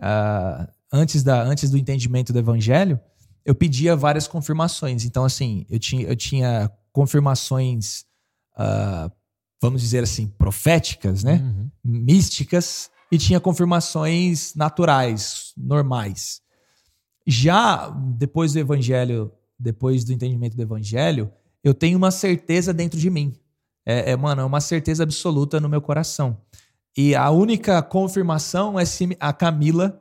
Ah, 0.00 0.68
antes, 0.92 1.22
da, 1.22 1.42
antes 1.42 1.70
do 1.70 1.76
entendimento 1.78 2.32
do 2.32 2.38
evangelho, 2.38 3.00
eu 3.44 3.54
pedia 3.54 3.96
várias 3.96 4.28
confirmações. 4.28 5.04
Então, 5.04 5.24
assim, 5.24 5.66
eu 5.68 5.78
tinha, 5.78 6.02
eu 6.06 6.14
tinha 6.14 6.70
confirmações, 6.92 8.04
ah, 8.56 9.10
vamos 9.60 9.82
dizer 9.82 10.02
assim, 10.02 10.26
proféticas, 10.26 11.22
né? 11.22 11.36
Uhum. 11.42 11.70
místicas 11.84 12.90
e 13.12 13.18
tinha 13.18 13.40
confirmações 13.40 14.54
naturais, 14.54 15.52
normais. 15.56 16.40
Já 17.26 17.88
depois 17.88 18.52
do 18.52 18.58
evangelho, 18.58 19.32
depois 19.58 20.04
do 20.04 20.12
entendimento 20.12 20.56
do 20.56 20.62
evangelho, 20.62 21.30
eu 21.62 21.74
tenho 21.74 21.98
uma 21.98 22.10
certeza 22.10 22.72
dentro 22.72 22.98
de 22.98 23.10
mim. 23.10 23.34
É, 23.84 24.12
é, 24.12 24.16
mano, 24.16 24.42
é 24.42 24.44
uma 24.44 24.60
certeza 24.60 25.02
absoluta 25.02 25.60
no 25.60 25.68
meu 25.68 25.80
coração. 25.80 26.38
E 26.96 27.14
a 27.14 27.30
única 27.30 27.82
confirmação 27.82 28.78
é 28.78 28.84
se 28.84 29.16
a 29.20 29.32
Camila 29.32 30.00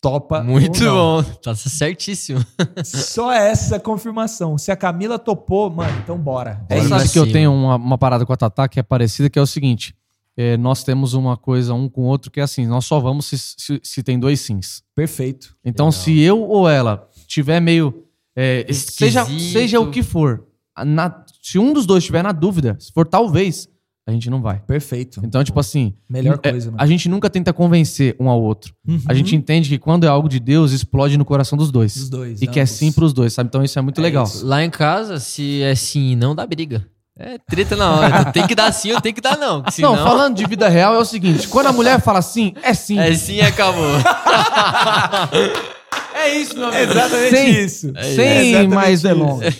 topa. 0.00 0.42
Muito 0.42 0.84
ou 0.84 1.22
não. 1.22 1.22
bom. 1.22 1.30
Tá 1.42 1.54
certíssimo. 1.54 2.44
Só 2.84 3.32
essa 3.32 3.78
confirmação. 3.80 4.56
Se 4.58 4.70
a 4.70 4.76
Camila 4.76 5.18
topou, 5.18 5.70
mano, 5.70 5.98
então 6.02 6.18
bora. 6.18 6.64
É, 6.68 6.78
É 6.78 6.82
Bora 6.82 6.88
sabe 7.00 7.10
que 7.10 7.18
eu 7.18 7.30
tenho 7.32 7.52
uma, 7.52 7.76
uma 7.76 7.98
parada 7.98 8.24
com 8.24 8.32
a 8.32 8.36
Tatá 8.36 8.68
que 8.68 8.78
é 8.78 8.82
parecida, 8.82 9.28
que 9.30 9.38
é 9.38 9.42
o 9.42 9.46
seguinte: 9.46 9.94
é, 10.36 10.56
nós 10.56 10.84
temos 10.84 11.14
uma 11.14 11.36
coisa 11.36 11.74
um 11.74 11.88
com 11.88 12.02
o 12.02 12.04
outro 12.04 12.30
que 12.30 12.40
é 12.40 12.42
assim, 12.42 12.66
nós 12.66 12.84
só 12.84 13.00
vamos 13.00 13.26
se, 13.26 13.38
se, 13.38 13.80
se 13.82 14.02
tem 14.02 14.18
dois 14.18 14.40
sims. 14.40 14.82
Perfeito. 14.94 15.56
Então, 15.64 15.86
Legal. 15.86 16.00
se 16.02 16.20
eu 16.20 16.40
ou 16.42 16.68
ela 16.68 17.08
tiver 17.26 17.60
meio. 17.60 18.04
é, 18.36 18.66
seja, 18.72 19.24
seja 19.24 19.80
o 19.80 19.90
que 19.90 20.02
for, 20.02 20.46
na- 20.84 21.24
se 21.42 21.58
um 21.58 21.72
dos 21.72 21.86
dois 21.86 22.02
estiver 22.04 22.22
na 22.22 22.32
dúvida, 22.32 22.76
se 22.78 22.92
for 22.92 23.06
talvez, 23.06 23.68
a 24.06 24.12
gente 24.12 24.30
não 24.30 24.40
vai. 24.40 24.60
Perfeito. 24.60 25.20
Então, 25.24 25.42
tipo 25.42 25.58
assim, 25.58 25.92
Melhor 26.08 26.38
é, 26.42 26.50
coisa, 26.50 26.70
mano. 26.70 26.80
a 26.80 26.86
gente 26.86 27.08
nunca 27.08 27.28
tenta 27.28 27.52
convencer 27.52 28.14
um 28.20 28.28
ao 28.28 28.40
outro. 28.40 28.72
Uhum. 28.86 29.00
A 29.08 29.12
gente 29.14 29.34
entende 29.34 29.68
que 29.68 29.78
quando 29.78 30.04
é 30.04 30.08
algo 30.08 30.28
de 30.28 30.38
Deus, 30.38 30.70
explode 30.72 31.18
no 31.18 31.24
coração 31.24 31.58
dos 31.58 31.70
dois. 31.72 31.94
Dos 31.96 32.08
dois. 32.08 32.40
E 32.40 32.46
que 32.46 32.60
é 32.60 32.66
sim 32.66 32.92
pros 32.92 33.12
dois, 33.12 33.32
sabe? 33.32 33.48
Então 33.48 33.64
isso 33.64 33.78
é 33.78 33.82
muito 33.82 33.98
É 34.00 34.02
legal. 34.02 34.24
isso. 34.24 34.46
Lá 34.46 34.62
em 34.64 34.70
casa, 34.70 35.18
se 35.18 35.60
é 35.62 35.74
sim 35.74 36.12
e 36.12 36.16
não, 36.16 36.34
dá 36.34 36.46
briga. 36.46 36.86
É 37.18 37.38
treta 37.48 37.74
na 37.74 37.90
hora. 37.92 38.24
tem 38.26 38.46
que 38.46 38.54
dar 38.54 38.70
sim 38.72 38.92
ou 38.92 39.00
tem 39.00 39.12
que 39.12 39.22
dar 39.22 39.38
não. 39.38 39.62
que 39.62 39.80
Não, 39.82 39.94
senão- 39.94 40.06
falando 40.06 40.36
de 40.36 40.44
vida 40.46 40.68
real, 40.68 40.94
é 40.94 40.98
o 40.98 41.04
seguinte: 41.04 41.48
quando 41.48 41.66
a 41.68 41.72
mulher 41.72 42.00
fala 42.00 42.20
sim, 42.22 42.52
é 42.62 42.74
sim. 42.74 42.98
É 42.98 43.12
sim 43.14 43.36
e 43.36 43.40
acabou. 43.40 43.82
É 46.14 46.34
isso, 46.38 46.56
meu 46.58 46.72
Exatamente 46.72 47.30
Sem- 47.30 47.64
isso. 47.64 47.92
Sem 48.14 48.48
exatamente 48.48 48.74
mais 48.74 49.02
delongas. 49.02 49.54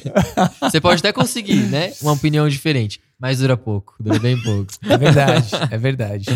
Você 0.61 0.81
pode 0.81 0.99
até 1.01 1.13
conseguir, 1.13 1.55
né? 1.69 1.93
Uma 2.03 2.13
opinião 2.13 2.49
diferente. 2.49 2.99
Mas 3.19 3.39
dura 3.39 3.57
pouco. 3.57 3.95
Dura 3.99 4.19
bem 4.19 4.41
pouco. 4.43 4.73
É 4.89 4.97
verdade, 4.99 5.51
é 5.71 5.79
verdade. 5.79 6.27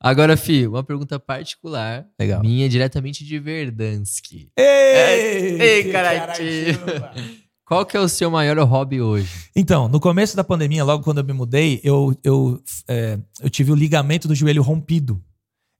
Agora, 0.00 0.36
Fih, 0.36 0.66
uma 0.66 0.84
pergunta 0.84 1.18
particular. 1.18 2.06
Legal. 2.18 2.40
Minha 2.40 2.68
diretamente 2.68 3.24
de 3.24 3.38
Verdansk. 3.38 4.32
Ei, 4.56 5.60
Ei, 5.60 5.84
que 5.84 5.92
caratinho. 5.92 6.78
caratinho. 6.78 7.48
Qual 7.64 7.84
que 7.84 7.96
é 7.96 8.00
o 8.00 8.08
seu 8.08 8.30
maior 8.30 8.56
hobby 8.60 9.00
hoje? 9.00 9.50
Então, 9.54 9.88
no 9.88 10.00
começo 10.00 10.34
da 10.34 10.42
pandemia, 10.42 10.84
logo 10.84 11.04
quando 11.04 11.18
eu 11.18 11.24
me 11.24 11.34
mudei, 11.34 11.80
eu, 11.84 12.16
eu, 12.24 12.62
é, 12.88 13.18
eu 13.42 13.50
tive 13.50 13.70
o 13.72 13.74
ligamento 13.74 14.26
do 14.26 14.34
joelho 14.34 14.62
rompido. 14.62 15.22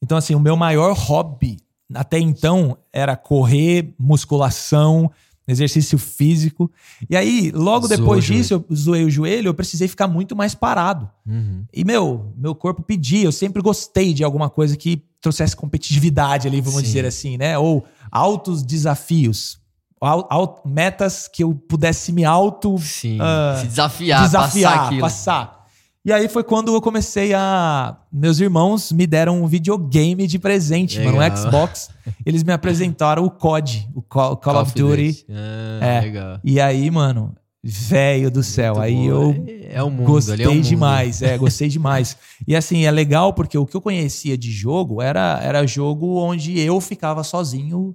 Então, 0.02 0.18
assim, 0.18 0.34
o 0.34 0.40
meu 0.40 0.56
maior 0.56 0.94
hobby 0.94 1.56
até 1.94 2.18
então 2.18 2.76
era 2.92 3.16
correr, 3.16 3.94
musculação, 3.98 5.10
exercício 5.48 5.98
físico. 5.98 6.70
E 7.08 7.16
aí, 7.16 7.50
logo 7.52 7.86
Zoou 7.86 7.98
depois 7.98 8.24
disso, 8.24 8.54
eu 8.54 8.64
zoei 8.74 9.04
o 9.04 9.10
joelho, 9.10 9.48
eu 9.48 9.54
precisei 9.54 9.88
ficar 9.88 10.06
muito 10.06 10.36
mais 10.36 10.54
parado. 10.54 11.08
Uhum. 11.26 11.64
E, 11.72 11.84
meu, 11.84 12.32
meu 12.36 12.54
corpo 12.54 12.82
pedia, 12.82 13.24
eu 13.24 13.32
sempre 13.32 13.62
gostei 13.62 14.12
de 14.12 14.22
alguma 14.22 14.50
coisa 14.50 14.76
que 14.76 15.02
trouxesse 15.20 15.56
competitividade 15.56 16.46
ali, 16.46 16.60
vamos 16.60 16.80
Sim. 16.80 16.86
dizer 16.86 17.04
assim, 17.06 17.36
né? 17.36 17.58
Ou 17.58 17.84
altos 18.12 18.62
desafios, 18.62 19.58
al- 20.00 20.26
al- 20.30 20.62
metas 20.64 21.26
que 21.26 21.42
eu 21.42 21.54
pudesse 21.54 22.12
me 22.12 22.24
auto 22.24 22.78
Sim. 22.78 23.18
Ah, 23.20 23.56
Se 23.60 23.66
desafiar, 23.66 24.22
desafiar, 24.22 24.72
passar 24.72 24.86
aquilo. 24.86 25.00
passar. 25.00 25.57
E 26.04 26.12
aí 26.12 26.28
foi 26.28 26.42
quando 26.42 26.72
eu 26.74 26.80
comecei 26.80 27.34
a. 27.34 27.96
Meus 28.10 28.40
irmãos 28.40 28.92
me 28.92 29.06
deram 29.06 29.42
um 29.42 29.46
videogame 29.46 30.26
de 30.26 30.38
presente, 30.38 30.98
mano, 31.00 31.16
um 31.16 31.20
Legal. 31.20 31.36
Xbox. 31.36 31.90
Eles 32.24 32.42
me 32.42 32.52
apresentaram 32.52 33.24
o 33.24 33.30
COD, 33.30 33.88
o 33.94 34.00
Call, 34.00 34.36
Call 34.36 34.62
of 34.62 34.72
Duty. 34.74 35.26
Ah, 35.30 35.84
É. 35.86 36.00
Legal. 36.00 36.40
E 36.42 36.58
aí, 36.60 36.90
mano, 36.90 37.34
velho 37.62 38.30
do 38.30 38.42
céu, 38.42 38.74
Muito 38.76 38.84
aí 38.84 38.94
bom. 38.94 39.04
eu 39.04 39.44
É, 39.46 39.74
é 39.74 39.82
o 39.82 39.90
mundo, 39.90 40.06
gostei 40.06 40.44
é 40.44 40.48
o 40.48 40.54
mundo. 40.54 40.62
demais, 40.64 41.20
é, 41.20 41.36
gostei 41.36 41.68
demais. 41.68 42.16
E 42.46 42.56
assim, 42.56 42.86
é 42.86 42.90
legal 42.90 43.34
porque 43.34 43.58
o 43.58 43.66
que 43.66 43.76
eu 43.76 43.80
conhecia 43.80 44.38
de 44.38 44.50
jogo 44.50 45.02
era, 45.02 45.38
era 45.42 45.66
jogo 45.66 46.18
onde 46.20 46.58
eu 46.58 46.80
ficava 46.80 47.22
sozinho, 47.22 47.94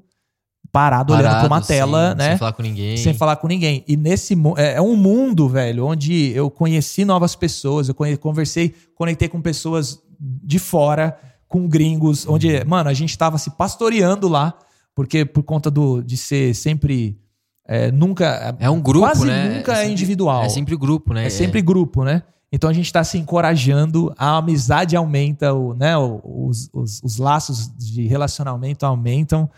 parado, 0.73 1.13
olhando 1.13 1.29
pra 1.29 1.41
uma 1.41 1.49
Parado, 1.49 1.67
tela, 1.67 2.11
sim, 2.11 2.17
né? 2.17 2.29
Sem 2.29 2.37
falar 2.39 2.53
com 2.53 2.61
ninguém. 2.63 2.97
sem 2.97 3.13
falar 3.13 3.35
com 3.37 3.47
ninguém. 3.47 3.83
E 3.87 3.95
nesse 3.95 4.33
é, 4.57 4.73
é 4.73 4.81
um 4.81 4.95
mundo, 4.97 5.47
velho, 5.47 5.85
onde 5.85 6.31
eu 6.35 6.49
conheci 6.49 7.05
novas 7.05 7.35
pessoas, 7.35 7.87
eu 7.89 7.95
conversei, 8.19 8.73
conectei 8.95 9.29
com 9.29 9.39
pessoas 9.39 9.99
de 10.19 10.57
fora, 10.57 11.15
com 11.47 11.67
gringos, 11.67 12.25
Uhum. 12.25 12.33
onde, 12.33 12.65
mano, 12.65 12.89
a 12.89 12.93
gente 12.93 13.15
tava 13.15 13.37
se 13.37 13.51
pastoreando 13.51 14.27
lá, 14.27 14.55
porque 14.95 15.23
por 15.23 15.43
conta 15.43 15.69
do, 15.69 16.01
de 16.01 16.17
ser 16.17 16.55
sempre. 16.55 17.17
é, 17.67 17.91
nunca. 17.91 18.55
É 18.59 18.69
um 18.69 18.81
grupo, 18.81 19.05
quase 19.05 19.25
né? 19.27 19.57
nunca 19.57 19.71
é, 19.73 19.75
sempre- 19.75 19.91
individual. 19.91 20.43
É 20.43 20.49
sempre 20.49 20.75
grupo, 20.75 21.13
né? 21.13 21.27
É 21.27 21.29
sempre 21.29 21.61
grupo, 21.61 22.03
né? 22.03 22.23
Então 22.51 22.69
a 22.69 22.73
gente 22.73 22.91
tá 22.91 23.03
se 23.03 23.17
encorajando, 23.17 24.13
a 24.17 24.37
amizade 24.37 24.95
aumenta, 24.95 25.53
o, 25.53 25.73
né, 25.73 25.95
os, 25.97 26.69
os, 26.73 27.01
os 27.03 27.17
laços 27.17 27.71
de 27.77 28.05
relacionamento 28.07 28.85
aumentam. 28.85 29.49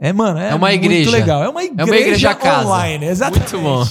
É, 0.00 0.12
mano, 0.12 0.38
é, 0.38 0.50
É 0.50 0.54
uma 0.54 0.68
muito 0.68 0.84
igreja. 0.84 1.10
legal. 1.10 1.42
É 1.42 1.48
uma 1.48 1.64
igreja, 1.64 1.96
igreja 1.98 2.34
casa. 2.34 2.66
online, 2.68 3.06
exatamente. 3.06 3.56
Muito 3.56 3.64
bom. 3.64 3.84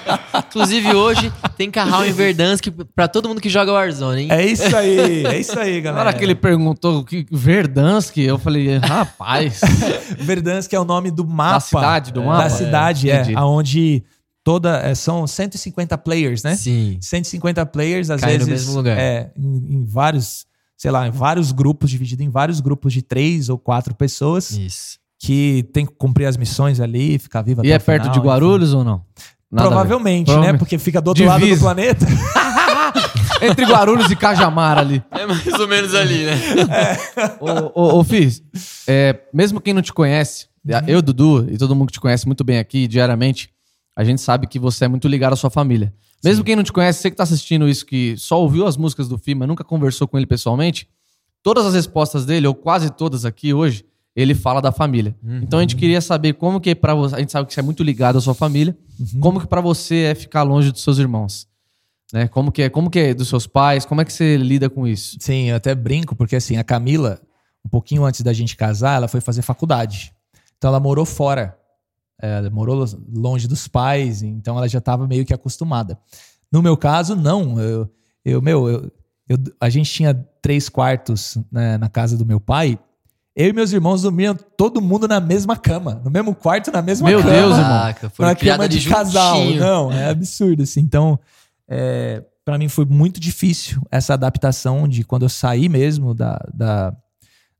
Inclusive, 0.48 0.94
hoje 0.94 1.32
tem 1.56 1.70
carral 1.70 2.04
em 2.06 2.12
Verdansk 2.12 2.66
pra 2.94 3.06
todo 3.06 3.28
mundo 3.28 3.40
que 3.40 3.48
joga 3.48 3.72
Warzone, 3.72 4.22
hein? 4.22 4.28
É 4.30 4.44
isso 4.46 4.74
aí, 4.74 5.26
é 5.26 5.38
isso 5.38 5.58
aí, 5.58 5.76
Na 5.76 5.80
galera. 5.80 6.08
hora 6.08 6.12
que 6.18 6.24
ele 6.24 6.34
perguntou 6.34 7.00
o 7.00 7.04
que 7.04 7.26
Verdansk, 7.30 8.16
eu 8.18 8.38
falei, 8.38 8.78
rapaz, 8.78 9.60
Verdansk 10.18 10.72
é 10.72 10.80
o 10.80 10.84
nome 10.84 11.10
do 11.10 11.26
mapa. 11.26 11.60
cidade, 11.60 12.12
do 12.12 12.20
Da 12.20 12.26
mapa? 12.26 12.50
cidade, 12.50 13.10
É, 13.10 13.16
é. 13.16 13.20
entendi. 13.22 13.36
Onde 13.38 14.02
toda, 14.42 14.78
é, 14.78 14.94
são 14.94 15.26
150 15.26 15.98
players, 15.98 16.42
né? 16.42 16.56
Sim. 16.56 16.96
150 17.00 17.66
players, 17.66 18.08
às 18.10 18.20
Cai 18.22 18.38
no 18.38 18.46
vezes. 18.46 18.64
mesmo 18.66 18.76
lugar. 18.78 18.96
É, 18.98 19.30
em, 19.36 19.74
em 19.76 19.84
vários, 19.84 20.46
sei 20.76 20.90
lá, 20.90 21.06
em 21.06 21.10
vários 21.10 21.52
grupos, 21.52 21.90
dividido 21.90 22.22
em 22.22 22.30
vários 22.30 22.60
grupos 22.60 22.92
de 22.94 23.02
três 23.02 23.48
ou 23.50 23.58
quatro 23.58 23.94
pessoas, 23.94 24.50
Isso. 24.52 24.98
Que 25.22 25.68
tem 25.74 25.84
que 25.84 25.92
cumprir 25.92 26.24
as 26.24 26.38
missões 26.38 26.80
ali, 26.80 27.18
ficar 27.18 27.42
viva 27.42 27.60
e 27.62 27.70
até 27.70 27.74
é 27.74 27.76
o 27.76 27.80
perto 27.80 28.02
final, 28.04 28.12
de 28.14 28.18
enfim. 28.18 28.28
Guarulhos 28.28 28.72
ou 28.72 28.82
não? 28.82 29.04
Nada. 29.52 29.68
Provavelmente, 29.68 30.34
né? 30.38 30.54
Porque 30.54 30.78
fica 30.78 30.98
do 31.00 31.08
outro 31.08 31.26
lado 31.26 31.40
do 31.40 31.44
Divisa. 31.44 31.60
planeta. 31.60 32.06
Entre 33.42 33.64
Guarulhos 33.66 34.10
e 34.10 34.16
Cajamar 34.16 34.78
ali. 34.78 35.02
É 35.10 35.26
mais 35.26 35.46
ou 35.46 35.68
menos 35.68 35.94
ali, 35.94 36.24
né? 36.24 36.38
ô, 37.38 37.80
ô, 37.80 37.98
ô 37.98 38.04
Fiz, 38.04 38.42
é, 38.86 39.20
mesmo 39.32 39.60
quem 39.60 39.74
não 39.74 39.82
te 39.82 39.92
conhece, 39.92 40.46
eu, 40.86 41.02
Dudu, 41.02 41.46
e 41.50 41.58
todo 41.58 41.74
mundo 41.74 41.88
que 41.88 41.94
te 41.94 42.00
conhece 42.00 42.26
muito 42.26 42.42
bem 42.42 42.58
aqui 42.58 42.86
diariamente, 42.86 43.50
a 43.94 44.02
gente 44.04 44.22
sabe 44.22 44.46
que 44.46 44.58
você 44.58 44.86
é 44.86 44.88
muito 44.88 45.06
ligado 45.06 45.34
à 45.34 45.36
sua 45.36 45.50
família. 45.50 45.92
Mesmo 46.24 46.44
quem 46.44 46.56
não 46.56 46.62
te 46.62 46.72
conhece, 46.72 47.00
você 47.00 47.10
que 47.10 47.16
tá 47.16 47.24
assistindo 47.24 47.68
isso, 47.68 47.84
que 47.84 48.14
só 48.16 48.40
ouviu 48.40 48.66
as 48.66 48.76
músicas 48.76 49.08
do 49.08 49.18
filme, 49.18 49.40
mas 49.40 49.48
nunca 49.48 49.64
conversou 49.64 50.08
com 50.08 50.16
ele 50.16 50.26
pessoalmente, 50.26 50.88
todas 51.42 51.66
as 51.66 51.74
respostas 51.74 52.24
dele, 52.24 52.46
ou 52.46 52.54
quase 52.54 52.90
todas 52.90 53.24
aqui 53.24 53.52
hoje, 53.52 53.84
ele 54.14 54.34
fala 54.34 54.60
da 54.60 54.72
família. 54.72 55.14
Então 55.42 55.58
a 55.58 55.62
gente 55.62 55.76
queria 55.76 56.00
saber 56.00 56.34
como 56.34 56.60
que 56.60 56.74
para 56.74 56.94
você, 56.94 57.14
a 57.14 57.18
gente 57.20 57.32
sabe 57.32 57.46
que 57.46 57.54
você 57.54 57.60
é 57.60 57.62
muito 57.62 57.82
ligado 57.82 58.18
à 58.18 58.20
sua 58.20 58.34
família, 58.34 58.76
como 59.20 59.40
que 59.40 59.46
para 59.46 59.60
você 59.60 60.04
é 60.04 60.14
ficar 60.14 60.42
longe 60.42 60.70
dos 60.72 60.82
seus 60.82 60.98
irmãos? 60.98 61.48
Né? 62.12 62.26
Como 62.28 62.50
que 62.50 62.62
é, 62.62 62.68
como 62.68 62.90
que 62.90 62.98
é 62.98 63.14
dos 63.14 63.28
seus 63.28 63.46
pais? 63.46 63.84
Como 63.84 64.00
é 64.00 64.04
que 64.04 64.12
você 64.12 64.36
lida 64.36 64.68
com 64.68 64.86
isso? 64.86 65.16
Sim, 65.20 65.50
eu 65.50 65.56
até 65.56 65.74
brinco, 65.74 66.16
porque 66.16 66.34
assim, 66.36 66.56
a 66.56 66.64
Camila, 66.64 67.20
um 67.64 67.68
pouquinho 67.68 68.04
antes 68.04 68.20
da 68.22 68.32
gente 68.32 68.56
casar, 68.56 68.96
ela 68.96 69.06
foi 69.08 69.20
fazer 69.20 69.42
faculdade. 69.42 70.12
Então 70.58 70.68
ela 70.68 70.80
morou 70.80 71.04
fora. 71.06 71.56
É, 72.20 72.38
Ela 72.38 72.50
morou 72.50 72.84
longe 73.14 73.48
dos 73.48 73.66
pais, 73.68 74.22
então 74.22 74.58
ela 74.58 74.68
já 74.68 74.78
estava 74.78 75.06
meio 75.06 75.24
que 75.24 75.32
acostumada. 75.32 75.98
No 76.52 76.60
meu 76.60 76.76
caso, 76.76 77.14
não. 77.16 77.58
Eu, 77.60 77.88
eu 78.24 78.42
meu, 78.42 78.68
eu, 78.68 78.92
eu- 79.28 79.38
a 79.60 79.70
gente 79.70 79.90
tinha 79.90 80.12
três 80.42 80.68
quartos 80.68 81.38
né, 81.50 81.78
na 81.78 81.88
casa 81.88 82.18
do 82.18 82.26
meu 82.26 82.38
pai. 82.40 82.78
Eu 83.40 83.48
e 83.48 83.52
meus 83.52 83.72
irmãos 83.72 84.02
dormiam 84.02 84.34
todo 84.34 84.80
mundo 84.80 85.08
na 85.08 85.18
mesma 85.20 85.56
cama, 85.56 86.00
no 86.04 86.10
mesmo 86.10 86.34
quarto, 86.34 86.70
na 86.70 86.82
mesma 86.82 87.08
Meu 87.08 87.20
cama. 87.20 87.30
Deus, 87.32 87.52
irmão. 87.56 87.62
Caraca, 87.78 88.10
foi 88.10 88.26
na 88.26 88.34
criada 88.34 88.58
cama 88.58 88.68
de 88.68 88.80
de 88.80 88.88
casal. 88.88 89.44
Não, 89.54 89.92
é 89.92 90.08
absurdo, 90.10 90.62
assim. 90.62 90.80
Então, 90.80 91.18
é, 91.68 92.22
para 92.44 92.58
mim 92.58 92.68
foi 92.68 92.84
muito 92.84 93.18
difícil 93.20 93.80
essa 93.90 94.14
adaptação 94.14 94.86
de 94.86 95.04
quando 95.04 95.22
eu 95.22 95.28
saí 95.28 95.68
mesmo 95.68 96.12
da, 96.14 96.38
da- 96.52 96.94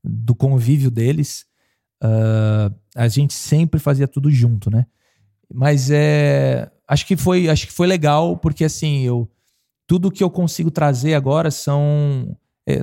do 0.03 0.35
convívio 0.35 0.91
deles. 0.91 1.45
ah, 2.01 2.71
a 2.95 3.07
gente 3.07 3.33
sempre 3.33 3.79
fazia 3.79 4.07
tudo 4.07 4.29
junto, 4.29 4.69
né? 4.69 4.85
Mas 5.53 5.89
é, 5.91 6.69
acho 6.87 7.05
que 7.05 7.15
foi, 7.17 7.47
acho 7.49 7.67
que 7.67 7.73
foi 7.73 7.87
legal 7.87 8.37
porque 8.37 8.63
assim 8.65 9.01
eu 9.01 9.29
tudo 9.87 10.11
que 10.11 10.23
eu 10.23 10.29
consigo 10.29 10.69
trazer 10.71 11.13
agora 11.15 11.51
são, 11.51 12.35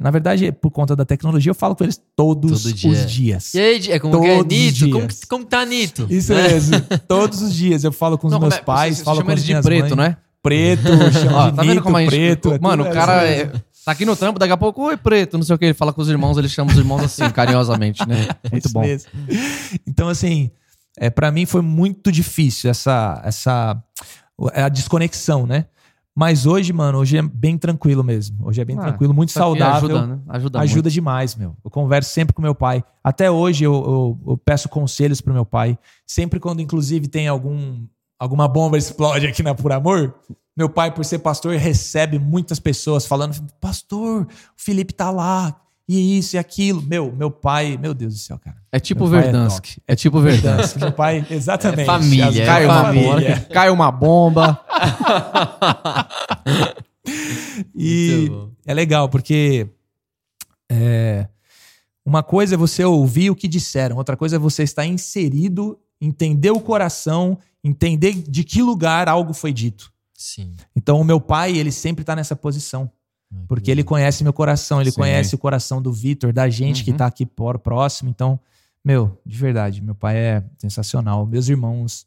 na 0.03 0.11
verdade, 0.11 0.51
por 0.53 0.71
conta 0.71 0.95
da 0.97 1.05
tecnologia, 1.05 1.51
eu 1.51 1.55
falo 1.55 1.75
com 1.77 1.85
eles 1.85 2.01
todos 2.17 2.63
Todo 2.65 2.73
dia. 2.73 2.91
os 2.91 3.11
dias. 3.11 3.55
E 3.55 3.61
aí, 3.61 3.91
é 3.93 3.99
como 3.99 4.21
que 4.21 4.27
é? 4.27 4.37
Todos 4.39 4.57
os 4.57 4.59
Nito? 4.81 4.91
Como, 4.91 5.09
como 5.29 5.45
que 5.45 5.51
tá 5.51 5.65
Nito? 5.65 6.07
Isso 6.11 6.35
Né? 6.35 6.49
mesmo. 6.49 6.81
Todos 7.07 7.43
os 7.43 7.55
dias 7.55 7.85
eu 7.85 7.93
falo 7.93 8.19
com 8.19 8.27
os 8.27 8.33
Não, 8.33 8.41
meus 8.41 8.55
é- 8.55 8.61
pais, 8.63 8.99
você 8.99 9.05
falo 9.05 9.17
chama 9.19 9.27
com 9.27 9.33
eles 9.33 9.43
as 9.43 9.47
de 9.47 9.53
minhas 9.53 9.65
preto, 9.65 9.97
mães. 9.97 10.11
né? 10.11 10.17
Preto, 10.43 10.83
chama 11.13 11.37
Ó, 11.47 11.51
de 11.51 11.57
tá 11.57 11.63
vendo 11.63 11.71
Nito, 11.75 11.83
como 11.83 11.97
a 11.97 12.01
gente. 12.01 12.11
preto. 12.11 12.53
é 12.55 12.59
mano, 12.59 12.85
o 12.85 12.91
cara 12.93 13.27
é. 13.27 13.47
Tá 13.85 13.93
aqui 13.93 14.05
no 14.05 14.15
trampo, 14.15 14.39
daqui 14.39 14.53
a 14.53 14.57
pouco, 14.57 14.83
oi, 14.83 14.97
preto, 14.99 15.39
não 15.39 15.45
sei 15.45 15.55
o 15.55 15.59
que. 15.59 15.65
Ele 15.65 15.75
fala 15.75 15.93
com 15.95 16.03
os 16.03 16.09
irmãos, 16.11 16.37
ele 16.37 16.49
chama 16.49 16.71
os 16.71 16.77
irmãos 16.77 17.03
assim, 17.03 17.29
carinhosamente, 17.33 18.07
né? 18.07 18.29
Muito 18.53 18.67
Isso 18.67 18.75
bom. 18.75 18.81
mesmo. 18.83 19.11
Então, 19.87 20.09
assim, 20.11 20.51
é, 20.99 21.09
para 21.09 21.31
mim 21.33 21.47
foi 21.47 21.63
muito 21.63 22.13
difícil 22.13 22.69
essa, 22.71 23.21
essa 23.25 23.83
a 24.55 24.69
desconexão, 24.69 25.47
né? 25.47 25.67
Mas 26.19 26.47
hoje, 26.47 26.73
mano, 26.73 26.99
hoje 26.99 27.17
é 27.17 27.23
bem 27.23 27.57
tranquilo 27.57 28.03
mesmo. 28.03 28.39
Hoje 28.45 28.61
é 28.61 28.65
bem 28.65 28.77
Ah, 28.77 28.81
tranquilo, 28.81 29.15
muito 29.15 29.31
saudável. 29.31 29.97
Ajuda, 29.97 30.07
né? 30.17 30.19
Ajuda, 30.29 30.59
Ajuda 30.59 30.83
muito. 30.89 30.91
demais, 30.95 31.37
meu. 31.37 31.55
Eu 31.65 31.71
converso 31.71 32.11
sempre 32.11 32.35
com 32.35 32.43
meu 32.43 32.57
pai. 32.57 32.83
Até 33.05 33.31
hoje 33.31 33.63
eu, 33.63 33.73
eu- 33.73 34.21
eu 34.33 34.37
peço 34.37 34.69
conselhos 34.69 35.21
pro 35.21 35.33
meu 35.33 35.47
pai. 35.47 35.79
Sempre 36.05 36.41
quando, 36.41 36.61
inclusive, 36.61 37.07
tem 37.07 37.29
algum 37.29 37.87
alguma 38.19 38.49
bomba 38.49 38.77
explode 38.77 39.29
aqui 39.29 39.45
na 39.45 39.55
Por 39.55 39.71
Amor, 39.71 40.13
meu 40.57 40.69
pai, 40.69 40.93
por 40.93 41.05
ser 41.05 41.21
pastor, 41.21 41.55
recebe 41.55 42.19
muitas 42.19 42.59
pessoas 42.59 43.07
falando: 43.07 43.37
Pastor, 43.61 44.23
o 44.23 44.27
Felipe 44.57 44.93
tá 44.93 45.13
lá, 45.13 45.55
e 45.89 46.19
isso 46.19 46.37
e 46.37 46.39
aquilo. 46.39 46.83
Meu, 46.83 47.11
meu 47.11 47.31
pai, 47.31 47.79
meu 47.81 47.95
Deus 47.95 48.13
do 48.15 48.21
céu, 48.21 48.39
cara. 48.39 48.59
É 48.71 48.79
tipo 48.79 49.07
é 49.07 49.09
Verdansk. 49.23 49.79
É, 49.87 49.97
tipo 49.97 50.21
Verdansk. 50.21 50.77
meu 50.77 50.93
pai, 50.93 51.27
exatamente. 51.31 51.81
É 51.81 51.85
família, 51.87 52.27
As- 52.29 52.37
é 52.37 52.45
Cai 52.47 52.65
uma 52.67 52.83
família. 52.83 53.37
bomba. 53.37 53.47
Cai 53.55 53.71
uma 53.71 53.91
bomba. 53.91 54.61
E 57.75 58.29
é 58.67 58.75
legal, 58.75 59.09
porque 59.09 59.67
é, 60.71 61.27
uma 62.05 62.23
coisa 62.23 62.55
é 62.55 62.59
você 62.59 62.85
ouvir 62.85 63.31
o 63.31 63.37
que 63.37 63.49
disseram, 63.49 63.97
outra 63.97 64.17
coisa 64.17 64.37
é 64.37 64.39
você 64.39 64.63
estar 64.63 64.85
inserido, 64.87 65.79
entender 66.01 66.51
o 66.51 66.61
coração, 66.61 67.39
entender 67.65 68.13
de 68.13 68.45
que 68.45 68.63
lugar 68.63 69.09
algo 69.09 69.33
foi 69.33 69.53
dito. 69.53 69.91
Sim. 70.15 70.53
Então, 70.77 71.01
o 71.01 71.05
meu 71.05 71.21
pai, 71.21 71.57
ele 71.57 71.73
sempre 71.73 72.03
está 72.03 72.15
nessa 72.15 72.37
posição, 72.37 72.91
porque 73.47 73.71
ele 73.71 73.85
conhece 73.85 74.23
meu 74.23 74.33
coração, 74.33 74.81
ele 74.81 74.91
Sim. 74.91 75.01
conhece 75.01 75.35
o 75.35 75.39
coração 75.39 75.83
do 75.83 75.93
Vitor, 75.93 76.33
da 76.33 76.49
gente 76.49 76.83
que 76.85 76.91
Uhum. 76.91 76.97
tá 76.97 77.07
aqui 77.07 77.27
por 77.27 77.59
próximo. 77.59 78.09
Então, 78.11 78.39
meu, 78.85 79.21
de 79.25 79.37
verdade, 79.37 79.83
meu 79.83 79.95
pai 79.95 80.17
é 80.17 80.45
sensacional. 80.57 81.27
Meus 81.27 81.49
irmãos, 81.49 82.07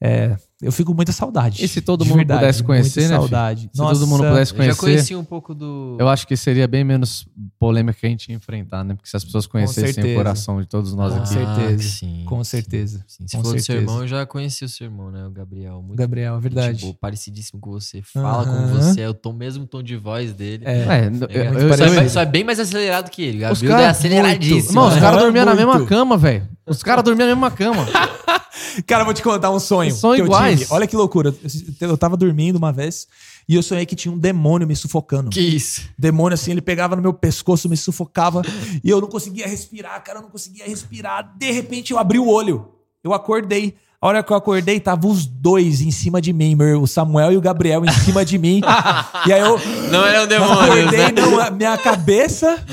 é, 0.00 0.36
eu 0.62 0.70
fico 0.72 0.90
com 0.92 0.96
muita 0.96 1.12
saudade. 1.12 1.64
E 1.64 1.68
se 1.68 1.80
todo 1.80 2.04
mundo 2.04 2.16
verdade, 2.18 2.40
pudesse 2.40 2.62
conhecer, 2.62 3.00
muita 3.00 3.14
né, 3.14 3.20
saudade. 3.20 3.60
Se 3.62 3.68
todo 3.78 4.06
mundo 4.06 4.24
pudesse 4.24 4.52
Eu 4.52 4.56
já 4.56 4.62
conhecer, 4.64 4.80
conheci 4.80 5.16
um 5.16 5.24
pouco 5.24 5.54
do. 5.54 5.96
eu 5.98 6.08
acho 6.08 6.26
que 6.26 6.36
seria 6.36 6.66
bem 6.68 6.84
menos 6.84 7.26
polêmica 7.58 7.98
que 7.98 8.06
a 8.06 8.10
gente 8.10 8.28
ia 8.30 8.34
enfrentar, 8.36 8.84
né? 8.84 8.94
Porque 8.94 9.08
se 9.08 9.16
as 9.16 9.24
pessoas 9.24 9.46
conhecessem 9.46 9.92
certeza. 9.94 10.14
o 10.14 10.16
coração 10.16 10.60
de 10.60 10.66
todos 10.66 10.94
nós 10.94 11.12
Com 11.12 11.18
aqui. 11.20 11.28
certeza. 11.28 11.82
sim, 11.82 12.24
Com 12.26 12.44
sim, 12.44 12.50
certeza. 12.50 13.04
sim. 13.06 13.26
Se 13.26 13.36
Com 13.36 13.42
for 13.42 13.54
do 13.54 13.58
seu 13.60 13.74
certeza. 13.74 13.78
irmão, 13.90 14.02
eu 14.02 14.08
já 14.08 14.26
conheci 14.26 14.64
o 14.64 14.68
seu 14.68 14.86
irmão, 14.86 15.10
né? 15.10 15.26
O 15.26 15.30
Gabriel. 15.30 15.82
Muito 15.82 15.96
Gabriel, 15.98 16.36
é 16.36 16.40
verdade. 16.40 16.78
Tipo, 16.78 16.94
parecidíssimo 16.98 17.60
com 17.60 17.70
você. 17.70 18.02
Fala 18.02 18.44
como 18.44 18.66
você 18.68 19.00
é, 19.02 19.08
o 19.08 19.14
tom, 19.14 19.32
mesmo 19.32 19.66
tom 19.66 19.82
de 19.82 19.96
voz 19.96 20.32
dele. 20.32 20.64
É. 20.66 20.70
É, 20.70 20.84
É, 20.84 21.06
eu- 21.08 21.14
só, 21.18 21.24
eu- 21.26 21.42
é, 21.42 21.68
parecido. 21.68 22.10
só 22.10 22.20
é 22.20 22.26
bem 22.26 22.44
mais 22.44 22.58
acelerado 22.60 23.10
que 23.10 23.22
ele. 23.22 23.44
O 23.44 23.50
Os 23.50 23.60
Gabriel 23.60 23.70
cara- 23.76 23.82
é 23.86 23.90
aceleradíssimo. 23.90 24.70
Irmão, 24.72 24.88
os 24.88 24.94
né? 24.94 25.00
caras 25.00 25.20
dormiam 25.22 25.44
na 25.44 25.54
mesma 25.54 25.86
cama, 25.86 26.16
velho. 26.16 26.48
Os 26.66 26.82
caras 26.82 27.02
dormiam 27.04 27.28
na 27.28 27.34
mesma 27.34 27.50
cama. 27.50 27.86
Cara, 28.86 29.02
eu 29.02 29.04
vou 29.04 29.14
te 29.14 29.22
contar 29.22 29.50
um 29.50 29.58
sonho. 29.60 29.92
São 29.92 30.14
eu 30.14 30.24
iguais. 30.24 30.60
tive. 30.60 30.72
Olha 30.72 30.86
que 30.86 30.96
loucura. 30.96 31.34
Eu, 31.80 31.88
eu 31.90 31.96
tava 31.96 32.16
dormindo 32.16 32.56
uma 32.56 32.72
vez 32.72 33.06
e 33.48 33.54
eu 33.54 33.62
sonhei 33.62 33.84
que 33.86 33.96
tinha 33.96 34.12
um 34.12 34.18
demônio 34.18 34.66
me 34.66 34.76
sufocando. 34.76 35.30
Que 35.30 35.40
isso? 35.40 35.82
Demônio, 35.98 36.34
assim, 36.34 36.52
ele 36.52 36.60
pegava 36.60 36.94
no 36.96 37.02
meu 37.02 37.12
pescoço, 37.12 37.68
me 37.68 37.76
sufocava 37.76 38.42
e 38.82 38.88
eu 38.88 39.00
não 39.00 39.08
conseguia 39.08 39.46
respirar, 39.46 40.02
cara, 40.04 40.18
eu 40.18 40.22
não 40.22 40.30
conseguia 40.30 40.64
respirar. 40.66 41.34
De 41.36 41.50
repente 41.50 41.92
eu 41.92 41.98
abri 41.98 42.18
o 42.18 42.28
olho. 42.28 42.68
Eu 43.02 43.12
acordei. 43.12 43.74
A 44.02 44.06
hora 44.08 44.22
que 44.22 44.32
eu 44.32 44.36
acordei, 44.36 44.80
tava 44.80 45.06
os 45.06 45.26
dois 45.26 45.82
em 45.82 45.90
cima 45.90 46.22
de 46.22 46.32
mim, 46.32 46.54
meu, 46.54 46.80
o 46.80 46.86
Samuel 46.86 47.32
e 47.32 47.36
o 47.36 47.40
Gabriel 47.40 47.84
em 47.84 47.92
cima 47.92 48.24
de 48.24 48.38
mim. 48.38 48.62
e 49.26 49.32
aí 49.32 49.40
eu 49.40 49.58
Não 49.90 50.06
era 50.06 50.24
um 50.24 50.26
demônio. 50.26 50.54
acordei, 50.54 50.98
né? 50.98 51.12
não, 51.12 51.50
minha 51.56 51.76
cabeça 51.76 52.64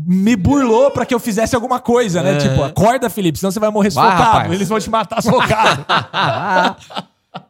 me 0.00 0.36
burlou 0.36 0.90
pra 0.92 1.04
que 1.04 1.12
eu 1.12 1.18
fizesse 1.18 1.54
alguma 1.56 1.80
coisa, 1.80 2.22
né? 2.22 2.34
É. 2.34 2.38
Tipo, 2.38 2.62
acorda, 2.62 3.10
Felipe, 3.10 3.38
senão 3.38 3.50
você 3.50 3.58
vai 3.58 3.70
morrer 3.70 3.90
sufocado. 3.90 4.22
rapaz. 4.22 4.52
Eles 4.52 4.68
vão 4.68 4.78
te 4.78 4.88
matar 4.88 5.20
sufocado. 5.22 5.84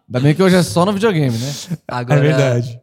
Ainda 0.08 0.20
bem 0.20 0.34
que 0.34 0.42
hoje 0.42 0.56
é 0.56 0.62
só 0.62 0.84
no 0.86 0.92
videogame, 0.92 1.36
né? 1.36 1.52
Agora, 1.86 2.20
é 2.20 2.22
verdade. 2.22 2.80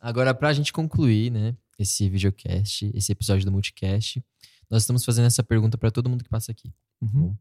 Agora, 0.00 0.34
pra 0.34 0.52
gente 0.52 0.72
concluir, 0.72 1.30
né, 1.30 1.54
esse 1.78 2.08
videocast, 2.10 2.90
esse 2.94 3.12
episódio 3.12 3.44
do 3.46 3.52
Multicast, 3.52 4.22
nós 4.68 4.82
estamos 4.82 5.04
fazendo 5.04 5.26
essa 5.26 5.42
pergunta 5.42 5.78
pra 5.78 5.90
todo 5.90 6.10
mundo 6.10 6.24
que 6.24 6.28
passa 6.30 6.50
aqui. 6.52 6.72
Uhum. 7.00 7.34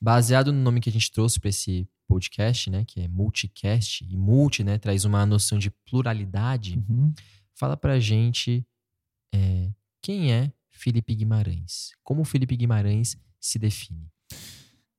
Baseado 0.00 0.52
no 0.52 0.60
nome 0.60 0.80
que 0.80 0.90
a 0.90 0.92
gente 0.92 1.10
trouxe 1.10 1.40
pra 1.40 1.48
esse 1.48 1.88
podcast, 2.06 2.70
né, 2.70 2.84
que 2.86 3.00
é 3.00 3.08
Multicast, 3.08 4.04
e 4.08 4.16
multi, 4.16 4.62
né, 4.62 4.78
traz 4.78 5.04
uma 5.04 5.24
noção 5.26 5.58
de 5.58 5.70
pluralidade, 5.88 6.78
Uhum. 6.88 7.12
fala 7.54 7.76
pra 7.76 7.98
gente 7.98 8.64
é, 9.34 9.68
quem 10.02 10.32
é 10.32 10.52
Felipe 10.76 11.14
Guimarães. 11.14 11.92
Como 12.04 12.20
o 12.20 12.24
Felipe 12.24 12.56
Guimarães 12.56 13.16
se 13.40 13.58
define. 13.58 14.10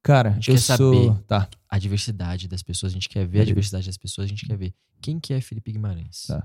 Cara, 0.01 0.31
gente 0.31 0.49
eu 0.49 0.55
quer 0.55 0.61
sou... 0.61 0.93
saber. 0.93 1.23
Tá. 1.23 1.49
A 1.69 1.77
diversidade 1.77 2.47
das 2.47 2.63
pessoas, 2.63 2.91
a 2.91 2.95
gente 2.95 3.09
quer 3.09 3.27
ver 3.27 3.41
a 3.41 3.45
diversidade 3.45 3.85
das 3.85 3.97
pessoas, 3.97 4.25
a 4.25 4.29
gente 4.29 4.45
quer 4.45 4.57
ver 4.57 4.73
quem 5.01 5.19
que 5.19 5.33
é 5.33 5.41
Felipe 5.41 5.71
Guimarães. 5.71 6.25
Tá. 6.27 6.43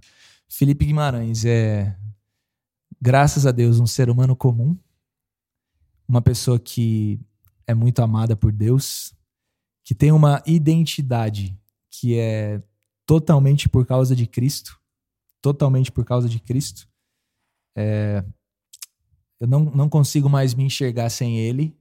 Felipe 0.48 0.84
Guimarães 0.84 1.44
é, 1.44 1.96
graças 3.00 3.46
a 3.46 3.52
Deus, 3.52 3.80
um 3.80 3.86
ser 3.86 4.10
humano 4.10 4.36
comum. 4.36 4.76
Uma 6.06 6.20
pessoa 6.20 6.58
que 6.58 7.18
é 7.66 7.74
muito 7.74 8.02
amada 8.02 8.36
por 8.36 8.52
Deus. 8.52 9.14
Que 9.84 9.94
tem 9.94 10.12
uma 10.12 10.42
identidade 10.46 11.58
que 11.90 12.18
é 12.18 12.62
totalmente 13.06 13.68
por 13.68 13.86
causa 13.86 14.14
de 14.14 14.26
Cristo. 14.26 14.78
Totalmente 15.40 15.90
por 15.90 16.04
causa 16.04 16.28
de 16.28 16.38
Cristo. 16.38 16.88
É, 17.76 18.24
eu 19.42 19.48
não, 19.48 19.64
não 19.64 19.88
consigo 19.88 20.30
mais 20.30 20.54
me 20.54 20.62
enxergar 20.62 21.10
sem 21.10 21.36
Ele. 21.36 21.76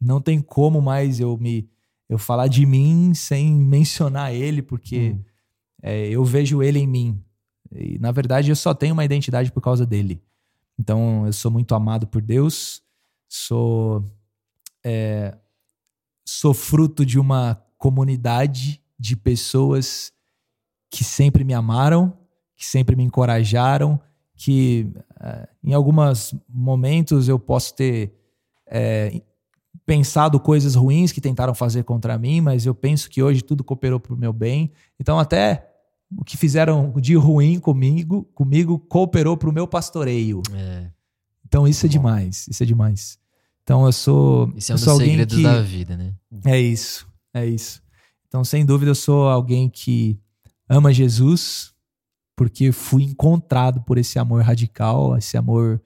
Não 0.00 0.20
tem 0.20 0.40
como 0.40 0.82
mais 0.82 1.20
eu 1.20 1.38
me 1.38 1.70
eu 2.08 2.18
falar 2.18 2.48
de 2.48 2.66
mim 2.66 3.14
sem 3.14 3.54
mencionar 3.54 4.34
Ele, 4.34 4.62
porque 4.62 5.10
Hum. 5.10 5.24
é, 5.80 6.08
eu 6.08 6.24
vejo 6.24 6.60
Ele 6.60 6.80
em 6.80 6.88
mim. 6.88 7.22
E, 7.70 8.00
na 8.00 8.10
verdade, 8.10 8.50
eu 8.50 8.56
só 8.56 8.74
tenho 8.74 8.94
uma 8.94 9.04
identidade 9.04 9.52
por 9.52 9.60
causa 9.60 9.86
dele. 9.86 10.20
Então, 10.76 11.24
eu 11.24 11.32
sou 11.32 11.52
muito 11.52 11.72
amado 11.72 12.08
por 12.08 12.20
Deus, 12.20 12.82
sou, 13.28 14.02
é, 14.82 15.36
sou 16.24 16.52
fruto 16.52 17.06
de 17.06 17.16
uma 17.16 17.62
comunidade 17.76 18.82
de 18.98 19.14
pessoas 19.14 20.12
que 20.90 21.04
sempre 21.04 21.44
me 21.44 21.54
amaram, 21.54 22.12
que 22.56 22.66
sempre 22.66 22.96
me 22.96 23.04
encorajaram, 23.04 24.00
que 24.38 24.88
é, 25.20 25.48
em 25.64 25.74
alguns 25.74 26.32
momentos 26.48 27.28
eu 27.28 27.40
posso 27.40 27.74
ter 27.74 28.14
é, 28.68 29.20
pensado 29.84 30.38
coisas 30.38 30.76
ruins 30.76 31.10
que 31.10 31.20
tentaram 31.20 31.52
fazer 31.52 31.82
contra 31.82 32.16
mim, 32.16 32.40
mas 32.40 32.64
eu 32.64 32.74
penso 32.74 33.10
que 33.10 33.20
hoje 33.20 33.42
tudo 33.42 33.64
cooperou 33.64 33.98
para 33.98 34.14
o 34.14 34.16
meu 34.16 34.32
bem. 34.32 34.70
Então, 34.98 35.18
até 35.18 35.68
o 36.16 36.24
que 36.24 36.36
fizeram 36.36 36.92
de 37.00 37.16
ruim 37.16 37.58
comigo, 37.58 38.24
comigo 38.32 38.78
cooperou 38.78 39.36
para 39.36 39.50
o 39.50 39.52
meu 39.52 39.66
pastoreio. 39.66 40.40
É, 40.54 40.88
Então 41.44 41.66
isso 41.66 41.84
é 41.84 41.88
demais, 41.88 42.46
isso 42.48 42.62
é 42.62 42.66
demais. 42.66 43.18
Então 43.64 43.84
eu 43.84 43.92
sou, 43.92 44.52
esse 44.56 44.70
é 44.70 44.74
um 44.74 44.78
dos 44.78 44.96
segredos 44.96 45.36
que 45.36 45.42
da 45.42 45.60
vida, 45.60 45.96
né? 45.96 46.14
é 46.44 46.60
isso, 46.60 47.06
é 47.34 47.44
isso. 47.44 47.82
Então 48.26 48.44
sem 48.44 48.64
dúvida 48.64 48.92
eu 48.92 48.94
sou 48.94 49.28
alguém 49.28 49.68
que 49.68 50.18
ama 50.68 50.92
Jesus 50.92 51.74
porque 52.38 52.70
fui 52.70 53.02
encontrado 53.02 53.80
por 53.80 53.98
esse 53.98 54.16
amor 54.16 54.44
radical, 54.44 55.18
esse 55.18 55.36
amor 55.36 55.82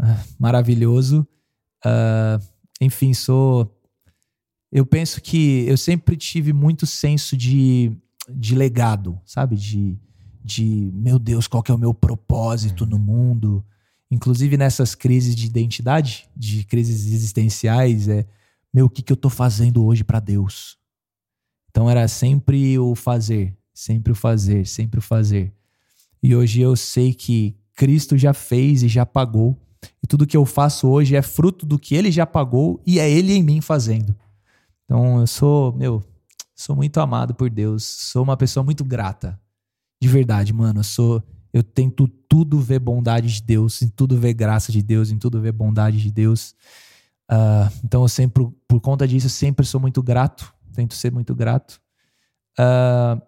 ah, 0.00 0.24
maravilhoso. 0.38 1.28
Ah, 1.84 2.40
enfim, 2.80 3.12
sou. 3.12 3.70
Eu 4.72 4.86
penso 4.86 5.20
que 5.20 5.66
eu 5.68 5.76
sempre 5.76 6.16
tive 6.16 6.54
muito 6.54 6.86
senso 6.86 7.36
de, 7.36 7.94
de 8.26 8.54
legado, 8.54 9.20
sabe? 9.26 9.54
De, 9.54 9.98
de, 10.42 10.90
meu 10.94 11.18
Deus, 11.18 11.46
qual 11.46 11.62
que 11.62 11.70
é 11.70 11.74
o 11.74 11.78
meu 11.78 11.92
propósito 11.92 12.86
no 12.86 12.98
mundo? 12.98 13.62
Inclusive 14.10 14.56
nessas 14.56 14.94
crises 14.94 15.36
de 15.36 15.44
identidade, 15.44 16.26
de 16.34 16.64
crises 16.64 17.12
existenciais, 17.12 18.08
é, 18.08 18.26
meu, 18.72 18.86
o 18.86 18.90
que, 18.90 19.02
que 19.02 19.12
eu 19.12 19.16
tô 19.16 19.28
fazendo 19.28 19.84
hoje 19.84 20.04
para 20.04 20.20
Deus? 20.20 20.78
Então 21.68 21.90
era 21.90 22.08
sempre 22.08 22.78
o 22.78 22.94
fazer, 22.94 23.54
sempre 23.80 24.12
o 24.12 24.14
fazer, 24.14 24.66
sempre 24.66 24.98
o 24.98 25.02
fazer. 25.02 25.52
E 26.22 26.36
hoje 26.36 26.60
eu 26.60 26.76
sei 26.76 27.14
que 27.14 27.56
Cristo 27.74 28.18
já 28.18 28.34
fez 28.34 28.82
e 28.82 28.88
já 28.88 29.06
pagou. 29.06 29.58
E 30.02 30.06
tudo 30.06 30.26
que 30.26 30.36
eu 30.36 30.44
faço 30.44 30.86
hoje 30.86 31.16
é 31.16 31.22
fruto 31.22 31.64
do 31.64 31.78
que 31.78 31.94
ele 31.94 32.10
já 32.10 32.26
pagou 32.26 32.82
e 32.86 33.00
é 33.00 33.10
ele 33.10 33.32
em 33.32 33.42
mim 33.42 33.60
fazendo. 33.62 34.14
Então 34.84 35.20
eu 35.20 35.26
sou, 35.26 35.72
meu, 35.72 36.04
sou 36.54 36.76
muito 36.76 37.00
amado 37.00 37.34
por 37.34 37.48
Deus, 37.48 37.84
sou 37.84 38.22
uma 38.22 38.36
pessoa 38.36 38.62
muito 38.62 38.84
grata. 38.84 39.40
De 40.02 40.08
verdade, 40.08 40.52
mano, 40.52 40.80
eu 40.80 40.84
sou 40.84 41.22
eu 41.52 41.62
tento 41.62 42.06
tudo 42.06 42.60
ver 42.60 42.78
bondade 42.78 43.26
de 43.28 43.42
Deus, 43.42 43.82
em 43.82 43.88
tudo 43.88 44.16
ver 44.16 44.34
graça 44.34 44.70
de 44.70 44.82
Deus, 44.82 45.10
em 45.10 45.18
tudo 45.18 45.40
ver 45.40 45.52
bondade 45.52 46.00
de 46.00 46.10
Deus. 46.10 46.54
Ah, 47.28 47.70
então 47.82 48.02
eu 48.02 48.08
sempre, 48.08 48.46
por 48.68 48.80
conta 48.80 49.08
disso, 49.08 49.26
eu 49.26 49.30
sempre 49.30 49.66
sou 49.66 49.80
muito 49.80 50.02
grato, 50.02 50.54
tento 50.72 50.94
ser 50.94 51.10
muito 51.10 51.34
grato. 51.34 51.80
Ah, 52.58 53.20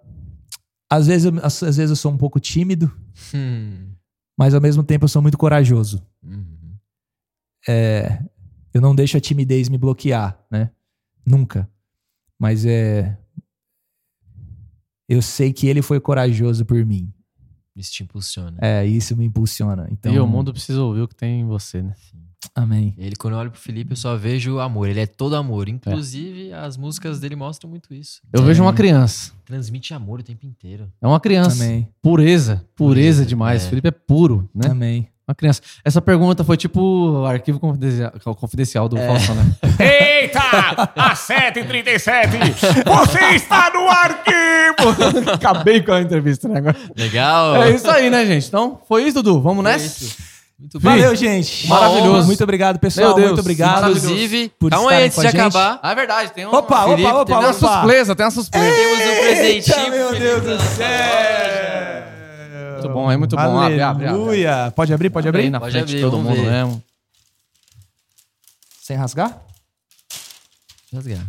às 0.96 1.06
vezes, 1.06 1.24
eu, 1.24 1.44
às, 1.44 1.62
às 1.62 1.76
vezes 1.76 1.90
eu 1.90 1.96
sou 1.96 2.12
um 2.12 2.18
pouco 2.18 2.38
tímido, 2.38 2.92
Hum, 3.34 3.92
mas 4.36 4.54
ao 4.54 4.60
mesmo 4.60 4.82
tempo 4.82 5.04
eu 5.04 5.08
sou 5.08 5.22
muito 5.22 5.38
corajoso. 5.38 6.04
Uhum. 6.22 6.76
É, 7.68 8.22
eu 8.74 8.80
não 8.80 8.94
deixo 8.94 9.16
a 9.16 9.20
timidez 9.20 9.68
me 9.68 9.78
bloquear, 9.78 10.38
né? 10.50 10.70
Nunca. 11.24 11.68
Mas 12.38 12.64
é. 12.66 13.16
Eu 15.08 15.22
sei 15.22 15.52
que 15.52 15.66
ele 15.66 15.82
foi 15.82 16.00
corajoso 16.00 16.64
por 16.64 16.84
mim. 16.84 17.12
Isso 17.76 17.92
te 17.92 18.02
impulsiona. 18.02 18.58
É, 18.60 18.84
isso 18.84 19.16
me 19.16 19.24
impulsiona. 19.24 19.88
Então, 19.90 20.12
E 20.12 20.18
o 20.18 20.26
mundo 20.26 20.52
precisa 20.52 20.82
ouvir 20.82 21.02
o 21.02 21.08
que 21.08 21.14
tem 21.14 21.40
em 21.40 21.46
você, 21.46 21.82
né? 21.82 21.94
Amém. 22.54 22.94
Ele, 22.98 23.14
quando 23.16 23.34
eu 23.34 23.40
olho 23.40 23.50
pro 23.50 23.60
Felipe, 23.60 23.92
eu 23.92 23.96
só 23.96 24.16
vejo 24.16 24.58
amor. 24.58 24.88
Ele 24.88 25.00
é 25.00 25.06
todo 25.06 25.36
amor. 25.36 25.68
Inclusive, 25.68 26.52
as 26.52 26.76
músicas 26.76 27.20
dele 27.20 27.36
mostram 27.36 27.70
muito 27.70 27.92
isso. 27.94 28.20
Eu 28.32 28.42
vejo 28.42 28.62
uma 28.62 28.72
criança. 28.72 29.32
Transmite 29.44 29.94
amor 29.94 30.20
o 30.20 30.22
tempo 30.22 30.44
inteiro. 30.46 30.90
É 31.00 31.06
uma 31.06 31.20
criança. 31.20 31.62
Amém. 31.64 31.88
Pureza. 32.02 32.56
Pureza 32.56 32.66
Pureza, 32.76 33.26
demais. 33.26 33.64
é. 33.64 33.68
Felipe 33.68 33.88
é 33.88 33.92
puro, 33.92 34.48
né? 34.54 34.68
Amém. 34.70 35.08
Uma 35.26 35.34
criança. 35.36 35.62
Essa 35.84 36.02
pergunta 36.02 36.42
foi 36.42 36.56
tipo 36.56 36.80
o 36.80 37.24
arquivo 37.26 37.60
confidencial, 37.60 38.12
confidencial 38.36 38.88
do 38.88 38.96
Faustão, 38.96 39.36
né? 39.36 39.56
Eita! 40.20 40.40
Às 40.96 41.20
7h37, 41.20 42.84
você 42.84 43.24
está 43.36 43.70
no 43.72 43.88
arquivo! 43.88 45.30
Acabei 45.32 45.80
com 45.80 45.92
a 45.92 46.00
entrevista, 46.02 46.48
né? 46.48 46.58
Agora. 46.58 46.76
Legal? 46.96 47.62
É 47.62 47.70
isso 47.70 47.88
aí, 47.90 48.10
né, 48.10 48.26
gente? 48.26 48.48
Então, 48.48 48.80
foi 48.88 49.04
isso, 49.04 49.22
Dudu. 49.22 49.40
Vamos 49.40 49.64
É 49.64 49.68
nessa? 49.72 50.04
isso. 50.04 50.31
Muito 50.62 50.78
Valeu, 50.78 51.14
gente. 51.16 51.66
Maravilhoso. 51.66 52.26
Muito 52.26 52.44
obrigado, 52.44 52.78
pessoal. 52.78 53.08
Meu 53.08 53.16
Deus. 53.16 53.26
Muito 53.30 53.40
obrigado. 53.40 53.88
Inclusive, 53.90 54.48
por 54.60 54.72
aí, 54.72 54.78
estarem 54.80 55.04
antes 55.06 55.20
de 55.20 55.26
acabar, 55.26 55.80
Ah, 55.82 55.90
é 55.90 55.94
verdade. 55.96 56.32
Tem 56.32 56.46
um... 56.46 56.54
Opa, 56.54 56.84
Felipe, 56.84 57.02
opa, 57.02 57.10
tem 57.10 57.12
opa, 57.12 57.24
Tem 57.24 57.36
uma 57.36 57.50
opa. 57.50 57.78
surpresa, 57.80 58.14
tem 58.14 58.24
uma 58.24 58.30
surpresa. 58.30 58.76
temos 58.76 59.00
um 59.00 59.20
presentinho. 59.20 59.90
Meu 59.90 60.12
Deus 60.12 60.42
do 60.44 60.58
céu. 60.76 62.02
Muito 62.74 62.88
bom, 62.94 63.10
é 63.10 63.16
muito 63.16 63.34
bom. 63.36 63.42
Abre, 63.42 63.80
abre, 63.80 63.82
abre. 63.82 64.06
Aleluia. 64.06 64.72
Pode 64.76 64.94
abrir, 64.94 65.10
pode 65.10 65.26
Abre 65.28 65.40
abrir? 65.40 65.50
na 65.50 65.58
Pode 65.58 65.72
frente 65.72 65.82
abrir, 65.84 65.96
de 65.96 66.00
todo 66.02 66.18
mundo 66.18 66.36
ver. 66.36 66.50
mesmo. 66.50 66.82
Sem 68.80 68.96
rasgar? 68.96 69.36
Rasgar. 70.94 71.26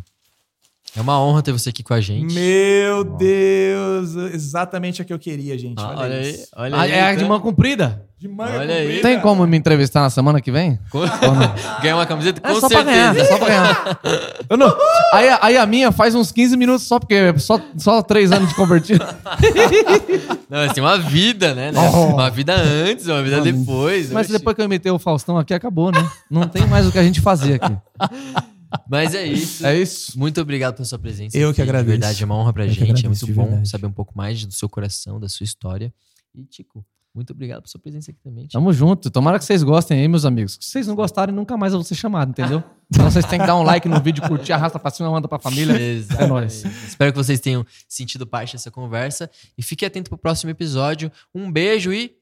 É 0.95 1.01
uma 1.01 1.19
honra 1.19 1.41
ter 1.41 1.51
você 1.51 1.69
aqui 1.69 1.81
com 1.81 1.93
a 1.93 1.99
gente. 2.01 2.33
Meu 2.35 3.03
Deus. 3.03 4.15
Exatamente 4.33 5.01
o 5.01 5.05
que 5.05 5.11
eu 5.11 5.17
queria, 5.17 5.57
gente. 5.57 5.79
Ah, 5.79 5.87
olha, 5.89 5.99
olha 6.01 6.15
aí, 6.17 6.29
isso. 6.31 6.47
olha 6.55 6.75
Ah, 6.75 6.81
aí. 6.81 6.91
é 6.91 7.01
a 7.01 7.09
de 7.11 7.15
então. 7.17 7.27
mão 7.29 7.39
comprida? 7.39 8.05
De 8.19 8.27
manga 8.27 8.59
Olha 8.59 8.75
aí. 8.75 8.81
comprida. 8.83 9.01
Tem 9.01 9.19
como 9.19 9.45
me 9.47 9.57
entrevistar 9.57 10.01
na 10.01 10.09
semana 10.11 10.39
que 10.39 10.51
vem? 10.51 10.77
Ganhar 11.81 11.95
uma 11.95 12.05
camiseta? 12.05 12.39
Com 12.39 12.47
É 12.47 12.59
só 12.59 12.69
pra 12.69 12.83
ganhar, 12.83 13.15
é 13.15 13.25
certeza. 13.25 13.27
só 13.31 13.37
pra 13.39 13.47
ganhar. 13.47 13.99
Eu 14.47 14.55
não- 14.55 14.73
aí, 15.13 15.29
a- 15.29 15.39
aí 15.41 15.57
a 15.57 15.65
minha 15.65 15.91
faz 15.91 16.13
uns 16.13 16.31
15 16.31 16.55
minutos 16.55 16.85
só, 16.85 16.99
porque 16.99 17.15
é 17.15 17.37
só, 17.39 17.59
só 17.75 18.01
3 18.03 18.31
anos 18.31 18.49
de 18.49 18.55
convertido. 18.55 19.03
Não, 20.49 20.59
mas 20.59 20.73
tem 20.73 20.83
uma 20.83 20.99
vida, 20.99 21.55
né? 21.55 21.71
né? 21.71 21.79
Oh. 21.91 22.13
Uma 22.13 22.29
vida 22.29 22.53
antes, 22.55 23.07
uma 23.07 23.23
vida 23.23 23.41
depois. 23.41 24.11
Mas 24.11 24.27
depois 24.27 24.55
que 24.55 24.61
eu 24.61 24.65
imitei 24.65 24.91
o 24.91 24.99
Faustão 24.99 25.35
aqui, 25.39 25.51
acabou, 25.53 25.91
né? 25.91 26.07
Não 26.29 26.47
tem 26.47 26.67
mais 26.67 26.85
o 26.87 26.91
que 26.91 26.99
a 26.99 27.03
gente 27.03 27.19
fazer 27.19 27.55
aqui. 27.55 27.75
Mas 28.89 29.13
é 29.15 29.25
isso. 29.25 29.65
É 29.65 29.77
isso. 29.77 30.17
Muito 30.17 30.39
obrigado 30.41 30.75
pela 30.75 30.85
sua 30.85 30.99
presença. 30.99 31.37
Eu 31.37 31.53
que 31.53 31.61
aqui, 31.61 31.69
agradeço. 31.69 31.85
De 31.85 31.99
verdade, 31.99 32.23
é 32.23 32.25
uma 32.25 32.35
honra 32.35 32.53
pra 32.53 32.65
Eu 32.65 32.69
que 32.69 32.75
gente. 32.85 33.05
É 33.05 33.09
muito 33.09 33.27
bom 33.27 33.45
verdade. 33.45 33.69
saber 33.69 33.85
um 33.87 33.91
pouco 33.91 34.15
mais 34.17 34.45
do 34.45 34.53
seu 34.53 34.67
coração, 34.69 35.19
da 35.19 35.27
sua 35.29 35.43
história. 35.43 35.93
E, 36.35 36.43
Tico, 36.45 36.83
muito 37.13 37.31
obrigado 37.31 37.61
pela 37.61 37.67
sua 37.69 37.79
presença 37.79 38.11
aqui 38.11 38.19
também. 38.23 38.43
Tico. 38.45 38.53
Tamo 38.53 38.73
junto. 38.73 39.09
Tomara 39.11 39.37
que 39.37 39.45
vocês 39.45 39.61
gostem 39.63 39.99
aí, 39.99 40.07
meus 40.07 40.25
amigos. 40.25 40.57
Se 40.59 40.71
vocês 40.71 40.87
não 40.87 40.95
gostarem, 40.95 41.33
nunca 41.33 41.55
mais 41.55 41.73
eu 41.73 41.79
vou 41.79 41.83
ser 41.85 41.95
chamado, 41.95 42.29
entendeu? 42.31 42.63
Então 42.91 43.09
vocês 43.09 43.25
têm 43.25 43.39
que 43.39 43.45
dar 43.47 43.55
um 43.55 43.63
like 43.63 43.87
no 43.87 43.99
vídeo, 44.01 44.21
curtir, 44.27 44.53
arrasta 44.53 44.77
pra 44.79 44.91
cima, 44.91 45.09
manda 45.11 45.27
pra 45.27 45.39
família. 45.39 45.79
Exatamente. 45.79 46.23
É 46.23 46.27
nóis. 46.27 46.63
Espero 46.87 47.11
que 47.11 47.17
vocês 47.17 47.39
tenham 47.39 47.65
sentido 47.87 48.25
parte 48.25 48.53
dessa 48.53 48.69
conversa. 48.71 49.29
E 49.57 49.63
fique 49.63 49.85
atento 49.85 50.09
pro 50.09 50.17
próximo 50.17 50.49
episódio. 50.51 51.11
Um 51.33 51.51
beijo 51.51 51.91
e 51.93 52.15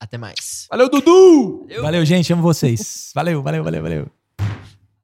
até 0.00 0.16
mais. 0.16 0.66
Valeu, 0.70 0.88
Dudu! 0.88 1.66
Eu- 1.68 1.82
Valeu, 1.82 2.04
gente. 2.04 2.32
Amo 2.32 2.42
vocês. 2.42 3.10
Valeu, 3.14 3.42
valeu, 3.42 3.64
valeu, 3.64 3.82
valeu. 3.82 4.17